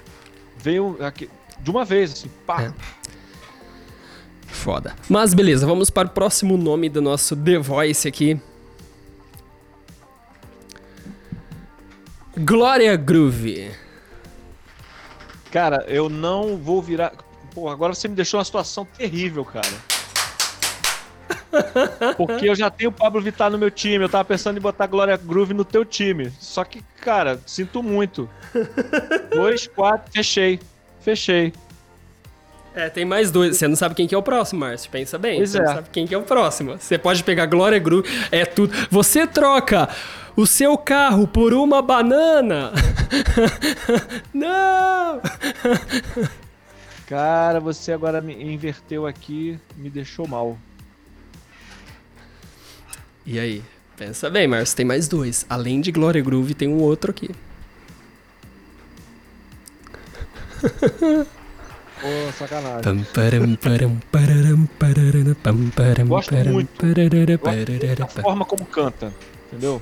Veio 0.57 0.97
aqui, 1.01 1.29
de 1.61 1.71
uma 1.71 1.85
vez, 1.85 2.13
assim, 2.13 2.31
pá. 2.47 2.63
É. 2.63 2.73
Foda. 4.55 4.95
Mas 5.11 5.35
beleza, 5.35 5.67
vamos 5.67 5.91
para 5.91 6.09
o 6.09 6.11
próximo 6.11 6.57
nome 6.57 6.89
do 6.89 7.03
nosso 7.03 7.37
The 7.37 7.59
Voice 7.59 8.09
aqui. 8.09 8.41
Glória 12.39 12.97
Groove. 12.97 13.71
Cara, 15.51 15.85
eu 15.87 16.09
não 16.09 16.57
vou 16.57 16.81
virar. 16.81 17.13
Pô, 17.53 17.69
agora 17.69 17.95
você 17.95 18.09
me 18.09 18.15
deixou 18.15 18.39
uma 18.39 18.45
situação 18.45 18.87
terrível, 18.97 19.45
cara. 19.45 19.69
Porque 22.17 22.49
eu 22.49 22.55
já 22.55 22.71
tenho 22.71 22.91
o 22.91 22.93
Pablo 22.93 23.21
Vittar 23.21 23.51
no 23.51 23.59
meu 23.59 23.71
time. 23.71 24.05
Eu 24.05 24.09
tava 24.09 24.25
pensando 24.25 24.57
em 24.57 24.63
botar 24.63 24.87
Glória 24.87 25.17
Groove 25.17 25.53
no 25.53 25.65
teu 25.65 25.85
time. 25.85 26.33
Só 26.41 26.65
que, 26.65 26.83
cara, 27.01 27.39
sinto 27.45 27.83
muito. 27.83 28.29
Dois, 29.35 29.67
quatro, 29.67 30.11
fechei. 30.13 30.59
Fechei. 31.01 31.53
É, 32.75 32.91
tem 32.91 33.05
mais 33.05 33.31
dois. 33.31 33.57
Você 33.57 33.69
não 33.69 33.77
sabe 33.77 33.95
quem 33.95 34.09
que 34.09 34.15
é 34.15 34.19
o 34.19 34.23
próximo, 34.23 34.61
Márcio. 34.61 34.91
Pensa 34.91 35.17
bem. 35.17 35.37
Pois 35.37 35.51
você 35.51 35.59
é. 35.59 35.63
não 35.63 35.75
sabe 35.75 35.89
quem 35.93 36.07
que 36.07 36.15
é 36.15 36.19
o 36.19 36.23
próximo. 36.23 36.77
Você 36.79 36.99
pode 36.99 37.23
pegar 37.23 37.47
Glória 37.47 37.79
Groove, 37.79 38.09
é 38.33 38.45
tudo. 38.45 38.75
Você 38.91 39.27
troca 39.27 39.89
o 40.37 40.45
seu 40.45 40.77
carro 40.77 41.29
por 41.29 41.55
uma 41.55 41.81
banana. 41.81 42.73
não! 44.35 45.21
Cara, 47.07 47.61
você 47.61 47.93
agora 47.93 48.21
me 48.21 48.35
inverteu 48.35 49.07
aqui, 49.07 49.57
me 49.77 49.89
deixou 49.89 50.27
mal. 50.27 50.59
E 53.25 53.39
aí? 53.39 53.63
Pensa 53.97 54.29
bem, 54.29 54.49
Márcio, 54.49 54.77
tem 54.77 54.85
mais 54.85 55.07
dois. 55.07 55.47
Além 55.49 55.81
de 55.81 55.93
Glória 55.93 56.21
Groove, 56.21 56.55
tem 56.55 56.67
um 56.67 56.81
outro 56.81 57.13
aqui. 57.13 57.31
Pô, 62.05 62.33
sacanagem. 62.33 62.83
Gosto 66.07 66.35
param, 66.35 66.53
muito. 66.53 66.69
pararara, 66.85 67.33
Eu 67.33 67.47
acho 67.49 67.79
que 67.79 67.79
pararara, 67.79 68.05
a 68.05 68.07
forma 68.23 68.45
como 68.45 68.67
canta, 68.67 69.11
entendeu? 69.47 69.81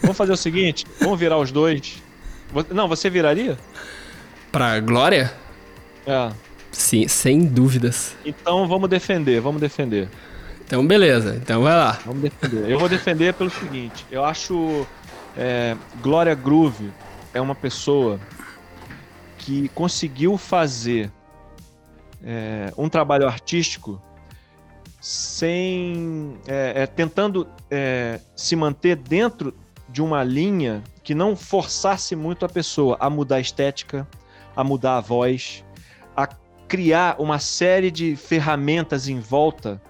Vamos 0.00 0.16
fazer 0.16 0.30
o 0.30 0.36
seguinte, 0.36 0.86
vamos 1.00 1.18
virar 1.18 1.38
os 1.38 1.50
dois. 1.50 2.00
Não, 2.70 2.86
você 2.86 3.10
viraria? 3.10 3.58
Pra 4.52 4.78
Glória? 4.78 5.34
É. 6.06 6.30
Sim, 6.70 7.08
sem 7.08 7.44
dúvidas. 7.44 8.14
Então 8.24 8.68
vamos 8.68 8.88
defender, 8.88 9.40
vamos 9.40 9.60
defender. 9.60 10.08
Então, 10.64 10.86
beleza. 10.86 11.34
Então, 11.34 11.64
vai 11.64 11.74
lá. 11.74 11.98
Vamos 12.06 12.22
defender. 12.22 12.70
Eu 12.70 12.78
vou 12.78 12.88
defender 12.88 13.34
pelo 13.34 13.50
seguinte: 13.50 14.06
eu 14.08 14.24
acho 14.24 14.86
é, 15.36 15.76
Glória 16.00 16.34
Groove 16.34 16.92
é 17.32 17.40
uma 17.40 17.56
pessoa 17.56 18.20
que 19.44 19.68
conseguiu 19.68 20.38
fazer 20.38 21.12
é, 22.22 22.72
um 22.78 22.88
trabalho 22.88 23.26
artístico 23.26 24.00
sem 25.00 26.38
é, 26.46 26.82
é, 26.82 26.86
tentando 26.86 27.46
é, 27.70 28.18
se 28.34 28.56
manter 28.56 28.96
dentro 28.96 29.54
de 29.86 30.00
uma 30.00 30.24
linha 30.24 30.82
que 31.02 31.14
não 31.14 31.36
forçasse 31.36 32.16
muito 32.16 32.46
a 32.46 32.48
pessoa 32.48 32.96
a 32.98 33.10
mudar 33.10 33.36
a 33.36 33.40
estética, 33.40 34.08
a 34.56 34.64
mudar 34.64 34.96
a 34.96 35.00
voz, 35.00 35.62
a 36.16 36.26
criar 36.66 37.16
uma 37.20 37.38
série 37.38 37.90
de 37.90 38.16
ferramentas 38.16 39.08
em 39.08 39.20
volta 39.20 39.80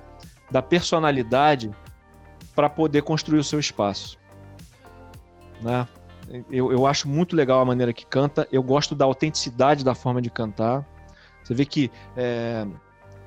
da 0.50 0.60
personalidade 0.60 1.70
para 2.56 2.68
poder 2.68 3.02
construir 3.02 3.38
o 3.38 3.44
seu 3.44 3.60
espaço. 3.60 4.18
Né? 5.62 5.86
Eu, 6.50 6.72
eu 6.72 6.86
acho 6.86 7.08
muito 7.08 7.36
legal 7.36 7.60
a 7.60 7.64
maneira 7.64 7.92
que 7.92 8.06
canta, 8.06 8.48
eu 8.50 8.62
gosto 8.62 8.94
da 8.94 9.04
autenticidade 9.04 9.84
da 9.84 9.94
forma 9.94 10.20
de 10.22 10.30
cantar. 10.30 10.84
Você 11.42 11.54
vê 11.54 11.64
que 11.64 11.90
é, 12.16 12.66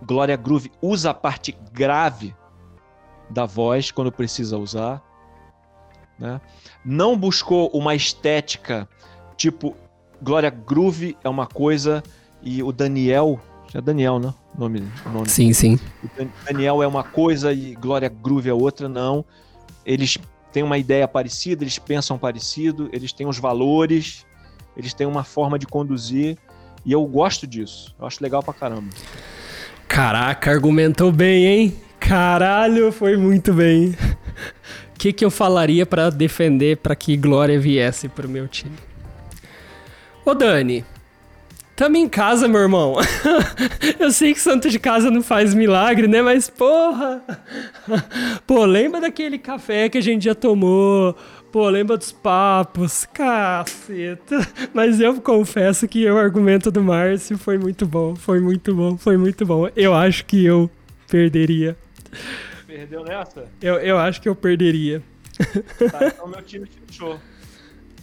Glória 0.05 0.35
Groove 0.35 0.71
usa 0.81 1.11
a 1.11 1.13
parte 1.13 1.55
grave 1.71 2.35
da 3.29 3.45
voz 3.45 3.91
quando 3.91 4.11
precisa 4.11 4.57
usar. 4.57 5.01
Né? 6.17 6.41
Não 6.83 7.15
buscou 7.17 7.69
uma 7.69 7.93
estética 7.93 8.87
tipo 9.35 9.75
Glória 10.21 10.49
Groove 10.49 11.15
é 11.23 11.29
uma 11.29 11.45
coisa 11.45 12.01
e 12.41 12.63
o 12.63 12.71
Daniel, 12.71 13.39
é 13.73 13.79
Daniel, 13.79 14.17
né? 14.17 14.33
O 14.55 14.59
nome, 14.59 14.83
o 15.05 15.09
nome 15.09 15.29
Sim, 15.29 15.53
sim. 15.53 15.79
o 16.03 16.09
Dan- 16.17 16.29
Daniel 16.45 16.81
é 16.81 16.87
uma 16.87 17.03
coisa 17.03 17.53
e 17.53 17.75
Glória 17.75 18.09
Groove 18.09 18.49
é 18.49 18.53
outra, 18.53 18.89
não. 18.89 19.23
Eles 19.85 20.17
têm 20.51 20.63
uma 20.63 20.77
ideia 20.77 21.07
parecida, 21.07 21.63
eles 21.63 21.79
pensam 21.79 22.17
parecido, 22.17 22.89
eles 22.91 23.11
têm 23.11 23.27
os 23.27 23.37
valores, 23.37 24.25
eles 24.75 24.93
têm 24.93 25.07
uma 25.07 25.23
forma 25.23 25.57
de 25.57 25.65
conduzir, 25.65 26.37
e 26.85 26.91
eu 26.91 27.05
gosto 27.05 27.45
disso. 27.45 27.95
Eu 27.99 28.05
acho 28.05 28.23
legal 28.23 28.41
pra 28.41 28.53
caramba. 28.53 28.89
Caraca, 29.87 30.51
argumentou 30.51 31.11
bem, 31.11 31.45
hein? 31.45 31.75
Caralho, 31.99 32.91
foi 32.91 33.17
muito 33.17 33.53
bem. 33.53 33.89
O 34.93 34.97
que, 34.97 35.11
que 35.11 35.25
eu 35.25 35.31
falaria 35.31 35.85
pra 35.85 36.09
defender 36.09 36.77
pra 36.77 36.95
que 36.95 37.17
Glória 37.17 37.59
viesse 37.59 38.07
pro 38.07 38.29
meu 38.29 38.47
time? 38.47 38.77
Ô 40.23 40.33
Dani, 40.33 40.85
tamo 41.77 41.95
em 41.95 42.09
casa, 42.09 42.47
meu 42.47 42.59
irmão. 42.59 42.95
eu 43.99 44.11
sei 44.11 44.33
que 44.33 44.39
santo 44.39 44.67
de 44.67 44.79
casa 44.79 45.11
não 45.11 45.21
faz 45.21 45.53
milagre, 45.53 46.07
né? 46.07 46.23
Mas 46.23 46.49
porra. 46.49 47.23
Pô, 48.47 48.65
lembra 48.65 48.99
daquele 48.99 49.37
café 49.37 49.87
que 49.87 49.99
a 49.99 50.01
gente 50.01 50.25
já 50.25 50.33
tomou? 50.33 51.15
Pô, 51.51 51.69
lembra 51.69 51.95
dos 51.95 52.11
papos? 52.11 53.05
Caceta. 53.05 54.35
Mas 54.73 54.99
eu 54.99 55.21
confesso 55.21 55.87
que 55.87 56.09
o 56.09 56.17
argumento 56.17 56.71
do 56.71 56.83
Márcio 56.83 57.37
foi 57.37 57.59
muito 57.59 57.85
bom. 57.85 58.15
Foi 58.15 58.39
muito 58.39 58.73
bom, 58.73 58.97
foi 58.97 59.15
muito 59.15 59.45
bom. 59.45 59.69
Eu 59.75 59.93
acho 59.93 60.25
que 60.25 60.43
eu 60.43 60.69
perderia. 61.07 61.77
Perdeu 62.65 63.03
nessa? 63.03 63.45
Eu, 63.61 63.75
eu 63.75 63.99
acho 63.99 64.19
que 64.19 64.27
eu 64.27 64.35
perderia. 64.35 65.01
Tá, 65.91 66.07
então 66.07 66.27
meu 66.27 66.41
time 66.41 66.67
fechou. 66.87 67.19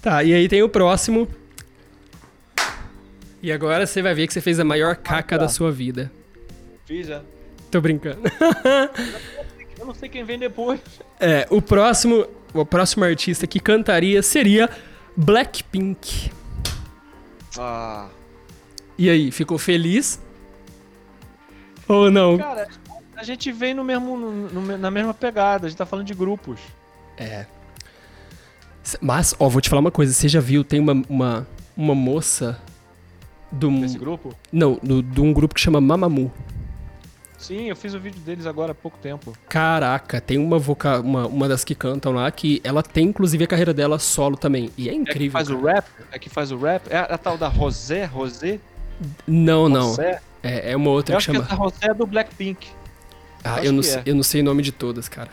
Tá, 0.01 0.23
e 0.23 0.33
aí 0.33 0.49
tem 0.49 0.63
o 0.63 0.69
próximo. 0.69 1.29
E 3.45 3.53
agora 3.53 3.87
você 3.87 4.01
vai 4.01 4.15
ver 4.15 4.27
que 4.27 4.33
você 4.33 4.41
fez 4.41 4.59
a 4.59 4.65
maior 4.65 4.97
caca 4.97 5.37
da 5.37 5.51
sua 5.51 5.71
vida. 5.71 6.11
Fiz, 6.87 7.11
é. 7.11 7.21
Tô 7.71 7.79
brincando. 7.79 8.21
Eu 9.79 9.85
não 9.85 9.93
sei 9.95 10.09
quem 10.09 10.25
vem 10.25 10.39
depois. 10.39 10.81
É, 11.21 11.47
o 11.51 11.61
próximo, 11.61 12.27
o 12.55 12.65
próximo 12.65 13.05
artista 13.05 13.47
que 13.47 13.61
cantaria 13.61 14.23
seria 14.23 14.71
Blackpink. 15.15 16.33
Ah. 17.59 18.09
E 18.97 19.11
aí, 19.11 19.31
ficou 19.31 19.59
feliz? 19.59 20.19
Ou 21.87 22.11
não? 22.11 22.39
Cara, 22.39 22.67
a 23.15 23.25
gente 23.25 23.53
vem 23.53 23.75
no 23.75 23.85
mesmo, 23.85 24.17
no- 24.17 24.49
no- 24.63 24.79
na 24.79 24.91
mesma 24.91 25.13
pegada, 25.13 25.67
a 25.67 25.69
gente 25.69 25.77
tá 25.77 25.85
falando 25.85 26.07
de 26.07 26.15
grupos. 26.15 26.59
É. 27.19 27.45
Mas, 29.03 29.35
ó, 29.39 29.51
vou 29.51 29.61
te 29.61 29.69
falar 29.69 29.81
uma 29.81 29.91
coisa. 29.91 30.15
Você 30.15 30.29
já 30.29 30.41
viu, 30.41 30.65
tem 30.65 30.81
uma, 30.81 30.95
uma, 31.11 31.47
uma 31.77 31.95
moça 31.95 32.59
do... 33.55 33.71
Nesse 33.71 33.99
grupo? 33.99 34.35
Não, 34.53 34.79
do- 34.83 35.03
de 35.03 35.21
um 35.21 35.33
grupo 35.33 35.55
que 35.55 35.61
chama 35.61 35.81
Mamamoo. 35.81 36.31
Sim, 37.39 37.69
eu 37.69 37.77
fiz 37.77 37.93
o 37.93 38.01
vídeo 38.01 38.21
deles 38.21 38.47
agora 38.47 38.73
há 38.73 38.75
pouco 38.75 38.97
tempo. 38.99 39.37
Caraca, 39.51 40.19
tem 40.21 40.39
uma, 40.39 40.59
voca... 40.59 41.01
uma, 41.01 41.27
uma 41.27 41.47
das 41.49 41.63
que 41.63 41.75
cantam 41.75 42.13
lá 42.13 42.31
que 42.31 42.59
ela 42.65 42.83
tem, 42.83 43.07
inclusive, 43.09 43.45
a 43.45 43.47
carreira 43.47 43.75
dela 43.75 43.99
solo 43.99 44.37
também. 44.37 44.71
E 44.79 44.89
é 44.89 44.93
É 44.93 44.95
que 44.95 45.01
incrível. 45.01 45.33
faz 45.33 45.51
o 45.51 45.59
cara. 45.59 45.75
rap? 45.75 45.85
É 46.13 46.19
que 46.19 46.31
faz 46.31 46.51
o 46.53 46.57
rap? 46.57 46.87
É 46.89 46.97
a, 46.97 47.19
tal 47.19 47.37
da 47.37 47.49
Rosé? 47.49 48.05
Rosé? 48.07 48.59
Não, 49.27 49.69
não. 49.69 49.95
É, 50.43 50.73
é 50.73 50.77
uma 50.77 50.91
outra 50.91 51.15
Eu 51.15 51.19
que 51.19 51.23
acho 51.23 51.31
que 51.31 51.37
chama. 51.37 51.45
essa 51.47 51.55
Rosé 51.55 51.87
é 51.91 51.95
do 51.95 52.07
Blackpink. 52.07 52.67
Ah, 53.43 53.57
acho 53.57 53.65
eu 53.67 53.73
não, 53.73 53.81
que 53.81 53.87
sei, 53.89 53.99
é. 53.99 54.03
eu 54.07 54.15
não 54.15 54.23
sei 54.23 54.41
o 54.41 54.45
nome 54.45 54.63
de 54.63 54.73
todas, 54.73 55.07
cara. 55.09 55.31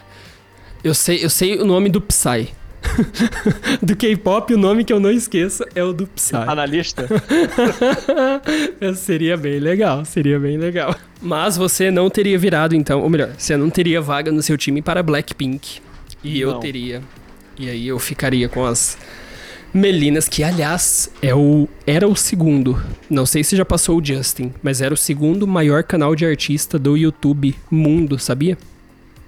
Eu 0.84 0.94
sei, 0.94 1.24
eu 1.24 1.30
sei 1.30 1.60
o 1.60 1.66
nome 1.66 1.90
do 1.90 2.02
Psy. 2.02 2.50
do 3.82 3.96
K-pop, 3.96 4.54
o 4.54 4.58
nome 4.58 4.84
que 4.84 4.92
eu 4.92 5.00
não 5.00 5.12
esqueço 5.12 5.64
é 5.76 5.84
o 5.84 5.94
do 5.94 6.08
Psy. 6.08 6.32
Tá 6.32 6.56
na 6.56 6.66
lista? 6.66 7.08
seria 8.96 9.38
bem 9.38 9.60
legal, 9.60 10.04
seria 10.06 10.40
bem 10.40 10.58
legal. 10.58 10.96
Mas 11.22 11.58
você 11.58 11.92
não 11.92 12.10
teria 12.10 12.38
virado, 12.38 12.76
então, 12.76 13.02
ou 13.02 13.10
melhor, 13.10 13.34
você 13.38 13.56
não 13.56 13.70
teria 13.70 14.02
vaga 14.02 14.32
no 14.32 14.42
seu 14.42 14.58
time 14.58 14.82
para 14.82 15.04
Blackpink. 15.04 15.80
E 16.24 16.40
eu 16.40 16.52
Não. 16.52 16.60
teria. 16.60 17.02
E 17.58 17.70
aí 17.70 17.88
eu 17.88 18.00
ficaria 18.00 18.48
com 18.50 18.66
as 18.66 18.98
Melinas, 19.74 20.28
que 20.28 20.44
aliás 20.44 21.10
é 21.22 21.34
o, 21.34 21.68
era 21.88 22.08
o 22.08 22.16
segundo. 22.16 22.82
Não 23.10 23.26
sei 23.26 23.44
se 23.44 23.56
já 23.56 23.64
passou 23.64 24.00
o 24.00 24.06
Justin, 24.06 24.54
mas 24.62 24.82
era 24.82 24.94
o 24.94 24.98
segundo 24.98 25.48
maior 25.48 25.84
canal 25.84 26.14
de 26.16 26.26
artista 26.26 26.78
do 26.78 26.98
YouTube 26.98 27.56
mundo, 27.70 28.20
sabia? 28.20 28.58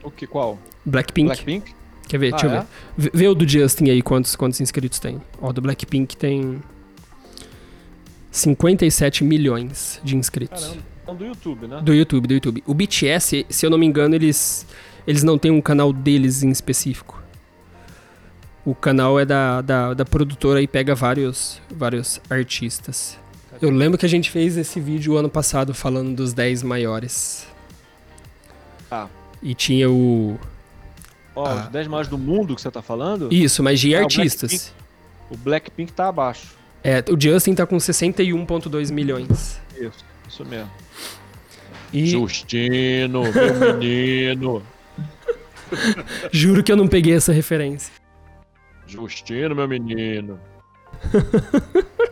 o 0.04 0.12
que? 0.12 0.28
Qual? 0.28 0.60
Blackpink. 0.86 1.28
Blackpink? 1.28 1.74
Quer 2.08 2.18
ver? 2.18 2.28
Ah, 2.28 2.38
Deixa 2.38 2.46
eu 2.48 2.52
é? 2.52 2.66
ver. 2.98 3.12
Vê- 3.14 3.28
o 3.28 3.34
do 3.36 3.48
Justin 3.48 3.90
aí, 3.90 4.02
quantos, 4.02 4.36
quantos 4.36 4.60
inscritos 4.62 5.00
tem. 5.00 5.22
Ó, 5.42 5.52
do 5.52 5.62
Blackpink 5.62 6.16
tem 6.18 6.62
57 8.32 9.24
milhões 9.24 10.00
de 10.04 10.16
inscritos. 10.16 10.64
Caramba. 10.64 10.84
Então 11.04 11.16
do 11.16 11.26
YouTube, 11.26 11.68
né? 11.68 11.82
Do 11.82 11.94
YouTube, 11.94 12.28
do 12.28 12.34
YouTube. 12.34 12.64
O 12.66 12.74
BTS, 12.74 13.46
se 13.50 13.66
eu 13.66 13.70
não 13.70 13.78
me 13.78 13.86
engano, 13.86 14.16
eles, 14.16 14.66
eles 15.06 15.22
não 15.24 15.38
têm 15.38 15.52
um 15.52 15.62
canal 15.62 15.92
deles 15.92 16.44
em 16.44 16.50
específico. 16.50 17.22
O 18.66 18.74
canal 18.74 19.20
é 19.20 19.26
da, 19.26 19.62
da, 19.62 19.94
da 19.94 20.06
produtora 20.06 20.62
e 20.62 20.68
pega 20.68 20.96
vários, 20.96 21.62
vários 21.70 22.22
artistas. 22.30 23.20
Eu 23.62 23.70
lembro 23.70 23.98
que 23.98 24.06
a 24.06 24.10
gente 24.10 24.32
fez 24.32 24.56
esse 24.58 24.80
vídeo 24.80 25.18
ano 25.18 25.30
passado 25.30 25.74
falando 25.74 26.16
dos 26.16 26.32
10 26.34 26.64
maiores. 26.64 27.46
Ah. 28.90 29.08
E 29.42 29.54
tinha 29.54 29.90
o. 29.90 30.40
Ó, 31.36 31.46
Ah. 31.48 31.64
os 31.66 31.72
10 31.72 31.88
maiores 31.88 32.10
do 32.10 32.18
mundo 32.18 32.56
que 32.56 32.62
você 32.62 32.70
tá 32.72 32.82
falando, 32.82 33.28
Isso, 33.34 33.64
mas 33.64 33.80
de 33.80 33.96
Ah, 33.96 34.02
o 34.02 34.04
artistas. 34.04 34.74
o 35.30 35.38
Blackpink 35.38 35.92
tá 35.92 36.08
abaixo. 36.10 36.48
É, 36.84 37.04
o 37.10 37.20
Justin 37.20 37.56
tá 37.56 37.66
com 37.66 37.80
61,2 37.80 38.92
milhões. 38.92 39.60
Isso, 39.76 40.06
isso 40.28 40.46
mesmo. 40.46 40.70
E 41.92 42.06
Justino, 42.06 43.24
meu 43.34 43.74
menino. 43.78 44.64
juro 46.32 46.64
que 46.64 46.72
eu 46.72 46.76
não 46.76 46.88
peguei 46.88 47.16
essa 47.16 47.32
referência. 47.32 47.92
Justino, 48.86 49.56
meu 49.56 49.68
menino. 49.68 50.40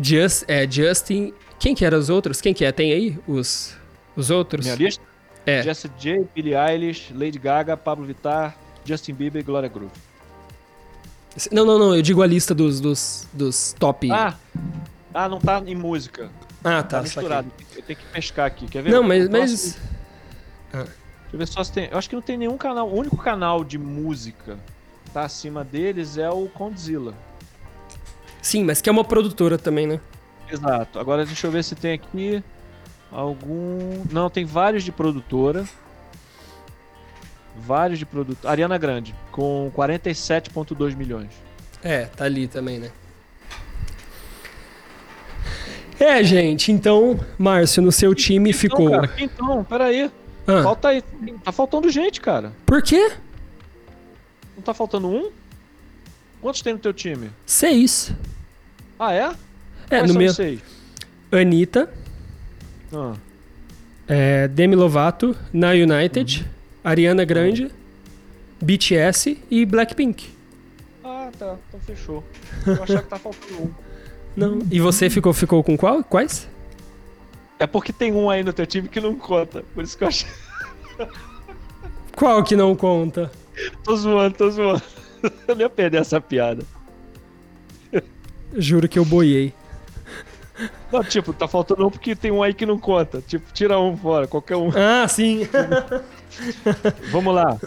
Just, 0.00 0.44
é, 0.46 0.70
Justin. 0.70 1.32
Quem 1.58 1.74
que 1.74 1.84
eram 1.84 1.98
os 1.98 2.08
outros? 2.08 2.40
Quem 2.40 2.54
que 2.54 2.64
é? 2.64 2.70
Tem 2.70 2.92
aí 2.92 3.18
os, 3.26 3.74
os 4.14 4.30
outros? 4.30 4.64
Minha 4.64 4.76
lista? 4.76 5.02
É. 5.48 5.62
Jessie 5.62 5.90
J, 5.98 6.26
Billie 6.34 6.54
Eilish, 6.54 7.12
Lady 7.14 7.38
Gaga, 7.38 7.76
Pablo 7.76 8.04
Vittar, 8.04 8.56
Justin 8.84 9.14
Bieber 9.14 9.40
e 9.40 9.42
Gloria 9.42 9.68
Groove. 9.68 9.92
Não, 11.52 11.64
não, 11.64 11.78
não. 11.78 11.94
Eu 11.94 12.02
digo 12.02 12.20
a 12.22 12.26
lista 12.26 12.54
dos, 12.54 12.80
dos, 12.80 13.26
dos 13.32 13.74
top. 13.78 14.10
Ah, 14.10 14.34
ah, 15.14 15.28
não 15.28 15.38
tá 15.38 15.62
em 15.66 15.74
música. 15.74 16.30
Ah, 16.64 16.82
Tá, 16.82 16.98
tá. 16.98 17.02
misturado. 17.02 17.50
Eu 17.76 17.82
tenho 17.82 17.98
que 17.98 18.04
pescar 18.06 18.46
aqui, 18.46 18.66
quer 18.66 18.82
ver? 18.82 18.90
Não, 18.90 19.02
mas. 19.02 19.28
Mas... 19.28 19.38
próximo- 19.50 19.88
Deixa 20.72 21.34
eu 21.34 21.38
ver 21.38 21.46
só 21.48 21.62
se 21.64 21.72
tem. 21.72 21.88
Eu 21.90 21.98
acho 21.98 22.08
que 22.08 22.14
não 22.14 22.22
tem 22.22 22.36
nenhum 22.36 22.56
canal. 22.56 22.88
O 22.88 22.94
único 22.98 23.16
canal 23.16 23.62
de 23.64 23.78
música 23.78 24.58
que 25.04 25.10
tá 25.12 25.22
acima 25.22 25.62
deles 25.64 26.18
é 26.18 26.28
o 26.28 26.48
Condzilla. 26.48 27.14
Sim, 28.42 28.64
mas 28.64 28.80
que 28.80 28.88
é 28.88 28.92
uma 28.92 29.04
produtora 29.04 29.56
também, 29.58 29.86
né? 29.86 30.00
Exato. 30.50 30.98
Agora 30.98 31.24
deixa 31.24 31.46
eu 31.46 31.50
ver 31.50 31.62
se 31.62 31.74
tem 31.74 31.92
aqui 31.92 32.42
algum. 33.10 34.04
Não, 34.10 34.28
tem 34.30 34.44
vários 34.44 34.84
de 34.84 34.92
produtora. 34.92 35.64
Vários 37.56 37.98
de 37.98 38.06
produtora. 38.06 38.50
Ariana 38.52 38.78
Grande, 38.78 39.14
com 39.32 39.70
47,2 39.76 40.94
milhões. 40.96 41.30
É, 41.82 42.04
tá 42.06 42.24
ali 42.24 42.46
também, 42.46 42.78
né? 42.78 42.90
É, 45.98 46.22
gente, 46.22 46.70
então, 46.70 47.18
Márcio, 47.36 47.82
no 47.82 47.90
seu 47.90 48.14
time 48.14 48.50
então, 48.50 48.60
ficou. 48.60 48.90
Cara, 48.90 49.10
então, 49.18 49.64
peraí. 49.64 50.10
Ah, 50.46 50.62
Falta 50.62 50.88
aí. 50.88 51.02
Tá 51.44 51.50
faltando 51.50 51.90
gente, 51.90 52.20
cara. 52.20 52.52
por 52.64 52.80
quê? 52.82 53.12
Não 54.56 54.62
tá 54.62 54.72
faltando 54.72 55.08
um? 55.08 55.30
Quantos 56.40 56.62
tem 56.62 56.72
no 56.72 56.78
teu 56.78 56.92
time? 56.92 57.30
Seis. 57.44 58.12
Ah, 58.98 59.12
é? 59.12 59.32
É, 59.90 59.98
Quais 59.98 60.12
no 60.12 60.18
meu. 60.18 60.32
seis? 60.32 60.60
Anitta, 61.32 61.92
Ah, 62.92 63.14
é, 64.06 64.48
Demi 64.48 64.74
Lovato, 64.74 65.36
Na 65.52 65.70
United, 65.70 66.48
Ariana 66.82 67.24
Grande, 67.24 67.70
BTS 68.60 69.38
e 69.50 69.66
Blackpink. 69.66 70.30
Ah, 71.04 71.30
tá. 71.38 71.56
Então 71.68 71.80
fechou. 71.80 72.24
Eu 72.66 72.82
achava 72.82 73.02
que 73.02 73.08
tá 73.08 73.18
faltando 73.18 73.62
um. 73.62 73.70
Não. 74.36 74.58
E 74.70 74.80
você 74.80 75.10
ficou, 75.10 75.32
ficou 75.32 75.62
com 75.64 75.76
qual? 75.76 76.02
Quais? 76.04 76.48
É 77.58 77.66
porque 77.66 77.92
tem 77.92 78.12
um 78.12 78.30
aí 78.30 78.44
no 78.44 78.52
teu 78.52 78.64
time 78.64 78.88
que 78.88 79.00
não 79.00 79.16
conta. 79.16 79.64
Por 79.74 79.82
isso 79.82 79.98
que 79.98 80.04
eu 80.04 80.08
achei. 80.08 80.28
Qual 82.14 82.44
que 82.44 82.54
não 82.54 82.76
conta? 82.76 83.32
Tô 83.82 83.96
zoando, 83.96 84.36
tô 84.36 84.50
zoando. 84.50 84.82
Eu 85.48 85.56
não 85.56 85.62
ia 85.62 85.70
perder 85.70 86.00
essa 86.00 86.20
piada. 86.20 86.62
Juro 88.56 88.88
que 88.88 88.98
eu 88.98 89.04
boiei. 89.04 89.52
Não, 90.92 91.02
tipo, 91.04 91.32
tá 91.32 91.46
faltando 91.46 91.86
um 91.86 91.90
porque 91.90 92.16
tem 92.16 92.30
um 92.30 92.42
aí 92.42 92.52
que 92.52 92.66
não 92.66 92.78
conta. 92.78 93.22
Tipo, 93.26 93.52
tira 93.52 93.78
um 93.78 93.96
fora, 93.96 94.26
qualquer 94.26 94.56
um. 94.56 94.70
Ah, 94.74 95.06
sim. 95.06 95.48
Vamos 97.10 97.34
lá. 97.34 97.58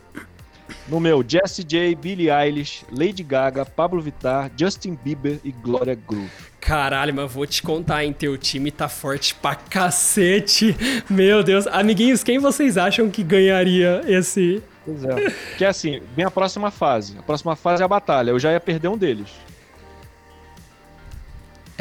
No 0.88 1.00
meu, 1.00 1.24
Jessie 1.26 1.64
J, 1.64 1.96
Billie 1.96 2.30
Eilish, 2.30 2.86
Lady 2.92 3.24
Gaga, 3.24 3.66
Pablo 3.66 4.02
Vittar, 4.02 4.52
Justin 4.58 4.98
Bieber 5.02 5.40
e 5.44 5.52
Gloria 5.52 5.96
Groove. 5.96 6.30
Caralho, 6.60 7.14
mas 7.14 7.32
vou 7.32 7.46
te 7.46 7.62
contar, 7.64 8.04
hein? 8.04 8.14
Teu 8.14 8.38
time 8.38 8.72
tá 8.72 8.88
forte 8.88 9.34
pra 9.36 9.56
cacete. 9.56 10.76
Meu 11.10 11.44
Deus. 11.44 11.66
Amiguinhos, 11.68 12.24
quem 12.24 12.40
vocês 12.40 12.78
acham 12.78 13.10
que 13.10 13.24
ganharia 13.24 14.02
esse. 14.06 14.62
Pois 14.86 15.04
é. 15.04 15.34
Que 15.58 15.66
é 15.66 15.68
assim, 15.68 16.02
vem 16.16 16.26
a 16.26 16.32
próxima 16.32 16.72
fase. 16.72 17.18
A 17.18 17.24
próxima 17.24 17.56
fase 17.56 17.82
é 17.82 17.86
a 17.86 17.88
batalha. 17.88 18.32
Eu 18.32 18.40
já 18.40 18.52
ia 18.52 18.60
perder 18.60 18.88
um 18.88 18.98
deles. 18.98 19.30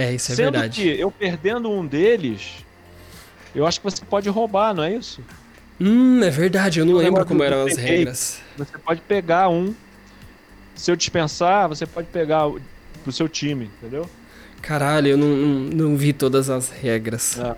É, 0.01 0.15
isso 0.15 0.33
é 0.33 0.35
Sendo 0.35 0.53
verdade. 0.53 0.81
que 0.81 0.99
eu 0.99 1.11
perdendo 1.11 1.71
um 1.71 1.87
deles, 1.87 2.65
eu 3.55 3.67
acho 3.67 3.79
que 3.79 3.85
você 3.85 4.03
pode 4.03 4.31
roubar, 4.31 4.73
não 4.73 4.83
é 4.83 4.95
isso? 4.95 5.21
Hum, 5.79 6.23
é 6.25 6.31
verdade. 6.31 6.81
Eu 6.81 6.87
não 6.87 6.93
Eu 6.93 6.99
lembro 7.01 7.21
lembro 7.21 7.27
como 7.27 7.43
eram 7.43 7.67
as 7.67 7.77
regras. 7.77 8.41
Você 8.57 8.79
pode 8.79 9.03
pegar 9.03 9.51
um. 9.51 9.75
Se 10.75 10.91
eu 10.91 10.97
dispensar, 10.97 11.69
você 11.69 11.85
pode 11.85 12.09
pegar 12.09 12.51
pro 13.03 13.13
seu 13.13 13.29
time, 13.29 13.71
entendeu? 13.79 14.09
Caralho, 14.63 15.09
eu 15.09 15.19
não, 15.19 15.29
não, 15.29 15.89
não 15.91 15.97
vi 15.97 16.15
todas 16.15 16.49
as 16.49 16.71
regras. 16.71 17.39
É, 17.39 17.55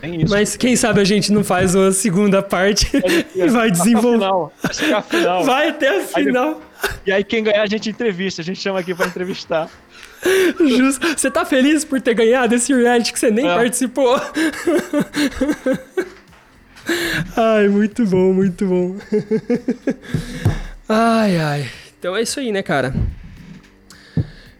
tem 0.00 0.22
isso. 0.22 0.34
Mas 0.34 0.56
quem 0.56 0.74
sabe 0.74 1.00
a 1.00 1.04
gente 1.04 1.30
não 1.30 1.44
faz 1.44 1.76
uma 1.76 1.92
segunda 1.92 2.42
parte 2.42 2.90
e 3.36 3.46
vai 3.48 3.70
desenvolver. 3.70 4.18
final. 4.18 4.52
Vai 4.62 5.02
final. 5.02 5.44
Vai 5.44 5.68
até 5.68 6.00
a 6.00 6.04
final. 6.04 6.60
E 7.06 7.12
aí 7.12 7.22
quem 7.22 7.44
ganhar 7.44 7.62
a 7.62 7.66
gente 7.66 7.88
entrevista. 7.88 8.42
A 8.42 8.44
gente 8.44 8.60
chama 8.60 8.80
aqui 8.80 8.92
pra 8.92 9.06
entrevistar. 9.06 9.70
Justo. 10.58 11.06
Você 11.16 11.30
tá 11.30 11.44
feliz 11.44 11.84
por 11.84 12.00
ter 12.00 12.14
ganhado 12.14 12.54
esse 12.54 12.72
reality 12.72 13.12
que 13.12 13.18
você 13.18 13.30
nem 13.30 13.48
É. 13.48 13.54
participou? 13.54 14.16
ai, 17.36 17.68
muito 17.68 18.04
bom, 18.06 18.32
muito 18.32 18.66
bom. 18.66 18.96
ai, 20.88 21.36
ai. 21.38 21.70
Então 21.98 22.16
é 22.16 22.22
isso 22.22 22.40
aí, 22.40 22.52
né, 22.52 22.62
cara? 22.62 22.94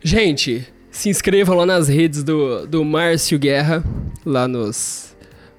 Gente, 0.03 0.67
se 0.91 1.09
inscrevam 1.09 1.57
lá 1.57 1.67
nas 1.67 1.89
redes 1.89 2.23
do, 2.23 2.67
do 2.67 2.85
Márcio 2.85 3.39
Guerra, 3.39 3.83
lá 4.25 4.47
nos... 4.47 5.15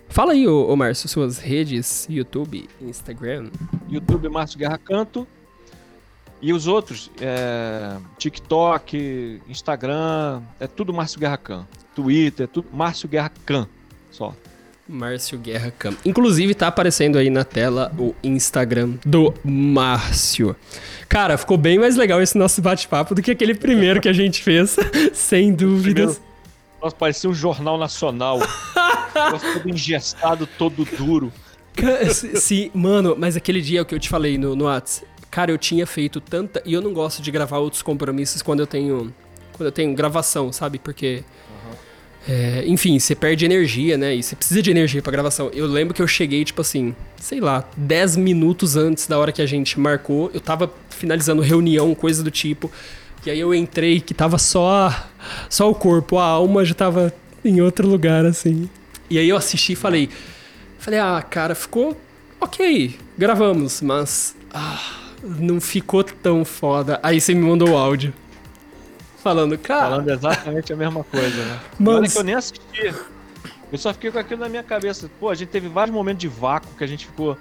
Fala 0.07 0.33
aí, 0.33 0.47
ô, 0.47 0.67
ô 0.67 0.75
Márcio, 0.75 1.09
suas 1.09 1.39
redes, 1.39 2.07
YouTube, 2.09 2.67
Instagram. 2.81 3.47
YouTube 3.89 4.29
Márcio 4.29 4.57
Guerra 4.57 4.77
Canto. 4.77 5.27
E 6.41 6.53
os 6.53 6.67
outros, 6.67 7.09
é, 7.19 7.95
TikTok, 8.17 9.41
Instagram, 9.49 10.41
é 10.59 10.67
tudo 10.67 10.93
Márcio 10.93 11.19
Guerra 11.19 11.37
Can. 11.37 11.65
Twitter, 11.95 12.43
é 12.43 12.47
tudo 12.47 12.67
Márcio 12.73 13.07
Guerra 13.09 13.31
Can. 13.45 13.67
Só. 14.11 14.33
Márcio 14.87 15.39
Guerra 15.39 15.71
Cam. 15.71 15.95
Inclusive, 16.05 16.53
tá 16.53 16.67
aparecendo 16.67 17.17
aí 17.17 17.29
na 17.31 17.43
tela 17.43 17.91
o 17.97 18.13
Instagram 18.23 18.93
do 19.03 19.33
Márcio. 19.43 20.55
Cara, 21.09 21.37
ficou 21.37 21.57
bem 21.57 21.79
mais 21.79 21.95
legal 21.95 22.21
esse 22.21 22.37
nosso 22.37 22.61
bate-papo 22.61 23.15
do 23.15 23.21
que 23.21 23.31
aquele 23.31 23.55
primeiro 23.55 23.99
que 23.99 24.07
a 24.09 24.13
gente 24.13 24.43
fez, 24.43 24.75
sem 25.13 25.51
dúvidas. 25.53 26.15
Primeiro, 26.17 26.35
nossa, 26.81 26.95
parecia 26.95 27.27
um 27.29 27.33
jornal 27.33 27.77
nacional. 27.79 28.39
Nossa, 29.15 29.53
todo 29.53 29.69
engessado, 29.69 30.45
todo 30.57 30.83
duro. 30.97 31.31
Se- 32.13 32.35
se- 32.39 32.71
mano, 32.73 33.15
mas 33.17 33.37
aquele 33.37 33.61
dia 33.61 33.83
que 33.85 33.95
eu 33.95 33.99
te 33.99 34.09
falei 34.09 34.37
no, 34.37 34.55
no 34.57 34.65
Whats, 34.65 35.03
cara, 35.35 35.51
eu 35.51 35.57
tinha 35.57 35.85
feito 35.85 36.21
tanta. 36.21 36.61
E 36.65 36.73
eu 36.73 36.81
não 36.81 36.93
gosto 36.93 37.21
de 37.21 37.29
gravar 37.29 37.57
outros 37.57 37.81
compromissos 37.81 38.41
quando 38.41 38.61
eu 38.61 38.67
tenho. 38.67 39.13
Quando 39.51 39.67
eu 39.67 39.71
tenho 39.71 39.93
gravação, 39.93 40.49
sabe? 40.53 40.79
Porque. 40.79 41.25
é, 42.25 42.63
enfim, 42.65 42.97
você 42.97 43.13
perde 43.13 43.43
energia, 43.43 43.97
né? 43.97 44.15
E 44.15 44.23
você 44.23 44.33
precisa 44.33 44.61
de 44.61 44.71
energia 44.71 45.01
pra 45.01 45.11
gravação. 45.11 45.51
Eu 45.53 45.67
lembro 45.67 45.93
que 45.93 46.01
eu 46.01 46.07
cheguei, 46.07 46.45
tipo 46.45 46.61
assim, 46.61 46.95
sei 47.19 47.41
lá, 47.41 47.67
10 47.75 48.15
minutos 48.15 48.77
antes 48.77 49.07
da 49.07 49.19
hora 49.19 49.33
que 49.33 49.41
a 49.41 49.45
gente 49.45 49.77
marcou. 49.77 50.31
Eu 50.33 50.39
tava 50.39 50.71
finalizando 50.89 51.41
reunião, 51.41 51.93
coisa 51.93 52.23
do 52.23 52.31
tipo. 52.31 52.71
E 53.25 53.29
aí 53.29 53.39
eu 53.39 53.53
entrei 53.53 53.99
que 53.99 54.13
tava 54.13 54.37
só, 54.37 54.89
só 55.49 55.69
o 55.69 55.75
corpo, 55.75 56.17
a 56.17 56.23
alma 56.23 56.63
já 56.63 56.75
tava 56.75 57.13
em 57.43 57.59
outro 57.59 57.85
lugar, 57.85 58.25
assim. 58.25 58.69
E 59.09 59.19
aí 59.19 59.27
eu 59.27 59.35
assisti 59.35 59.73
e 59.73 59.75
falei. 59.75 60.09
Falei, 60.79 60.99
ah, 60.99 61.21
cara, 61.21 61.55
ficou 61.55 61.99
ok, 62.39 62.95
gravamos, 63.17 63.81
mas 63.81 64.35
ah, 64.53 65.04
não 65.25 65.59
ficou 65.59 66.03
tão 66.03 66.45
foda. 66.45 66.99
Aí 67.01 67.19
você 67.19 67.33
me 67.33 67.41
mandou 67.41 67.69
o 67.69 67.77
áudio. 67.77 68.13
Falando, 69.23 69.57
cara, 69.57 69.89
Falando 69.89 70.09
exatamente 70.09 70.71
a 70.71 70.75
mesma 70.75 71.03
coisa, 71.03 71.43
né? 71.43 71.59
Mano, 71.79 72.07
que 72.07 72.17
eu 72.17 72.23
nem 72.23 72.35
assisti. 72.35 72.93
Eu 73.71 73.77
só 73.77 73.91
fiquei 73.91 74.11
com 74.11 74.19
aquilo 74.19 74.41
na 74.41 74.49
minha 74.49 74.61
cabeça. 74.61 75.09
Pô, 75.19 75.29
a 75.29 75.35
gente 75.35 75.49
teve 75.49 75.67
vários 75.67 75.93
momentos 75.93 76.21
de 76.21 76.27
vácuo 76.27 76.69
que 76.77 76.83
a 76.83 76.87
gente 76.87 77.07
ficou. 77.07 77.35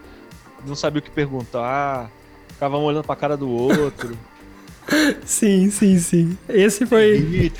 Não 0.67 0.75
sabia 0.75 1.01
o 1.01 1.03
que 1.03 1.11
perguntar. 1.11 2.11
Ficava 2.49 2.79
um 2.79 2.85
olhando 2.85 3.05
pra 3.05 3.15
cara 3.15 3.37
do 3.37 3.51
outro. 3.51 4.17
sim, 5.25 5.71
sim, 5.71 5.99
sim. 5.99 6.39
Esse 6.49 6.87
foi. 6.87 7.53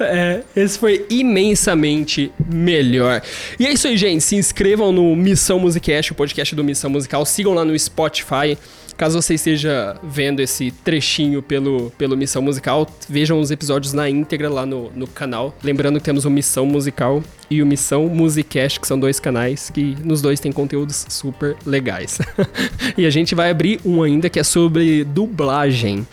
É, 0.00 0.42
esse 0.56 0.78
foi 0.78 1.04
imensamente 1.10 2.32
melhor. 2.46 3.20
E 3.58 3.66
é 3.66 3.72
isso 3.72 3.86
aí, 3.86 3.96
gente. 3.96 4.22
Se 4.22 4.36
inscrevam 4.36 4.92
no 4.92 5.14
Missão 5.14 5.58
Musicast, 5.58 6.12
o 6.12 6.14
podcast 6.14 6.54
do 6.54 6.64
Missão 6.64 6.88
Musical. 6.88 7.26
Sigam 7.26 7.52
lá 7.52 7.64
no 7.64 7.78
Spotify. 7.78 8.56
Caso 8.98 9.22
você 9.22 9.34
esteja 9.34 9.96
vendo 10.02 10.40
esse 10.40 10.72
trechinho 10.72 11.40
pelo, 11.40 11.88
pelo 11.96 12.16
Missão 12.16 12.42
Musical, 12.42 12.84
vejam 13.08 13.38
os 13.38 13.52
episódios 13.52 13.92
na 13.92 14.10
íntegra 14.10 14.50
lá 14.50 14.66
no, 14.66 14.90
no 14.90 15.06
canal. 15.06 15.56
Lembrando 15.62 16.00
que 16.00 16.04
temos 16.04 16.24
o 16.24 16.30
Missão 16.30 16.66
Musical 16.66 17.22
e 17.48 17.62
o 17.62 17.66
Missão 17.66 18.08
Musicast, 18.08 18.80
que 18.80 18.88
são 18.88 18.98
dois 18.98 19.20
canais 19.20 19.70
que 19.70 19.96
nos 20.02 20.20
dois 20.20 20.40
tem 20.40 20.50
conteúdos 20.50 21.06
super 21.08 21.56
legais. 21.64 22.18
e 22.98 23.06
a 23.06 23.10
gente 23.10 23.36
vai 23.36 23.50
abrir 23.50 23.80
um 23.84 24.02
ainda 24.02 24.28
que 24.28 24.40
é 24.40 24.42
sobre 24.42 25.04
dublagem. 25.04 26.04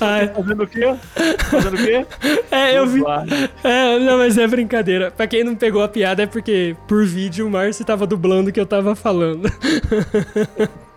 Ai, 0.00 0.28
fazendo 0.28 0.62
o 0.62 0.66
quê? 0.66 0.94
Fazendo 1.50 1.74
o 1.74 1.78
quê? 1.78 2.06
é, 2.50 2.78
eu 2.78 2.86
vi. 2.86 3.02
É, 3.64 3.98
não, 3.98 4.18
mas 4.18 4.36
é 4.36 4.46
brincadeira. 4.46 5.10
Pra 5.10 5.26
quem 5.26 5.42
não 5.44 5.54
pegou 5.54 5.82
a 5.82 5.88
piada 5.88 6.22
é 6.22 6.26
porque 6.26 6.76
por 6.86 7.06
vídeo 7.06 7.46
o 7.46 7.50
Márcio 7.50 7.84
tava 7.84 8.06
dublando 8.06 8.50
o 8.50 8.52
que 8.52 8.60
eu 8.60 8.66
tava 8.66 8.94
falando. 8.94 9.50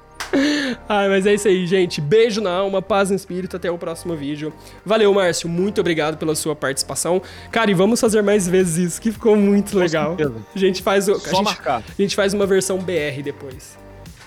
Ai, 0.87 1.07
mas 1.09 1.25
é 1.25 1.33
isso 1.33 1.47
aí, 1.47 1.65
gente. 1.67 2.01
Beijo 2.01 2.41
na 2.41 2.51
alma, 2.51 2.81
paz 2.81 3.09
no 3.09 3.15
espírito. 3.15 3.55
Até 3.55 3.69
o 3.69 3.77
próximo 3.77 4.15
vídeo. 4.15 4.51
Valeu, 4.85 5.13
Márcio. 5.13 5.47
Muito 5.47 5.81
obrigado 5.81 6.17
pela 6.17 6.35
sua 6.35 6.55
participação. 6.55 7.21
Cara, 7.51 7.69
e 7.71 7.73
vamos 7.73 7.99
fazer 7.99 8.21
mais 8.21 8.47
vezes 8.47 8.77
isso, 8.77 9.01
que 9.01 9.11
ficou 9.11 9.35
muito 9.35 9.77
legal. 9.77 10.15
certeza. 10.15 10.35
A 10.55 10.59
gente 10.59 10.81
faz 10.81 11.07
o. 11.07 11.13
A 11.13 11.17
gente, 11.17 11.59
a 11.67 11.83
gente 11.97 12.15
faz 12.15 12.33
uma 12.33 12.45
versão 12.45 12.77
BR 12.79 13.21
depois. 13.23 13.77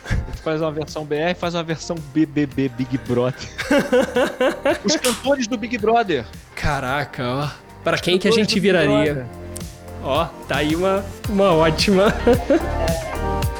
A 0.04 0.14
gente 0.30 0.42
faz 0.42 0.60
uma 0.60 0.70
versão 0.70 1.04
BR 1.04 1.34
faz 1.36 1.54
uma 1.54 1.64
versão 1.64 1.96
BBB 2.14 2.68
Big 2.68 2.98
Brother. 2.98 3.48
Os 4.84 4.96
cantores 4.96 5.46
do 5.46 5.58
Big 5.58 5.76
Brother. 5.78 6.24
Caraca, 6.54 7.24
ó. 7.24 7.48
Para 7.82 7.98
quem 7.98 8.18
que 8.18 8.28
a 8.28 8.32
gente 8.32 8.58
viraria? 8.58 9.26
Ó, 10.02 10.26
tá 10.46 10.58
aí 10.58 10.74
uma, 10.76 11.04
uma 11.28 11.52
ótima. 11.52 12.14